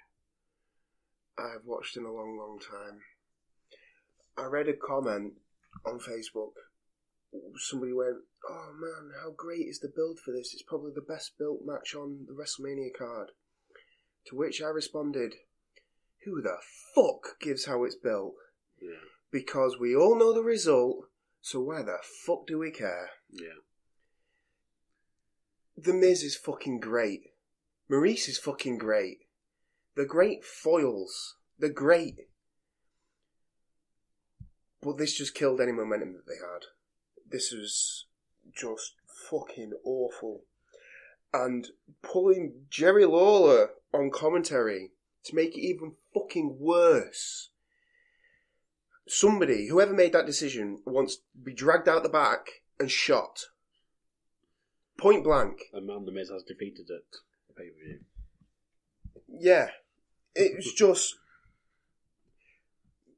I've 1.36 1.66
watched 1.66 1.98
in 1.98 2.06
a 2.06 2.10
long, 2.10 2.38
long 2.38 2.58
time. 2.58 3.02
I 4.38 4.46
read 4.46 4.68
a 4.68 4.72
comment 4.72 5.34
on 5.84 6.00
Facebook. 6.00 6.54
Somebody 7.58 7.92
went, 7.92 8.24
"Oh 8.48 8.72
man, 8.72 9.12
how 9.20 9.32
great 9.32 9.68
is 9.68 9.80
the 9.80 9.92
build 9.94 10.18
for 10.18 10.32
this? 10.32 10.54
It's 10.54 10.62
probably 10.62 10.92
the 10.94 11.02
best 11.02 11.36
built 11.36 11.60
match 11.62 11.94
on 11.94 12.24
the 12.24 12.32
WrestleMania 12.32 12.96
card." 12.96 13.32
To 14.28 14.36
which 14.36 14.62
I 14.62 14.68
responded, 14.68 15.34
"Who 16.24 16.40
the 16.40 16.56
fuck 16.94 17.38
gives 17.38 17.66
how 17.66 17.84
it's 17.84 17.96
built? 17.96 18.34
Yeah, 18.80 19.04
Because 19.30 19.78
we 19.78 19.94
all 19.94 20.18
know 20.18 20.32
the 20.32 20.42
result. 20.42 21.10
So 21.42 21.60
why 21.60 21.82
the 21.82 21.98
fuck 22.02 22.46
do 22.46 22.56
we 22.56 22.70
care?" 22.70 23.10
yeah, 23.28 23.58
The 25.76 25.92
Miz 25.92 26.22
is 26.22 26.36
fucking 26.36 26.80
great. 26.80 27.32
Maryse 27.90 28.28
is 28.28 28.38
fucking 28.38 28.78
great. 28.78 29.26
They're 29.96 30.06
great 30.06 30.44
foils. 30.44 31.36
They're 31.58 31.68
great. 31.68 32.28
But 34.80 34.98
this 34.98 35.16
just 35.16 35.34
killed 35.34 35.60
any 35.60 35.72
momentum 35.72 36.12
that 36.12 36.26
they 36.26 36.34
had. 36.34 36.66
This 37.28 37.52
was 37.52 38.06
just 38.54 38.94
fucking 39.30 39.72
awful. 39.84 40.42
And 41.32 41.68
pulling 42.02 42.66
Jerry 42.70 43.04
Lawler 43.04 43.70
on 43.92 44.10
commentary 44.10 44.92
to 45.24 45.34
make 45.34 45.56
it 45.56 45.60
even 45.60 45.96
fucking 46.12 46.58
worse. 46.60 47.50
Somebody, 49.06 49.68
whoever 49.68 49.92
made 49.92 50.12
that 50.12 50.26
decision, 50.26 50.80
wants 50.86 51.16
to 51.16 51.22
be 51.42 51.52
dragged 51.52 51.88
out 51.88 52.02
the 52.02 52.08
back 52.08 52.62
and 52.78 52.90
shot. 52.90 53.46
Point 54.98 55.24
blank. 55.24 55.60
and 55.72 55.86
Man 55.86 56.04
the 56.04 56.12
Miz 56.12 56.30
has 56.30 56.42
defeated 56.44 56.86
it. 56.88 57.16
Pay 57.56 57.68
per 57.68 57.84
view. 57.84 58.00
Yeah. 59.28 59.68
It 60.34 60.56
was 60.56 60.72
just. 60.76 61.16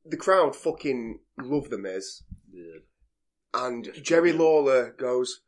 The 0.04 0.16
crowd 0.16 0.54
fucking 0.54 1.20
love 1.38 1.68
The 1.70 1.78
Miz. 1.78 2.22
Yeah. 2.52 2.80
And 3.54 3.88
Jerry 4.02 4.32
Lawler 4.32 4.94
goes, 4.98 5.40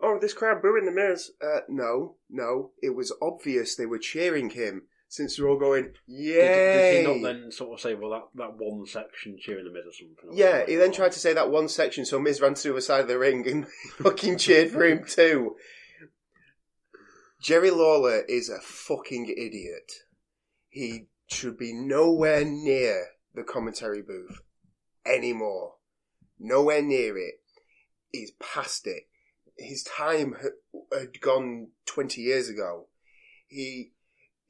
Oh, 0.00 0.18
this 0.20 0.34
crowd 0.34 0.62
booing 0.62 0.84
The 0.84 0.92
Miz. 0.92 1.30
Uh, 1.42 1.60
no, 1.68 2.16
no. 2.30 2.70
It 2.82 2.94
was 2.94 3.12
obvious 3.22 3.74
they 3.74 3.86
were 3.86 3.98
cheering 3.98 4.50
him 4.50 4.82
since 5.14 5.36
they're 5.36 5.48
all 5.48 5.58
going, 5.58 5.84
Did, 5.84 5.96
Yay! 6.08 6.34
did 6.34 7.06
he 7.06 7.06
not 7.06 7.22
then 7.22 7.52
sort 7.52 7.72
of 7.72 7.80
say, 7.80 7.94
well, 7.94 8.10
that, 8.10 8.22
that 8.34 8.56
one 8.56 8.84
section 8.84 9.36
cheering 9.38 9.64
the 9.64 9.70
Miz 9.70 9.86
or 9.86 9.92
something? 9.92 10.16
or 10.28 10.34
Yeah, 10.34 10.66
he 10.66 10.74
then 10.74 10.90
tried 10.90 11.12
to 11.12 11.20
say 11.20 11.32
that 11.32 11.52
one 11.52 11.68
section, 11.68 12.04
so 12.04 12.18
Miz 12.18 12.40
ran 12.40 12.54
to 12.54 12.72
the 12.72 12.82
side 12.82 13.02
of 13.02 13.06
the 13.06 13.16
ring 13.16 13.46
and 13.48 13.68
fucking 13.98 14.38
cheered 14.38 14.72
for 14.72 14.84
him 14.84 15.04
too. 15.04 15.54
Jerry 17.40 17.70
Lawler 17.70 18.22
is 18.28 18.48
a 18.48 18.58
fucking 18.60 19.26
idiot. 19.28 19.92
He 20.68 21.06
should 21.28 21.58
be 21.58 21.72
nowhere 21.72 22.44
near 22.44 23.06
the 23.34 23.44
commentary 23.44 24.02
booth 24.02 24.40
anymore. 25.06 25.74
Nowhere 26.40 26.82
near 26.82 27.16
it. 27.16 27.34
He's 28.10 28.32
past 28.32 28.88
it. 28.88 29.04
His 29.56 29.84
time 29.84 30.34
had 30.92 31.20
gone 31.20 31.68
20 31.86 32.20
years 32.20 32.48
ago. 32.48 32.88
He 33.46 33.92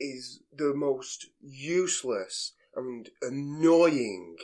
is 0.00 0.40
the 0.52 0.72
most 0.74 1.26
useless 1.40 2.52
and 2.74 3.10
annoying. 3.22 4.36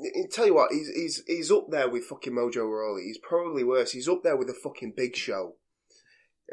I 0.00 0.26
tell 0.30 0.46
you 0.46 0.54
what, 0.54 0.72
he's 0.72 0.88
he's 0.88 1.22
he's 1.26 1.50
up 1.52 1.70
there 1.70 1.88
with 1.88 2.04
fucking 2.04 2.32
Mojo 2.32 2.68
Rawley. 2.68 3.04
He's 3.04 3.18
probably 3.18 3.62
worse. 3.62 3.92
He's 3.92 4.08
up 4.08 4.22
there 4.22 4.36
with 4.36 4.48
the 4.48 4.54
fucking 4.54 4.94
Big 4.96 5.14
Show. 5.16 5.56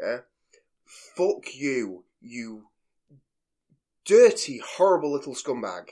Yeah, 0.00 0.18
fuck 1.16 1.54
you, 1.54 2.04
you 2.20 2.66
dirty, 4.04 4.58
horrible 4.58 5.12
little 5.12 5.34
scumbag. 5.34 5.88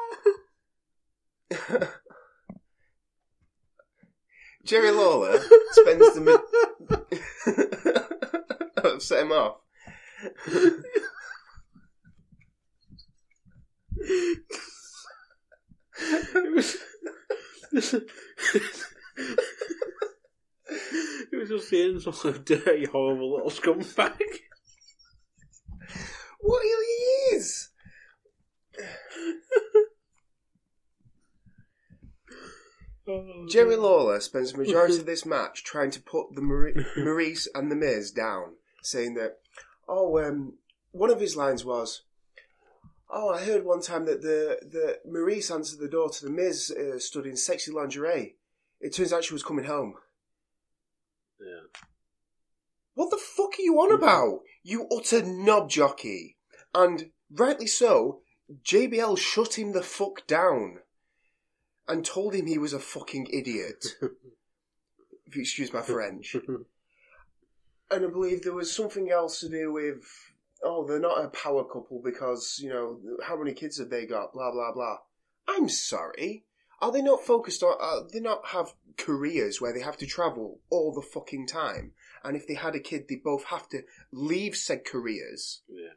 Jerry 4.63 4.91
Lawler 4.91 5.39
spends 5.71 6.15
the. 6.15 6.21
Mi- 6.21 6.37
I've 8.77 8.85
oh, 8.85 8.99
set 8.99 9.23
him 9.23 9.31
off. 9.31 9.57
it 16.37 16.55
was. 16.55 16.77
it 17.71 18.03
was 21.33 21.49
just 21.49 21.69
some 22.03 22.13
sort 22.13 22.35
of 22.35 22.45
dirty, 22.45 22.85
horrible 22.85 23.33
little 23.33 23.49
scumbag. 23.51 24.19
What 26.39 26.61
he 26.63 27.35
is? 27.35 27.69
Jerry 33.49 33.75
Lawler 33.75 34.19
spends 34.19 34.51
the 34.51 34.57
majority 34.57 34.97
of 34.97 35.05
this 35.05 35.25
match 35.25 35.63
trying 35.63 35.91
to 35.91 36.01
put 36.01 36.33
the 36.33 36.41
Mar- 36.41 36.71
Maryse 36.97 37.47
and 37.53 37.71
the 37.71 37.75
Miz 37.75 38.11
down, 38.11 38.55
saying 38.81 39.13
that, 39.15 39.37
oh, 39.87 40.23
um, 40.23 40.57
one 40.91 41.11
of 41.11 41.19
his 41.19 41.35
lines 41.35 41.63
was, 41.63 42.03
oh, 43.09 43.29
I 43.29 43.43
heard 43.43 43.65
one 43.65 43.81
time 43.81 44.05
that 44.05 44.21
the, 44.21 44.57
the 44.61 44.99
Maryse 45.07 45.53
answered 45.53 45.79
the 45.79 45.87
door 45.87 46.09
to 46.09 46.25
the 46.25 46.31
Miz 46.31 46.71
uh, 46.71 46.97
stood 46.99 47.25
in 47.25 47.37
sexy 47.37 47.71
lingerie. 47.71 48.35
It 48.79 48.95
turns 48.95 49.13
out 49.13 49.23
she 49.23 49.33
was 49.33 49.43
coming 49.43 49.65
home. 49.65 49.95
Yeah. 51.39 51.81
What 52.95 53.11
the 53.11 53.17
fuck 53.17 53.59
are 53.59 53.61
you 53.61 53.75
on 53.75 53.91
about? 53.91 54.39
You 54.63 54.87
utter 54.89 55.21
knob 55.21 55.69
jockey. 55.69 56.37
And 56.73 57.11
rightly 57.29 57.67
so, 57.67 58.21
JBL 58.63 59.17
shut 59.17 59.57
him 59.57 59.73
the 59.73 59.83
fuck 59.83 60.25
down 60.27 60.79
and 61.87 62.05
told 62.05 62.33
him 62.33 62.45
he 62.45 62.57
was 62.57 62.73
a 62.73 62.79
fucking 62.79 63.27
idiot. 63.31 63.85
if 65.25 65.35
you 65.35 65.41
excuse 65.41 65.73
my 65.73 65.81
French. 65.81 66.35
And 67.91 68.03
I 68.03 68.09
believe 68.09 68.41
there 68.41 68.51
was 68.51 68.75
something 68.75 69.11
else 69.11 69.41
to 69.41 69.47
do 69.47 69.71
with, 69.71 70.03
oh, 70.63 70.87
they're 70.87 70.99
not 70.99 71.23
a 71.23 71.27
power 71.27 71.63
couple 71.63 72.01
because, 72.03 72.59
you 72.59 72.69
know, 72.69 72.99
how 73.23 73.37
many 73.37 73.53
kids 73.53 73.77
have 73.77 73.91
they 73.91 74.07
got? 74.07 74.33
Blah, 74.33 74.51
blah, 74.51 74.71
blah. 74.73 74.97
I'm 75.47 75.69
sorry. 75.69 76.45
Are 76.81 76.91
they 76.91 77.03
not 77.03 77.23
focused 77.23 77.61
on, 77.61 77.77
uh, 77.79 78.07
they 78.11 78.19
not 78.19 78.47
have 78.47 78.73
careers 78.97 79.61
where 79.61 79.71
they 79.71 79.81
have 79.81 79.97
to 79.97 80.07
travel 80.07 80.61
all 80.71 80.95
the 80.95 81.03
fucking 81.03 81.45
time? 81.45 81.91
And 82.23 82.35
if 82.35 82.47
they 82.47 82.55
had 82.55 82.73
a 82.73 82.79
kid, 82.79 83.05
they 83.07 83.21
both 83.23 83.43
have 83.45 83.69
to 83.69 83.83
leave 84.11 84.55
said 84.55 84.83
careers. 84.83 85.61
Yeah. 85.67 85.93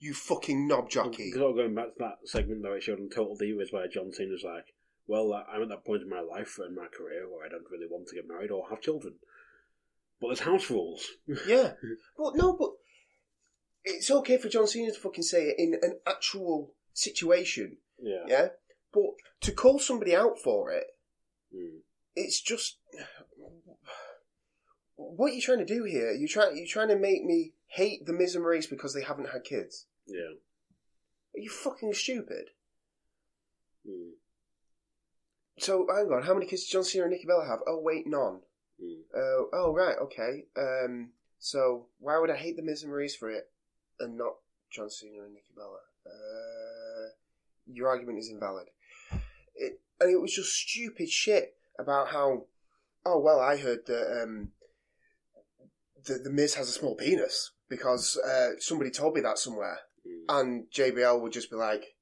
You 0.00 0.14
fucking 0.14 0.66
knob 0.66 0.90
jockey. 0.90 1.30
Sort 1.30 1.50
of 1.50 1.56
going 1.56 1.74
back 1.76 1.94
to 1.94 1.98
that 2.00 2.18
segment 2.28 2.62
that 2.62 2.72
I 2.72 2.80
showed 2.80 2.98
on 2.98 3.10
Total 3.10 3.36
Divas 3.36 3.72
where 3.72 3.86
John 3.86 4.12
Cena's 4.12 4.42
like, 4.44 4.74
well, 5.08 5.32
I'm 5.52 5.62
at 5.62 5.68
that 5.70 5.84
point 5.84 6.02
in 6.02 6.08
my 6.08 6.20
life 6.20 6.58
and 6.58 6.76
my 6.76 6.86
career 6.86 7.26
where 7.28 7.44
I 7.44 7.48
don't 7.48 7.64
really 7.70 7.86
want 7.90 8.06
to 8.08 8.14
get 8.14 8.28
married 8.28 8.50
or 8.52 8.68
have 8.70 8.80
children. 8.80 9.14
But 10.20 10.28
there's 10.28 10.40
house 10.40 10.70
rules. 10.70 11.04
Yeah. 11.48 11.72
But 12.16 12.36
no, 12.36 12.52
but 12.56 12.70
it's 13.84 14.10
okay 14.10 14.36
for 14.38 14.48
John 14.48 14.66
Cena 14.66 14.92
to 14.92 14.98
fucking 15.00 15.22
say 15.24 15.44
it 15.48 15.56
in 15.58 15.74
an 15.82 15.98
actual 16.06 16.74
situation. 16.92 17.78
yeah. 18.00 18.24
Yeah? 18.26 18.48
But 18.92 19.02
to 19.42 19.52
call 19.52 19.78
somebody 19.78 20.14
out 20.14 20.38
for 20.38 20.70
it, 20.72 20.84
Mm. 21.54 21.78
it's 22.14 22.40
just 22.42 22.76
what 24.96 25.30
are 25.30 25.34
you 25.34 25.40
trying 25.40 25.58
to 25.60 25.64
do 25.64 25.84
here? 25.84 26.12
You 26.12 26.28
try 26.28 26.50
you 26.50 26.66
trying 26.66 26.88
to 26.88 26.96
make 26.96 27.24
me 27.24 27.52
hate 27.68 28.04
the 28.04 28.12
Miz 28.12 28.34
and 28.34 28.44
Maryse 28.44 28.68
because 28.68 28.92
they 28.92 29.02
haven't 29.02 29.30
had 29.30 29.44
kids? 29.44 29.86
Yeah. 30.06 30.34
Are 31.34 31.40
you 31.40 31.48
fucking 31.48 31.94
stupid? 31.94 32.50
Mm. 33.88 34.10
So 35.58 35.86
hang 35.88 36.10
on, 36.12 36.22
how 36.22 36.34
many 36.34 36.46
kids 36.46 36.64
did 36.64 36.72
John 36.72 36.84
Cena 36.84 37.04
and 37.04 37.12
Nikki 37.12 37.26
Bella 37.26 37.46
have? 37.46 37.60
Oh 37.66 37.80
wait, 37.82 38.06
none. 38.06 38.40
Mm. 38.82 39.00
Uh, 39.14 39.44
oh 39.52 39.72
right, 39.74 39.96
okay. 40.02 40.44
Um, 40.56 41.10
so 41.38 41.86
why 41.98 42.18
would 42.18 42.30
I 42.30 42.36
hate 42.36 42.56
the 42.56 42.62
Miz 42.62 42.82
and 42.82 42.92
Maryse 42.92 43.16
for 43.16 43.30
it 43.30 43.50
and 44.00 44.16
not 44.16 44.34
John 44.70 44.90
Cena 44.90 45.22
and 45.24 45.34
Nikki 45.34 45.52
Bella? 45.56 45.78
Uh, 46.06 47.08
your 47.66 47.88
argument 47.88 48.18
is 48.18 48.30
invalid. 48.30 48.68
It, 49.54 49.80
and 50.00 50.10
it 50.10 50.20
was 50.20 50.32
just 50.34 50.52
stupid 50.54 51.08
shit 51.10 51.54
about 51.78 52.08
how. 52.08 52.44
Oh 53.04 53.18
well, 53.18 53.40
I 53.40 53.56
heard 53.56 53.86
that 53.86 54.22
um, 54.22 54.52
the 56.04 56.14
the 56.14 56.30
Miz 56.30 56.54
has 56.54 56.68
a 56.68 56.72
small 56.72 56.94
penis 56.94 57.50
because 57.68 58.16
uh, 58.18 58.50
somebody 58.58 58.90
told 58.90 59.14
me 59.14 59.20
that 59.22 59.38
somewhere, 59.38 59.80
Mm. 60.06 60.40
and 60.40 60.70
JBL 60.70 61.20
would 61.20 61.32
just 61.32 61.50
be 61.50 61.56
like, 61.56 61.96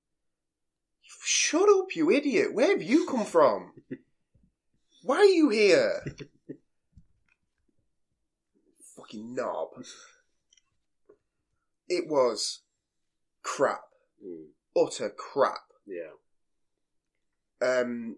"Shut 1.23 1.69
up, 1.69 1.95
you 1.95 2.11
idiot! 2.11 2.53
Where 2.55 2.69
have 2.71 2.83
you 2.83 3.07
come 3.07 3.25
from? 3.25 3.73
Why 5.03 5.17
are 5.19 5.25
you 5.25 5.49
here?" 5.51 6.05
Fucking 8.97 9.35
knob. 9.35 9.69
It 11.89 12.09
was 12.09 12.63
crap, 13.43 13.83
Mm. 14.25 14.49
utter 14.77 15.11
crap. 15.11 15.73
Yeah. 15.87 16.13
Um, 17.61 18.17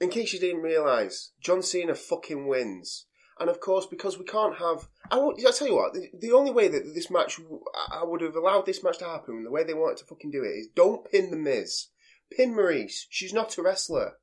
in 0.00 0.08
case 0.10 0.32
you 0.32 0.40
didn't 0.40 0.62
realise, 0.62 1.32
John 1.40 1.62
Cena 1.62 1.94
fucking 1.94 2.46
wins. 2.46 3.06
And 3.42 3.50
of 3.50 3.58
course, 3.58 3.86
because 3.86 4.18
we 4.18 4.24
can't 4.24 4.56
have. 4.58 4.88
I, 5.10 5.16
will, 5.16 5.34
I 5.36 5.50
tell 5.50 5.66
you 5.66 5.74
what, 5.74 5.94
the, 5.94 6.08
the 6.16 6.30
only 6.30 6.52
way 6.52 6.68
that 6.68 6.94
this 6.94 7.10
match. 7.10 7.40
I 7.90 7.98
I 8.02 8.04
would 8.04 8.20
have 8.20 8.36
allowed 8.36 8.66
this 8.66 8.84
match 8.84 8.98
to 8.98 9.04
happen, 9.04 9.42
the 9.42 9.50
way 9.50 9.64
they 9.64 9.74
wanted 9.74 9.96
to 9.96 10.04
fucking 10.04 10.30
do 10.30 10.44
it, 10.44 10.50
is 10.50 10.68
don't 10.68 11.10
pin 11.10 11.32
The 11.32 11.36
Miz. 11.36 11.88
Pin 12.30 12.54
Maryse. 12.54 13.06
She's 13.10 13.32
not 13.32 13.58
a 13.58 13.62
wrestler. 13.62 14.18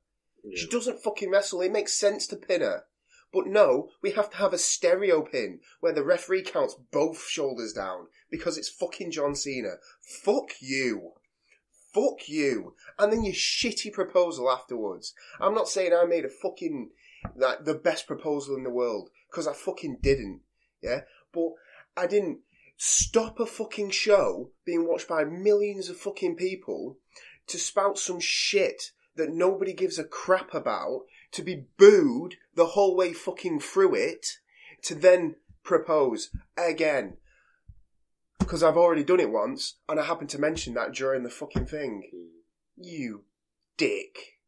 She 0.56 0.66
doesn't 0.68 1.02
fucking 1.02 1.30
wrestle. 1.30 1.60
It 1.60 1.70
makes 1.70 1.92
sense 1.92 2.26
to 2.28 2.36
pin 2.36 2.62
her. 2.62 2.84
But 3.30 3.46
no, 3.46 3.90
we 4.00 4.12
have 4.12 4.30
to 4.30 4.38
have 4.38 4.54
a 4.54 4.58
stereo 4.58 5.20
pin 5.20 5.60
where 5.80 5.92
the 5.92 6.02
referee 6.02 6.42
counts 6.42 6.76
both 6.90 7.28
shoulders 7.28 7.74
down 7.74 8.06
because 8.30 8.56
it's 8.56 8.70
fucking 8.70 9.10
John 9.10 9.34
Cena. 9.34 9.74
Fuck 10.00 10.54
you. 10.60 11.12
Fuck 11.92 12.28
you. 12.28 12.74
And 12.98 13.12
then 13.12 13.22
your 13.22 13.34
shitty 13.34 13.92
proposal 13.92 14.50
afterwards. 14.50 15.12
I'm 15.40 15.54
not 15.54 15.68
saying 15.68 15.92
I 15.92 16.04
made 16.04 16.24
a 16.24 16.28
fucking, 16.28 16.90
like, 17.36 17.64
the 17.64 17.74
best 17.74 18.06
proposal 18.06 18.56
in 18.56 18.64
the 18.64 18.70
world, 18.70 19.10
because 19.30 19.46
I 19.46 19.52
fucking 19.52 19.98
didn't. 20.02 20.40
Yeah? 20.82 21.02
But 21.32 21.50
I 21.96 22.06
didn't 22.06 22.40
stop 22.76 23.38
a 23.38 23.46
fucking 23.46 23.90
show 23.90 24.50
being 24.64 24.88
watched 24.88 25.08
by 25.08 25.24
millions 25.24 25.88
of 25.88 25.96
fucking 25.96 26.36
people 26.36 26.96
to 27.46 27.58
spout 27.58 27.98
some 27.98 28.20
shit 28.20 28.92
that 29.16 29.32
nobody 29.32 29.72
gives 29.72 29.98
a 29.98 30.04
crap 30.04 30.54
about, 30.54 31.02
to 31.32 31.42
be 31.42 31.66
booed 31.76 32.36
the 32.54 32.66
whole 32.66 32.96
way 32.96 33.12
fucking 33.12 33.60
through 33.60 33.94
it, 33.94 34.38
to 34.82 34.94
then 34.94 35.36
propose 35.62 36.30
again. 36.56 37.16
Because 38.38 38.62
I've 38.62 38.76
already 38.76 39.04
done 39.04 39.20
it 39.20 39.30
once, 39.30 39.76
and 39.88 40.00
I 40.00 40.04
happened 40.04 40.30
to 40.30 40.40
mention 40.40 40.74
that 40.74 40.92
during 40.92 41.22
the 41.22 41.30
fucking 41.30 41.66
thing. 41.66 42.10
Mm. 42.14 42.28
You 42.76 43.24
dick. 43.76 44.39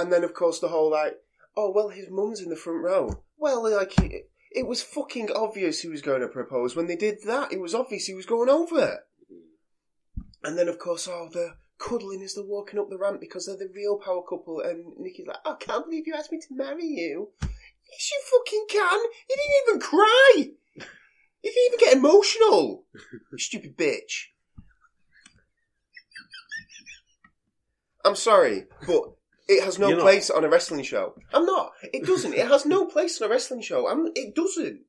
And 0.00 0.12
then, 0.12 0.24
of 0.24 0.34
course, 0.34 0.60
the 0.60 0.68
whole 0.68 0.90
like, 0.90 1.16
oh, 1.56 1.70
well, 1.74 1.90
his 1.90 2.08
mum's 2.10 2.40
in 2.40 2.48
the 2.48 2.56
front 2.56 2.82
row. 2.82 3.22
Well, 3.36 3.70
like, 3.70 3.98
it, 4.00 4.30
it 4.50 4.66
was 4.66 4.82
fucking 4.82 5.30
obvious 5.34 5.80
he 5.80 5.88
was 5.88 6.02
going 6.02 6.22
to 6.22 6.28
propose. 6.28 6.74
When 6.74 6.86
they 6.86 6.96
did 6.96 7.18
that, 7.26 7.52
it 7.52 7.60
was 7.60 7.74
obvious 7.74 8.06
he 8.06 8.14
was 8.14 8.26
going 8.26 8.48
over. 8.48 9.04
Mm-hmm. 9.30 10.20
And 10.44 10.58
then, 10.58 10.68
of 10.68 10.78
course, 10.78 11.06
oh, 11.06 11.28
the 11.32 11.56
cuddling 11.78 12.22
as 12.22 12.34
they're 12.34 12.44
walking 12.44 12.78
up 12.78 12.88
the 12.88 12.98
ramp 12.98 13.20
because 13.20 13.46
they're 13.46 13.56
the 13.56 13.72
real 13.74 13.98
power 13.98 14.22
couple. 14.22 14.60
And 14.60 14.84
Nikki's 14.98 15.26
like, 15.26 15.36
oh, 15.44 15.52
I 15.52 15.64
can't 15.64 15.84
believe 15.84 16.06
you 16.06 16.14
asked 16.14 16.32
me 16.32 16.38
to 16.40 16.54
marry 16.54 16.86
you. 16.86 17.28
Yes, 17.42 18.10
you 18.10 18.22
fucking 18.30 18.66
can. 18.70 19.00
You 19.28 19.36
didn't 19.36 19.68
even 19.68 19.80
cry. 19.80 20.32
You 21.42 21.52
didn't 21.52 21.74
even 21.74 21.78
get 21.78 21.96
emotional. 21.96 22.84
stupid 23.36 23.76
bitch. 23.76 24.28
I'm 28.04 28.16
sorry, 28.16 28.64
but 28.86 29.02
it 29.50 29.64
has 29.64 29.78
no 29.78 29.88
You're 29.88 30.00
place 30.00 30.30
on 30.30 30.44
a 30.44 30.48
wrestling 30.48 30.84
show. 30.84 31.14
I'm 31.32 31.44
not. 31.44 31.72
It 31.82 32.06
doesn't. 32.06 32.34
It 32.34 32.46
has 32.46 32.64
no 32.64 32.86
place 32.94 33.20
on 33.20 33.26
a 33.26 33.30
wrestling 33.30 33.62
show. 33.62 33.88
I'm, 33.88 34.12
it 34.14 34.34
doesn't. 34.34 34.82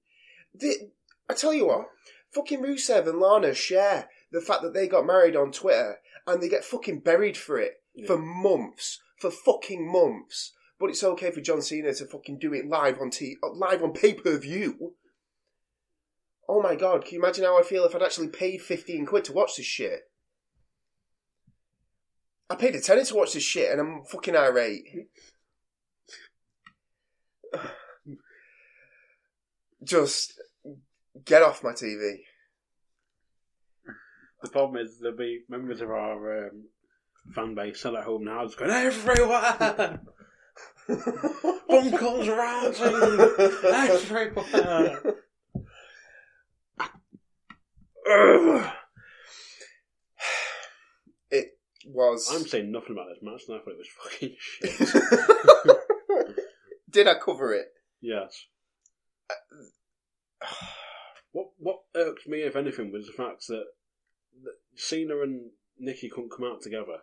The, 0.54 0.92
I 1.28 1.34
tell 1.34 1.54
you 1.54 1.68
what, 1.68 1.88
fucking 2.32 2.62
Rusev 2.62 3.08
and 3.08 3.20
Lana 3.20 3.56
share 3.56 4.08
the 4.32 4.40
fact 4.40 4.62
that 4.62 4.74
they 4.74 4.88
got 4.88 5.06
married 5.06 5.36
on 5.36 5.52
Twitter 5.52 5.98
and 6.28 6.42
they 6.42 6.48
get 6.48 6.64
fucking 6.64 7.00
buried 7.00 7.38
for 7.38 7.58
it 7.58 7.82
for 8.06 8.18
months, 8.18 9.00
for 9.18 9.32
fucking 9.32 9.92
months. 9.92 10.54
But 10.80 10.92
it's 10.92 11.04
okay 11.04 11.32
for 11.32 11.42
John 11.42 11.62
Cena 11.62 11.94
to 11.96 12.06
fucking 12.06 12.40
do 12.40 12.54
it 12.54 12.68
live 12.68 13.00
on 13.00 13.10
t- 13.10 13.38
live 13.54 13.82
on 13.82 13.94
pay 13.94 14.14
per 14.14 14.38
view. 14.38 14.94
Oh 16.48 16.62
my 16.62 16.76
god, 16.76 17.06
can 17.06 17.16
you 17.16 17.20
imagine 17.20 17.46
how 17.46 17.60
I 17.60 17.64
feel 17.64 17.86
if 17.86 17.96
I'd 17.96 18.04
actually 18.04 18.28
paid 18.28 18.62
15 18.62 19.06
quid 19.06 19.26
to 19.26 19.34
watch 19.34 19.56
this 19.58 19.66
shit? 19.66 20.11
I 22.52 22.56
paid 22.56 22.76
a 22.76 22.82
tenner 22.82 23.06
to 23.06 23.16
watch 23.16 23.32
this 23.34 23.44
shit 23.44 23.72
and 23.72 23.80
I'm 23.80 24.04
fucking 24.04 24.36
irate. 24.36 24.84
Just 29.82 30.34
get 31.24 31.44
off 31.44 31.64
my 31.64 31.72
TV. 31.72 32.18
The 34.44 34.50
problem 34.50 34.86
is 34.86 35.00
there'll 35.00 35.16
be 35.16 35.44
members 35.48 35.80
of 35.80 35.92
our 35.92 36.48
um, 36.48 36.66
fan 37.34 37.56
base 37.56 37.80
still 37.80 37.96
at 37.96 38.04
home 38.04 38.26
now, 38.26 38.44
just 38.44 38.58
going 38.58 38.70
everywhere. 38.70 40.02
Bunkell's 41.70 42.28
ranting 42.28 42.84
everywhere. 43.64 45.02
Ugh. 48.12 48.72
it 51.30 51.58
was. 51.88 52.30
I'm 52.32 52.48
saying 52.48 52.72
nothing 52.72 52.92
about 52.92 53.08
this 53.10 53.22
match, 53.22 53.42
and 53.48 53.58
I 53.58 53.60
thought 53.60 53.74
it 53.74 53.78
was 53.78 53.88
fucking 54.04 54.36
shit. 54.40 55.78
Did 56.90 57.08
I 57.08 57.16
cover 57.16 57.54
it? 57.54 57.68
yes. 58.02 58.48
What 61.34 61.52
what 61.58 61.84
irked 61.96 62.28
me, 62.28 62.42
if 62.42 62.58
anything, 62.58 62.92
was 62.92 63.06
the 63.08 63.14
fact 63.14 63.48
that, 63.48 63.64
that 64.44 64.56
Cena 64.76 65.22
and 65.22 65.52
Nikki 65.80 66.10
couldn't 66.10 66.34
come 66.36 66.46
out 66.46 66.62
together 66.62 66.98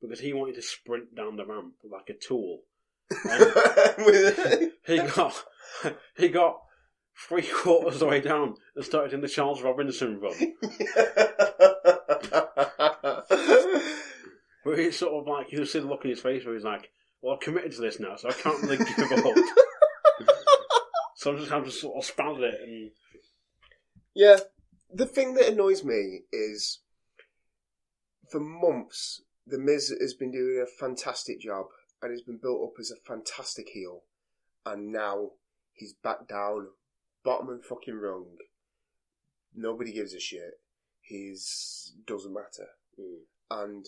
because 0.00 0.20
he 0.20 0.32
wanted 0.32 0.54
to 0.54 0.62
sprint 0.62 1.14
down 1.14 1.36
the 1.36 1.44
ramp 1.44 1.74
like 1.84 2.08
a 2.08 2.14
tool. 2.14 2.62
He 4.86 4.98
got 4.98 5.44
he 6.16 6.28
got 6.28 6.60
three 7.28 7.46
quarters 7.46 7.94
of 7.94 8.00
the 8.00 8.06
way 8.06 8.20
down 8.20 8.54
and 8.76 8.84
started 8.84 9.14
in 9.14 9.20
the 9.20 9.28
Charles 9.28 9.62
Robinson 9.62 10.20
run, 10.20 10.34
where 14.64 14.76
he's 14.76 14.98
sort 14.98 15.12
of 15.14 15.26
like 15.26 15.52
you 15.52 15.64
see 15.64 15.78
the 15.78 15.86
look 15.86 16.04
in 16.04 16.10
his 16.10 16.20
face 16.20 16.44
where 16.44 16.54
he's 16.54 16.64
like, 16.64 16.90
"Well, 17.22 17.34
I've 17.34 17.40
committed 17.40 17.72
to 17.72 17.80
this 17.80 18.00
now, 18.00 18.16
so 18.16 18.28
I 18.28 18.32
can't 18.32 18.62
really 18.62 18.78
give 18.78 19.12
up." 19.12 19.36
so 21.16 21.30
I'm 21.30 21.38
just 21.38 21.50
having 21.50 21.66
to 21.66 21.70
sort 21.70 21.96
of 21.96 22.04
spell 22.04 22.42
it 22.42 22.54
and 22.62 22.90
yeah. 24.14 24.38
The 24.92 25.06
thing 25.06 25.34
that 25.34 25.48
annoys 25.48 25.82
me 25.84 26.20
is 26.32 26.80
for 28.30 28.40
months, 28.40 29.22
The 29.46 29.58
Miz 29.58 29.92
has 30.00 30.14
been 30.14 30.30
doing 30.30 30.62
a 30.62 30.66
fantastic 30.66 31.40
job 31.40 31.66
and 32.00 32.12
has 32.12 32.22
been 32.22 32.38
built 32.40 32.62
up 32.62 32.74
as 32.78 32.90
a 32.92 33.08
fantastic 33.08 33.68
heel. 33.70 34.02
And 34.64 34.92
now 34.92 35.30
he's 35.72 35.94
back 35.94 36.28
down, 36.28 36.68
bottom 37.24 37.48
and 37.48 37.64
fucking 37.64 37.94
rung. 37.94 38.36
Nobody 39.54 39.92
gives 39.92 40.14
a 40.14 40.20
shit. 40.20 40.60
He's 41.00 41.94
doesn't 42.06 42.32
matter. 42.32 42.68
Hmm. 42.96 43.24
And 43.50 43.86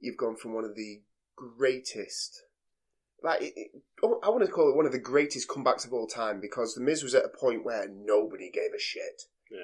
you've 0.00 0.16
gone 0.16 0.36
from 0.36 0.54
one 0.54 0.64
of 0.64 0.74
the 0.74 1.02
greatest 1.36 2.42
like 3.22 3.42
it, 3.42 3.52
it- 3.56 3.70
oh, 4.02 4.18
I 4.22 4.28
want 4.30 4.44
to 4.44 4.50
call 4.50 4.70
it 4.70 4.76
one 4.76 4.86
of 4.86 4.92
the 4.92 4.98
greatest 4.98 5.48
comebacks 5.48 5.86
of 5.86 5.92
all 5.92 6.06
time 6.06 6.40
because 6.40 6.74
the 6.74 6.80
Miz 6.82 7.02
was 7.02 7.14
at 7.14 7.24
a 7.24 7.28
point 7.40 7.64
where 7.64 7.88
nobody 7.88 8.50
gave 8.50 8.72
a 8.76 8.80
shit. 8.80 9.22
yeah. 9.50 9.58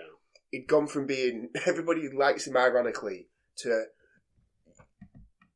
He'd 0.51 0.67
gone 0.67 0.87
from 0.87 1.07
being 1.07 1.51
everybody 1.67 2.09
likes 2.09 2.47
him 2.47 2.57
ironically 2.57 3.29
to 3.59 3.85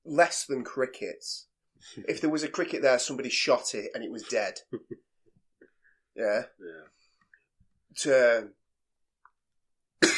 less 0.04 0.44
than 0.44 0.62
crickets. 0.64 1.46
if 2.08 2.20
there 2.20 2.30
was 2.30 2.42
a 2.42 2.48
cricket 2.48 2.82
there, 2.82 2.98
somebody 2.98 3.30
shot 3.30 3.74
it 3.74 3.90
and 3.94 4.04
it 4.04 4.10
was 4.12 4.22
dead. 4.24 4.54
yeah. 6.16 6.42
Yeah. 6.60 6.88
To 7.98 8.48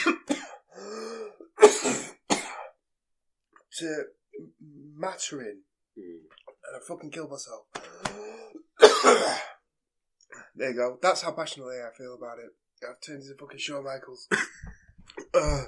to 3.78 4.04
mattering 4.96 5.62
Mm. 5.98 6.20
and 6.64 6.76
I 6.76 6.78
fucking 6.86 7.10
killed 7.10 7.30
myself. 7.30 7.66
there 10.54 10.70
you 10.70 10.76
go. 10.76 10.98
That's 11.02 11.22
how 11.22 11.32
passionately 11.32 11.76
I 11.76 11.90
feel 11.96 12.14
about 12.14 12.38
it. 12.38 12.50
I've 12.88 13.00
turned 13.00 13.22
into 13.22 13.34
fucking 13.38 13.58
Shawn 13.58 13.82
Michaels. 13.84 14.28
Uh. 15.34 15.64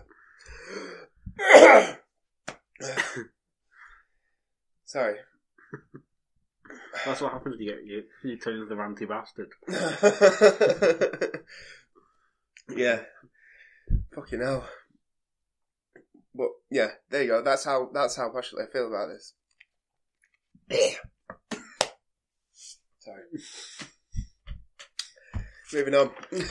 Sorry. 4.84 5.16
That's 7.04 7.20
what 7.20 7.32
happens 7.32 7.56
when 7.56 7.66
you 7.66 7.74
get 7.74 7.84
you, 7.84 8.04
you 8.22 8.38
turn 8.38 8.54
into 8.54 8.66
the 8.66 8.76
ranty 8.76 9.08
bastard. 9.08 9.52
yeah. 12.76 13.00
Fucking 14.14 14.40
hell. 14.40 14.68
But 16.34 16.48
yeah, 16.70 16.88
there 17.10 17.22
you 17.22 17.28
go. 17.28 17.42
That's 17.42 17.64
how 17.64 17.90
that's 17.92 18.16
how 18.16 18.30
passionately 18.30 18.66
I 18.68 18.72
feel 18.72 18.88
about 18.88 19.08
this. 19.08 19.34
Sorry. 23.00 23.22
Moving 25.72 25.94
on. 25.94 26.10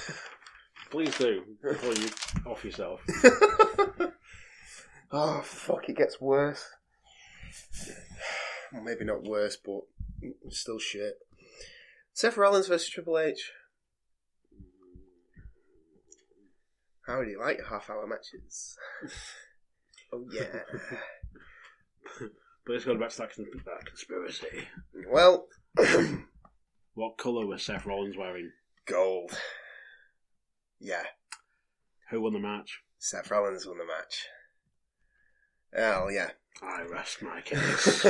Please 0.91 1.18
do 1.18 1.43
before 1.61 1.93
you 1.93 2.10
off 2.45 2.65
yourself. 2.65 3.01
oh 5.11 5.41
fuck! 5.41 5.88
It 5.88 5.97
gets 5.97 6.19
worse. 6.19 6.65
Well, 8.73 8.84
maybe 8.84 9.06
not 9.06 9.23
worse, 9.23 9.57
but 9.64 9.81
still 10.49 10.80
shit. 10.80 11.19
Seth 12.14 12.38
Rollins 12.38 12.68
versus 12.68 12.89
Triple 12.89 13.19
H. 13.19 13.51
How 17.06 17.23
do 17.23 17.30
you 17.30 17.39
like 17.39 17.60
half-hour 17.69 18.06
matches? 18.07 18.77
oh 20.14 20.26
yeah. 20.31 20.45
But 22.65 22.73
let's 22.73 22.86
go 22.86 22.98
back 22.99 23.10
to 23.10 23.18
that, 23.19 23.34
cons- 23.36 23.48
that 23.65 23.86
conspiracy. 23.86 24.68
well, 25.10 25.48
What 26.94 27.18
colour 27.18 27.45
was 27.48 27.64
Seth 27.64 27.86
Rollins 27.86 28.15
wearing? 28.18 28.52
gold. 28.86 29.31
Yeah, 30.80 31.03
Who 32.11 32.22
won 32.22 32.34
the 32.34 32.40
match? 32.40 32.81
Seth 32.99 33.31
Rollins 33.31 33.65
won 33.65 33.77
the 33.80 33.86
match. 33.86 34.27
Hell 35.73 36.11
yeah. 36.11 36.31
I 36.61 36.84
rest 36.84 37.22
my 37.23 37.41
case. 37.45 38.06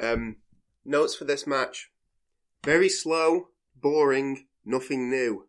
um, 0.00 0.36
notes 0.84 1.14
for 1.14 1.24
this 1.26 1.46
match: 1.46 1.90
very 2.64 2.88
slow, 2.88 3.48
boring, 3.76 4.46
nothing 4.64 5.10
new. 5.10 5.46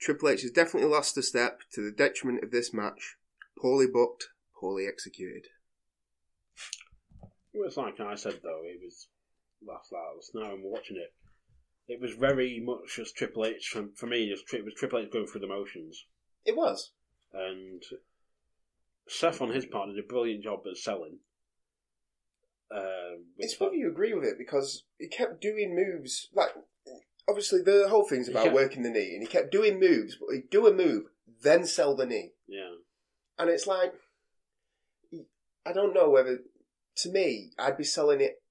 Triple 0.00 0.28
H 0.30 0.42
has 0.42 0.50
definitely 0.52 0.88
lost 0.88 1.18
a 1.18 1.22
step 1.22 1.60
to 1.74 1.82
the 1.82 1.90
detriment 1.94 2.42
of 2.44 2.50
this 2.50 2.72
match. 2.72 3.16
Poorly 3.60 3.86
booked, 3.92 4.28
poorly 4.60 4.86
executed. 4.86 5.46
It 7.52 7.58
was 7.64 7.76
like 7.76 7.98
I 8.00 8.14
said 8.14 8.40
though, 8.42 8.62
it 8.64 8.80
was 8.82 9.08
last 9.66 9.90
last 9.92 10.30
now 10.34 10.52
I'm 10.52 10.62
watching 10.62 10.96
it. 10.96 11.12
It 11.92 12.00
was 12.00 12.12
very 12.12 12.60
much 12.64 12.96
just 12.96 13.16
Triple 13.16 13.46
H 13.46 13.74
for, 13.94 14.06
me. 14.06 14.28
Just 14.28 14.52
it 14.54 14.64
was 14.64 14.74
Triple 14.74 15.00
H 15.00 15.10
going 15.10 15.26
through 15.26 15.40
the 15.40 15.46
motions, 15.48 16.04
It 16.44 16.54
was. 16.56 16.92
and 17.32 17.82
Seth 19.08 19.40
on 19.40 19.50
his 19.52 19.64
part 19.66 19.88
did 19.88 19.98
a 20.04 20.06
brilliant 20.06 20.44
job 20.44 20.60
at 20.70 20.76
selling. 20.76 21.18
Um, 22.70 23.24
It's 23.38 23.58
whether 23.58 23.74
you 23.74 23.88
agree 23.90 24.12
with 24.12 24.24
it 24.24 24.36
because 24.38 24.84
he 24.98 25.08
kept 25.08 25.40
doing 25.40 25.74
moves 25.74 26.28
like 26.34 26.50
obviously 27.26 27.62
the 27.62 27.86
whole 27.88 28.06
thing's 28.06 28.28
about 28.28 28.44
kept- 28.44 28.54
working 28.54 28.82
the 28.82 28.90
knee, 28.90 29.14
and 29.14 29.22
he 29.22 29.26
kept 29.26 29.50
doing 29.50 29.80
moves, 29.80 30.16
but 30.20 30.34
he'd 30.34 30.50
do 30.50 30.66
a 30.66 30.72
move, 30.72 31.04
then 31.42 31.66
sell 31.66 31.96
the 31.96 32.06
knee, 32.06 32.32
yeah, 32.46 32.74
and 33.38 33.48
it's 33.50 33.66
like 33.66 33.92
I 35.66 35.72
don't 35.72 35.94
know 35.94 36.10
whether 36.10 36.38
to 36.98 37.10
me 37.10 37.50
I'd 37.58 37.76
be 37.76 37.84
selling 37.84 38.20
it 38.20 38.42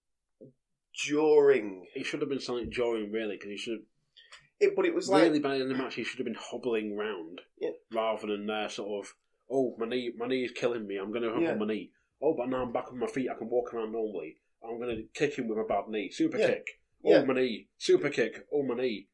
during. 1.07 1.85
He 1.93 2.03
should 2.03 2.22
have 2.22 2.30
been 2.30 2.39
selling 2.39 2.65
it 2.68 2.73
during 2.73 3.11
really 3.11 3.35
because 3.35 3.49
he 3.51 3.57
should 3.57 3.73
have 3.73 3.81
it, 4.59 4.76
but 4.76 4.85
it 4.85 4.95
was 4.95 5.07
like 5.09 5.23
really 5.23 5.39
by 5.39 5.49
the 5.49 5.61
end 5.61 5.72
of 5.72 5.77
the 5.77 5.84
match 5.84 5.95
he 5.95 6.03
should 6.03 6.18
have 6.18 6.26
been 6.26 6.35
hobbling 6.39 6.97
round 6.97 7.41
Yeah. 7.59 7.69
rather 7.93 8.27
than 8.27 8.47
there 8.47 8.69
sort 8.69 9.05
of 9.05 9.14
oh 9.51 9.76
my 9.77 9.88
knee 9.88 10.11
my 10.18 10.27
knee 10.27 10.43
is 10.45 10.51
killing 10.51 10.88
me. 10.88 10.97
I'm 10.97 11.11
going 11.11 11.23
to 11.23 11.31
hop 11.31 11.41
Yeah. 11.41 11.55
my 11.55 11.68
knee. 11.68 11.91
Oh 12.22 12.34
but 12.35 12.49
now 12.49 12.64
I'm 12.64 12.72
back 12.73 12.88
on 12.91 12.99
my 12.99 13.07
feet. 13.07 13.30
I 13.30 13.38
can 13.38 13.49
walk 13.49 13.73
around 13.73 13.91
normally. 13.91 14.38
I'm 14.68 14.80
going 14.80 14.95
to 14.95 15.03
kick 15.14 15.38
him 15.38 15.47
with 15.47 15.59
a 15.59 15.64
bad 15.64 15.88
knee. 15.88 16.09
Super 16.11 16.38
Yeah. 16.39 16.47
kick. 16.47 16.68
Oh 17.05 17.26
my 17.26 17.35
knee. 17.35 17.68
Super 17.77 18.09
kick. 18.09 18.47
Oh 18.51 18.64
my 18.64 18.76
knee. 18.76 19.07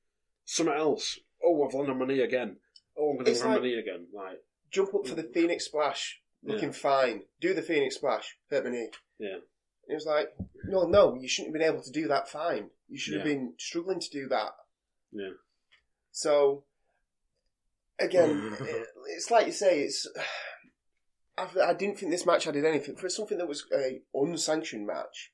Something 0.45 0.75
else. 0.75 1.19
Oh 1.43 1.67
I've 1.67 1.73
landed 1.73 1.91
on 1.91 1.99
my 1.99 2.05
knee 2.05 2.21
again. 2.21 2.55
Oh 2.97 3.09
I'm 3.11 3.17
going 3.17 3.25
to 3.25 3.31
land 3.41 3.51
like- 3.51 3.61
my 3.61 3.67
knee 3.67 3.79
again. 3.79 4.07
Like 4.13 4.39
jump 4.73 4.93
up 4.93 5.07
for 5.07 5.15
the 5.15 5.23
Phoenix 5.23 5.65
Splash, 5.65 6.19
looking 6.43 6.73
fine, 6.73 7.21
do 7.39 7.53
the 7.53 7.61
Phoenix 7.61 7.95
Splash, 7.95 8.37
hurt 8.49 8.65
my 8.65 8.71
knee. 8.71 8.89
yeah 9.19 9.37
It 9.87 9.93
was 9.93 10.05
like, 10.05 10.33
no, 10.65 10.83
no, 10.83 11.15
you 11.15 11.27
shouldn't 11.29 11.53
have 11.55 11.59
been 11.61 11.69
able 11.73 11.83
to 11.83 11.91
do 11.91 12.07
that 12.09 12.27
fine. 12.27 12.69
You 12.89 12.97
should 12.97 13.15
have 13.17 13.25
Yeah. 13.27 13.33
been 13.33 13.53
struggling 13.57 13.99
to 14.01 14.09
do 14.09 14.27
that. 14.29 14.51
yeah 15.11 15.29
So, 16.11 16.63
again, 17.99 18.55
it- 18.59 18.87
it's 19.15 19.31
like 19.31 19.45
you 19.47 19.53
say, 19.53 19.81
it's. 19.81 20.07
I, 21.37 21.47
I 21.63 21.73
didn't 21.73 21.97
think 21.97 22.11
this 22.11 22.25
match 22.27 22.45
added 22.45 22.63
anything 22.63 22.95
for 22.95 23.09
something 23.09 23.39
that 23.39 23.47
was 23.47 23.65
a 23.73 24.01
unsanctioned 24.13 24.85
match. 24.85 25.31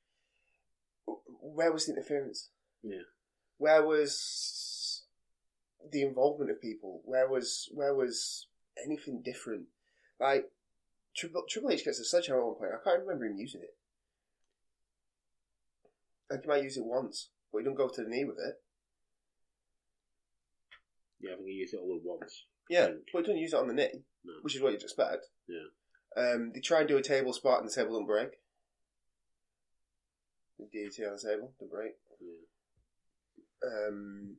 Where 1.42 1.74
was 1.74 1.86
the 1.88 1.92
interference? 1.94 2.50
Yeah. 2.84 3.02
Where 3.58 3.86
was 3.86 5.04
the 5.92 6.02
involvement 6.04 6.52
of 6.52 6.62
people? 6.62 7.02
Where 7.04 7.28
was 7.28 7.68
where 7.74 7.94
was 7.94 8.48
anything 8.86 9.22
different? 9.24 9.66
Like 10.20 10.46
Triple, 11.16 11.44
Triple 11.50 11.72
H 11.72 11.86
gets 11.86 12.00
a 12.00 12.06
sledgehammer 12.06 12.42
at 12.42 12.46
one 12.48 12.56
point. 12.56 12.72
I 12.74 12.84
can't 12.84 13.02
remember 13.02 13.26
him 13.26 13.38
using 13.38 13.62
it. 13.62 13.76
Like 16.30 16.42
he 16.44 16.48
might 16.48 16.64
use 16.64 16.78
it 16.78 16.86
once, 16.86 17.30
but 17.52 17.60
he 17.60 17.66
don't 17.66 17.76
go 17.76 17.88
to 17.90 18.04
the 18.04 18.10
knee 18.10 18.26
with 18.26 18.38
it. 18.38 18.56
yeah 21.20 21.32
I 21.34 21.36
think 21.36 21.48
he 21.48 21.54
used 21.56 21.74
it 21.74 21.80
all 21.82 21.96
at 21.98 22.04
once 22.06 22.46
Yeah, 22.70 22.88
but 23.12 23.22
he 23.22 23.26
doesn't 23.28 23.38
use 23.38 23.54
it 23.54 23.60
on 23.60 23.68
the 23.68 23.74
knee, 23.74 24.04
No. 24.24 24.34
which 24.42 24.56
is 24.56 24.62
what 24.62 24.74
you'd 24.74 24.84
expect. 24.84 25.26
Yeah. 25.48 25.68
Um, 26.22 26.52
they 26.54 26.60
try 26.60 26.80
and 26.80 26.88
do 26.88 26.98
a 26.98 27.02
table 27.04 27.34
spot 27.34 27.62
and 27.62 27.70
the 27.70 27.74
table 27.74 27.94
don't 27.94 28.06
break. 28.06 28.30
The 30.60 30.66
DDT 30.66 31.08
on 31.08 31.16
the 31.16 31.30
table, 31.30 31.54
don't 31.60 31.72
break. 31.72 31.94
Um, 33.66 34.36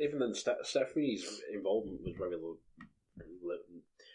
Even 0.00 0.18
then, 0.20 0.34
Ste- 0.34 0.62
Stephanie's 0.64 1.40
involvement 1.52 2.00
was 2.02 2.14
very 2.18 2.36
low. 2.36 2.56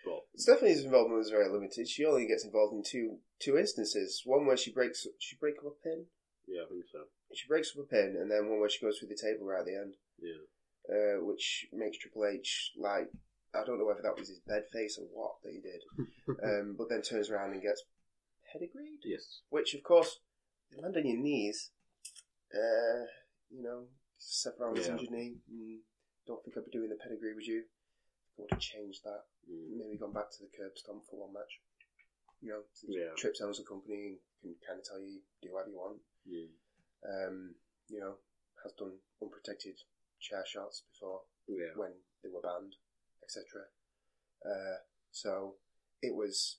But 0.06 0.22
Stephanie's 0.36 0.84
involvement 0.84 1.20
was 1.20 1.30
very 1.30 1.48
limited. 1.50 1.88
She 1.88 2.06
only 2.06 2.28
gets 2.28 2.44
involved 2.44 2.74
in 2.74 2.84
two 2.84 3.20
two 3.40 3.58
instances. 3.58 4.22
One 4.26 4.46
where 4.46 4.58
she 4.58 4.72
breaks 4.72 5.08
she 5.20 5.38
break 5.38 5.56
up 5.60 5.66
a 5.72 5.84
pin. 5.84 6.06
yeah, 6.48 6.64
I 6.66 6.70
think 6.70 6.86
so. 6.92 7.00
She 7.34 7.48
breaks 7.48 7.72
up 7.76 7.86
a 7.86 7.88
pin, 7.88 8.18
and 8.20 8.30
then 8.30 8.50
one 8.50 8.60
where 8.60 8.70
she 8.70 8.84
goes 8.84 9.00
through 9.00 9.10
the 9.10 9.16
table 9.22 9.46
right 9.48 9.60
at 9.62 9.66
the 9.66 9.76
end, 9.76 9.94
Yeah. 10.20 10.44
uh, 10.94 11.24
which 11.24 11.68
makes 11.72 11.98
Triple 11.98 12.26
H 12.26 12.72
like 12.78 13.10
I 13.56 13.64
don't 13.66 13.78
know 13.80 13.86
whether 13.86 14.02
that 14.04 14.18
was 14.18 14.28
his 14.30 14.40
bed 14.46 14.64
face 14.74 14.98
or 15.00 15.06
what 15.14 15.36
that 15.44 15.54
he 15.54 15.62
did, 15.62 15.82
um, 16.44 16.76
but 16.78 16.90
then 16.90 17.02
turns 17.02 17.30
around 17.30 17.54
and 17.54 17.62
gets 17.62 17.84
pedigreed. 18.52 19.00
Yes. 19.06 19.42
Which, 19.50 19.74
of 19.74 19.84
course, 19.84 20.20
you 20.72 20.82
land 20.82 20.98
on 20.98 21.06
your 21.08 21.18
knees. 21.22 21.72
Uh, 22.54 23.06
you 23.50 23.64
know, 23.64 23.86
Seth 24.18 24.54
Rollins' 24.60 24.86
Yeah. 24.88 24.94
injured 24.94 25.12
knee. 25.12 25.36
Mm, 25.52 25.78
don't 26.28 26.44
think 26.44 26.58
I'd 26.58 26.66
be 26.66 26.72
doing 26.72 26.90
the 26.90 26.96
pedigree 27.02 27.34
with 27.36 27.48
you. 27.48 27.64
Would 28.38 28.50
have 28.52 28.60
changed 28.60 29.04
that. 29.04 29.26
Mm. 29.50 29.78
Maybe 29.78 29.98
gone 29.98 30.14
back 30.14 30.32
to 30.32 30.40
the 30.44 30.50
curb 30.58 30.72
stomp 30.76 31.04
for 31.10 31.20
one 31.28 31.34
match. 31.34 31.62
You 32.42 32.50
know, 32.50 32.64
Yeah. 32.84 33.14
Trips 33.16 33.42
owns 33.42 33.58
the 33.58 33.64
company 33.64 34.20
and 34.44 34.56
can 34.60 34.68
kind 34.68 34.80
of 34.80 34.86
tell 34.86 35.00
you 35.00 35.22
do 35.42 35.54
whatever 35.54 35.72
you 35.72 35.78
want. 35.78 36.02
Yeah. 36.26 36.48
Um, 37.06 37.56
you 37.88 38.00
know, 38.00 38.18
has 38.64 38.74
done 38.74 38.98
unprotected 39.22 39.76
chair 40.20 40.44
shots 40.46 40.82
before 40.92 41.24
Yeah. 41.48 41.76
when 41.76 41.94
they 42.22 42.30
were 42.30 42.42
banned, 42.42 42.76
etc. 43.22 43.70
Uh, 44.46 44.78
so 45.12 45.58
it 46.02 46.16
was 46.16 46.58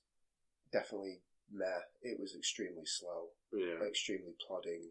definitely 0.71 1.23
meh. 1.51 1.83
It 2.03 2.19
was 2.21 2.35
extremely 2.35 2.87
slow, 2.87 3.31
Yeah. 3.53 3.83
extremely 3.85 4.35
plodding. 4.47 4.91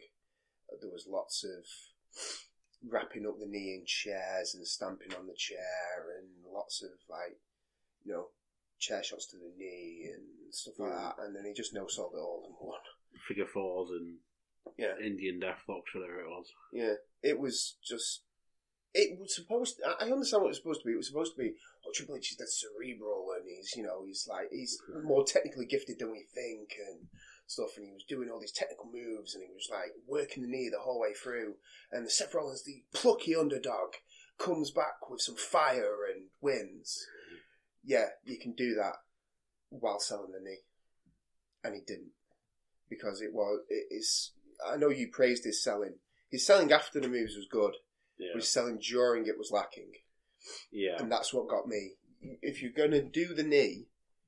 There 0.82 0.90
was 0.90 1.08
lots 1.08 1.44
of 1.44 1.66
wrapping 2.86 3.26
up 3.26 3.40
the 3.40 3.46
knee 3.48 3.76
in 3.76 3.86
chairs 3.86 4.54
and 4.56 4.68
stamping 4.68 5.14
on 5.16 5.28
the 5.28 5.36
chair, 5.36 6.18
and 6.18 6.43
lots 6.54 6.82
of 6.84 6.92
like, 7.10 7.38
you 8.06 8.14
know, 8.14 8.28
chair 8.80 9.04
shots 9.04 9.28
to 9.28 9.38
the 9.38 9.52
knee 9.58 10.10
and 10.14 10.54
stuff 10.54 10.78
like 10.80 10.92
Mm. 10.92 10.98
that. 11.18 11.24
And 11.24 11.36
then 11.36 11.46
he 11.46 11.54
just 11.54 11.74
no 11.74 11.88
sold 11.88 12.14
it 12.14 12.18
all 12.20 12.46
in 12.60 12.68
one. 12.68 12.80
Figure 13.28 13.46
fours 13.48 13.90
and 13.92 14.20
Yeah. 14.78 14.98
Indian 15.00 15.40
deathlocks, 15.40 15.94
whatever 15.94 16.22
it 16.22 16.28
was. 16.30 16.52
Yeah, 16.72 16.96
it 17.22 17.40
was 17.40 17.78
just. 17.84 18.24
It 18.96 19.18
was 19.20 19.34
supposed. 19.36 19.82
I 19.84 20.06
I 20.06 20.12
understand 20.12 20.42
what 20.44 20.50
it 20.50 20.56
was 20.56 20.58
supposed 20.58 20.82
to 20.82 20.86
be. 20.88 20.94
It 20.94 20.98
was 20.98 21.08
supposed 21.08 21.36
to 21.36 21.42
be. 21.42 21.56
Oh, 21.86 21.92
Triple 21.94 22.16
H 22.16 22.32
is 22.32 22.38
that 22.38 22.48
cerebral, 22.48 23.32
and 23.36 23.48
he's 23.50 23.76
you 23.76 23.82
know 23.84 24.06
he's 24.06 24.28
like 24.30 24.50
he's 24.52 24.80
more 25.04 25.24
technically 25.26 25.66
gifted 25.66 25.98
than 26.00 26.12
we 26.12 26.24
think, 26.34 26.76
and 26.88 27.08
stuff. 27.48 27.76
And 27.76 27.86
he 27.88 27.92
was 27.92 28.04
doing 28.04 28.30
all 28.30 28.40
these 28.40 28.52
technical 28.52 28.86
moves, 28.86 29.34
and 29.34 29.44
he 29.44 29.52
was 29.52 29.68
like 29.72 29.94
working 30.08 30.44
the 30.44 30.50
knee 30.50 30.70
the 30.72 30.80
whole 30.80 31.00
way 31.00 31.14
through. 31.14 31.56
And 31.92 32.06
the 32.06 32.10
Seth 32.12 32.34
Rollins, 32.36 32.64
the 32.64 32.84
plucky 32.94 33.36
underdog, 33.36 33.96
comes 34.38 34.72
back 34.72 35.10
with 35.10 35.22
some 35.22 35.36
fire 35.36 35.96
and 36.14 36.26
wins. 36.42 37.06
Yeah, 37.84 38.08
you 38.24 38.38
can 38.40 38.54
do 38.54 38.76
that 38.76 38.94
while 39.70 40.00
selling 40.00 40.32
the 40.32 40.40
knee, 40.40 40.60
and 41.64 41.76
he 41.76 41.82
didn't 41.86 42.12
because 42.90 43.22
it 43.22 43.34
was. 43.34 43.60
It 43.70 43.88
is. 43.92 44.32
I 44.66 44.78
know 44.78 44.90
you 44.90 45.10
praised 45.12 45.44
his 45.44 45.62
selling. 45.64 45.96
His 46.30 46.46
selling 46.46 46.72
after 46.72 47.00
the 47.00 47.08
moves 47.10 47.36
was 47.36 47.48
good. 47.50 47.74
Yeah. 48.18 48.36
His 48.36 48.52
selling 48.52 48.80
during 48.80 49.26
it 49.26 49.38
was 49.38 49.52
lacking, 49.52 49.92
Yeah. 50.72 50.98
and 51.00 51.12
that's 51.12 51.34
what 51.34 51.50
got 51.50 51.68
me. 51.68 51.96
If 52.42 52.62
you're 52.62 52.72
gonna 52.72 53.02
do 53.02 53.34
the 53.34 53.44
knee, 53.44 53.88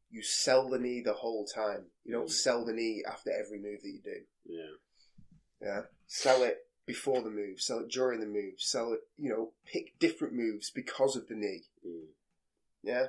you 0.10 0.22
sell 0.22 0.68
the 0.70 0.80
knee 0.80 1.02
the 1.02 1.14
whole 1.14 1.46
time. 1.46 1.92
You 2.04 2.14
don't 2.14 2.28
Mm. 2.28 2.32
sell 2.32 2.66
the 2.66 2.74
knee 2.74 3.04
after 3.08 3.32
every 3.32 3.60
move 3.60 3.82
that 3.82 3.90
you 3.90 4.02
do. 4.02 4.26
Yeah. 4.46 4.76
Yeah, 5.62 5.82
sell 6.08 6.44
it 6.44 6.65
before 6.86 7.22
the 7.22 7.30
move, 7.30 7.60
sell 7.62 7.80
it 7.80 7.90
during 7.90 8.20
the 8.20 8.26
move, 8.26 8.54
sell 8.58 8.94
it. 8.94 9.00
You 9.18 9.30
know, 9.30 9.52
pick 9.66 9.98
different 10.00 10.34
moves 10.34 10.70
because 10.70 11.16
of 11.16 11.28
the 11.28 11.36
knee. 11.36 11.64
Mm. 11.86 12.06
Yeah, 12.84 13.06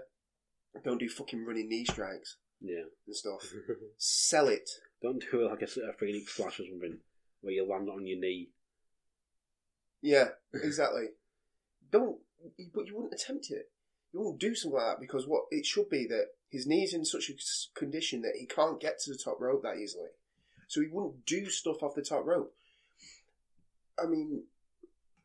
don't 0.85 0.99
do 0.99 1.09
fucking 1.09 1.45
running 1.45 1.69
knee 1.69 1.85
strikes 1.85 2.37
Yeah. 2.61 2.85
and 3.07 3.15
stuff. 3.17 3.53
sell 3.99 4.49
it. 4.49 4.69
Don't 5.03 5.23
do 5.31 5.43
it 5.45 5.51
like 5.51 5.63
a, 5.63 5.89
a 5.89 5.93
phoenix 5.93 6.33
Splash 6.33 6.61
or 6.61 6.65
something 6.65 6.99
where 7.43 7.53
you 7.53 7.69
land 7.69 7.89
on 7.91 8.07
your 8.07 8.19
knee. 8.19 8.49
Yeah, 10.01 10.29
exactly. 10.55 11.09
Don't, 11.91 12.19
but 12.75 12.87
you 12.87 12.97
wouldn't 12.97 13.15
attempt 13.15 13.51
it. 13.51 13.71
You 14.13 14.21
wouldn't 14.21 14.41
do 14.41 14.55
something 14.55 14.79
like 14.79 14.87
that 14.97 15.01
because 15.01 15.27
what 15.27 15.45
it 15.51 15.67
should 15.67 15.91
be 15.91 16.07
that 16.07 16.29
his 16.49 16.67
knee's 16.67 16.95
in 16.95 17.05
such 17.05 17.29
a 17.29 17.35
condition 17.79 18.23
that 18.23 18.37
he 18.39 18.47
can't 18.47 18.81
get 18.81 18.99
to 19.01 19.13
the 19.13 19.19
top 19.19 19.41
rope 19.41 19.63
that 19.63 19.77
easily, 19.77 20.09
so 20.69 20.81
he 20.81 20.87
wouldn't 20.91 21.27
do 21.27 21.51
stuff 21.51 21.83
off 21.83 21.95
the 21.95 22.03
top 22.03 22.25
rope. 22.25 22.55
I 24.03 24.07
mean, 24.07 24.45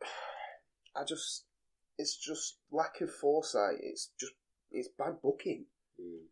I 0.95 1.03
just, 1.03 1.45
it's 1.97 2.15
just 2.17 2.57
lack 2.71 3.01
of 3.01 3.13
foresight. 3.13 3.75
It's 3.81 4.09
just, 4.19 4.33
it's 4.71 4.89
bad 4.97 5.21
booking, 5.21 5.65
Mm. 6.01 6.25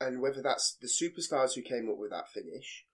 and 0.00 0.20
whether 0.20 0.40
that's 0.42 0.76
the 0.80 0.86
superstars 0.88 1.54
who 1.54 1.62
came 1.62 1.90
up 1.90 1.98
with 1.98 2.10
that 2.10 2.28
finish, 2.30 2.84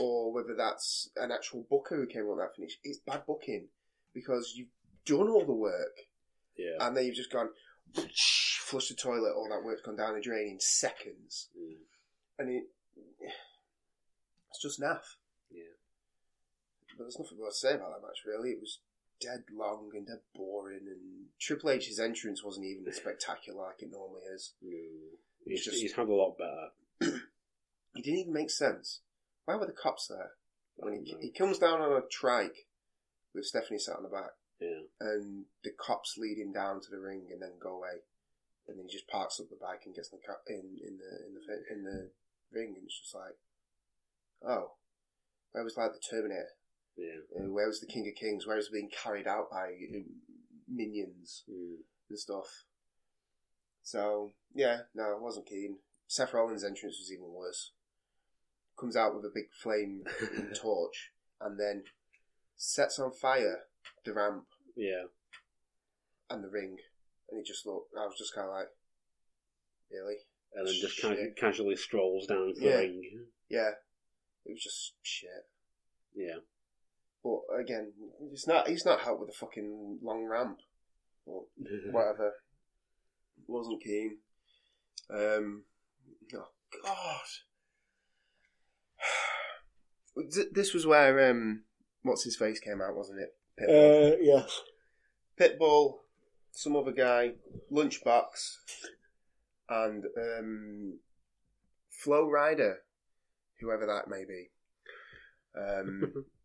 or 0.00 0.32
whether 0.32 0.54
that's 0.56 1.10
an 1.16 1.30
actual 1.32 1.66
booker 1.68 1.96
who 1.96 2.06
came 2.06 2.22
up 2.22 2.36
with 2.36 2.38
that 2.38 2.56
finish, 2.56 2.78
it's 2.84 2.98
bad 3.06 3.26
booking 3.26 3.68
because 4.14 4.54
you've 4.56 4.68
done 5.04 5.28
all 5.28 5.44
the 5.44 5.52
work 5.52 5.96
Yeah. 6.56 6.76
and 6.80 6.96
then 6.96 7.04
you've 7.06 7.16
just 7.16 7.32
gone 7.32 7.50
flush 7.94 8.88
the 8.88 8.94
toilet, 8.94 9.34
all 9.34 9.48
that 9.50 9.64
work's 9.64 9.82
gone 9.82 9.96
down 9.96 10.14
the 10.14 10.20
drain 10.20 10.48
in 10.48 10.60
seconds, 10.60 11.48
Mm. 11.58 11.76
and 12.38 12.50
it 12.50 12.64
it's 14.50 14.62
just 14.62 14.80
naff. 14.80 15.02
But 17.00 17.04
there's 17.04 17.18
nothing 17.18 17.38
more 17.38 17.48
to 17.48 17.54
say 17.56 17.72
about 17.72 17.96
that 17.96 18.06
match 18.06 18.20
really. 18.26 18.50
It 18.50 18.60
was 18.60 18.80
dead 19.22 19.44
long 19.56 19.88
and 19.94 20.06
dead 20.06 20.20
boring, 20.34 20.84
and 20.84 21.28
Triple 21.40 21.70
H's 21.70 21.98
entrance 21.98 22.44
wasn't 22.44 22.66
even 22.66 22.84
as 22.86 22.96
spectacular 22.96 23.58
like 23.58 23.80
it 23.80 23.88
normally 23.90 24.20
is. 24.34 24.52
Mm. 24.62 25.16
He's, 25.46 25.64
just- 25.64 25.80
he's 25.80 25.94
had 25.94 26.08
a 26.08 26.12
lot 26.14 26.36
better. 26.36 27.16
It 27.96 28.04
didn't 28.04 28.20
even 28.20 28.32
make 28.34 28.50
sense. 28.50 29.00
Why 29.46 29.56
were 29.56 29.64
the 29.66 29.72
cops 29.72 30.06
there? 30.08 30.30
When 30.76 31.02
he, 31.04 31.12
I 31.12 31.20
he 31.22 31.30
comes 31.32 31.58
down 31.58 31.80
on 31.80 31.90
a 31.90 32.06
trike 32.06 32.68
with 33.34 33.46
Stephanie 33.46 33.80
sat 33.80 33.96
on 33.96 34.04
the 34.04 34.08
back, 34.10 34.30
Yeah. 34.60 34.84
and 35.00 35.46
the 35.64 35.70
cops 35.72 36.14
lead 36.16 36.38
him 36.38 36.52
down 36.52 36.80
to 36.82 36.90
the 36.90 37.00
ring 37.00 37.26
and 37.32 37.40
then 37.42 37.58
go 37.60 37.76
away, 37.78 38.04
and 38.68 38.78
then 38.78 38.84
he 38.86 38.92
just 38.92 39.08
parks 39.08 39.40
up 39.40 39.48
the 39.48 39.56
bike 39.60 39.82
and 39.86 39.94
gets 39.94 40.12
in 40.12 40.18
the 40.20 40.26
car, 40.26 40.38
in 40.46 40.78
in 40.86 40.98
the 41.00 41.10
in 41.26 41.32
the 41.34 41.74
in 41.74 41.82
the 41.84 42.10
ring, 42.52 42.74
and 42.76 42.84
it's 42.84 43.00
just 43.00 43.14
like, 43.14 43.34
oh, 44.46 44.72
where 45.50 45.64
was 45.64 45.76
like 45.76 45.92
the 45.92 45.98
Terminator? 45.98 46.54
Yeah. 47.00 47.40
Uh, 47.44 47.48
where 47.50 47.66
was 47.66 47.80
the 47.80 47.86
King 47.86 48.06
of 48.08 48.14
Kings? 48.14 48.46
Where 48.46 48.56
was 48.56 48.66
it 48.66 48.72
being 48.72 48.90
carried 48.90 49.26
out 49.26 49.50
by 49.50 49.68
uh, 49.68 49.98
minions 50.68 51.44
Mm. 51.50 51.76
and 52.10 52.18
stuff? 52.18 52.64
So 53.82 54.32
yeah, 54.54 54.80
no, 54.94 55.16
I 55.16 55.20
wasn't 55.20 55.46
keen. 55.46 55.78
Seth 56.06 56.34
Rollins' 56.34 56.64
entrance 56.64 56.98
was 56.98 57.10
even 57.12 57.32
worse. 57.32 57.72
Comes 58.78 58.96
out 58.96 59.14
with 59.14 59.24
a 59.24 59.32
big 59.34 59.50
flame 59.52 60.04
torch 60.54 61.12
and 61.40 61.58
then 61.58 61.84
sets 62.56 62.98
on 62.98 63.12
fire 63.12 63.60
the 64.04 64.12
ramp 64.12 64.44
Yeah. 64.76 65.04
and 66.28 66.44
the 66.44 66.48
ring, 66.48 66.76
and 67.30 67.40
it 67.40 67.46
just 67.46 67.64
looked. 67.66 67.94
I 67.98 68.04
was 68.06 68.16
just 68.18 68.34
kind 68.34 68.48
of 68.48 68.54
like, 68.54 68.68
really? 69.90 70.16
And 70.54 70.66
then 70.66 70.74
just 70.74 70.94
Shit. 70.96 71.36
ca- 71.36 71.40
casually 71.40 71.76
strolls 71.76 72.26
down 72.26 72.52
the 72.54 72.60
Yeah. 72.60 72.76
ring. 72.76 73.26
Yeah, 73.48 73.70
it 74.44 74.52
was 74.52 74.62
just 74.62 74.94
shit. 75.02 75.30
Yeah. 76.14 76.38
But 77.22 77.40
again, 77.60 77.92
it's 78.32 78.46
not. 78.46 78.68
He's 78.68 78.86
not 78.86 79.00
helped 79.00 79.20
with 79.20 79.30
a 79.30 79.38
fucking 79.38 79.98
long 80.02 80.24
ramp. 80.24 80.58
But 81.26 81.42
whatever. 81.92 82.32
Wasn't 83.46 83.82
keen. 83.82 84.18
Um. 85.12 85.64
Oh 86.34 86.48
God. 86.82 87.20
This 90.52 90.74
was 90.74 90.86
where 90.86 91.30
um, 91.30 91.62
what's 92.02 92.24
his 92.24 92.36
face 92.36 92.58
came 92.58 92.80
out, 92.82 92.96
wasn't 92.96 93.20
it? 93.20 93.34
Pitbull. 93.58 94.12
Uh, 94.12 94.16
yes. 94.20 94.60
Pitbull, 95.38 95.94
some 96.50 96.76
other 96.76 96.92
guy, 96.92 97.32
Lunchbox, 97.72 98.56
and 99.68 100.04
um, 100.18 100.98
Flo 101.88 102.26
Rida, 102.28 102.74
whoever 103.60 103.86
that 103.86 104.08
may 104.08 104.24
be. 104.24 104.50
Um, 105.56 106.26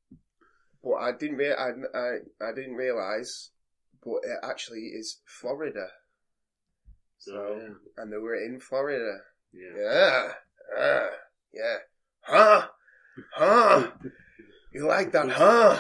but 0.85 0.93
I 1.01 1.11
didn't 1.11 1.37
rea- 1.37 1.55
I, 1.57 1.69
I, 1.97 2.09
I 2.39 2.53
didn't 2.53 2.75
realize, 2.75 3.49
but 4.05 4.17
it 4.23 4.37
actually 4.43 4.93
is 4.93 5.17
Florida. 5.25 5.87
So, 7.17 7.33
Oh, 7.33 7.57
yeah. 7.59 7.73
and 8.03 8.13
they 8.13 8.17
were 8.17 8.35
in 8.35 8.59
Florida. 8.59 9.17
Yeah. 9.51 9.73
Yeah, 9.81 10.31
uh, 10.79 11.07
yeah, 11.53 11.77
huh, 12.21 12.67
huh. 13.33 13.87
You 14.73 14.85
like 14.85 15.11
that, 15.13 15.29
huh? 15.29 15.79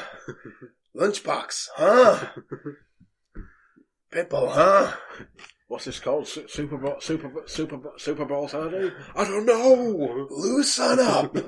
Lunchbox, 0.95 1.67
huh? 1.75 2.25
Pitbull, 4.11 4.49
huh? 4.51 4.95
What's 5.67 5.85
this 5.85 5.99
called? 5.99 6.27
Su- 6.27 6.47
Super 6.47 6.77
Bowl, 6.77 6.95
Super 7.01 7.27
Bowl, 7.27 7.43
Super 7.47 7.77
Bowl, 7.77 7.93
Super 7.97 8.23
Bowl 8.25 8.47
Saturday? 8.47 8.93
I 9.15 9.25
don't 9.25 9.45
know. 9.45 10.27
Loosen 10.31 10.99
up! 10.99 11.35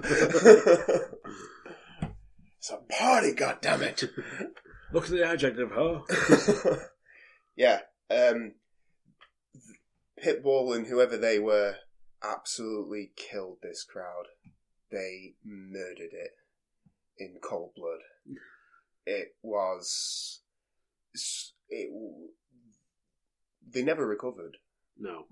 it's 2.70 2.74
a 2.74 2.94
party, 2.98 3.34
goddammit! 3.34 4.10
Look 4.94 5.06
at 5.06 5.10
the 5.12 5.26
adjective, 5.26 5.72
huh? 5.74 6.76
yeah, 7.56 7.80
um, 8.10 8.54
Pitbull 10.24 10.76
and 10.76 10.88
whoever 10.88 11.18
they 11.18 11.40
were 11.40 11.76
absolutely 12.24 13.12
killed 13.16 13.58
this 13.62 13.84
crowd. 13.84 14.28
They 14.92 15.36
murdered 15.46 16.14
it 16.14 16.32
in 17.18 17.36
cold 17.44 17.72
blood. 17.76 18.00
It 19.06 19.36
was. 19.42 20.42
It, 21.70 21.90
they 23.70 23.84
never 23.84 24.08
recovered. 24.08 24.58
No, 24.98 25.26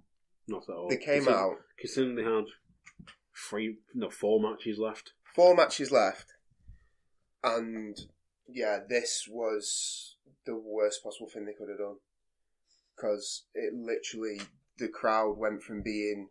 not 0.47 0.63
at 0.69 0.75
all. 0.75 0.89
They 0.89 0.97
came 0.97 1.23
Considering- 1.23 1.37
out, 1.37 1.57
Considering 1.79 2.15
they 2.15 2.23
had 2.23 2.45
three, 3.49 3.77
no, 3.93 4.09
four 4.09 4.41
matches 4.41 4.77
left. 4.77 5.13
four 5.33 5.55
matches 5.55 5.91
left, 5.91 6.34
and 7.45 7.97
yeah, 8.47 8.79
this 8.87 9.27
was 9.29 10.15
the 10.45 10.55
worst 10.55 11.03
possible 11.03 11.29
thing 11.29 11.45
they 11.45 11.53
could 11.53 11.69
have 11.69 11.79
done 11.79 11.97
because 12.95 13.43
it 13.53 13.73
literally 13.73 14.41
the 14.77 14.87
crowd 14.87 15.37
went 15.37 15.63
from 15.63 15.81
being 15.81 16.29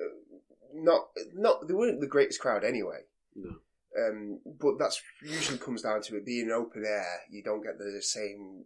uh, 0.00 0.38
not 0.74 1.08
not 1.34 1.66
they 1.66 1.74
weren't 1.74 2.00
the 2.00 2.06
greatest 2.06 2.40
crowd 2.40 2.64
anyway. 2.64 3.00
No. 3.34 3.50
Um, 3.98 4.40
but 4.60 4.78
that's 4.78 5.00
usually 5.22 5.58
comes 5.58 5.82
down 5.82 6.02
to 6.02 6.16
it 6.16 6.26
being 6.26 6.50
open 6.50 6.84
air. 6.86 7.20
You 7.30 7.42
don't 7.42 7.62
get 7.62 7.78
the 7.78 8.00
same 8.02 8.64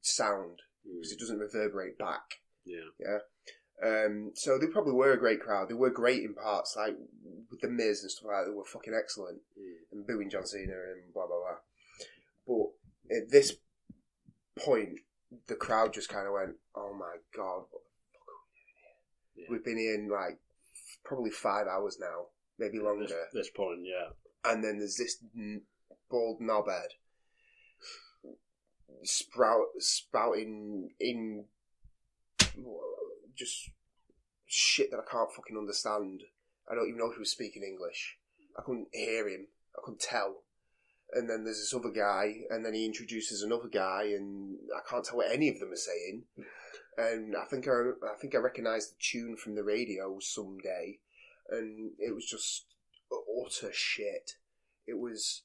sound 0.00 0.60
because 0.82 1.12
it 1.12 1.18
doesn't 1.18 1.38
reverberate 1.38 1.98
back. 1.98 2.40
Yeah. 2.64 2.88
Yeah. 2.98 3.18
Um, 3.84 4.32
so 4.34 4.58
they 4.58 4.66
probably 4.66 4.94
were 4.94 5.12
a 5.12 5.18
great 5.18 5.40
crowd. 5.40 5.68
They 5.68 5.74
were 5.74 5.90
great 5.90 6.22
in 6.22 6.34
parts, 6.34 6.74
like 6.76 6.96
with 7.50 7.60
the 7.60 7.68
Miz 7.68 8.02
and 8.02 8.10
stuff 8.10 8.26
like 8.26 8.44
that. 8.44 8.50
They 8.50 8.56
were 8.56 8.64
fucking 8.64 8.94
excellent 8.94 9.40
and 9.92 10.06
booing 10.06 10.30
John 10.30 10.46
Cena 10.46 10.72
and 10.72 11.12
blah 11.12 11.26
blah 11.26 11.36
blah. 11.36 11.58
But 12.46 13.16
at 13.16 13.30
this 13.30 13.52
point, 14.58 15.00
the 15.46 15.56
crowd 15.56 15.92
just 15.92 16.08
kind 16.08 16.26
of 16.26 16.32
went, 16.32 16.56
"Oh 16.74 16.94
my 16.98 17.16
god, 17.36 17.66
what 17.70 17.82
the 17.82 18.08
fuck 18.14 18.28
are 18.28 18.44
we 18.48 18.56
doing 18.56 18.78
here? 18.80 19.44
Yeah. 19.44 19.46
We've 19.50 19.64
been 19.64 19.78
here 19.78 19.94
in 19.94 20.08
like 20.08 20.38
probably 21.04 21.30
five 21.30 21.66
hours 21.66 21.98
now, 22.00 22.28
maybe 22.58 22.78
longer." 22.78 23.06
This, 23.06 23.16
this 23.32 23.50
point, 23.50 23.80
yeah. 23.84 24.10
and 24.50 24.64
then 24.64 24.78
there's 24.78 24.96
this 24.96 25.22
bald 26.08 26.40
knobhead 26.40 26.96
sprout 29.02 29.66
spouting 29.78 30.90
in 31.00 31.44
just 33.36 33.70
shit 34.46 34.90
that 34.90 35.00
I 35.00 35.10
can't 35.10 35.32
fucking 35.32 35.56
understand. 35.56 36.22
I 36.70 36.74
don't 36.74 36.88
even 36.88 36.98
know 36.98 37.10
if 37.10 37.14
he 37.14 37.20
was 37.20 37.30
speaking 37.30 37.62
English. 37.62 38.18
I 38.58 38.62
couldn't 38.62 38.88
hear 38.92 39.28
him. 39.28 39.48
I 39.76 39.80
couldn't 39.84 40.00
tell. 40.00 40.42
And 41.12 41.30
then 41.30 41.44
there's 41.44 41.58
this 41.58 41.74
other 41.74 41.90
guy, 41.90 42.42
and 42.50 42.64
then 42.64 42.74
he 42.74 42.84
introduces 42.84 43.42
another 43.42 43.68
guy, 43.68 44.04
and 44.04 44.58
I 44.76 44.80
can't 44.88 45.04
tell 45.04 45.18
what 45.18 45.30
any 45.30 45.48
of 45.48 45.60
them 45.60 45.72
are 45.72 45.76
saying. 45.76 46.24
And 46.96 47.36
I 47.36 47.44
think 47.44 47.68
I, 47.68 47.90
I 48.10 48.16
think 48.20 48.34
I 48.34 48.38
recognised 48.38 48.92
the 48.92 48.96
tune 48.98 49.36
from 49.36 49.54
the 49.54 49.62
radio 49.62 50.18
someday, 50.20 50.98
and 51.50 51.92
it 51.98 52.14
was 52.14 52.26
just 52.26 52.66
utter 53.12 53.70
shit. 53.72 54.32
It 54.86 54.98
was 54.98 55.42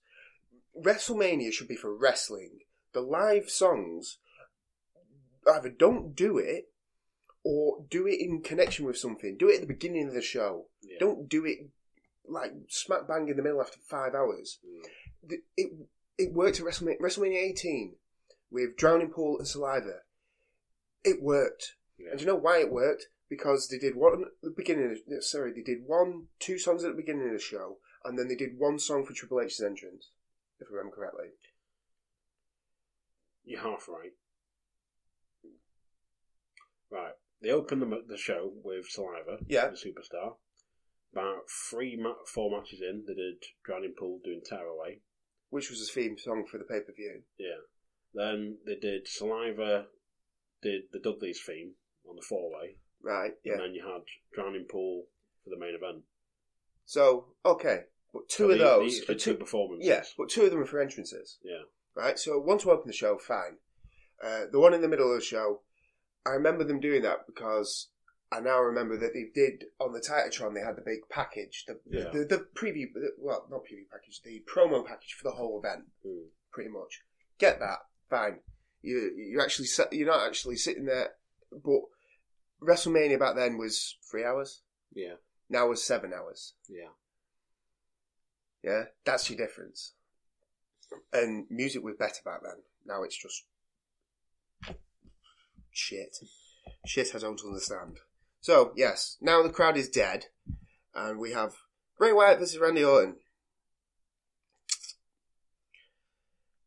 WrestleMania 0.80 1.52
should 1.52 1.68
be 1.68 1.76
for 1.76 1.96
wrestling. 1.96 2.60
The 2.94 3.02
live 3.02 3.50
songs 3.50 4.18
either 5.52 5.70
don't 5.70 6.16
do 6.16 6.38
it 6.38 6.71
or 7.44 7.84
do 7.90 8.06
it 8.08 8.20
in 8.20 8.42
connection 8.42 8.86
with 8.86 8.98
something. 8.98 9.36
Do 9.38 9.50
it 9.50 9.56
at 9.56 9.62
the 9.62 9.68
beginning 9.74 10.08
of 10.08 10.14
the 10.14 10.22
show. 10.22 10.68
yeah. 10.82 10.98
Don't 11.00 11.28
do 11.28 11.46
it 11.46 11.60
like 12.28 12.52
smack 12.70 13.08
bang 13.08 13.28
in 13.30 13.36
the 13.38 13.44
middle 13.44 13.62
after 13.62 13.80
five 13.80 14.14
hours. 14.14 14.60
Mm. 14.66 14.90
The- 15.30 15.44
It 15.58 15.72
it 16.18 16.34
worked 16.34 16.60
at 16.60 16.66
WrestleMania, 16.66 17.00
WrestleMania 17.00 17.42
18 17.52 17.96
with 18.52 18.76
Drowning 18.78 19.10
Pool 19.12 19.38
and 19.40 19.48
Saliva. 19.48 20.02
It 21.04 21.22
worked. 21.22 21.76
Yeah. 21.98 22.10
And 22.12 22.20
do 22.20 22.26
you 22.26 22.32
know 22.32 22.36
why 22.38 22.60
it 22.60 22.72
worked? 22.72 23.08
Because 23.30 23.70
they 23.70 23.78
did 23.80 23.96
one 23.96 24.24
at 24.24 24.28
the 24.44 24.54
beginning. 24.56 24.92
Of, 24.92 25.24
sorry, 25.24 25.52
they 25.54 25.62
did 25.62 25.80
one, 25.88 26.28
two 26.40 26.60
songs 26.60 26.84
at 26.84 26.92
the 26.92 26.98
beginning 27.02 27.28
of 27.28 27.34
the 27.34 27.40
show, 27.40 27.78
and 28.04 28.20
then 28.20 28.28
they 28.28 28.36
did 28.36 28.60
one 28.60 28.78
song 28.78 29.06
for 29.06 29.14
Triple 29.14 29.40
H's 29.42 29.62
entrance, 29.62 30.12
if 30.60 30.68
I 30.70 30.76
remember 30.76 30.98
correctly. 30.98 31.28
You're 33.46 33.62
half 33.62 33.88
right. 33.90 34.12
Right. 36.92 37.14
They 37.42 37.50
opened 37.50 37.82
the, 37.82 38.04
the 38.08 38.18
show 38.18 38.52
with 38.64 38.86
Saliva, 38.90 39.38
Yeah. 39.48 39.68
the 39.70 39.76
superstar. 39.78 40.36
About 41.14 41.42
three, 41.70 41.98
ma- 42.00 42.24
four 42.28 42.56
matches 42.56 42.82
in, 42.82 43.04
they 43.08 43.14
did 43.16 43.44
Drowning 43.66 43.94
Pool 43.98 44.20
doing 44.24 44.42
Tearaway. 44.48 45.00
Which 45.50 45.70
was 45.70 45.80
the 45.80 45.92
theme 46.02 46.18
song 46.18 46.46
for 46.50 46.58
the 46.58 46.64
pay 46.64 46.80
per 46.80 46.94
view. 46.96 47.24
Yeah. 47.38 47.58
Then 48.14 48.58
they 48.66 48.76
did 48.76 49.08
Saliva, 49.08 49.88
did 50.62 50.84
the 50.94 51.00
Dudley's 51.00 51.42
theme 51.46 51.74
on 52.08 52.16
the 52.16 52.22
four 52.22 52.50
way. 52.52 52.78
Right, 53.04 53.34
yeah. 53.44 53.54
And 53.54 53.62
then 53.62 53.74
you 53.74 53.84
had 53.86 54.04
Drowning 54.34 54.68
Pool 54.70 55.08
for 55.44 55.50
the 55.50 55.58
main 55.60 55.76
event. 55.76 56.04
So, 56.86 57.34
okay. 57.46 57.82
But 58.14 58.30
two 58.30 58.44
So 58.44 58.52
of 58.52 58.52
they- 58.52 58.58
those. 58.64 58.98
each 59.00 59.08
did 59.08 59.20
two 59.20 59.36
performances. 59.36 59.88
yeah, 59.88 60.04
but 60.18 60.30
two 60.30 60.44
of 60.44 60.52
them 60.52 60.60
are 60.62 60.66
for 60.66 60.80
entrances. 60.82 61.40
Yeah. 61.44 61.64
Right, 61.96 62.18
so 62.18 62.40
one 62.40 62.58
to 62.60 62.72
open 62.72 62.88
the 62.88 62.94
show, 62.94 63.18
fine. 63.18 63.58
Uh, 64.24 64.46
the 64.52 64.60
one 64.60 64.74
in 64.74 64.82
the 64.82 64.88
middle 64.88 65.10
of 65.12 65.20
the 65.20 65.26
show, 65.26 65.62
I 66.26 66.32
remember 66.32 66.64
them 66.64 66.80
doing 66.80 67.02
that 67.04 67.26
because 67.26 67.90
I 68.32 68.40
now 68.40 68.60
remember 68.60 68.98
that 68.98 69.14
they 69.14 69.26
did 69.34 69.66
on 69.80 69.92
the 69.94 70.00
TitanTron. 70.00 70.54
They 70.54 70.62
had 70.62 70.76
the 70.78 70.82
big 70.86 71.00
package, 71.10 71.66
the 71.68 71.80
the, 71.88 71.98
Yeah. 71.98 72.10
the, 72.14 72.26
the 72.26 72.48
preview, 72.56 72.88
well, 73.18 73.48
not 73.50 73.62
preview 73.62 73.90
package, 73.92 74.22
the 74.24 74.42
promo 74.48 74.86
package 74.86 75.14
for 75.14 75.24
the 75.30 75.36
whole 75.36 75.60
event, 75.60 75.86
Mm. 76.06 76.28
pretty 76.52 76.70
much. 76.70 77.02
Get 77.40 77.60
that, 77.60 77.80
fine. 78.10 78.40
You 78.82 79.12
you 79.16 79.42
actually 79.42 79.68
you're 79.92 80.08
not 80.08 80.26
actually 80.28 80.58
sitting 80.58 80.86
there, 80.86 81.12
but 81.52 81.82
WrestleMania 82.62 83.20
back 83.20 83.36
then 83.36 83.58
was 83.58 83.98
three 84.10 84.24
hours. 84.24 84.62
Yeah. 84.94 85.16
Now 85.50 85.72
it's 85.72 85.84
seven 85.84 86.14
hours. 86.14 86.54
Yeah. 86.70 86.90
Yeah, 88.64 88.84
that's 89.06 89.30
your 89.30 89.38
difference. 89.38 89.94
And 91.12 91.48
music 91.50 91.84
was 91.84 91.96
better 91.98 92.22
back 92.24 92.42
then. 92.44 92.62
Now 92.86 93.04
it's 93.04 93.18
just 93.18 93.44
shit. 95.72 96.18
Shit 96.86 97.16
I 97.16 97.20
don't 97.20 97.42
understand. 97.44 98.00
So, 98.42 98.74
yes, 98.76 99.18
now 99.22 99.44
the 99.44 99.50
crowd 99.50 99.78
is 99.78 99.90
dead, 99.90 100.26
and 100.96 101.20
we 101.20 101.32
have 101.32 101.54
Bray 101.98 102.12
Wyatt 102.12 102.40
versus 102.40 102.58
Randy 102.58 102.84
Orton. 102.84 103.18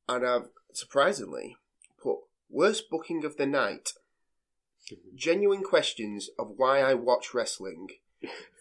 And 0.08 0.26
I've 0.26 0.48
surprisingly 0.72 1.56
put 2.00 2.18
worst 2.48 2.90
booking 2.90 3.24
of 3.24 3.36
the 3.36 3.46
night. 3.46 3.90
Genuine 5.14 5.62
questions 5.62 6.30
of 6.38 6.52
why 6.56 6.80
I 6.80 6.94
watch 6.94 7.34
wrestling. 7.34 7.88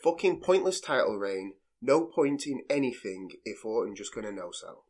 Fucking 0.03 0.40
pointless 0.40 0.80
title 0.80 1.18
reign. 1.18 1.53
No 1.82 2.06
point 2.06 2.48
in 2.48 2.61
anything 2.70 3.32
if 3.45 3.65
Orton 3.65 3.95
just 3.95 4.15
gonna 4.15 4.32
no 4.32 4.52
sell. 4.52 4.86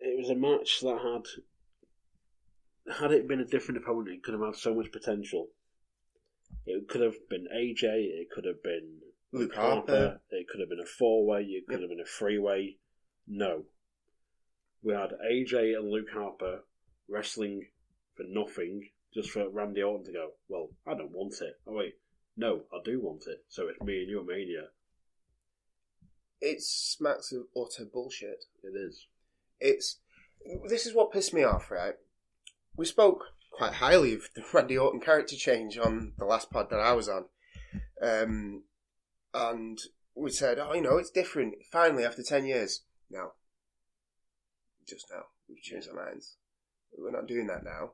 It 0.00 0.18
was 0.18 0.28
a 0.28 0.34
match 0.34 0.80
that 0.80 0.98
had 0.98 1.42
had 2.98 3.12
it 3.12 3.28
been 3.28 3.40
a 3.40 3.44
different 3.44 3.82
opponent, 3.82 4.16
it 4.16 4.22
could 4.22 4.34
have 4.34 4.42
had 4.44 4.56
so 4.56 4.74
much 4.74 4.90
potential. 4.92 5.48
It 6.66 6.88
could 6.88 7.00
have 7.00 7.28
been 7.28 7.46
AJ, 7.54 7.82
it 7.84 8.30
could 8.30 8.44
have 8.44 8.62
been 8.62 8.98
Luke 9.32 9.54
Harper. 9.54 10.20
it 10.30 10.48
could 10.48 10.60
have 10.60 10.68
been 10.68 10.80
a 10.80 10.86
four 10.86 11.24
way, 11.26 11.42
it 11.42 11.66
could 11.66 11.74
Yep. 11.74 11.80
have 11.82 11.90
been 11.90 12.00
a 12.00 12.04
three 12.04 12.38
way. 12.38 12.78
No. 13.26 13.64
We 14.82 14.92
had 14.94 15.12
AJ 15.30 15.74
and 15.76 15.90
Luke 15.90 16.10
Harper 16.12 16.64
wrestling 17.08 17.68
for 18.16 18.24
nothing, 18.24 18.90
just 19.14 19.30
for 19.30 19.48
Randy 19.48 19.82
Orton 19.82 20.06
to 20.06 20.12
go, 20.12 20.32
Well, 20.48 20.70
I 20.86 20.94
don't 20.94 21.12
want 21.12 21.34
it. 21.40 21.60
Oh 21.66 21.74
wait, 21.74 21.94
no, 22.36 22.64
I 22.72 22.78
do 22.84 23.00
want 23.00 23.24
it. 23.26 23.44
So 23.48 23.68
it's 23.68 23.80
me 23.80 24.00
and 24.02 24.10
your 24.10 24.24
Mania. 24.24 24.68
It 26.40 26.62
smacks 26.62 27.32
of 27.32 27.46
utter 27.56 27.84
bullshit. 27.84 28.44
It 28.62 28.74
is. 28.74 29.06
It's 29.60 29.98
this 30.68 30.86
is 30.86 30.94
what 30.94 31.12
pissed 31.12 31.34
me 31.34 31.42
off, 31.44 31.70
right? 31.70 31.94
We 32.76 32.86
spoke 32.86 33.24
quite 33.52 33.74
highly 33.74 34.14
of 34.14 34.22
the 34.34 34.44
Randy 34.52 34.78
Orton 34.78 35.00
character 35.00 35.36
change 35.36 35.76
on 35.76 36.12
the 36.18 36.24
last 36.24 36.50
pod 36.50 36.70
that 36.70 36.80
I 36.80 36.92
was 36.92 37.08
on, 37.08 37.26
um, 38.00 38.62
and 39.34 39.78
we 40.14 40.30
said, 40.30 40.58
"Oh, 40.58 40.74
you 40.74 40.80
know, 40.80 40.96
it's 40.96 41.10
different." 41.10 41.54
Finally, 41.70 42.04
after 42.04 42.22
ten 42.22 42.46
years, 42.46 42.82
no, 43.10 43.32
just 44.88 45.06
now 45.10 45.24
we've 45.48 45.62
changed 45.62 45.88
our 45.88 46.06
minds. 46.06 46.36
We're 46.96 47.10
not 47.10 47.26
doing 47.26 47.46
that 47.48 47.64
now. 47.64 47.92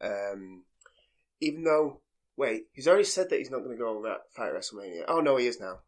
Um, 0.00 0.64
even 1.40 1.64
though, 1.64 2.00
wait, 2.36 2.66
he's 2.72 2.88
already 2.88 3.04
said 3.04 3.30
that 3.30 3.38
he's 3.38 3.50
not 3.50 3.58
going 3.58 3.76
to 3.76 3.82
go 3.82 3.96
on 3.96 4.02
that 4.02 4.32
fight 4.34 4.50
at 4.50 4.54
WrestleMania. 4.54 5.04
Oh 5.08 5.20
no, 5.20 5.36
he 5.36 5.46
is 5.46 5.60
now. 5.60 5.80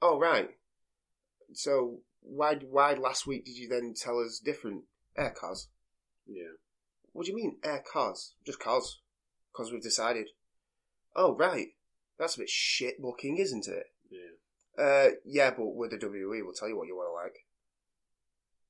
Oh 0.00 0.18
right. 0.18 0.50
So 1.52 2.00
why 2.20 2.56
why 2.56 2.94
last 2.94 3.26
week 3.26 3.44
did 3.44 3.56
you 3.56 3.68
then 3.68 3.94
tell 3.96 4.20
us 4.20 4.40
different? 4.42 4.84
Air 5.16 5.34
cause. 5.38 5.68
Yeah. 6.26 6.54
What 7.18 7.24
do 7.24 7.32
you 7.32 7.36
mean 7.36 7.56
air 7.64 7.82
cause? 7.92 8.34
Just 8.46 8.60
cause. 8.60 9.00
Cause 9.52 9.72
we've 9.72 9.82
decided. 9.82 10.28
Oh, 11.16 11.34
right. 11.34 11.70
That's 12.16 12.36
a 12.36 12.38
bit 12.38 12.48
shit 12.48 13.00
looking, 13.00 13.38
isn't 13.38 13.66
it? 13.66 13.86
Yeah. 14.08 14.84
Uh, 14.84 15.08
yeah, 15.24 15.50
but 15.50 15.74
with 15.74 15.90
the 15.90 15.96
WWE, 15.96 16.44
we'll 16.44 16.52
tell 16.52 16.68
you 16.68 16.76
what 16.76 16.86
you 16.86 16.94
want 16.94 17.08
to 17.08 17.12
like. 17.12 17.44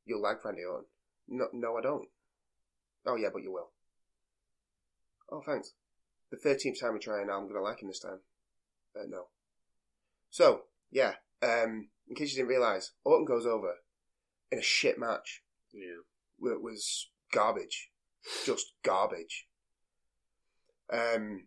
You'll 0.07 0.23
like 0.23 0.43
Randy 0.43 0.65
Orton. 0.65 0.87
No, 1.29 1.49
no, 1.53 1.77
I 1.77 1.83
don't. 1.83 2.09
Oh, 3.05 3.17
yeah, 3.17 3.29
but 3.31 3.43
you 3.43 3.53
will. 3.53 3.69
Oh, 5.31 5.43
thanks. 5.45 5.75
The 6.31 6.39
13th 6.39 6.81
time 6.81 6.95
we 6.95 7.01
try 7.01 7.21
and 7.21 7.31
I'm 7.31 7.43
going 7.43 7.55
to 7.57 7.61
like 7.61 7.83
him 7.83 7.89
this 7.89 8.01
time. 8.01 8.21
Uh, 8.99 9.05
no. 9.11 9.27
So, 10.31 10.63
yeah, 10.91 11.17
um, 11.43 11.89
in 12.09 12.17
case 12.17 12.31
you 12.31 12.39
didn't 12.39 12.49
realise, 12.49 12.93
Orton 13.05 13.27
goes 13.27 13.45
over 13.45 13.75
in 14.51 14.59
a 14.59 14.63
shit 14.63 14.99
match. 14.99 15.43
Yeah. 15.71 16.51
It 16.51 16.63
was 16.63 17.11
garbage. 17.31 17.91
Just 18.45 18.73
garbage. 18.83 19.47
Um, 20.93 21.47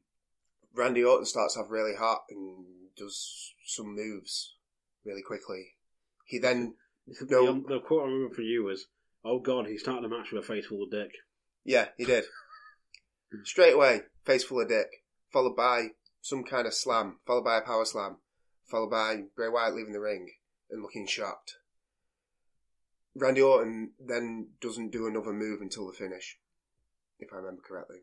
Randy 0.74 1.04
Orton 1.04 1.26
starts 1.26 1.58
off 1.58 1.70
really 1.70 1.96
hot 1.96 2.24
and 2.30 2.66
does 2.96 3.54
some 3.66 3.96
moves 3.96 4.56
really 5.06 5.22
quickly. 5.22 5.76
He 6.26 6.40
then, 6.40 6.76
The, 7.08 7.26
no, 7.30 7.64
the 7.68 7.80
quote 7.80 8.04
I 8.04 8.06
remember 8.06 8.36
for 8.36 8.42
you 8.42 8.64
was, 8.64 8.88
"Oh 9.26 9.40
God, 9.40 9.68
he's 9.68 9.82
starting 9.82 10.06
a 10.06 10.10
match 10.10 10.32
with 10.32 10.44
a 10.44 10.48
face 10.48 10.68
full 10.68 10.84
of 10.84 10.92
dick." 10.92 11.12
yeah, 11.64 11.90
he 11.98 12.06
did. 12.06 12.26
Straight 13.44 13.74
away, 13.74 14.02
face 14.26 14.44
full 14.44 14.62
of 14.62 14.70
dick, 14.70 14.88
followed 15.32 15.56
by 15.56 15.90
some 16.22 16.44
kind 16.44 16.68
of 16.68 16.74
slam, 16.74 17.20
followed 17.26 17.44
by 17.44 17.58
a 17.58 17.62
power 17.62 17.86
slam, 17.86 18.18
followed 18.70 18.92
by 18.92 19.24
Bray 19.36 19.50
Wyatt 19.50 19.76
leaving 19.76 19.94
the 19.94 20.00
ring 20.00 20.32
and 20.70 20.82
looking 20.82 21.08
shocked. 21.08 21.58
Randy 23.16 23.42
Orton 23.42 23.92
then 24.00 24.50
doesn't 24.62 24.92
do 24.92 25.08
another 25.08 25.34
move 25.34 25.62
until 25.62 25.88
the 25.88 25.94
finish, 25.94 26.38
if 27.22 27.32
I 27.34 27.38
remember 27.38 27.62
correctly. 27.62 28.00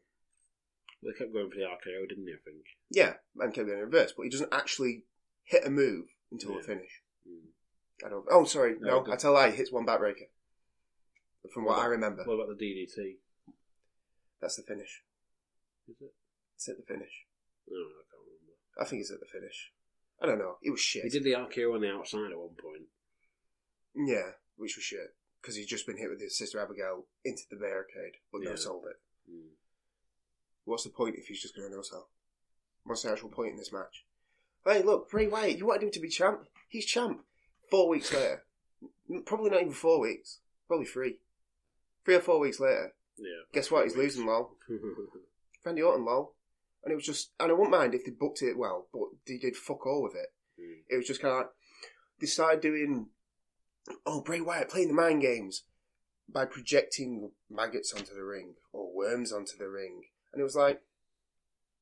They 1.02 1.12
kept 1.16 1.32
going 1.32 1.50
for 1.50 1.56
the 1.56 1.62
RKO, 1.62 2.08
didn't 2.08 2.24
they? 2.26 2.32
I 2.32 2.42
think. 2.44 2.64
Yeah, 2.90 3.14
and 3.38 3.54
kept 3.54 3.66
going 3.68 3.78
in 3.78 3.84
reverse, 3.84 4.12
but 4.16 4.24
he 4.24 4.30
doesn't 4.30 4.52
actually 4.52 5.04
hit 5.44 5.64
a 5.66 5.70
move 5.70 6.06
until 6.32 6.52
Yeah. 6.52 6.58
the 6.58 6.66
finish. 6.66 7.02
Mm. 7.28 7.52
I 8.04 8.08
don't. 8.08 8.26
Oh, 8.30 8.44
sorry, 8.44 8.76
No, 8.80 9.02
no, 9.02 9.12
I 9.12 9.16
tell. 9.16 9.36
He 9.50 9.56
hits 9.56 9.70
one 9.72 9.86
backbreaker. 9.86 10.28
From 11.52 11.64
what 11.64 11.76
What 11.76 11.84
I 11.84 11.86
remember, 11.86 12.24
What 12.24 12.34
about 12.34 12.48
the 12.58 12.64
DDT? 12.64 13.18
that's 14.40 14.56
the 14.56 14.62
finish. 14.62 15.02
Is 15.88 15.96
it? 16.00 16.14
It's 16.56 16.68
at 16.68 16.76
the 16.76 16.82
finish. 16.82 17.26
No, 17.68 17.76
I 17.78 18.02
can't 18.10 18.22
remember. 18.26 18.52
I 18.80 18.84
think 18.84 19.00
it's 19.00 19.10
at 19.12 19.20
the 19.20 19.26
finish. 19.26 19.72
I 20.20 20.26
don't 20.26 20.38
know. 20.38 20.58
It 20.62 20.70
was 20.70 20.80
shit. 20.80 21.04
He 21.04 21.10
did 21.10 21.22
the 21.24 21.34
RKO 21.34 21.74
on 21.74 21.80
the 21.80 21.90
outside 21.92 22.32
at 22.32 22.38
one 22.38 22.56
point. 22.60 22.88
Yeah, 23.94 24.32
which 24.56 24.76
was 24.76 24.84
shit 24.84 25.14
because 25.40 25.54
he'd 25.54 25.66
just 25.66 25.86
been 25.86 25.96
hit 25.96 26.10
with 26.10 26.20
his 26.20 26.36
sister 26.36 26.58
Abigail 26.60 27.06
into 27.24 27.42
the 27.48 27.56
barricade, 27.56 28.16
but 28.32 28.42
no 28.42 28.50
Yeah. 28.50 28.56
sold 28.56 28.86
it. 28.86 28.96
Mm. 29.30 29.50
What's 30.64 30.84
the 30.84 30.90
point 30.90 31.16
if 31.16 31.26
he's 31.26 31.40
just 31.40 31.56
going 31.56 31.68
to 31.68 31.74
no 31.74 31.82
sell? 31.82 32.08
What's 32.84 33.02
the 33.02 33.12
actual 33.12 33.28
point 33.28 33.52
in 33.52 33.56
this 33.56 33.72
match? 33.72 34.04
Hey, 34.66 34.82
look, 34.82 35.10
Bray 35.10 35.26
Wyatt, 35.26 35.58
you 35.58 35.66
wanted 35.66 35.84
him 35.84 35.90
to 35.92 36.00
be 36.00 36.08
champ. 36.08 36.46
He's 36.68 36.84
champ. 36.84 37.24
Four 37.70 37.88
weeks 37.88 38.12
later, 38.12 38.44
probably 39.24 39.50
not 39.50 39.60
even 39.60 39.72
four 39.72 40.00
weeks, 40.00 40.38
probably 40.66 40.86
three, 40.86 41.18
three 42.04 42.14
or 42.14 42.20
four 42.20 42.38
weeks 42.38 42.60
later. 42.60 42.94
Yeah. 43.18 43.42
Guess 43.52 43.70
what? 43.70 43.84
He's 43.84 43.96
losing, 43.96 44.26
lol. 44.26 44.56
Randy 45.64 45.82
Orton, 45.84 46.04
lol. 46.04 46.34
And 46.84 46.92
it 46.92 46.96
was 46.96 47.04
just, 47.04 47.32
and 47.40 47.50
I 47.50 47.54
wouldn't 47.54 47.70
mind 47.70 47.94
if 47.94 48.04
they 48.04 48.10
booked 48.10 48.42
it 48.42 48.56
well, 48.56 48.86
but 48.92 49.08
they 49.26 49.36
did 49.36 49.56
fuck 49.56 49.86
all 49.86 50.02
with 50.02 50.14
it. 50.14 50.32
Mm. 50.60 50.82
It 50.88 50.96
was 50.96 51.06
just 51.06 51.20
kind 51.20 51.32
of 51.32 51.38
like, 51.38 51.50
they 52.20 52.26
started 52.26 52.60
doing, 52.60 53.08
oh, 54.06 54.20
Bray 54.20 54.40
Wyatt 54.40 54.70
playing 54.70 54.88
the 54.88 54.94
mind 54.94 55.22
games 55.22 55.64
by 56.28 56.44
projecting 56.44 57.30
maggots 57.50 57.92
onto 57.92 58.14
the 58.14 58.24
ring 58.24 58.54
or 58.72 58.87
worms 58.98 59.32
onto 59.32 59.56
the 59.58 59.68
ring. 59.68 60.02
And 60.32 60.40
it 60.40 60.44
was 60.44 60.56
like, 60.56 60.80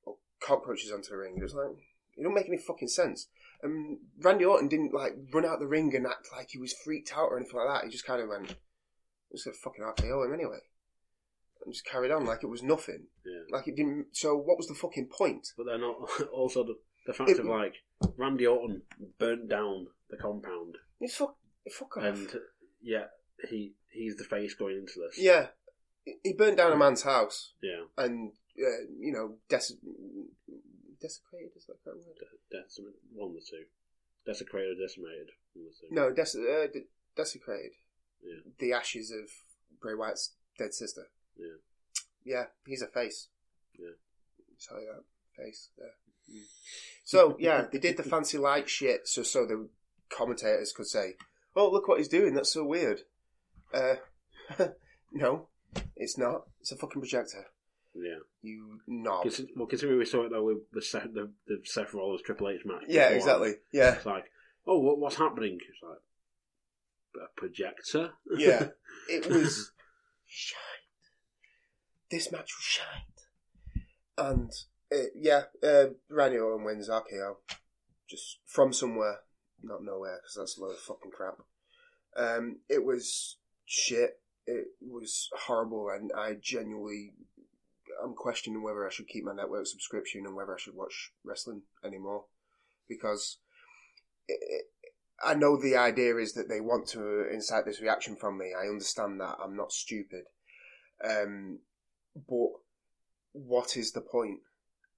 or 0.04 0.16
cockroaches 0.40 0.92
onto 0.92 1.10
the 1.10 1.16
ring. 1.16 1.36
It 1.38 1.42
was 1.42 1.54
like, 1.54 1.76
it 2.16 2.22
don't 2.22 2.34
make 2.34 2.46
any 2.48 2.58
fucking 2.58 2.88
sense. 2.88 3.26
And 3.62 3.98
Randy 4.20 4.44
Orton 4.44 4.68
didn't 4.68 4.94
like 4.94 5.14
run 5.32 5.44
out 5.46 5.58
the 5.58 5.66
ring 5.66 5.94
and 5.96 6.06
act 6.06 6.28
like 6.36 6.48
he 6.50 6.58
was 6.58 6.74
freaked 6.84 7.12
out 7.16 7.28
or 7.30 7.38
anything 7.38 7.56
like 7.58 7.68
that. 7.68 7.84
He 7.86 7.90
just 7.90 8.06
kind 8.06 8.22
of 8.22 8.28
went, 8.28 8.50
I'm 8.50 8.56
just 9.32 9.44
gonna 9.46 9.56
fucking 9.64 9.82
RKO 9.84 10.26
him 10.26 10.34
anyway. 10.34 10.58
And 11.64 11.72
just 11.74 11.86
carried 11.86 12.10
on 12.12 12.26
like 12.26 12.44
it 12.44 12.48
was 12.48 12.62
nothing. 12.62 13.06
yeah. 13.24 13.40
Like 13.50 13.66
it 13.66 13.76
didn't. 13.76 14.06
So 14.12 14.36
what 14.36 14.58
was 14.58 14.68
the 14.68 14.74
fucking 14.74 15.08
point? 15.10 15.48
But 15.56 15.64
then 15.66 15.82
al- 15.82 16.06
also 16.32 16.62
the, 16.64 16.74
the 17.06 17.14
fact 17.14 17.30
It- 17.30 17.40
of 17.40 17.46
like 17.46 17.74
Randy 18.16 18.46
Orton 18.46 18.82
burnt 19.18 19.48
down 19.48 19.86
the 20.10 20.16
compound, 20.18 20.76
You 21.00 21.08
fuck, 21.08 21.36
fuck 21.72 21.96
off. 21.96 22.04
and 22.04 22.28
yeah, 22.82 23.06
he 23.48 23.72
he's 23.90 24.16
the 24.16 24.24
face 24.24 24.54
going 24.54 24.76
into 24.76 25.00
this. 25.00 25.18
yeah, 25.18 25.46
he 26.22 26.32
burned 26.32 26.56
down 26.56 26.72
a 26.72 26.76
man's 26.76 27.02
house 27.02 27.52
Yeah. 27.62 27.84
and 27.98 28.32
uh, 28.58 28.86
you 28.98 29.12
know 29.12 29.36
des- 29.48 29.74
desecrated. 31.00 31.50
Is 31.56 31.66
that 31.66 31.82
correct 31.84 31.98
word? 32.06 32.16
De- 32.50 32.56
decim- 32.56 32.92
one 33.14 33.30
of 33.30 33.34
the 33.34 33.40
two. 33.48 33.64
Desecrated, 34.24 34.78
decimated. 34.80 35.30
One 35.54 35.66
the 35.66 35.72
two. 35.88 35.94
No, 35.94 36.12
des- 36.12 36.38
uh, 36.38 36.66
de- 36.72 36.88
desecrated. 37.16 37.72
Yeah. 38.22 38.40
The 38.58 38.72
ashes 38.72 39.10
of 39.10 39.30
Bray 39.80 39.94
Wyatt's 39.94 40.34
dead 40.58 40.74
sister. 40.74 41.08
Yeah. 41.36 41.58
Yeah, 42.24 42.44
he's 42.66 42.82
a 42.82 42.88
face. 42.88 43.28
Yeah. 43.78 43.90
Sorry, 44.58 44.84
that 44.86 45.04
face 45.36 45.68
there. 45.78 45.90
So 47.04 47.36
yeah, 47.38 47.66
they 47.70 47.78
did 47.78 47.96
the 47.96 48.02
fancy 48.02 48.36
light 48.38 48.68
shit, 48.68 49.06
so 49.06 49.22
so 49.22 49.46
the 49.46 49.68
commentators 50.08 50.72
could 50.72 50.86
say, 50.88 51.14
"Oh, 51.54 51.70
look 51.70 51.86
what 51.86 51.98
he's 51.98 52.08
doing. 52.08 52.34
That's 52.34 52.52
so 52.52 52.64
weird." 52.64 53.02
Uh, 53.72 53.96
no, 55.12 55.48
it's 55.96 56.18
not. 56.18 56.42
It's 56.60 56.72
a 56.72 56.76
fucking 56.76 57.00
projector. 57.00 57.46
Yeah. 57.94 58.18
You 58.42 58.80
knob. 58.86 59.26
Well, 59.56 59.66
considering 59.66 59.98
we 59.98 60.04
saw 60.04 60.24
it 60.26 60.30
though 60.30 60.44
with 60.44 60.58
the 60.72 60.82
Seth, 60.82 61.12
the, 61.14 61.30
the 61.46 61.60
Seth 61.64 61.94
Rollins 61.94 62.22
Triple 62.22 62.50
H 62.50 62.60
match. 62.64 62.82
Yeah, 62.88 63.08
beforehand, 63.08 63.16
exactly. 63.16 63.52
Yeah, 63.72 63.94
It's 63.94 64.06
like, 64.06 64.24
oh, 64.66 64.78
what, 64.80 64.98
what's 64.98 65.16
happening? 65.16 65.58
It's 65.68 65.82
like 65.82 65.98
a 67.24 67.40
projector. 67.40 68.10
yeah. 68.36 68.68
It 69.08 69.26
was 69.28 69.72
shite. 70.26 70.56
This 72.10 72.30
match 72.32 72.52
was 72.56 72.64
shite. 72.64 73.84
And 74.18 74.50
uh, 74.92 75.08
yeah, 75.14 75.42
uh, 75.62 75.86
Randy 76.08 76.38
Orton 76.38 76.64
wins 76.64 76.88
RKO, 76.88 77.36
just 78.08 78.38
from 78.46 78.72
somewhere, 78.72 79.20
not 79.62 79.84
nowhere, 79.84 80.18
because 80.22 80.34
that's 80.36 80.58
a 80.58 80.60
load 80.60 80.72
of 80.72 80.78
fucking 80.78 81.10
crap. 81.12 81.34
Um, 82.16 82.58
it 82.68 82.84
was 82.84 83.36
shit. 83.64 84.20
It 84.46 84.66
was 84.80 85.28
horrible, 85.46 85.90
and 85.90 86.12
I 86.16 86.34
genuinely, 86.40 87.12
I'm 88.02 88.14
questioning 88.14 88.62
whether 88.62 88.86
I 88.86 88.90
should 88.90 89.08
keep 89.08 89.24
my 89.24 89.34
network 89.34 89.66
subscription 89.66 90.24
and 90.24 90.36
whether 90.36 90.54
I 90.54 90.58
should 90.60 90.74
watch 90.76 91.12
wrestling 91.24 91.62
anymore, 91.84 92.24
because 92.88 93.38
it, 94.28 94.38
it, 94.40 94.64
I 95.24 95.34
know 95.34 95.56
the 95.60 95.76
idea 95.76 96.16
is 96.16 96.34
that 96.34 96.48
they 96.48 96.60
want 96.60 96.86
to 96.88 97.28
incite 97.32 97.64
this 97.64 97.80
reaction 97.80 98.16
from 98.16 98.38
me. 98.38 98.52
I 98.56 98.68
understand 98.68 99.20
that. 99.20 99.36
I'm 99.42 99.56
not 99.56 99.72
stupid. 99.72 100.24
Um, 101.02 101.60
but 102.28 102.50
what 103.32 103.76
is 103.76 103.92
the 103.92 104.00
point? 104.00 104.40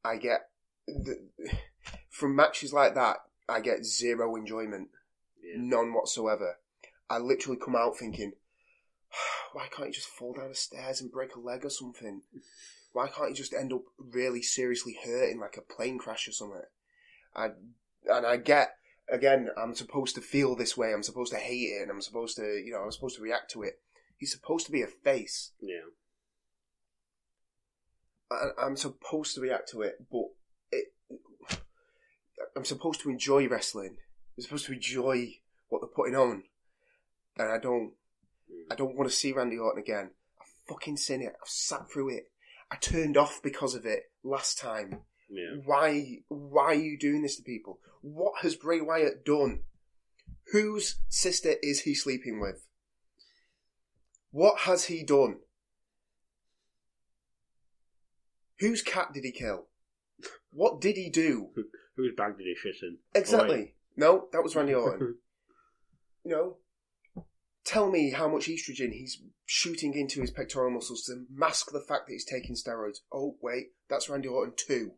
I 0.04 0.16
get 0.16 0.50
the, 0.86 1.28
from 2.10 2.36
matches 2.36 2.72
like 2.72 2.94
that. 2.94 3.18
I 3.48 3.60
get 3.60 3.84
zero 3.84 4.36
enjoyment, 4.36 4.88
Yeah. 5.42 5.54
none 5.56 5.94
whatsoever. 5.94 6.58
I 7.08 7.18
literally 7.18 7.58
come 7.58 7.76
out 7.76 7.96
thinking, 7.96 8.32
why 9.52 9.66
can't 9.70 9.88
you 9.88 9.94
just 9.94 10.08
fall 10.08 10.34
down 10.34 10.50
the 10.50 10.54
stairs 10.54 11.00
and 11.00 11.10
break 11.10 11.34
a 11.34 11.40
leg 11.40 11.64
or 11.64 11.70
something? 11.70 12.22
Why 12.92 13.08
can't 13.08 13.30
you 13.30 13.36
just 13.36 13.54
end 13.54 13.72
up 13.72 13.82
really 13.98 14.42
seriously 14.42 14.98
hurting 15.04 15.40
like 15.40 15.56
a 15.56 15.74
plane 15.74 15.98
crash 15.98 16.26
or 16.28 16.32
something? 16.32 16.62
I 17.34 17.50
and 18.06 18.26
I 18.26 18.36
get 18.36 18.78
again, 19.10 19.48
I'm 19.56 19.74
supposed 19.74 20.14
to 20.16 20.20
feel 20.20 20.54
this 20.54 20.76
way. 20.76 20.92
I'm 20.92 21.02
supposed 21.02 21.32
to 21.32 21.38
hate 21.38 21.72
it, 21.72 21.82
and 21.82 21.90
I'm 21.90 22.00
supposed 22.00 22.36
to, 22.36 22.42
you 22.42 22.72
know, 22.72 22.80
I'm 22.80 22.92
supposed 22.92 23.16
to 23.16 23.22
react 23.22 23.50
to 23.52 23.62
it. 23.62 23.80
He's 24.16 24.32
supposed 24.32 24.66
to 24.66 24.72
be 24.72 24.82
a 24.82 24.86
face. 24.86 25.52
Yeah. 25.60 25.88
I, 28.30 28.48
I'm 28.60 28.76
supposed 28.76 29.34
to 29.34 29.40
react 29.40 29.70
to 29.70 29.82
it, 29.82 29.96
but 30.10 30.26
it, 30.72 30.86
I'm 32.56 32.64
supposed 32.64 33.00
to 33.02 33.10
enjoy 33.10 33.48
wrestling. 33.48 33.96
I'm 34.36 34.42
supposed 34.42 34.66
to 34.66 34.72
enjoy 34.72 35.34
what 35.68 35.80
they're 35.80 35.88
putting 35.88 36.16
on, 36.16 36.44
and 37.36 37.50
I 37.50 37.58
don't. 37.58 37.92
I 38.70 38.74
don't 38.74 38.96
want 38.96 39.08
to 39.10 39.16
see 39.16 39.32
Randy 39.32 39.58
Orton 39.58 39.82
again. 39.82 40.10
I've 40.40 40.52
fucking 40.68 40.96
seen 40.96 41.22
it. 41.22 41.34
I've 41.40 41.48
sat 41.48 41.90
through 41.90 42.10
it. 42.16 42.30
I 42.70 42.76
turned 42.76 43.16
off 43.16 43.40
because 43.42 43.74
of 43.74 43.86
it 43.86 44.04
last 44.22 44.58
time. 44.58 45.00
Yeah. 45.30 45.60
Why? 45.64 46.18
Why 46.28 46.64
are 46.64 46.74
you 46.74 46.98
doing 46.98 47.22
this 47.22 47.36
to 47.36 47.42
people? 47.42 47.78
What 48.02 48.34
has 48.42 48.56
Bray 48.56 48.80
Wyatt 48.80 49.24
done? 49.24 49.60
Whose 50.52 50.96
sister 51.08 51.54
is 51.62 51.80
he 51.80 51.94
sleeping 51.94 52.40
with? 52.40 52.66
What 54.30 54.60
has 54.60 54.84
he 54.84 55.02
done? 55.02 55.38
Whose 58.60 58.82
cat 58.82 59.12
did 59.12 59.24
he 59.24 59.32
kill? 59.32 59.66
What 60.52 60.80
did 60.80 60.96
he 60.96 61.10
do? 61.10 61.50
Whose 61.96 62.14
bag 62.16 62.38
did 62.38 62.46
he 62.46 62.54
shit 62.54 62.76
in? 62.82 62.98
Exactly. 63.14 63.74
No, 63.96 64.28
that 64.32 64.42
was 64.42 64.54
Randy 64.54 64.74
Orton. 64.74 65.16
you 66.24 66.30
know, 66.30 66.56
tell 67.68 67.90
me 67.90 68.10
how 68.10 68.26
much 68.26 68.46
estrogen 68.46 68.92
he's 68.92 69.20
shooting 69.44 69.92
into 69.92 70.22
his 70.22 70.30
pectoral 70.30 70.70
muscles 70.70 71.02
to 71.04 71.26
mask 71.30 71.70
the 71.70 71.84
fact 71.86 72.06
that 72.06 72.14
he's 72.14 72.24
taking 72.24 72.54
steroids. 72.54 73.00
Oh, 73.12 73.36
wait, 73.42 73.72
that's 73.90 74.08
Randy 74.08 74.28
Orton 74.28 74.54
too. 74.56 74.92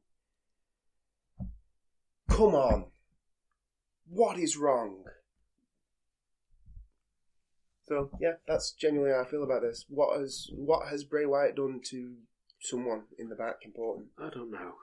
Come 2.28 2.54
on. 2.54 2.86
What 4.08 4.38
is 4.38 4.56
wrong? 4.56 5.02
So 7.86 8.08
yeah, 8.20 8.34
that's 8.46 8.70
genuinely 8.70 9.12
how 9.12 9.22
I 9.22 9.28
feel 9.28 9.42
about 9.42 9.62
this. 9.62 9.84
What 9.88 10.20
has 10.20 10.48
what 10.54 10.88
has 10.88 11.02
Bray 11.02 11.26
Wyatt 11.26 11.56
done 11.56 11.80
to 11.86 12.14
someone 12.60 13.02
in 13.18 13.28
the 13.28 13.34
back 13.34 13.56
important? 13.64 14.10
I 14.16 14.30
don't 14.30 14.52
know. 14.52 14.74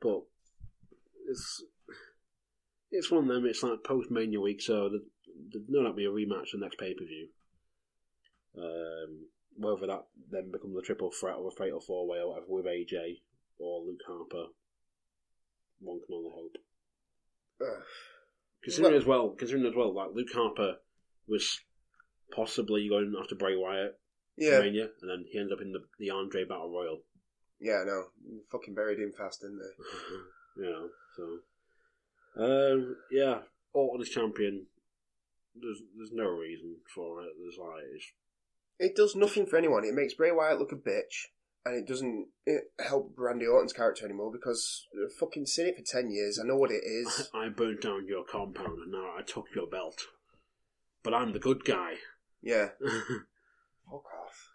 But 0.00 0.22
it's 1.28 1.64
it's 2.90 3.10
one 3.10 3.28
of 3.28 3.34
them. 3.34 3.46
It's 3.46 3.62
like 3.62 3.84
post 3.84 4.10
Mania 4.10 4.40
week, 4.40 4.60
so 4.62 4.88
there- 4.88 5.00
there's 5.50 5.68
no 5.68 5.82
doubt 5.84 5.96
be 5.96 6.04
a 6.04 6.10
rematch 6.10 6.50
the 6.52 6.58
next 6.58 6.78
pay 6.78 6.94
per 6.94 7.04
view. 7.04 7.28
Um, 8.56 9.28
whether 9.56 9.86
that 9.86 10.06
then 10.30 10.50
becomes 10.50 10.76
a 10.76 10.82
triple 10.82 11.10
threat 11.12 11.36
or 11.36 11.48
a 11.48 11.50
fatal 11.52 11.80
four 11.80 12.06
way 12.08 12.18
or 12.18 12.28
whatever 12.30 12.46
with 12.48 12.66
AJ 12.66 13.22
or 13.58 13.84
Luke 13.84 14.00
Harper, 14.06 14.46
one 15.80 16.00
can 16.00 16.14
only 16.14 16.30
hope. 16.34 16.56
Considering 18.62 18.92
Well- 18.92 19.00
as 19.00 19.06
well, 19.06 19.30
considering 19.30 19.66
as 19.66 19.74
well, 19.76 19.92
like 19.94 20.10
Luke 20.14 20.32
Harper 20.32 20.78
was 21.26 21.60
possibly 22.32 22.88
going 22.88 23.14
after 23.20 23.34
Bray 23.34 23.56
Wyatt 23.56 23.92
at 23.92 23.98
Yeah, 24.36 24.60
Mania, 24.60 24.90
and 25.00 25.10
then 25.10 25.24
he 25.30 25.38
ended 25.38 25.52
up 25.54 25.60
in 25.62 25.72
the, 25.72 25.84
the 25.98 26.10
Andre 26.10 26.44
Battle 26.44 26.70
Royal. 26.70 27.04
yeah, 27.60 27.82
no, 27.84 28.10
fucking 28.50 28.74
buried 28.74 28.98
him 28.98 29.12
fast, 29.12 29.40
didn't 29.40 29.58
they? 29.58 30.62
know, 30.70 30.90
so 31.16 31.40
um, 32.38 32.96
yeah, 33.10 33.38
Orton 33.72 34.02
is 34.02 34.08
champion. 34.10 34.66
There's 35.60 35.82
there's 35.96 36.12
no 36.12 36.24
reason 36.28 36.76
for 36.94 37.22
it. 37.22 37.30
There's 37.40 37.58
like 37.58 37.84
it's, 37.94 38.12
It 38.78 38.96
does 38.96 39.16
nothing 39.16 39.46
for 39.46 39.56
anyone. 39.56 39.84
It 39.84 39.94
makes 39.94 40.14
Bray 40.14 40.30
Wyatt 40.30 40.58
look 40.58 40.70
a 40.72 40.76
bitch, 40.76 41.26
and 41.66 41.74
it 41.76 41.86
doesn't 41.88 42.28
it 42.46 42.72
help 42.78 43.12
Randy 43.16 43.46
Orton's 43.46 43.72
character 43.72 44.04
anymore 44.04 44.30
because 44.32 44.86
I've 44.94 45.12
fucking 45.14 45.46
seen 45.46 45.66
it 45.66 45.76
for 45.76 45.82
ten 45.84 46.10
years. 46.10 46.38
I 46.42 46.46
know 46.46 46.56
what 46.56 46.70
it 46.70 46.84
is. 46.84 47.28
I 47.34 47.48
burnt 47.48 47.80
down 47.82 48.06
your 48.06 48.24
compound 48.24 48.78
and 48.82 48.92
now 48.92 49.14
I 49.18 49.22
took 49.26 49.46
your 49.54 49.66
belt, 49.66 50.02
but 51.02 51.12
I'm 51.14 51.32
the 51.32 51.40
good 51.40 51.64
guy. 51.64 51.94
Yeah, 52.40 52.68
fuck 53.90 54.04
off. 54.04 54.48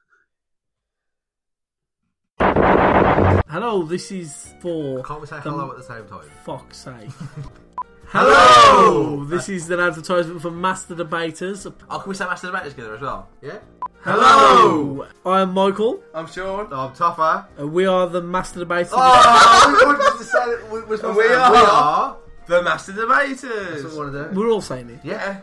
Hello, 3.50 3.84
this 3.84 4.12
is 4.12 4.54
for 4.62 5.04
Can't 5.04 5.22
we 5.22 5.28
say 5.28 5.36
the- 5.38 5.42
hello 5.52 5.72
at 5.72 5.78
the 5.78 5.84
same 5.84 6.06
time? 6.08 6.26
fuck's 6.46 6.78
sake. 6.78 7.10
Hello! 8.16 9.24
This 9.26 9.50
is 9.50 9.68
an 9.72 9.80
advertisement 9.80 10.40
for 10.40 10.52
Master 10.52 10.94
Debaters. 10.94 11.66
Oh, 11.66 11.72
can 11.98 12.08
we 12.10 12.14
say 12.14 12.26
Master 12.26 12.46
Debaters 12.52 12.76
together 12.76 12.94
as 12.94 13.02
well? 13.02 13.28
Yeah? 13.42 13.58
Hello! 14.02 15.08
I 15.26 15.42
am 15.42 15.52
Michael, 15.52 16.00
I'm 16.14 16.28
Sean. 16.28 16.72
I'm 16.72 16.94
Topper. 16.94 17.48
and 17.58 17.74
we 17.74 17.88
are 17.88 18.06
the 18.06 18.22
Master 18.22 18.60
Debaters. 18.60 18.92
Oh, 18.94 19.76
we 19.80 19.84
wanted 19.84 20.16
to 20.20 20.24
say 20.24 20.38
it. 20.44 20.72
We, 20.72 20.82
we're 20.84 20.98
supposed 20.98 21.18
We 21.18 21.24
to 21.24 21.40
are. 21.40 21.52
We 21.52 21.58
are. 21.58 22.18
The 22.46 22.62
Master 22.62 22.92
That's 22.92 23.08
what 23.08 23.26
Debaters. 23.42 23.84
we 23.92 23.98
want 23.98 24.14
to 24.14 24.30
do. 24.32 24.40
We're 24.40 24.52
all 24.52 24.62
saying 24.62 24.92
it. 24.92 25.00
Yeah. 25.04 25.42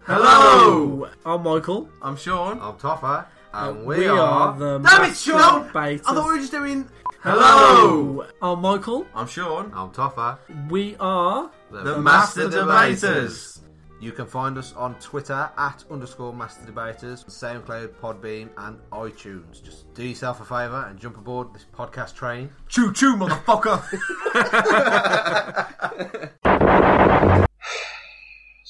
Hello. 0.00 1.08
I'm 1.24 1.42
Michael. 1.44 1.88
I'm 2.02 2.16
Sean. 2.16 2.58
I'm 2.60 2.76
Topper. 2.78 3.26
And 3.52 3.86
we, 3.86 3.98
we 3.98 4.08
are. 4.08 4.18
are 4.18 4.58
the 4.58 4.78
Damn 4.80 5.04
it, 5.04 5.08
Master 5.10 5.30
Sean! 5.38 5.66
Debaters. 5.68 6.06
I 6.08 6.14
thought 6.14 6.24
we 6.26 6.32
were 6.32 6.38
just 6.38 6.50
doing. 6.50 6.88
Hello. 7.20 8.26
I'm 8.42 8.60
Michael. 8.60 9.06
I'm 9.14 9.28
Sean. 9.28 9.70
I'm 9.72 9.92
Topper. 9.92 10.36
We 10.68 10.96
are 10.98 11.48
The 11.70 11.98
Master 11.98 12.48
Debaters. 12.48 13.60
You 14.00 14.12
can 14.12 14.26
find 14.26 14.56
us 14.56 14.72
on 14.74 14.94
Twitter 15.00 15.50
at 15.58 15.84
underscore 15.90 16.32
Master 16.32 16.64
Debaters, 16.64 17.24
SoundCloud, 17.24 17.88
Podbean, 18.00 18.48
and 18.56 18.78
iTunes. 18.92 19.62
Just 19.62 19.92
do 19.92 20.04
yourself 20.04 20.40
a 20.40 20.44
favour 20.44 20.86
and 20.88 20.98
jump 21.00 21.18
aboard 21.18 21.52
this 21.52 21.66
podcast 21.74 22.14
train. 22.14 22.50
Choo 22.68 22.92
choo, 22.92 23.16
motherfucker. 23.16 23.82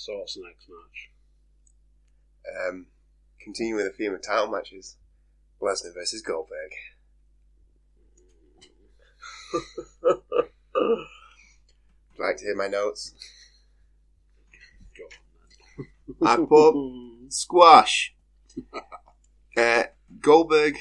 So 0.09 0.16
what's 0.16 0.35
the 0.37 0.41
next 0.43 0.66
match? 0.70 1.11
Um, 2.66 2.87
continuing 3.43 3.77
with 3.77 3.93
the 3.93 3.93
theme 3.93 4.15
of 4.15 4.23
title 4.23 4.47
matches, 4.47 4.97
Lesnar 5.61 5.93
versus 5.93 6.23
Goldberg. 6.23 6.73
Like 12.19 12.36
to 12.39 12.45
hear 12.45 12.57
my 12.57 12.66
notes? 12.66 13.15
I 16.23 16.36
put 16.36 16.74
squash. 17.28 18.15
Uh, 19.57 19.85
Goldberg, 20.20 20.77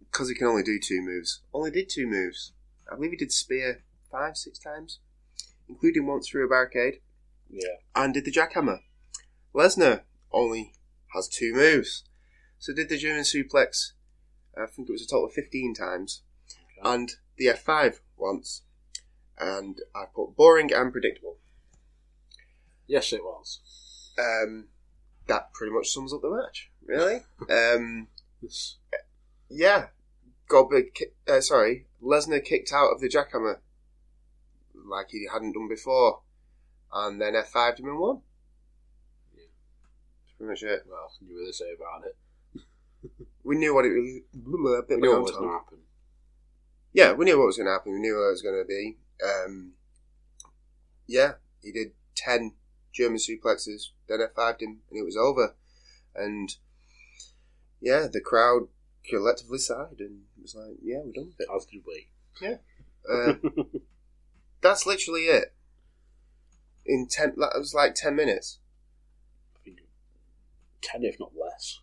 because 0.00 0.28
he 0.28 0.34
can 0.34 0.46
only 0.46 0.62
do 0.62 0.78
two 0.78 1.00
moves, 1.02 1.40
only 1.52 1.70
did 1.70 1.88
two 1.88 2.06
moves. 2.06 2.52
I 2.90 2.94
believe 2.94 3.12
he 3.12 3.16
did 3.16 3.32
spear 3.32 3.82
five, 4.10 4.36
six 4.36 4.58
times, 4.58 4.98
including 5.68 6.06
once 6.06 6.28
through 6.28 6.46
a 6.46 6.48
barricade, 6.48 7.00
Yeah, 7.50 7.76
and 7.94 8.12
did 8.14 8.24
the 8.24 8.32
jackhammer. 8.32 8.80
Lesnar 9.54 10.02
only 10.32 10.74
has 11.14 11.28
two 11.28 11.52
moves, 11.54 12.04
so 12.58 12.72
did 12.72 12.88
the 12.88 12.98
German 12.98 13.22
suplex. 13.22 13.92
I 14.56 14.66
think 14.66 14.88
it 14.88 14.92
was 14.92 15.02
a 15.02 15.06
total 15.06 15.26
of 15.26 15.32
fifteen 15.32 15.74
times, 15.74 16.22
and 16.82 17.10
the 17.36 17.46
F5 17.46 18.00
once. 18.16 18.62
And 19.38 19.78
I 19.94 20.04
put 20.14 20.36
boring 20.36 20.72
and 20.72 20.92
predictable. 20.92 21.36
yes, 22.86 23.12
it 23.12 23.22
was. 23.24 23.60
Um, 24.18 24.68
that 25.26 25.52
pretty 25.54 25.72
much 25.72 25.88
sums 25.90 26.12
up 26.12 26.20
the 26.22 26.30
match, 26.30 26.70
really. 26.84 27.22
um, 27.48 28.08
It's, 28.42 28.76
yeah, 29.48 29.86
Goldberg, 30.48 30.94
ki- 30.94 31.06
uh, 31.26 31.40
sorry, 31.40 31.86
Lesnar 32.02 32.44
kicked 32.44 32.72
out 32.72 32.90
of 32.92 33.00
the 33.00 33.08
jackhammer 33.08 33.58
like 34.74 35.08
he 35.10 35.26
hadn't 35.32 35.52
done 35.52 35.68
before, 35.68 36.20
and 36.92 37.20
then 37.20 37.34
F5'd 37.34 37.80
him 37.80 37.86
and 37.86 37.98
won. 37.98 38.20
Yeah. 39.34 39.44
That's 40.24 40.34
pretty 40.36 40.50
much 40.50 40.62
it. 40.62 40.84
well, 40.88 41.10
you 41.26 41.36
really 41.38 41.52
say 41.52 41.72
about 41.74 42.04
it. 42.06 42.16
We 43.44 43.56
knew 43.56 43.74
what 43.74 43.84
it 43.84 43.88
was. 43.88 44.20
We 44.88 44.96
knew 45.00 45.10
what 45.14 45.22
was 45.22 45.30
going 45.32 45.48
to 45.48 45.52
happen. 45.52 45.78
Yeah, 46.92 47.12
we 47.12 47.24
knew 47.24 47.36
what 47.38 47.46
was 47.46 47.56
going 47.56 47.66
to 47.66 47.72
happen. 47.72 47.92
We 47.92 47.98
knew 47.98 48.14
what 48.14 48.28
it 48.28 48.30
was 48.30 48.42
going 48.42 48.62
to 48.62 48.64
be. 48.64 48.98
Um, 49.24 49.72
yeah, 51.06 51.32
he 51.62 51.72
did 51.72 51.92
10 52.16 52.54
German 52.92 53.18
suplexes, 53.18 53.90
then 54.08 54.20
F5'd 54.20 54.62
him, 54.62 54.80
and 54.90 54.98
it 54.98 55.04
was 55.04 55.16
over. 55.16 55.54
And 56.14 56.54
yeah, 57.80 58.06
the 58.12 58.20
crowd 58.20 58.68
collectively 59.08 59.58
sighed 59.58 60.00
and 60.00 60.22
was 60.40 60.54
like, 60.54 60.76
yeah, 60.82 60.98
we're 61.04 61.12
done 61.12 61.26
with 61.26 61.40
it. 61.40 61.48
As 61.54 61.66
did 61.66 61.82
we. 61.86 62.08
Uh, 63.10 63.34
that's 64.60 64.86
literally 64.86 65.22
it. 65.22 65.54
In 66.84 67.06
10, 67.08 67.34
that 67.38 67.52
was 67.56 67.74
like 67.74 67.94
10 67.94 68.14
minutes. 68.16 68.58
Ten, 70.82 71.04
if 71.04 71.18
not 71.20 71.30
less. 71.40 71.78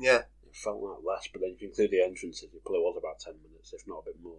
Yeah, 0.00 0.22
It 0.46 0.56
felt 0.56 0.82
like 0.82 1.04
less, 1.04 1.28
but 1.30 1.42
then 1.42 1.50
if 1.54 1.60
you 1.60 1.68
include 1.68 1.90
the 1.90 2.02
entrances, 2.02 2.44
it 2.44 2.64
probably 2.64 2.80
was 2.80 2.96
about 2.96 3.20
ten 3.20 3.34
minutes, 3.42 3.72
if 3.74 3.86
not 3.86 4.02
a 4.02 4.04
bit 4.06 4.22
more. 4.22 4.38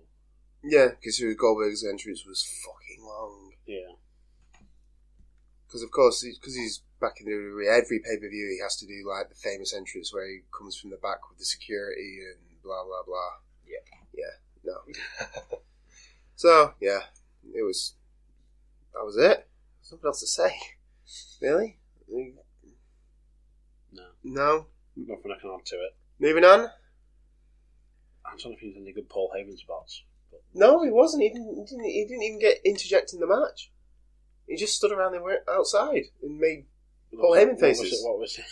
Yeah, 0.64 0.88
because 0.90 1.20
Goldberg's 1.38 1.86
entrance 1.86 2.26
was 2.26 2.44
fucking 2.66 3.04
long. 3.06 3.52
Yeah. 3.66 3.94
Because 5.68 5.84
of 5.84 5.92
course, 5.92 6.24
because 6.24 6.56
he's 6.56 6.82
back 7.00 7.14
in 7.22 7.26
the 7.28 7.32
WWE, 7.32 7.78
every 7.78 8.00
pay 8.00 8.18
per 8.18 8.28
view 8.30 8.48
he 8.50 8.60
has 8.64 8.76
to 8.78 8.88
do 8.88 9.08
like 9.08 9.30
the 9.30 9.36
famous 9.36 9.74
entrance 9.74 10.14
where 10.14 10.28
he 10.28 10.40
comes 10.58 10.76
from 10.76 10.90
the 10.90 10.98
back 10.98 11.30
with 11.30 11.38
the 11.38 11.46
security 11.46 12.20
and 12.26 12.62
blah 12.64 12.84
blah 12.84 13.04
blah. 13.06 13.38
Yeah. 13.68 13.98
Yeah. 14.14 14.36
No. 14.64 15.60
so 16.36 16.74
yeah, 16.82 17.02
it 17.54 17.64
was. 17.64 17.94
That 18.94 19.06
was 19.06 19.16
it. 19.18 19.48
There's 19.82 19.92
nothing 19.92 20.08
else 20.08 20.20
to 20.22 20.28
say. 20.28 20.56
Really? 21.42 21.78
No, 23.92 24.04
No. 24.24 24.66
nothing 24.96 25.32
I 25.32 25.40
can 25.40 25.52
add 25.58 25.66
to 25.68 25.76
it. 25.76 25.96
Moving 26.20 26.44
on. 26.44 26.70
I'm 28.26 28.38
trying 28.38 28.56
to 28.56 28.60
think 28.60 28.76
of 28.76 28.82
any 28.82 28.92
good 28.92 29.10
Paul 29.10 29.32
Heyman 29.36 29.58
spots. 29.58 30.04
But 30.60 30.66
No, 30.66 30.84
he 30.84 30.92
wasn't. 30.92 31.24
He 31.24 31.30
didn't. 31.30 31.56
He 31.56 31.64
didn't, 31.64 31.86
he 31.86 32.06
didn't 32.06 32.24
even 32.24 32.40
get 32.40 32.58
interjected 32.66 33.16
in 33.16 33.22
the 33.22 33.28
match. 33.28 33.72
He 34.48 34.56
just 34.56 34.76
stood 34.76 34.92
around 34.92 35.14
there 35.14 35.44
outside 35.50 36.06
and 36.24 36.40
made 36.40 36.66
Paul 37.16 37.30
was 37.32 37.40
Heyman 37.40 37.46
what 37.48 37.62
was 37.62 37.80
faces. 37.80 37.94
it- 37.94 38.06
What 38.08 38.20
was 38.20 38.38
it? 38.40 38.46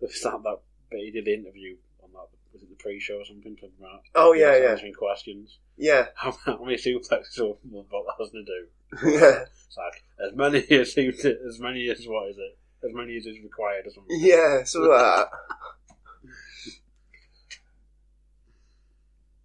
Was 0.00 0.20
that 0.22 0.42
that 0.44 0.58
bit 0.90 1.00
he 1.00 1.10
did 1.10 1.24
the 1.24 1.34
interview 1.34 1.76
on 2.02 2.10
that? 2.12 2.26
Was 2.52 2.62
it 2.62 2.68
the 2.70 2.76
pre-show 2.76 3.16
or 3.18 3.24
something? 3.24 3.54
Talking 3.56 3.70
about 3.78 4.02
Oh, 4.14 4.32
yeah, 4.32 4.52
was 4.52 4.60
yeah. 4.62 4.70
answering 4.70 4.92
questions. 4.94 5.58
yeah, 5.76 6.06
How, 6.14 6.32
how 6.44 6.62
many 6.64 6.76
suplexes 6.76 7.38
will 7.38 7.58
will 7.70 7.82
Brock 7.84 8.04
Lesnar 8.20 8.44
do? 8.46 8.66
yeah, 9.04 9.44
It's 9.66 9.76
like 9.76 10.02
as 10.24 10.34
many 10.34 10.58
as 10.80 10.94
he, 10.94 11.08
as 11.08 11.58
many 11.60 11.88
as 11.90 12.06
what 12.06 12.30
is 12.30 12.38
it? 12.38 12.58
As 12.86 12.94
many 12.94 13.16
as 13.16 13.26
is 13.26 13.40
required 13.42 13.86
or 13.86 13.90
something. 13.90 14.16
yeah, 14.20 14.58
like 14.62 15.00
that. 15.00 15.28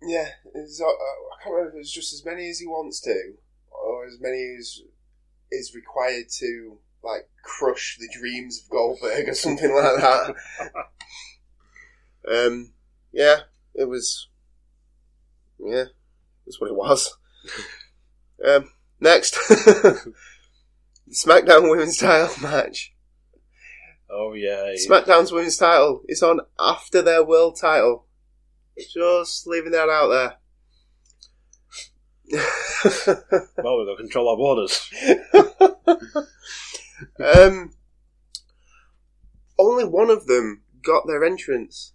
Yeah, 0.06 0.28
it's, 0.54 0.82
uh, 0.82 0.86
I 0.86 1.44
can't 1.44 1.56
remember 1.56 1.70
if 1.70 1.76
it 1.76 1.80
was 1.80 1.92
just 1.92 2.14
as 2.14 2.26
many 2.26 2.50
as 2.50 2.60
he 2.60 2.68
wants 2.68 3.00
to, 3.02 3.34
or 3.72 4.06
as 4.06 4.18
many 4.20 4.56
as 4.60 4.82
is 5.52 5.76
required 5.76 6.26
to 6.40 6.78
like 7.04 7.30
crush 7.44 7.98
the 8.00 8.10
dreams 8.18 8.62
of 8.64 8.70
Goldberg 8.70 9.30
or 9.30 9.36
something 9.36 9.74
like 9.74 10.02
that. 10.02 10.36
Um, 12.26 12.72
yeah, 13.12 13.40
it 13.76 13.86
was. 13.86 14.30
Yeah, 15.60 15.86
that's 16.46 16.60
what 16.60 16.70
it 16.70 16.76
was. 16.76 17.18
Um, 18.46 18.72
next, 19.00 19.36
SmackDown 21.12 21.70
Women's 21.70 21.98
Title 21.98 22.34
match. 22.42 22.94
Oh 24.10 24.34
yeah. 24.34 24.74
SmackDown's 24.88 25.32
Women's 25.32 25.58
Title 25.58 26.04
is 26.08 26.24
on 26.24 26.42
after 26.60 27.02
their 27.02 27.24
World 27.24 27.58
Title. 27.60 28.06
Just 28.78 29.48
leaving 29.48 29.72
that 29.72 29.90
out 29.90 30.08
there. 30.10 30.38
Well, 33.64 33.78
we've 33.78 33.88
got 33.88 33.98
control 33.98 34.30
our 34.30 34.36
borders. 34.36 34.90
um, 37.24 37.72
only 39.58 39.86
one 39.86 40.10
of 40.10 40.26
them 40.28 40.64
got 40.84 41.08
their 41.08 41.24
entrance 41.24 41.94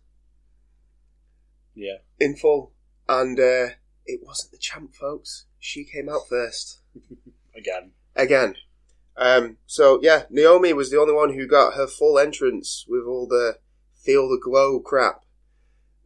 Yeah. 1.75 1.99
in 2.19 2.37
full, 2.37 2.73
and 3.09 3.39
uh, 3.39 3.69
it 4.07 4.21
wasn't 4.23 4.53
the 4.53 4.59
champ, 4.59 4.95
folks. 4.95 5.47
She 5.59 5.85
came 5.85 6.09
out 6.09 6.23
first 6.29 6.81
Again. 7.55 7.93
again. 8.17 8.55
Um, 9.17 9.59
so 9.67 9.99
yeah, 10.03 10.23
Naomi 10.31 10.73
was 10.73 10.91
the 10.91 10.99
only 11.01 11.13
one 11.13 11.35
who 11.35 11.47
got 11.47 11.75
her 11.75 11.87
full 11.87 12.19
entrance 12.19 12.87
with 12.89 13.05
all 13.05 13.27
the 13.27 13.59
feel 14.03 14.29
the 14.29 14.41
glow 14.43 14.79
crap 14.81 15.23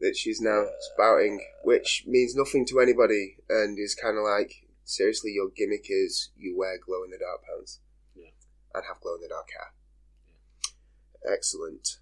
that 0.03 0.15
she's 0.15 0.39
now 0.41 0.65
spouting, 0.93 1.39
which 1.63 2.03
means 2.05 2.35
nothing 2.35 2.65
to 2.67 2.79
anybody 2.79 3.37
and 3.49 3.79
is 3.79 3.95
kind 3.95 4.17
of 4.17 4.23
like 4.23 4.51
seriously, 4.83 5.31
your 5.31 5.49
gimmick 5.55 5.85
is 5.89 6.29
you 6.37 6.55
wear 6.57 6.77
glow 6.77 7.03
in 7.03 7.09
the 7.09 7.17
dark 7.17 7.41
pants 7.47 7.79
Yeah. 8.15 8.29
and 8.75 8.83
have 8.87 8.99
glow 9.01 9.15
in 9.15 9.21
the 9.21 9.29
dark 9.29 9.47
hair. 9.51 11.33
Excellent. 11.33 11.97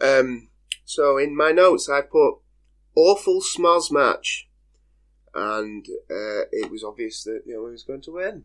Um, 0.00 0.48
so 0.84 1.18
in 1.18 1.36
my 1.36 1.50
notes, 1.52 1.88
I 1.88 2.00
put 2.02 2.36
awful 2.94 3.40
smoz 3.40 3.90
match, 3.90 4.48
and 5.34 5.84
uh, 6.10 6.46
it 6.52 6.70
was 6.70 6.84
obvious 6.84 7.24
that 7.24 7.42
you 7.46 7.54
Naomi 7.54 7.72
was 7.72 7.84
going 7.84 8.02
to 8.02 8.12
win 8.12 8.44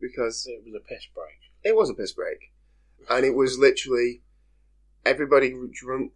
because 0.00 0.46
It 0.48 0.62
was 0.64 0.74
a 0.74 0.80
piss 0.80 1.06
break. 1.14 1.38
it 1.62 1.76
was 1.76 1.90
a 1.90 1.94
piss 1.94 2.12
break, 2.12 2.52
and 3.10 3.24
it 3.26 3.34
was 3.34 3.58
literally 3.58 4.22
everybody 5.04 5.54
drunk 5.72 6.12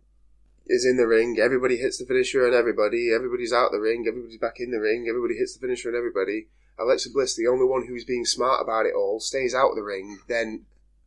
is 0.67 0.85
in 0.85 0.97
the 0.97 1.07
ring. 1.07 1.39
Everybody 1.41 1.77
hits 1.77 1.99
the 1.99 2.07
finisher 2.07 2.47
on 2.47 2.55
everybody. 2.55 3.11
Everybody's 3.15 3.53
out 3.53 3.71
the 3.73 3.81
ring. 3.81 4.05
Everybody's 4.09 4.39
back 4.39 4.59
in 4.59 4.71
the 4.71 4.81
ring. 4.81 5.07
Everybody 5.09 5.37
hits 5.37 5.55
the 5.55 5.61
finisher 5.61 5.91
on 5.91 5.97
everybody. 5.97 6.49
Alexa 6.79 7.11
Bliss, 7.13 7.37
the 7.37 7.47
only 7.47 7.65
one 7.65 7.87
who's 7.87 8.05
being 8.05 8.25
smart 8.25 8.61
about 8.61 8.87
it 8.87 8.95
all, 8.95 9.19
stays 9.21 9.55
out 9.55 9.71
of 9.71 9.77
the 9.77 9.83
ring, 9.83 10.19
then 10.29 10.67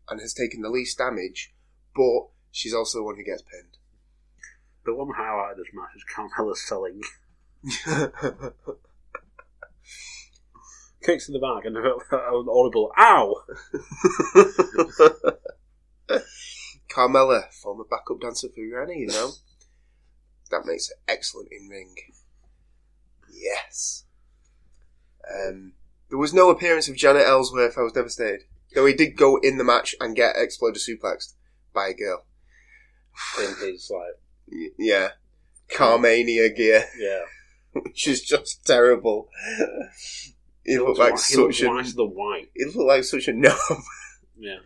and 0.09 0.19
has 0.21 0.33
taken 0.33 0.61
the 0.61 0.69
least 0.69 0.97
damage, 0.97 1.53
but 1.95 2.29
she's 2.51 2.73
also 2.73 2.97
the 2.99 3.03
one 3.03 3.15
who 3.15 3.23
gets 3.23 3.43
pinned. 3.43 3.77
The 4.85 4.95
one 4.95 5.09
highlight 5.15 5.51
of 5.51 5.57
this 5.57 5.67
match 5.73 5.95
is 5.95 6.03
Carmella 6.11 6.55
selling. 6.55 7.01
Kicks 11.03 11.27
in 11.29 11.33
the 11.33 11.39
back 11.39 11.65
and 11.65 11.77
an 11.77 11.83
audible 12.49 12.91
ow! 12.97 13.35
Carmella, 16.89 17.53
former 17.53 17.83
backup 17.83 18.19
dancer 18.19 18.49
for 18.49 18.61
Rihanna, 18.61 18.97
you 18.97 19.07
know. 19.07 19.31
That 20.51 20.65
makes 20.65 20.89
it 20.89 20.97
excellent 21.07 21.49
in 21.51 21.67
ring. 21.67 21.95
Yes. 23.31 24.05
Um, 25.29 25.73
there 26.09 26.17
was 26.17 26.33
no 26.33 26.49
appearance 26.49 26.89
of 26.89 26.95
James 26.95 27.23
Ellsworth. 27.23 27.77
I 27.77 27.81
was 27.81 27.93
devastated. 27.93 28.41
Though 28.73 28.85
he 28.85 28.93
did 28.93 29.15
go 29.15 29.37
in 29.37 29.57
the 29.57 29.63
match 29.63 29.95
and 29.99 30.15
get 30.15 30.35
exploded 30.35 30.81
suplexed 30.81 31.33
by 31.73 31.89
a 31.89 31.93
girl. 31.93 32.23
In 33.39 33.55
his, 33.61 33.91
like, 33.93 34.71
yeah. 34.77 35.09
Carmania 35.71 36.55
gear, 36.55 36.85
yeah. 36.97 37.21
which 37.81 38.07
is 38.07 38.21
just 38.21 38.65
terrible. 38.65 39.29
He 40.65 40.77
looked 40.77 40.99
like 40.99 41.13
he 41.13 41.17
such 41.17 41.61
a. 41.61 41.67
whiter 41.67 41.93
than 41.93 42.07
white. 42.07 42.49
He 42.55 42.65
looked 42.65 42.77
like 42.77 43.03
such 43.03 43.27
a 43.27 43.33
knob. 43.33 43.57
Yeah. 44.37 44.57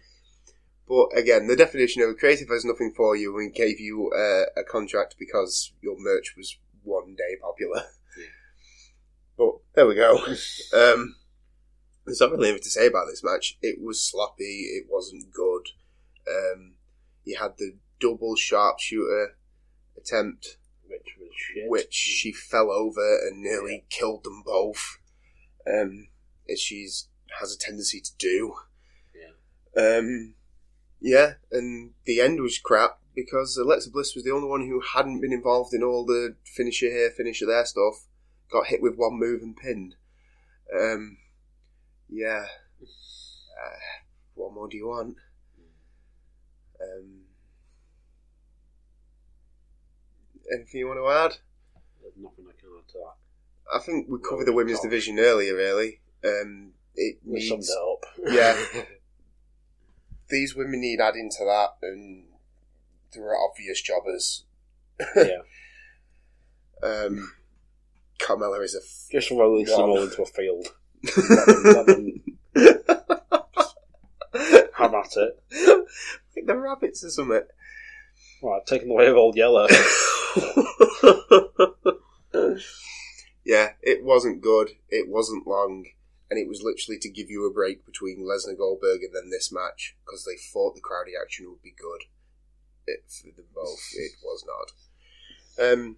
But 0.88 1.18
again, 1.18 1.48
the 1.48 1.56
definition 1.56 2.02
of 2.02 2.10
a 2.10 2.14
creative 2.14 2.50
has 2.50 2.66
nothing 2.66 2.94
for 2.96 3.16
you 3.16 3.38
and 3.40 3.54
gave 3.54 3.80
you 3.80 4.12
uh, 4.16 4.60
a 4.60 4.64
contract 4.64 5.16
because 5.18 5.72
your 5.82 5.96
merch 5.98 6.34
was 6.38 6.58
one 6.84 7.16
day 7.16 7.38
popular. 7.42 7.84
But 9.36 9.56
there 9.74 9.88
we 9.88 9.96
go. 9.96 10.18
um, 10.74 11.16
there's 12.06 12.22
not 12.22 12.30
really 12.30 12.50
anything 12.50 12.64
to 12.66 12.70
say 12.70 12.86
about 12.86 13.06
this 13.10 13.24
match. 13.24 13.58
It 13.64 13.82
was 13.82 14.00
sloppy. 14.08 14.68
It 14.78 14.86
wasn't 14.88 15.34
good. 15.34 15.70
Um, 16.28 16.76
you 17.24 17.38
had 17.40 17.54
the 17.58 17.78
double 18.00 18.36
sharpshooter 18.36 19.36
attempt, 19.98 20.58
Which 20.88 21.16
was 21.20 21.30
shit. 21.36 21.64
which 21.68 21.94
she 21.94 22.32
fell 22.32 22.70
over 22.70 23.18
and 23.28 23.42
nearly 23.42 23.86
killed 23.90 24.24
them 24.24 24.44
both. 24.46 25.00
Um, 25.68 26.10
as 26.48 26.60
she 26.60 26.88
has 27.40 27.56
a 27.56 27.58
tendency 27.58 28.02
to 28.02 28.12
do. 28.20 28.54
Um, 29.76 30.36
yeah, 31.04 31.34
and 31.52 31.92
the 32.06 32.22
end 32.22 32.40
was 32.42 32.58
crap 32.58 32.98
because 33.14 33.58
Alexa 33.58 33.92
Bliss 33.92 34.16
was 34.16 34.24
the 34.24 34.32
only 34.32 34.48
one 34.48 34.62
who 34.62 34.80
hadn't 34.80 35.20
been 35.20 35.34
involved 35.34 35.74
in 35.74 35.84
all 35.84 36.06
the 36.06 36.36
finisher 36.46 36.88
here, 36.88 37.12
finisher 37.12 37.46
there 37.46 37.66
stuff. 37.66 38.08
Got 38.50 38.68
hit 38.68 38.82
with 38.82 38.96
one 38.96 39.20
move 39.20 39.42
and 39.42 39.56
pinned. 39.56 39.96
Um, 40.74 41.18
yeah. 42.10 42.46
Uh, 42.82 43.80
what 44.36 44.54
more 44.54 44.70
do 44.70 44.78
you 44.78 44.88
want? 44.88 45.18
Um, 46.82 47.24
anything 50.54 50.80
you 50.80 50.88
want 50.88 51.00
to 51.00 51.10
add? 51.10 51.38
There's 52.02 52.14
nothing 52.18 52.46
I 52.48 52.60
can 52.60 52.70
add 52.80 52.88
to 52.92 52.98
that. 53.00 53.76
I 53.76 53.80
think 53.80 54.08
we 54.10 54.20
covered 54.20 54.46
the 54.46 54.54
women's 54.54 54.80
division 54.80 55.20
earlier. 55.20 55.54
Really, 55.56 56.00
um, 56.24 56.72
it 56.96 57.18
We 57.26 57.42
summed 57.42 57.64
it 57.64 57.70
up. 57.92 58.34
Yeah. 58.34 58.84
these 60.34 60.56
women 60.56 60.82
need 60.82 61.00
adding 61.00 61.30
to 61.38 61.46
that, 61.46 61.76
and 61.82 62.26
there 63.14 63.30
are 63.30 63.38
obvious 63.38 63.82
jobbers. 63.82 64.44
yeah. 65.16 65.38
Um, 66.84 67.32
Carmella 68.20 68.62
is 68.62 68.76
a 68.76 68.80
f- 68.80 69.08
Just 69.10 69.32
rolling 69.32 69.66
One. 69.68 69.82
all 69.90 70.04
into 70.04 70.22
a 70.22 70.26
field. 70.26 70.68
Let 71.16 71.86
them, 71.86 72.22
let 72.54 72.86
them 72.88 73.04
have 74.76 74.94
at 74.94 75.16
it. 75.16 75.40
like 76.36 76.46
the 76.46 76.58
rabbits 76.58 77.06
or 77.06 77.10
something. 77.10 77.42
Right, 78.42 78.66
taking 78.66 78.90
the 78.90 78.96
way 78.96 79.08
of 79.08 79.16
old 79.16 79.38
Yeller. 79.38 79.70
yeah, 83.46 83.70
it 83.82 84.04
wasn't 84.04 84.42
good. 84.42 84.72
It 84.90 85.08
wasn't 85.10 85.48
long, 85.48 85.86
and 86.34 86.42
it 86.42 86.48
was 86.50 86.64
literally 86.64 86.98
to 87.00 87.12
give 87.12 87.30
you 87.30 87.46
a 87.46 87.54
break 87.54 87.86
between 87.86 88.26
Lesnar 88.26 88.58
Goldberg 88.58 89.04
and 89.04 89.14
then 89.14 89.30
this 89.30 89.52
match 89.52 89.96
because 90.04 90.26
they 90.26 90.36
thought 90.52 90.74
the 90.74 90.82
crowd 90.82 91.04
reaction 91.06 91.48
would 91.48 91.62
be 91.62 91.76
good. 91.80 92.02
It, 92.88 93.04
for 93.08 93.28
them 93.36 93.46
both, 93.54 93.78
it 93.96 94.14
was 94.24 94.44
not. 95.60 95.64
Um, 95.72 95.98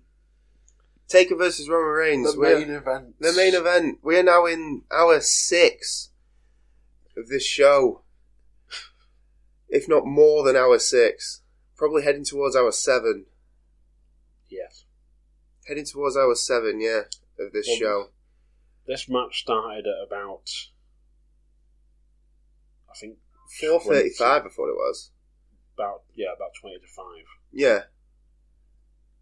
Taker 1.07 1.38
versus 1.38 1.70
Roman 1.70 1.90
Reigns. 1.94 2.36
We're- 2.36 2.62
event. 2.64 3.16
the 3.22 3.32
main 3.32 3.56
event. 3.56 3.99
We 4.03 4.18
are 4.18 4.24
now 4.24 4.45
in 4.45 4.82
hour 4.91 5.22
six 5.22 6.10
of 7.16 7.30
this 7.30 7.45
show, 7.45 8.02
if 9.70 9.88
not 9.88 10.06
more 10.06 10.44
than 10.44 10.57
hour 10.57 10.80
six. 10.80 11.44
Probably 11.78 12.03
heading 12.03 12.26
towards 12.26 12.57
hour 12.57 12.74
seven. 12.74 13.26
yes. 14.49 14.84
Heading 15.68 15.86
towards 15.86 16.18
hour 16.18 16.36
seven, 16.36 16.82
yeah, 16.82 17.03
of 17.40 17.53
this 17.53 17.68
show. 17.68 18.10
This 18.88 19.10
match 19.10 19.41
started 19.41 19.86
at 19.88 20.07
about, 20.07 20.49
I 22.90 22.98
think, 22.99 23.18
Four 23.60 23.80
thirty-five, 23.80 24.41
I 24.45 24.49
thought 24.49 24.70
it 24.70 24.76
was. 24.76 25.12
about 25.76 26.02
yeah, 26.16 26.34
about 26.36 26.49
twenty 26.60 26.78
to 26.80 26.88
five. 26.88 27.26
Yeah, 27.52 27.84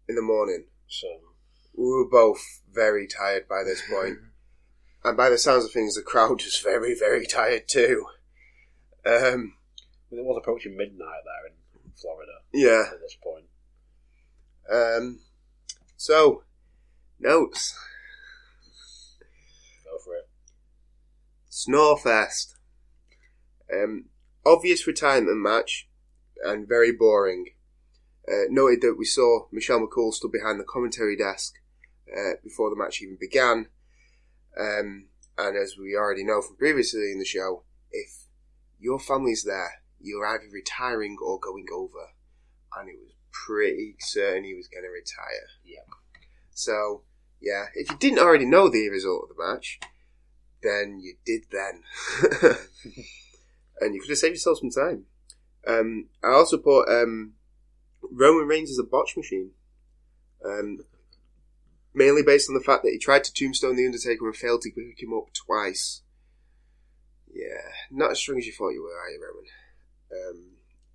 in 0.08 0.14
the 0.16 0.22
morning. 0.22 0.64
So 0.88 1.06
We 1.74 1.84
were 1.84 2.08
both 2.08 2.40
very 2.72 3.06
tired 3.06 3.46
by 3.48 3.62
this 3.64 3.82
point, 3.88 4.18
and 5.04 5.16
by 5.16 5.28
the 5.30 5.38
sounds 5.38 5.64
of 5.64 5.72
things, 5.72 5.94
the 5.94 6.02
crowd 6.02 6.42
was 6.42 6.58
very, 6.58 6.94
very 6.98 7.26
tired 7.26 7.68
too. 7.68 8.06
Um, 9.06 9.54
it 10.10 10.24
was 10.24 10.38
approaching 10.38 10.76
midnight 10.76 11.22
there 11.24 11.46
in 11.50 11.92
Florida 11.96 12.32
yeah. 12.52 12.84
at 12.92 13.00
this 13.00 13.16
point. 13.22 13.44
Um, 14.70 15.20
so 15.96 16.44
notes. 17.18 17.76
Go 19.84 19.98
for 20.02 20.16
it. 20.16 20.28
Snorefest. 21.54 22.54
Um, 23.72 24.06
obvious 24.44 24.88
retirement 24.88 25.36
match 25.36 25.88
and 26.44 26.66
very 26.66 26.90
boring. 26.90 27.50
Uh, 28.26 28.48
noted 28.48 28.80
that 28.80 28.96
we 28.98 29.04
saw 29.04 29.46
Michelle 29.52 29.86
McCool 29.86 30.12
stood 30.12 30.32
behind 30.32 30.58
the 30.58 30.64
commentary 30.64 31.16
desk 31.16 31.54
uh, 32.10 32.32
before 32.42 32.70
the 32.70 32.76
match 32.76 33.00
even 33.02 33.16
began. 33.20 33.68
Um, 34.58 35.06
and 35.38 35.56
as 35.56 35.76
we 35.78 35.94
already 35.94 36.24
know 36.24 36.42
from 36.42 36.56
previously 36.56 37.12
in 37.12 37.20
the 37.20 37.24
show, 37.24 37.62
if 37.92 38.24
your 38.80 38.98
family's 38.98 39.44
there, 39.44 39.82
you're 40.00 40.26
either 40.26 40.48
retiring 40.52 41.16
or 41.24 41.38
going 41.38 41.66
over. 41.72 42.08
And 42.76 42.88
it 42.88 42.96
was 43.00 43.12
pretty 43.30 43.94
certain 44.00 44.42
he 44.42 44.54
was 44.54 44.66
going 44.66 44.84
to 44.84 44.90
retire. 44.90 45.46
Yeah. 45.64 45.86
So, 46.50 47.02
yeah, 47.40 47.66
if 47.74 47.90
you 47.90 47.96
didn't 47.98 48.18
already 48.18 48.46
know 48.46 48.68
the 48.68 48.88
result 48.88 49.28
of 49.30 49.36
the 49.36 49.44
match, 49.44 49.78
than 50.64 51.00
you 51.00 51.14
did 51.24 51.44
then. 51.52 51.82
and 53.80 53.94
you 53.94 54.00
could 54.00 54.10
have 54.10 54.18
saved 54.18 54.34
yourself 54.34 54.58
some 54.58 54.70
time. 54.70 55.04
Um, 55.66 56.08
I 56.22 56.28
also 56.28 56.58
put 56.58 56.88
um, 56.88 57.34
Roman 58.02 58.48
Reigns 58.48 58.70
as 58.70 58.78
a 58.78 58.84
botch 58.84 59.16
machine. 59.16 59.50
Um, 60.44 60.80
mainly 61.94 62.22
based 62.22 62.50
on 62.50 62.54
the 62.54 62.64
fact 62.64 62.82
that 62.82 62.90
he 62.90 62.98
tried 62.98 63.24
to 63.24 63.32
tombstone 63.32 63.76
The 63.76 63.86
Undertaker 63.86 64.26
and 64.26 64.36
failed 64.36 64.62
to 64.62 64.70
pick 64.70 65.02
him 65.02 65.14
up 65.14 65.32
twice. 65.32 66.02
Yeah, 67.32 67.70
not 67.90 68.12
as 68.12 68.18
strong 68.18 68.38
as 68.38 68.46
you 68.46 68.52
thought 68.52 68.70
you 68.70 68.82
were, 68.82 68.98
are 68.98 69.10
you, 69.10 69.20
Roman? 69.22 69.46
Um, 70.12 70.50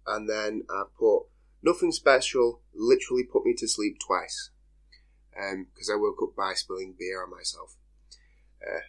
and 0.08 0.30
then 0.30 0.64
I 0.70 0.84
put 0.98 1.24
nothing 1.64 1.92
special, 1.92 2.62
literally 2.74 3.24
put 3.24 3.46
me 3.46 3.54
to 3.56 3.68
sleep 3.68 3.98
twice. 4.06 4.52
Because 5.32 5.90
I 5.90 5.96
woke 5.96 6.18
up 6.22 6.36
by 6.36 6.54
spilling 6.54 6.96
beer 6.98 7.24
on 7.24 7.32
myself 7.32 7.78
uh, 8.62 8.82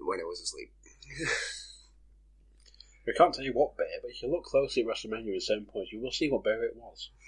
when 0.00 0.20
I 0.20 0.24
was 0.24 0.40
asleep. 0.40 0.72
I 3.08 3.12
can't 3.16 3.32
tell 3.32 3.44
you 3.44 3.52
what 3.52 3.76
bear, 3.76 3.86
but 4.02 4.10
if 4.10 4.22
you 4.22 4.30
look 4.30 4.44
closely 4.44 4.82
at 4.82 4.88
WrestleMania 4.88 5.36
at 5.36 5.42
certain 5.42 5.66
points, 5.66 5.92
you 5.92 6.00
will 6.00 6.10
see 6.10 6.28
what 6.30 6.44
bear 6.44 6.64
it 6.64 6.76
was. 6.76 7.10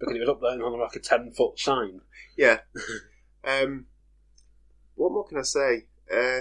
Because 0.00 0.16
it 0.16 0.20
was 0.20 0.28
up 0.28 0.40
there 0.40 0.60
on 0.64 0.80
like 0.80 0.96
a 0.96 1.00
10 1.00 1.30
foot 1.32 1.58
sign. 1.58 2.00
Yeah. 2.36 2.58
um, 3.44 3.86
what 4.96 5.12
more 5.12 5.24
can 5.24 5.38
I 5.38 5.42
say? 5.42 5.86
Uh, 6.12 6.40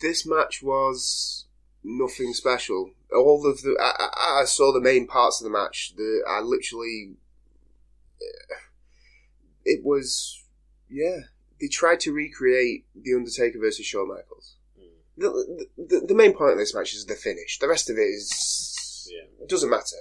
this 0.00 0.26
match 0.26 0.62
was 0.62 1.46
nothing 1.84 2.32
special. 2.32 2.92
All 3.14 3.46
of 3.46 3.60
the 3.60 3.76
I, 3.80 4.40
I, 4.40 4.44
saw 4.44 4.72
the 4.72 4.80
main 4.80 5.06
parts 5.06 5.40
of 5.40 5.44
the 5.44 5.50
match. 5.50 5.92
The 5.96 6.22
I 6.28 6.40
literally, 6.40 7.16
uh, 8.20 8.54
it 9.64 9.84
was 9.84 10.42
yeah. 10.88 11.20
They 11.60 11.68
tried 11.68 12.00
to 12.00 12.12
recreate 12.12 12.86
the 12.94 13.14
Undertaker 13.14 13.58
versus 13.58 13.86
Shawn 13.86 14.08
Michaels. 14.08 14.56
The, 15.16 15.66
the, 15.76 16.06
the 16.06 16.14
main 16.14 16.32
point 16.32 16.52
of 16.52 16.58
this 16.58 16.74
match 16.74 16.94
is 16.94 17.04
the 17.06 17.16
finish. 17.16 17.58
The 17.58 17.66
rest 17.68 17.90
of 17.90 17.96
it 17.96 18.02
is 18.02 19.10
Yeah. 19.12 19.46
doesn't 19.48 19.70
matter. 19.70 19.96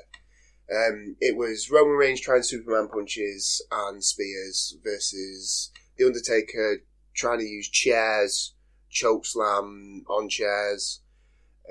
Um, 0.69 1.15
it 1.19 1.35
was 1.35 1.71
Roman 1.71 1.95
Reigns 1.95 2.21
trying 2.21 2.43
Superman 2.43 2.89
punches 2.89 3.65
and 3.71 4.03
spears 4.03 4.77
versus 4.83 5.71
The 5.97 6.05
Undertaker 6.05 6.83
trying 7.15 7.39
to 7.39 7.45
use 7.45 7.67
chairs, 7.69 8.53
choke 8.89 9.25
slam 9.25 10.03
on 10.07 10.29
chairs. 10.29 11.01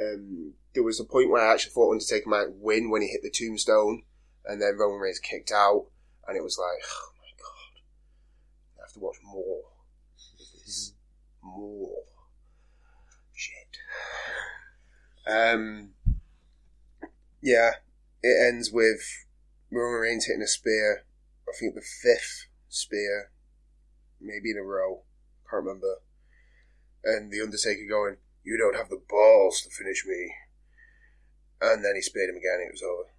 Um, 0.01 0.55
there 0.75 0.83
was 0.83 0.99
a 0.99 1.05
point 1.05 1.31
where 1.31 1.47
I 1.47 1.53
actually 1.53 1.71
thought 1.73 1.93
Undertaker 1.93 2.29
might 2.29 2.53
win 2.53 2.91
when 2.91 3.03
he 3.03 3.09
hit 3.09 3.23
the 3.23 3.31
tombstone, 3.31 4.03
and 4.45 4.61
then 4.61 4.77
Roman 4.77 4.99
Reigns 4.99 5.21
kicked 5.21 5.53
out, 5.53 5.87
and 6.27 6.37
it 6.37 6.43
was 6.43 6.59
like, 6.59 6.83
oh 6.93 7.13
my 7.19 7.31
god, 7.39 7.81
I 8.79 8.83
have 8.87 8.93
to 8.95 8.99
watch 9.01 9.17
more. 9.23 9.63
More 11.57 12.05
shit. 13.33 13.79
Um, 15.27 15.91
yeah, 17.41 17.71
it 18.23 18.49
ends 18.49 18.71
with 18.71 19.01
Roman 19.71 20.01
Reigns 20.01 20.27
hitting 20.27 20.43
a 20.43 20.47
spear. 20.47 21.05
I 21.49 21.53
think 21.59 21.75
the 21.75 21.81
fifth 21.81 22.47
spear, 22.69 23.31
maybe 24.21 24.51
in 24.51 24.59
a 24.59 24.63
row. 24.63 25.03
Can't 25.51 25.65
remember. 25.65 26.03
And 27.05 27.33
the 27.33 27.41
Undertaker 27.41 27.87
going, 27.89 28.17
"You 28.43 28.59
don't 28.59 28.77
have 28.77 28.91
the 28.91 29.03
balls 29.09 29.63
to 29.63 29.71
finish 29.71 30.05
me." 30.07 30.35
And 31.61 31.85
then 31.85 31.95
he 31.95 32.03
speared 32.03 32.31
him 32.31 32.37
again. 32.37 32.61
It 32.61 32.73
was 32.73 32.83
over. 32.83 33.11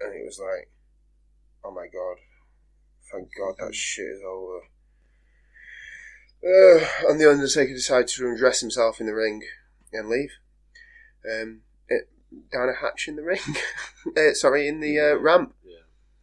And 0.00 0.14
it 0.14 0.24
was 0.24 0.38
like, 0.38 0.70
"Oh 1.64 1.72
my 1.72 1.88
god! 1.88 2.18
Thank 3.10 3.34
God 3.34 3.56
that 3.58 3.74
shit 3.74 4.06
is 4.06 4.22
over." 4.22 4.68
Uh, 6.42 6.84
and 7.08 7.20
the 7.20 7.30
Undertaker 7.30 7.72
decided 7.72 8.08
to 8.08 8.28
undress 8.28 8.60
himself 8.60 9.00
in 9.00 9.06
the 9.06 9.14
ring 9.14 9.42
and 9.92 10.08
leave. 10.08 10.32
Um, 11.28 11.62
it, 11.88 12.08
down 12.52 12.68
a 12.68 12.74
hatch 12.74 13.08
in 13.08 13.16
the 13.16 13.22
ring. 13.22 13.40
uh, 14.16 14.34
sorry, 14.34 14.68
in 14.68 14.80
the 14.80 14.98
uh, 15.00 15.18
ramp. 15.18 15.54
Yeah. 15.64 15.80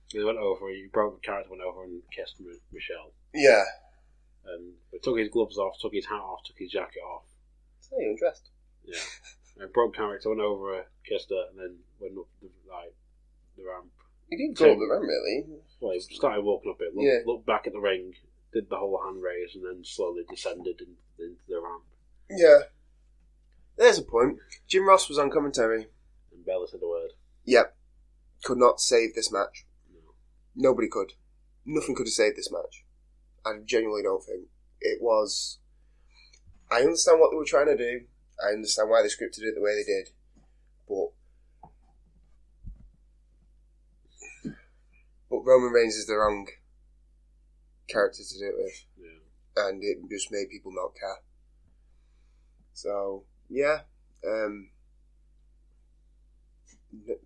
He 0.08 0.24
went 0.24 0.38
over, 0.38 0.70
he 0.70 0.88
broke 0.92 1.22
the 1.22 1.26
character, 1.26 1.50
went 1.50 1.64
over 1.64 1.84
and 1.84 2.02
kissed 2.16 2.36
Michelle. 2.72 3.12
Yeah. 3.34 3.64
And 4.46 4.74
he 4.92 5.00
took 5.00 5.18
his 5.18 5.30
gloves 5.30 5.58
off, 5.58 5.76
took 5.82 5.94
his 5.94 6.06
hat 6.06 6.22
off, 6.22 6.44
took 6.46 6.58
his 6.58 6.72
jacket 6.72 7.02
off. 7.02 7.24
So 7.82 7.98
he 8.00 8.06
undressed. 8.06 8.50
Yeah. 8.86 9.00
and 9.60 9.74
broke 9.74 9.96
character, 9.96 10.30
went 10.30 10.42
over 10.42 10.86
kissed 11.08 11.30
her, 11.30 11.50
and 11.52 11.60
then 11.60 11.76
went 12.00 12.18
up 12.18 12.28
the, 12.42 12.50
like, 12.70 12.94
the 13.58 13.64
ramp. 13.64 13.92
He 14.30 14.38
didn't 14.38 14.58
go 14.58 14.72
up 14.72 14.80
the 14.80 14.88
ramp, 14.90 15.04
really. 15.04 15.46
Well, 15.80 15.94
he 15.94 16.00
started 16.00 16.44
walking 16.44 16.72
up 16.72 16.82
it, 16.82 16.96
looked, 16.96 17.06
Yeah. 17.06 17.20
looked 17.26 17.46
back 17.46 17.68
at 17.68 17.74
the 17.74 17.80
ring, 17.80 18.14
did 18.56 18.70
the 18.70 18.78
whole 18.78 19.02
hand 19.04 19.22
raise, 19.22 19.54
and 19.54 19.66
then 19.66 19.84
slowly 19.84 20.24
descended 20.30 20.80
in, 20.80 20.96
into 21.20 21.42
the 21.48 21.62
ramp. 21.62 21.84
Yeah. 22.30 22.60
There's 23.78 24.00
a 24.00 24.02
point. 24.02 24.38
Jim 24.68 24.88
Ross 24.88 25.10
was 25.10 25.20
on 25.20 25.30
commentary. 25.30 25.88
And 26.32 26.46
barely 26.46 26.68
said 26.72 26.80
a 26.82 26.88
word. 26.88 27.12
Yep. 27.44 27.76
Could 28.44 28.58
not 28.58 28.80
save 28.80 29.14
this 29.14 29.32
match. 29.32 29.66
Nobody 30.56 30.88
could. 30.88 31.14
Nothing 31.66 31.96
could 31.96 32.08
have 32.08 32.14
saved 32.14 32.38
this 32.38 32.52
match. 32.52 32.86
I 33.46 33.60
genuinely 33.66 34.04
don't 34.04 34.24
think. 34.24 34.46
It 34.80 35.00
was. 35.02 35.60
I 36.72 36.80
understand 36.80 37.20
what 37.20 37.32
they 37.32 37.38
were 37.38 37.46
trying 37.46 37.68
to 37.68 37.78
do. 37.78 38.06
I 38.42 38.54
understand 38.54 38.90
why 38.90 39.02
they 39.02 39.10
scripted 39.10 39.44
it 39.44 39.56
the 39.56 39.62
way 39.62 39.76
they 39.76 39.84
did. 39.84 40.10
But. 40.88 41.12
But 45.30 45.44
Roman 45.44 45.74
Reigns 45.74 45.96
is 45.96 46.06
the 46.06 46.16
wrong 46.16 46.48
character 47.88 48.24
to 48.24 48.40
do 48.40 48.46
it 48.46 48.56
with. 48.58 48.86
Yeah. 48.98 49.68
And 49.68 49.84
it 49.84 49.98
just 50.10 50.32
made 50.32 50.50
people 50.50 50.72
not 50.74 50.96
care. 51.00 51.22
So, 52.74 53.24
yeah. 53.50 53.82
Um, 54.28 54.70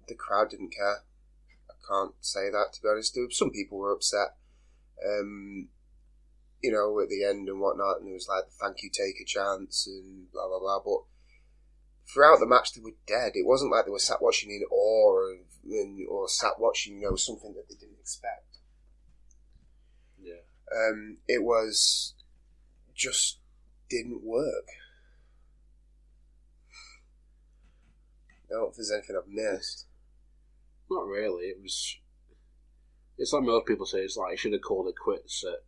the 0.07 0.15
crowd 0.15 0.49
didn't 0.49 0.73
care. 0.76 1.03
I 1.69 1.73
can't 1.88 2.14
say 2.22 2.49
that 2.49 2.73
to 2.73 2.81
be 2.81 2.90
honest. 2.90 3.18
Some 3.31 3.52
people 3.52 3.77
were 3.77 3.94
upset, 3.94 4.36
um, 5.06 5.69
you 6.61 6.72
know, 6.72 6.99
at 6.99 7.10
the 7.10 7.23
end 7.23 7.48
and 7.48 7.60
whatnot, 7.60 7.99
and 7.99 8.10
it 8.10 8.14
was 8.14 8.27
like 8.27 8.45
"Thank 8.60 8.84
you, 8.84 8.90
take 8.90 9.22
a 9.22 9.26
chance" 9.26 9.88
and 9.88 10.31
blah 10.31 10.48
blah 10.48 10.60
blah. 10.60 10.80
But 10.84 11.03
throughout 12.11 12.40
the 12.40 12.45
match, 12.45 12.73
they 12.73 12.81
were 12.81 12.98
dead. 13.06 13.34
It 13.36 13.45
wasn't 13.45 13.72
like 13.72 13.86
they 13.86 13.91
were 13.91 13.99
sat 13.99 14.22
watching 14.22 14.52
in 14.52 14.64
awe 14.69 15.30
and, 15.65 16.07
or 16.07 16.27
sat 16.27 16.60
watching, 16.60 16.99
you 16.99 17.10
know, 17.10 17.15
something 17.15 17.53
that 17.53 17.69
they 17.69 17.76
didn't 17.76 17.99
expect. 17.99 18.49
Um, 20.76 21.18
it 21.28 21.44
was 21.44 22.14
just 22.96 23.40
didn't 23.90 24.24
work. 24.24 24.68
I 28.32 28.54
don't 28.54 28.62
know 28.62 28.68
if 28.70 28.76
there's 28.76 28.91
anything 28.91 29.16
I've 29.18 29.28
missed. 29.28 29.86
Not 30.90 31.06
really. 31.06 31.46
It 31.46 31.62
was. 31.62 31.98
It's 33.18 33.34
like 33.34 33.44
most 33.44 33.68
people 33.68 33.86
say. 33.86 34.00
It's 34.00 34.18
like 34.18 34.32
he 34.32 34.38
should 34.38 34.54
have 34.54 34.62
called 34.62 34.88
it 34.88 34.96
quits 35.02 35.44
at 35.44 35.64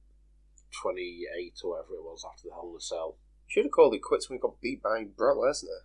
twenty 0.82 1.23
eight 1.38 1.60
or 1.64 1.72
whatever 1.72 1.95
it 1.95 2.03
was 2.03 2.26
after 2.28 2.48
the 2.48 2.53
Hell 2.53 2.69
in 2.72 2.78
a 2.78 2.82
Cell. 2.82 3.18
Should 3.48 3.65
have 3.65 3.72
called 3.72 3.94
it 3.94 4.02
quits 4.02 4.30
when 4.30 4.38
he 4.38 4.41
got 4.41 4.61
beat 4.61 4.82
by 4.82 5.03
Brock 5.03 5.38
Lesnar. 5.38 5.82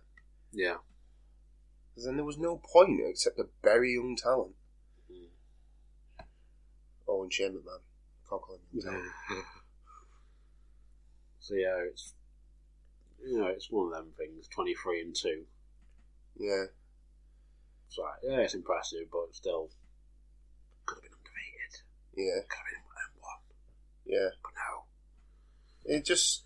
Yeah. 0.51 0.77
Because 1.89 2.05
then 2.05 2.15
there 2.15 2.25
was 2.25 2.37
no 2.37 2.61
point 2.73 2.99
except 3.03 3.39
a 3.39 3.47
very 3.63 3.93
young 3.93 4.15
talent. 4.15 4.55
Oh, 7.07 7.23
and 7.23 7.33
Shane 7.33 7.57
McMahon. 8.27 8.29
Can't 8.29 8.41
call 8.41 8.55
him 8.55 8.61
young 8.73 8.83
talent. 8.93 9.45
So 11.39 11.53
yeah, 11.55 11.77
it's 11.89 12.13
you 13.25 13.39
know 13.39 13.47
it's 13.47 13.71
one 13.71 13.87
of 13.87 13.93
them 13.93 14.11
things. 14.17 14.47
Twenty 14.47 14.75
three 14.75 15.01
and 15.01 15.15
two. 15.15 15.43
Yeah. 16.37 16.65
It's 17.87 17.97
like 17.97 18.19
yeah, 18.23 18.39
it's 18.39 18.53
impressive, 18.53 19.07
but 19.11 19.33
still 19.33 19.69
could 20.85 20.95
have 20.95 21.03
been 21.03 21.11
undefeated. 21.11 21.81
Yeah. 22.15 22.41
Could 22.47 22.67
have 22.75 22.83
been 22.83 23.21
one, 23.21 23.39
Yeah. 24.05 24.29
but 24.43 24.51
no. 24.55 25.95
It 25.95 26.05
just. 26.05 26.43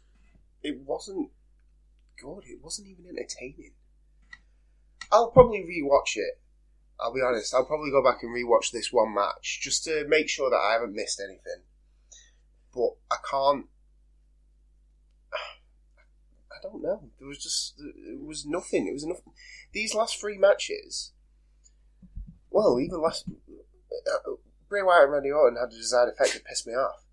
It 0.63 0.79
wasn't 0.85 1.31
good. 2.21 2.43
It 2.45 2.59
wasn't 2.61 2.87
even 2.89 3.05
entertaining. 3.09 3.71
I'll 5.11 5.31
probably 5.31 5.61
rewatch 5.61 6.15
it. 6.15 6.39
I'll 6.99 7.11
be 7.13 7.21
honest. 7.21 7.51
I'll 7.55 7.65
probably 7.65 7.89
go 7.89 8.03
back 8.03 8.21
and 8.21 8.29
rewatch 8.31 8.69
this 8.71 8.93
one 8.93 9.15
match 9.15 9.59
just 9.63 9.83
to 9.85 10.05
make 10.07 10.29
sure 10.29 10.51
that 10.51 10.55
I 10.57 10.73
haven't 10.73 10.93
missed 10.93 11.19
anything. 11.19 11.63
But 12.73 12.91
I 13.11 13.17
can't. 13.29 13.65
I 15.33 16.57
don't 16.61 16.81
know. 16.81 17.09
There 17.19 17.27
was 17.27 17.39
just 17.39 17.75
it 17.79 18.23
was 18.23 18.45
nothing. 18.45 18.87
It 18.87 18.93
was 18.93 19.03
enough. 19.03 19.21
These 19.73 19.95
last 19.95 20.19
three 20.19 20.37
matches. 20.37 21.11
Well, 22.49 22.79
even 22.79 23.01
last 23.01 23.25
uh, 23.29 24.31
Bray 24.69 24.83
Wyatt 24.83 25.03
and 25.03 25.13
Randy 25.13 25.31
Orton 25.31 25.57
had 25.57 25.73
a 25.73 25.77
desired 25.77 26.09
effect 26.09 26.33
that 26.33 26.45
pissed 26.45 26.67
me 26.67 26.73
off. 26.73 27.03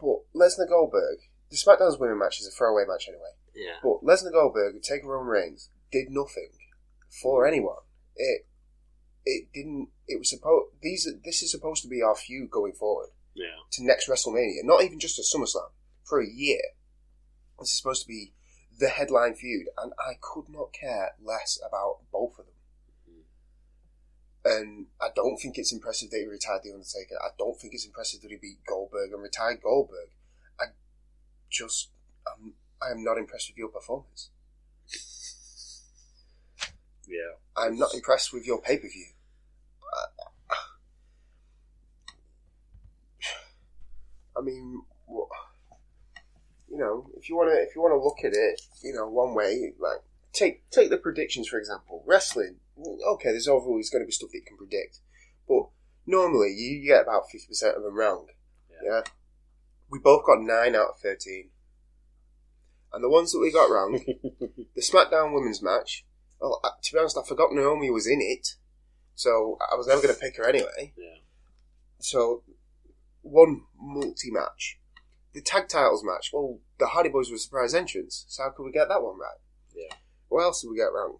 But 0.00 0.22
Lesnar 0.34 0.68
Goldberg, 0.68 1.18
the 1.50 1.56
SmackDown's 1.56 1.98
women 1.98 2.18
match 2.18 2.40
is 2.40 2.46
a 2.46 2.50
throwaway 2.50 2.84
match 2.86 3.06
anyway. 3.08 3.30
Yeah. 3.54 3.78
But 3.82 4.02
Lesnar 4.02 4.32
Goldberg 4.32 4.82
taking 4.82 5.08
Roman 5.08 5.28
Reigns 5.28 5.70
did 5.92 6.10
nothing 6.10 6.50
for 7.22 7.46
anyone. 7.46 7.82
It 8.16 8.46
it 9.24 9.48
didn't. 9.54 9.88
It 10.06 10.18
was 10.18 10.30
supposed. 10.30 10.72
These 10.82 11.08
this 11.24 11.42
is 11.42 11.50
supposed 11.50 11.82
to 11.82 11.88
be 11.88 12.02
our 12.02 12.16
feud 12.16 12.50
going 12.50 12.72
forward 12.72 13.08
Yeah. 13.34 13.56
to 13.72 13.84
next 13.84 14.08
WrestleMania. 14.08 14.62
Not 14.62 14.82
even 14.82 15.00
just 15.00 15.18
a 15.18 15.22
SummerSlam 15.22 15.70
for 16.04 16.20
a 16.20 16.26
year. 16.26 16.60
This 17.58 17.70
is 17.70 17.78
supposed 17.78 18.02
to 18.02 18.08
be 18.08 18.32
the 18.78 18.88
headline 18.88 19.34
feud, 19.34 19.66
and 19.78 19.92
I 19.98 20.14
could 20.20 20.48
not 20.48 20.72
care 20.72 21.12
less 21.22 21.58
about 21.66 21.98
both 22.12 22.38
of 22.38 22.46
them. 22.46 22.54
Hmm. 23.06 23.22
And 24.44 24.86
I 25.00 25.08
don't 25.14 25.36
think 25.36 25.58
it's 25.58 25.72
impressive 25.72 26.10
that 26.10 26.18
he 26.18 26.26
retired 26.26 26.62
The 26.64 26.72
Undertaker. 26.72 27.16
I 27.22 27.30
don't 27.38 27.58
think 27.60 27.74
it's 27.74 27.86
impressive 27.86 28.22
that 28.22 28.30
he 28.30 28.36
beat 28.36 28.64
Goldberg 28.66 29.12
and 29.12 29.22
retired 29.22 29.62
Goldberg. 29.62 30.10
I 30.60 30.66
just, 31.50 31.90
I'm, 32.26 32.54
I 32.82 32.90
am 32.90 33.04
not 33.04 33.18
impressed 33.18 33.50
with 33.50 33.58
your 33.58 33.68
performance. 33.68 34.30
Yeah. 37.06 37.36
I'm 37.56 37.76
not 37.78 37.94
impressed 37.94 38.32
with 38.32 38.46
your 38.46 38.60
pay 38.60 38.78
per 38.78 38.88
view. 38.88 39.06
I 44.36 44.40
mean, 44.40 44.82
you 46.68 46.78
know, 46.78 47.10
if 47.16 47.28
you 47.28 47.36
want 47.36 47.50
to, 47.50 47.62
if 47.62 47.74
you 47.74 47.82
want 47.82 47.92
to 47.92 48.02
look 48.02 48.18
at 48.24 48.36
it, 48.36 48.60
you 48.82 48.92
know, 48.92 49.08
one 49.08 49.34
way, 49.34 49.72
like 49.78 50.02
take 50.32 50.68
take 50.70 50.90
the 50.90 50.96
predictions 50.96 51.48
for 51.48 51.58
example. 51.58 52.02
Wrestling, 52.06 52.56
okay, 52.78 53.30
there's 53.30 53.48
always 53.48 53.90
going 53.90 54.02
to 54.02 54.06
be 54.06 54.12
stuff 54.12 54.30
that 54.32 54.38
you 54.38 54.44
can 54.44 54.56
predict, 54.56 54.98
but 55.48 55.68
normally 56.06 56.54
you, 56.56 56.78
you 56.78 56.88
get 56.88 57.02
about 57.02 57.30
fifty 57.30 57.46
percent 57.46 57.76
of 57.76 57.82
them 57.82 57.94
wrong. 57.94 58.26
Yeah. 58.84 59.02
we 59.88 59.98
both 59.98 60.26
got 60.26 60.40
nine 60.42 60.74
out 60.74 60.90
of 60.90 60.98
thirteen, 61.00 61.50
and 62.92 63.04
the 63.04 63.08
ones 63.08 63.32
that 63.32 63.40
we 63.40 63.52
got 63.52 63.70
wrong, 63.70 64.00
the 64.74 64.80
SmackDown 64.80 65.32
Women's 65.32 65.62
match. 65.62 66.04
Well, 66.40 66.60
to 66.82 66.92
be 66.92 66.98
honest, 66.98 67.16
I 67.16 67.26
forgot 67.26 67.52
Naomi 67.52 67.90
was 67.90 68.06
in 68.06 68.20
it, 68.20 68.56
so 69.14 69.56
I 69.72 69.76
was 69.76 69.86
never 69.86 70.02
going 70.02 70.14
to 70.14 70.20
pick 70.20 70.36
her 70.36 70.48
anyway. 70.48 70.92
Yeah. 70.96 71.18
So, 72.00 72.42
one 73.24 73.62
multi 73.80 74.30
match. 74.30 74.78
The 75.32 75.40
tag 75.40 75.68
titles 75.68 76.04
match, 76.04 76.30
well, 76.32 76.60
the 76.78 76.86
Hardy 76.86 77.08
Boys 77.08 77.28
were 77.30 77.36
a 77.36 77.40
surprise 77.40 77.74
entrance, 77.74 78.24
so 78.28 78.44
how 78.44 78.50
could 78.50 78.64
we 78.64 78.70
get 78.70 78.88
that 78.88 79.02
one 79.02 79.18
right? 79.18 79.40
Yeah. 79.74 79.96
What 80.28 80.44
else 80.44 80.62
did 80.62 80.70
we 80.70 80.76
get 80.76 80.92
wrong? 80.92 81.18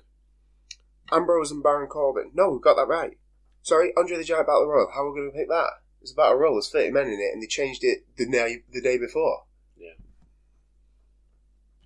Ambrose 1.11 1.51
and 1.51 1.63
Baron 1.63 1.89
Corbin. 1.89 2.31
No, 2.35 2.51
we 2.51 2.61
got 2.61 2.77
that 2.77 2.87
right. 2.87 3.19
Sorry, 3.63 3.93
Andre 3.97 4.19
the 4.19 4.25
Giant 4.25 4.47
Battle 4.47 4.67
Royal. 4.67 4.91
How 4.95 5.05
are 5.05 5.13
we 5.13 5.21
going 5.21 5.33
to 5.33 5.37
pick 5.37 5.49
that? 5.49 5.71
It's 6.01 6.13
a 6.13 6.15
Battle 6.15 6.37
Royal, 6.37 6.55
there's 6.55 6.71
30 6.71 6.91
men 6.91 7.09
in 7.09 7.15
it, 7.15 7.33
and 7.33 7.43
they 7.43 7.47
changed 7.47 7.83
it 7.83 8.05
the 8.17 8.27
day, 8.31 8.63
the 8.73 8.81
day 8.81 8.99
before. 8.99 9.45
Yeah. 9.77 9.95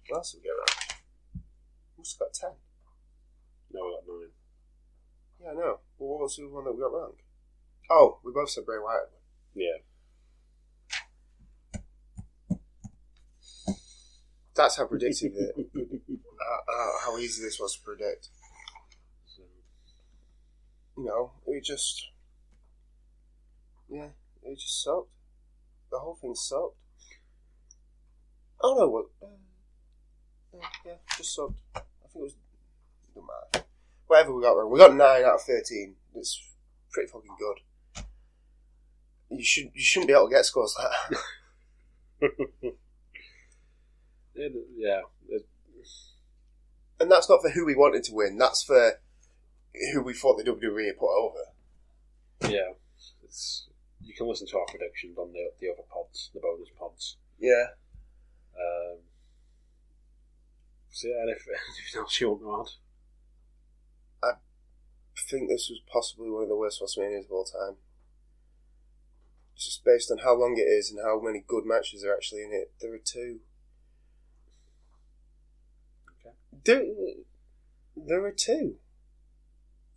What 0.09 0.19
else 0.19 0.33
did 0.33 0.39
we 0.39 0.45
get 0.45 0.51
wrong? 0.51 1.43
We 1.97 2.01
must 2.01 2.19
have 2.19 2.29
got 2.29 2.35
10. 2.35 2.51
No, 3.73 3.87
we 3.87 3.93
got 3.93 4.07
nine. 4.07 4.31
Yeah, 5.41 5.51
I 5.51 5.55
know. 5.55 5.79
But 5.99 6.05
what 6.07 6.21
was 6.21 6.37
the 6.37 6.49
one 6.49 6.65
that 6.65 6.73
we 6.73 6.81
got 6.81 6.93
wrong? 6.93 7.13
Oh, 7.91 8.19
we 8.25 8.33
both 8.33 8.51
said 8.51 8.67
Bray 8.67 8.79
Wyatt. 8.79 9.11
Yeah. 9.55 9.79
That's 14.59 14.77
how 14.77 14.87
predictive 14.87 15.35
it. 15.37 15.55
uh, 15.77 16.73
uh, 16.73 16.91
how 17.05 17.17
easy 17.17 17.45
this 17.45 17.61
was 17.61 17.77
to 17.77 17.83
predict. 17.85 18.29
So, 19.25 19.43
You 20.97 21.05
know, 21.05 21.31
it 21.47 21.63
just. 21.63 22.09
Yeah, 23.89 24.09
it 24.43 24.59
just 24.59 24.83
sucked. 24.83 25.11
The 25.93 26.01
whole 26.01 26.17
thing 26.21 26.35
sucked. 26.35 26.75
Oh 28.61 28.75
no, 28.77 28.89
what? 28.89 29.05
Uh, 29.23 30.67
yeah, 30.85 30.95
just 31.17 31.37
sucked. 31.37 31.61
I 31.77 31.79
think 31.79 32.17
it 32.17 32.21
was. 32.23 32.35
Don't 33.15 33.27
matter. 33.53 33.65
Whatever 34.09 34.35
we 34.35 34.43
got 34.43 34.57
wrong. 34.57 34.73
We 34.73 34.79
got 34.81 34.97
9 34.97 35.01
out 35.23 35.35
of 35.37 35.43
13. 35.43 35.95
It's 36.17 36.43
pretty 36.91 37.09
fucking 37.13 37.37
good. 37.39 38.05
You, 39.31 39.45
should, 39.45 39.71
you 39.75 39.83
shouldn't 39.83 40.09
be 40.09 40.15
able 40.15 40.29
to 40.29 40.35
get 40.35 40.47
scores 40.47 40.75
like 40.79 41.21
that. 42.21 42.73
yeah, 44.39 44.49
yeah. 44.77 45.01
it- 45.29 45.47
and 47.01 47.11
that's 47.11 47.29
not 47.29 47.41
for 47.43 47.51
who 47.51 47.65
we 47.65 47.77
wanted 47.77 48.03
to 48.05 48.15
win. 48.15 48.39
That's 48.39 48.63
for 48.65 49.01
who 49.93 50.03
we 50.03 50.15
thought 50.15 50.37
the 50.37 50.51
WWE 50.51 50.97
put 50.99 51.17
over. 51.17 51.45
yeah. 52.53 52.73
It's, 53.23 53.69
you 54.03 54.15
can 54.15 54.27
listen 54.27 54.47
to 54.49 54.59
our 54.59 54.67
predictions 54.67 55.17
on 55.19 55.33
the 55.33 55.51
the 55.61 55.69
other 55.71 55.83
pods, 55.93 56.31
the 56.35 56.41
bonus 56.41 56.69
pods. 56.79 57.17
Yeah. 57.39 57.67
Um, 58.59 58.99
so 60.91 61.07
yeah, 61.09 61.21
and 61.23 61.31
if 61.31 61.47
anything 61.49 62.01
else 62.01 62.21
you 62.21 62.31
want 62.31 62.69
to 62.69 64.29
add? 64.29 64.35
I 65.17 65.21
think 65.31 65.49
this 65.49 65.69
was 65.71 65.81
possibly 65.93 66.31
one 66.31 66.43
of 66.43 66.49
the 66.49 66.57
worst 66.57 66.81
WrestleManias 66.83 67.27
of 67.27 67.31
all 67.33 67.45
time. 67.45 67.77
Just 69.57 69.85
based 69.85 70.11
on 70.11 70.19
how 70.19 70.35
long 70.35 70.57
it 70.57 70.63
is 70.63 70.91
and 70.91 71.01
how 71.05 71.21
many 71.21 71.45
good 71.47 71.65
matches 71.67 72.03
are 72.05 72.15
actually 72.15 72.43
in 72.43 72.51
it. 72.53 72.73
There 72.81 72.95
are 72.95 72.99
two. 72.99 73.41
Okay. 76.25 76.35
There, 76.69 76.85
there 77.97 78.23
are 78.27 78.31
two. 78.31 78.77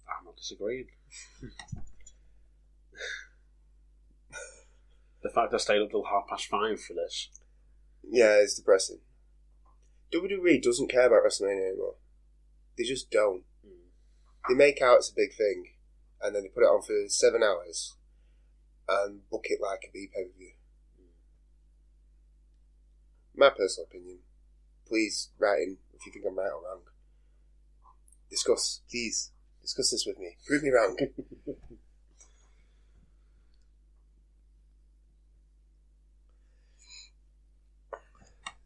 I'm 0.07 0.23
not 0.23 0.37
disagreeing. 0.37 0.87
the 5.21 5.29
fact 5.29 5.53
I 5.53 5.57
stayed 5.57 5.81
up 5.81 5.91
till 5.91 6.05
half 6.05 6.29
past 6.29 6.45
five 6.45 6.79
for 6.79 6.93
this. 6.93 7.27
Yeah, 8.09 8.35
it's 8.35 8.55
depressing. 8.55 8.99
WWE 10.13 10.63
doesn't 10.63 10.89
care 10.89 11.07
about 11.07 11.25
WrestleMania 11.25 11.71
anymore. 11.71 11.95
They 12.77 12.85
just 12.85 13.11
don't. 13.11 13.43
They 14.47 14.55
make 14.55 14.81
out 14.81 14.99
it's 14.99 15.09
a 15.09 15.13
big 15.13 15.33
thing, 15.33 15.73
and 16.21 16.33
then 16.33 16.43
they 16.43 16.47
put 16.47 16.63
it 16.63 16.67
on 16.67 16.83
for 16.83 17.09
seven 17.09 17.43
hours 17.43 17.97
and 18.87 19.29
book 19.29 19.43
it 19.49 19.59
like 19.61 19.89
a 19.89 19.91
B 19.91 20.07
pay 20.07 20.23
per 20.23 20.37
view. 20.37 20.53
My 23.35 23.49
personal 23.49 23.87
opinion. 23.89 24.19
Please 24.87 25.31
write 25.37 25.63
in 25.63 25.77
if 26.01 26.07
you 26.07 26.11
think 26.11 26.25
I'm 26.27 26.37
right 26.37 26.51
or 26.51 26.63
wrong. 26.63 26.81
Discuss, 28.29 28.81
please. 28.89 29.31
Discuss 29.61 29.91
this 29.91 30.05
with 30.07 30.17
me. 30.17 30.35
Prove 30.47 30.63
me 30.63 30.71
wrong. 30.71 30.97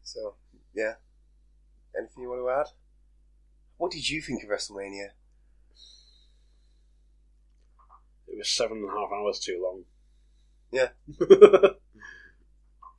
so, 0.02 0.36
yeah. 0.74 0.94
Anything 1.96 2.22
you 2.22 2.30
want 2.30 2.40
to 2.40 2.48
add? 2.50 2.68
What 3.76 3.92
did 3.92 4.08
you 4.08 4.22
think 4.22 4.42
of 4.42 4.48
WrestleMania? 4.48 5.08
It 8.28 8.38
was 8.38 8.48
seven 8.48 8.78
and 8.78 8.88
a 8.88 8.92
half 8.92 9.12
hours 9.12 9.38
too 9.38 9.60
long. 9.62 9.84
Yeah. 10.72 10.88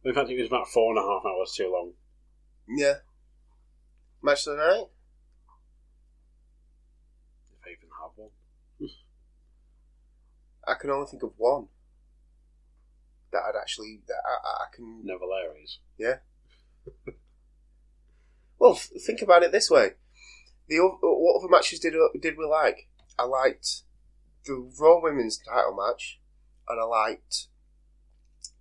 In 0.06 0.14
fact, 0.14 0.30
it 0.30 0.38
was 0.38 0.48
about 0.48 0.68
four 0.68 0.96
and 0.96 1.00
a 1.00 1.02
half 1.02 1.26
hours 1.26 1.54
too 1.56 1.72
long. 1.72 1.94
Yeah. 2.70 2.98
Match 4.22 4.48
of 4.48 4.58
the 4.58 4.64
night? 4.64 4.88
If 7.52 7.60
I 7.66 7.70
even 7.70 7.90
have 8.02 8.12
one. 8.16 8.30
I 10.68 10.74
can 10.74 10.90
only 10.90 11.08
think 11.08 11.24
of 11.24 11.32
one 11.38 11.68
that 13.32 13.42
I'd 13.48 13.60
actually 13.60 14.02
that 14.08 14.22
I, 14.26 14.64
I 14.64 14.76
can. 14.76 15.02
Neville 15.04 15.34
Aries. 15.34 15.80
Yeah. 15.98 16.18
well, 18.60 18.76
think 18.76 19.22
about 19.22 19.44
it 19.44 19.52
this 19.52 19.70
way: 19.70 19.92
the 20.68 20.80
o- 20.80 21.00
what 21.02 21.40
other 21.40 21.50
matches 21.50 21.80
did 21.80 21.94
uh, 21.94 22.10
did 22.20 22.38
we 22.38 22.46
like? 22.46 22.90
I 23.18 23.24
liked 23.24 23.84
the 24.46 24.70
Raw 24.80 25.02
Women's 25.02 25.38
Title 25.38 25.76
match, 25.76 26.20
and 26.68 26.80
I 26.80 26.84
liked 26.84 27.48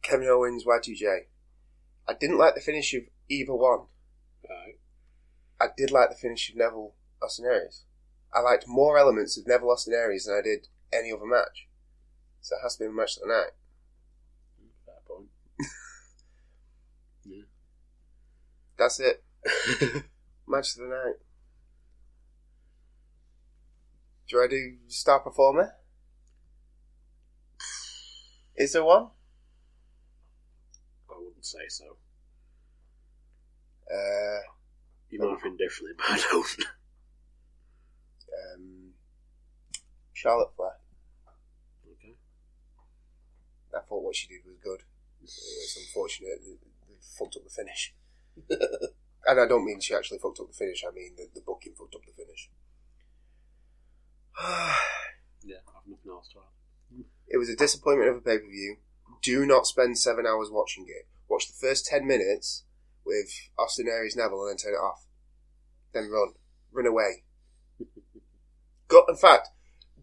Kevin 0.03 0.29
Owens 0.29 0.65
Y2J. 0.65 1.27
I 2.09 2.15
didn't 2.15 2.39
like 2.39 2.55
the 2.55 2.61
finish 2.61 2.95
of 2.95 3.03
either 3.29 3.55
one. 3.55 3.87
Right. 4.49 4.79
I 5.61 5.67
did 5.77 5.91
like 5.91 6.11
the 6.11 6.17
finish 6.17 6.51
of 6.51 6.57
Neville 6.57 6.95
Austin 7.23 7.47
Aries. 7.47 7.85
I 8.33 8.41
liked 8.41 8.69
more 8.69 8.99
elements 8.99 9.39
of 9.39 9.47
Neville 9.47 9.71
Austin 9.71 9.95
Aries 9.95 10.27
than 10.27 10.37
I 10.37 10.43
did 10.43 10.69
any 10.93 11.13
other 11.13 11.25
match. 11.25 11.69
So 12.41 12.57
it 12.57 12.63
has 12.63 12.77
to 12.77 12.85
be 12.85 12.89
my 12.89 13.03
match 13.03 13.17
of 13.17 13.23
the 13.23 13.29
night. 13.29 13.53
Fair 14.85 14.95
point. 15.07 15.29
That's 18.79 19.01
it. 19.01 19.25
match 20.47 20.77
of 20.77 20.83
the 20.83 20.89
night. 20.89 21.17
Do 24.29 24.43
I 24.43 24.49
do 24.49 24.77
star 24.89 25.21
performer? 25.21 25.75
Is 28.57 28.73
there 28.73 28.85
one? 28.85 29.09
I 31.11 31.15
wouldn't 31.19 31.45
say 31.45 31.69
so. 31.69 31.97
Uh, 33.93 34.41
You 35.11 35.21
might 35.21 35.41
think 35.41 35.59
differently, 35.59 35.95
but 35.97 36.07
I 36.11 36.17
don't. 36.31 36.57
um, 38.55 38.93
Charlotte 40.13 40.51
Flair. 40.57 40.77
Okay. 41.93 42.15
I 43.75 43.81
thought 43.81 44.03
what 44.03 44.17
she 44.17 44.29
did 44.29 44.41
was 44.45 44.57
good. 44.63 44.83
It's 45.23 45.77
unfortunate 45.79 46.41
that 46.43 46.59
they 46.89 46.95
fucked 47.19 47.37
up 47.37 47.45
the 47.45 47.51
finish. 47.51 47.95
and 49.27 49.41
I 49.41 49.47
don't 49.47 49.65
mean 49.65 49.81
she 49.81 49.95
actually 49.95 50.19
fucked 50.19 50.41
up 50.41 50.49
the 50.49 50.55
finish, 50.55 50.85
I 50.87 50.93
mean 50.95 51.15
the, 51.17 51.29
the 51.35 51.41
booking 51.41 51.75
fucked 51.75 51.95
up 51.95 52.03
the 52.07 52.13
finish. 52.13 52.51
Yeah, 55.45 55.63
I 55.69 55.79
have 55.79 55.87
nothing 55.87 56.11
else 56.11 56.29
to 56.33 56.41
add. 56.41 57.05
it 57.29 57.37
was 57.37 57.49
a 57.49 57.55
disappointment 57.55 58.11
of 58.11 58.17
a 58.17 58.21
pay 58.21 58.39
per 58.39 58.51
view. 58.51 58.79
Do 59.23 59.47
not 59.47 59.65
spend 59.69 59.97
seven 59.97 60.27
hours 60.27 60.49
watching 60.51 60.87
it. 60.89 61.07
Watch 61.29 61.47
the 61.47 61.55
first 61.55 61.87
ten 61.87 62.05
minutes 62.05 62.65
with 63.07 63.31
Austin 63.59 63.87
Aries 63.89 64.17
Neville 64.17 64.43
and 64.43 64.51
then 64.51 64.57
turn 64.57 64.75
it 64.75 64.85
off. 64.85 65.07
Then 65.95 66.11
run. 66.11 66.35
Run 66.73 66.87
away. 66.87 67.25
Go, 68.89 69.05
in 69.09 69.17
fact, 69.17 69.49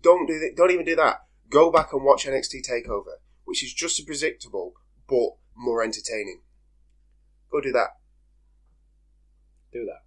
don't 0.01 0.25
do 0.27 0.51
don't 0.55 0.71
even 0.71 0.85
do 0.85 0.95
that. 0.95 1.25
Go 1.49 1.71
back 1.71 1.93
and 1.93 2.03
watch 2.03 2.25
NXT 2.25 2.67
Takeover, 2.67 3.19
which 3.43 3.63
is 3.63 3.73
just 3.73 3.99
as 3.99 4.05
predictable 4.05 4.73
but 5.07 5.35
more 5.55 5.83
entertaining. 5.83 6.41
Go 7.51 7.61
do 7.61 7.71
that. 7.71 7.97
Do 9.71 9.85
that. 9.85 10.03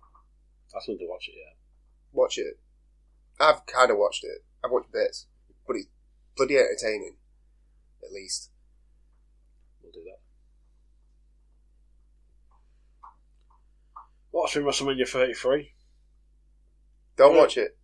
I 0.77 0.81
still 0.81 0.99
to 0.99 1.07
watch 1.09 1.29
it 1.29 1.37
yet. 1.37 1.57
Watch 2.13 2.39
it. 2.39 2.59
I've 3.41 3.65
kind 3.67 3.91
of 3.91 3.99
watched 3.99 4.25
it. 4.25 4.45
I've 4.65 4.71
watched 4.71 4.93
bits, 4.93 5.27
but 5.67 5.77
it's 5.77 5.87
bloody 6.37 6.57
entertaining. 6.57 7.17
At 8.03 8.13
least. 8.13 8.51
We'll 9.83 9.93
do 9.93 10.03
that. 10.05 10.21
What's 14.37 14.55
in 14.55 14.65
WrestleMania 14.65 15.09
33? 15.09 15.73
Don't 17.17 17.33
Yeah. 17.35 17.41
watch 17.41 17.57
it. 17.57 17.79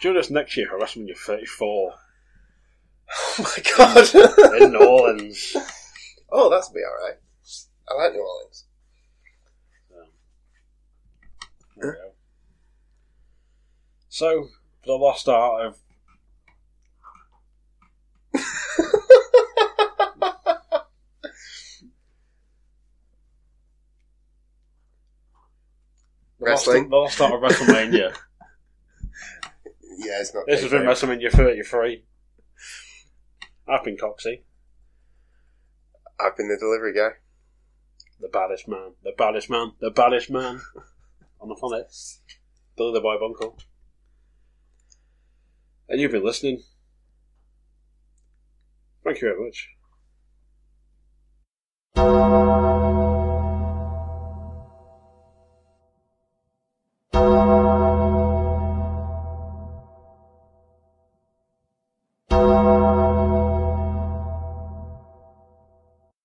Join 0.00 0.16
us 0.16 0.30
next 0.30 0.56
year 0.56 0.68
for 0.68 0.78
WrestleMania 0.78 1.18
34 1.18 1.94
Oh 3.08 3.36
my 3.40 3.62
god. 3.76 4.62
in 4.62 4.70
New 4.70 4.78
Orleans. 4.78 5.56
oh, 6.30 6.48
that'll 6.48 6.72
be 6.72 6.80
alright. 6.84 7.18
I 7.88 7.94
like 7.94 8.12
New 8.12 8.20
Orleans. 8.20 8.66
So, 14.08 14.48
for 14.82 14.86
the 14.86 14.92
Lost 14.94 15.28
Art 15.28 15.66
of 15.66 15.78
wrestling. 26.46 26.88
Last, 26.88 27.20
last 27.20 27.30
night 27.30 27.36
of 27.36 27.42
WrestleMania. 27.42 27.92
yeah, 29.98 30.20
it's 30.20 30.34
not. 30.34 30.44
This 30.46 30.62
has 30.62 30.70
been 30.70 30.82
WrestleMania 30.82 31.30
33. 31.30 32.04
I've 33.68 33.84
been 33.84 33.96
Coxy. 33.96 34.44
I've 36.18 36.36
been 36.36 36.48
the 36.48 36.56
delivery 36.58 36.94
guy. 36.94 37.16
The 38.20 38.28
baddest 38.28 38.68
man. 38.68 38.92
The 39.02 39.12
baddest 39.16 39.50
man. 39.50 39.72
The 39.80 39.90
baddest 39.90 40.30
man 40.30 40.60
on 41.40 41.48
the 41.48 41.54
planet. 41.54 41.92
The 42.76 42.84
other 42.84 43.00
Boy 43.00 43.16
Bunkell. 43.16 43.58
And 45.88 46.00
you've 46.00 46.12
been 46.12 46.24
listening. 46.24 46.62
Thank 49.04 49.20
you 49.20 49.28
very 49.28 49.44
much. 49.44 49.68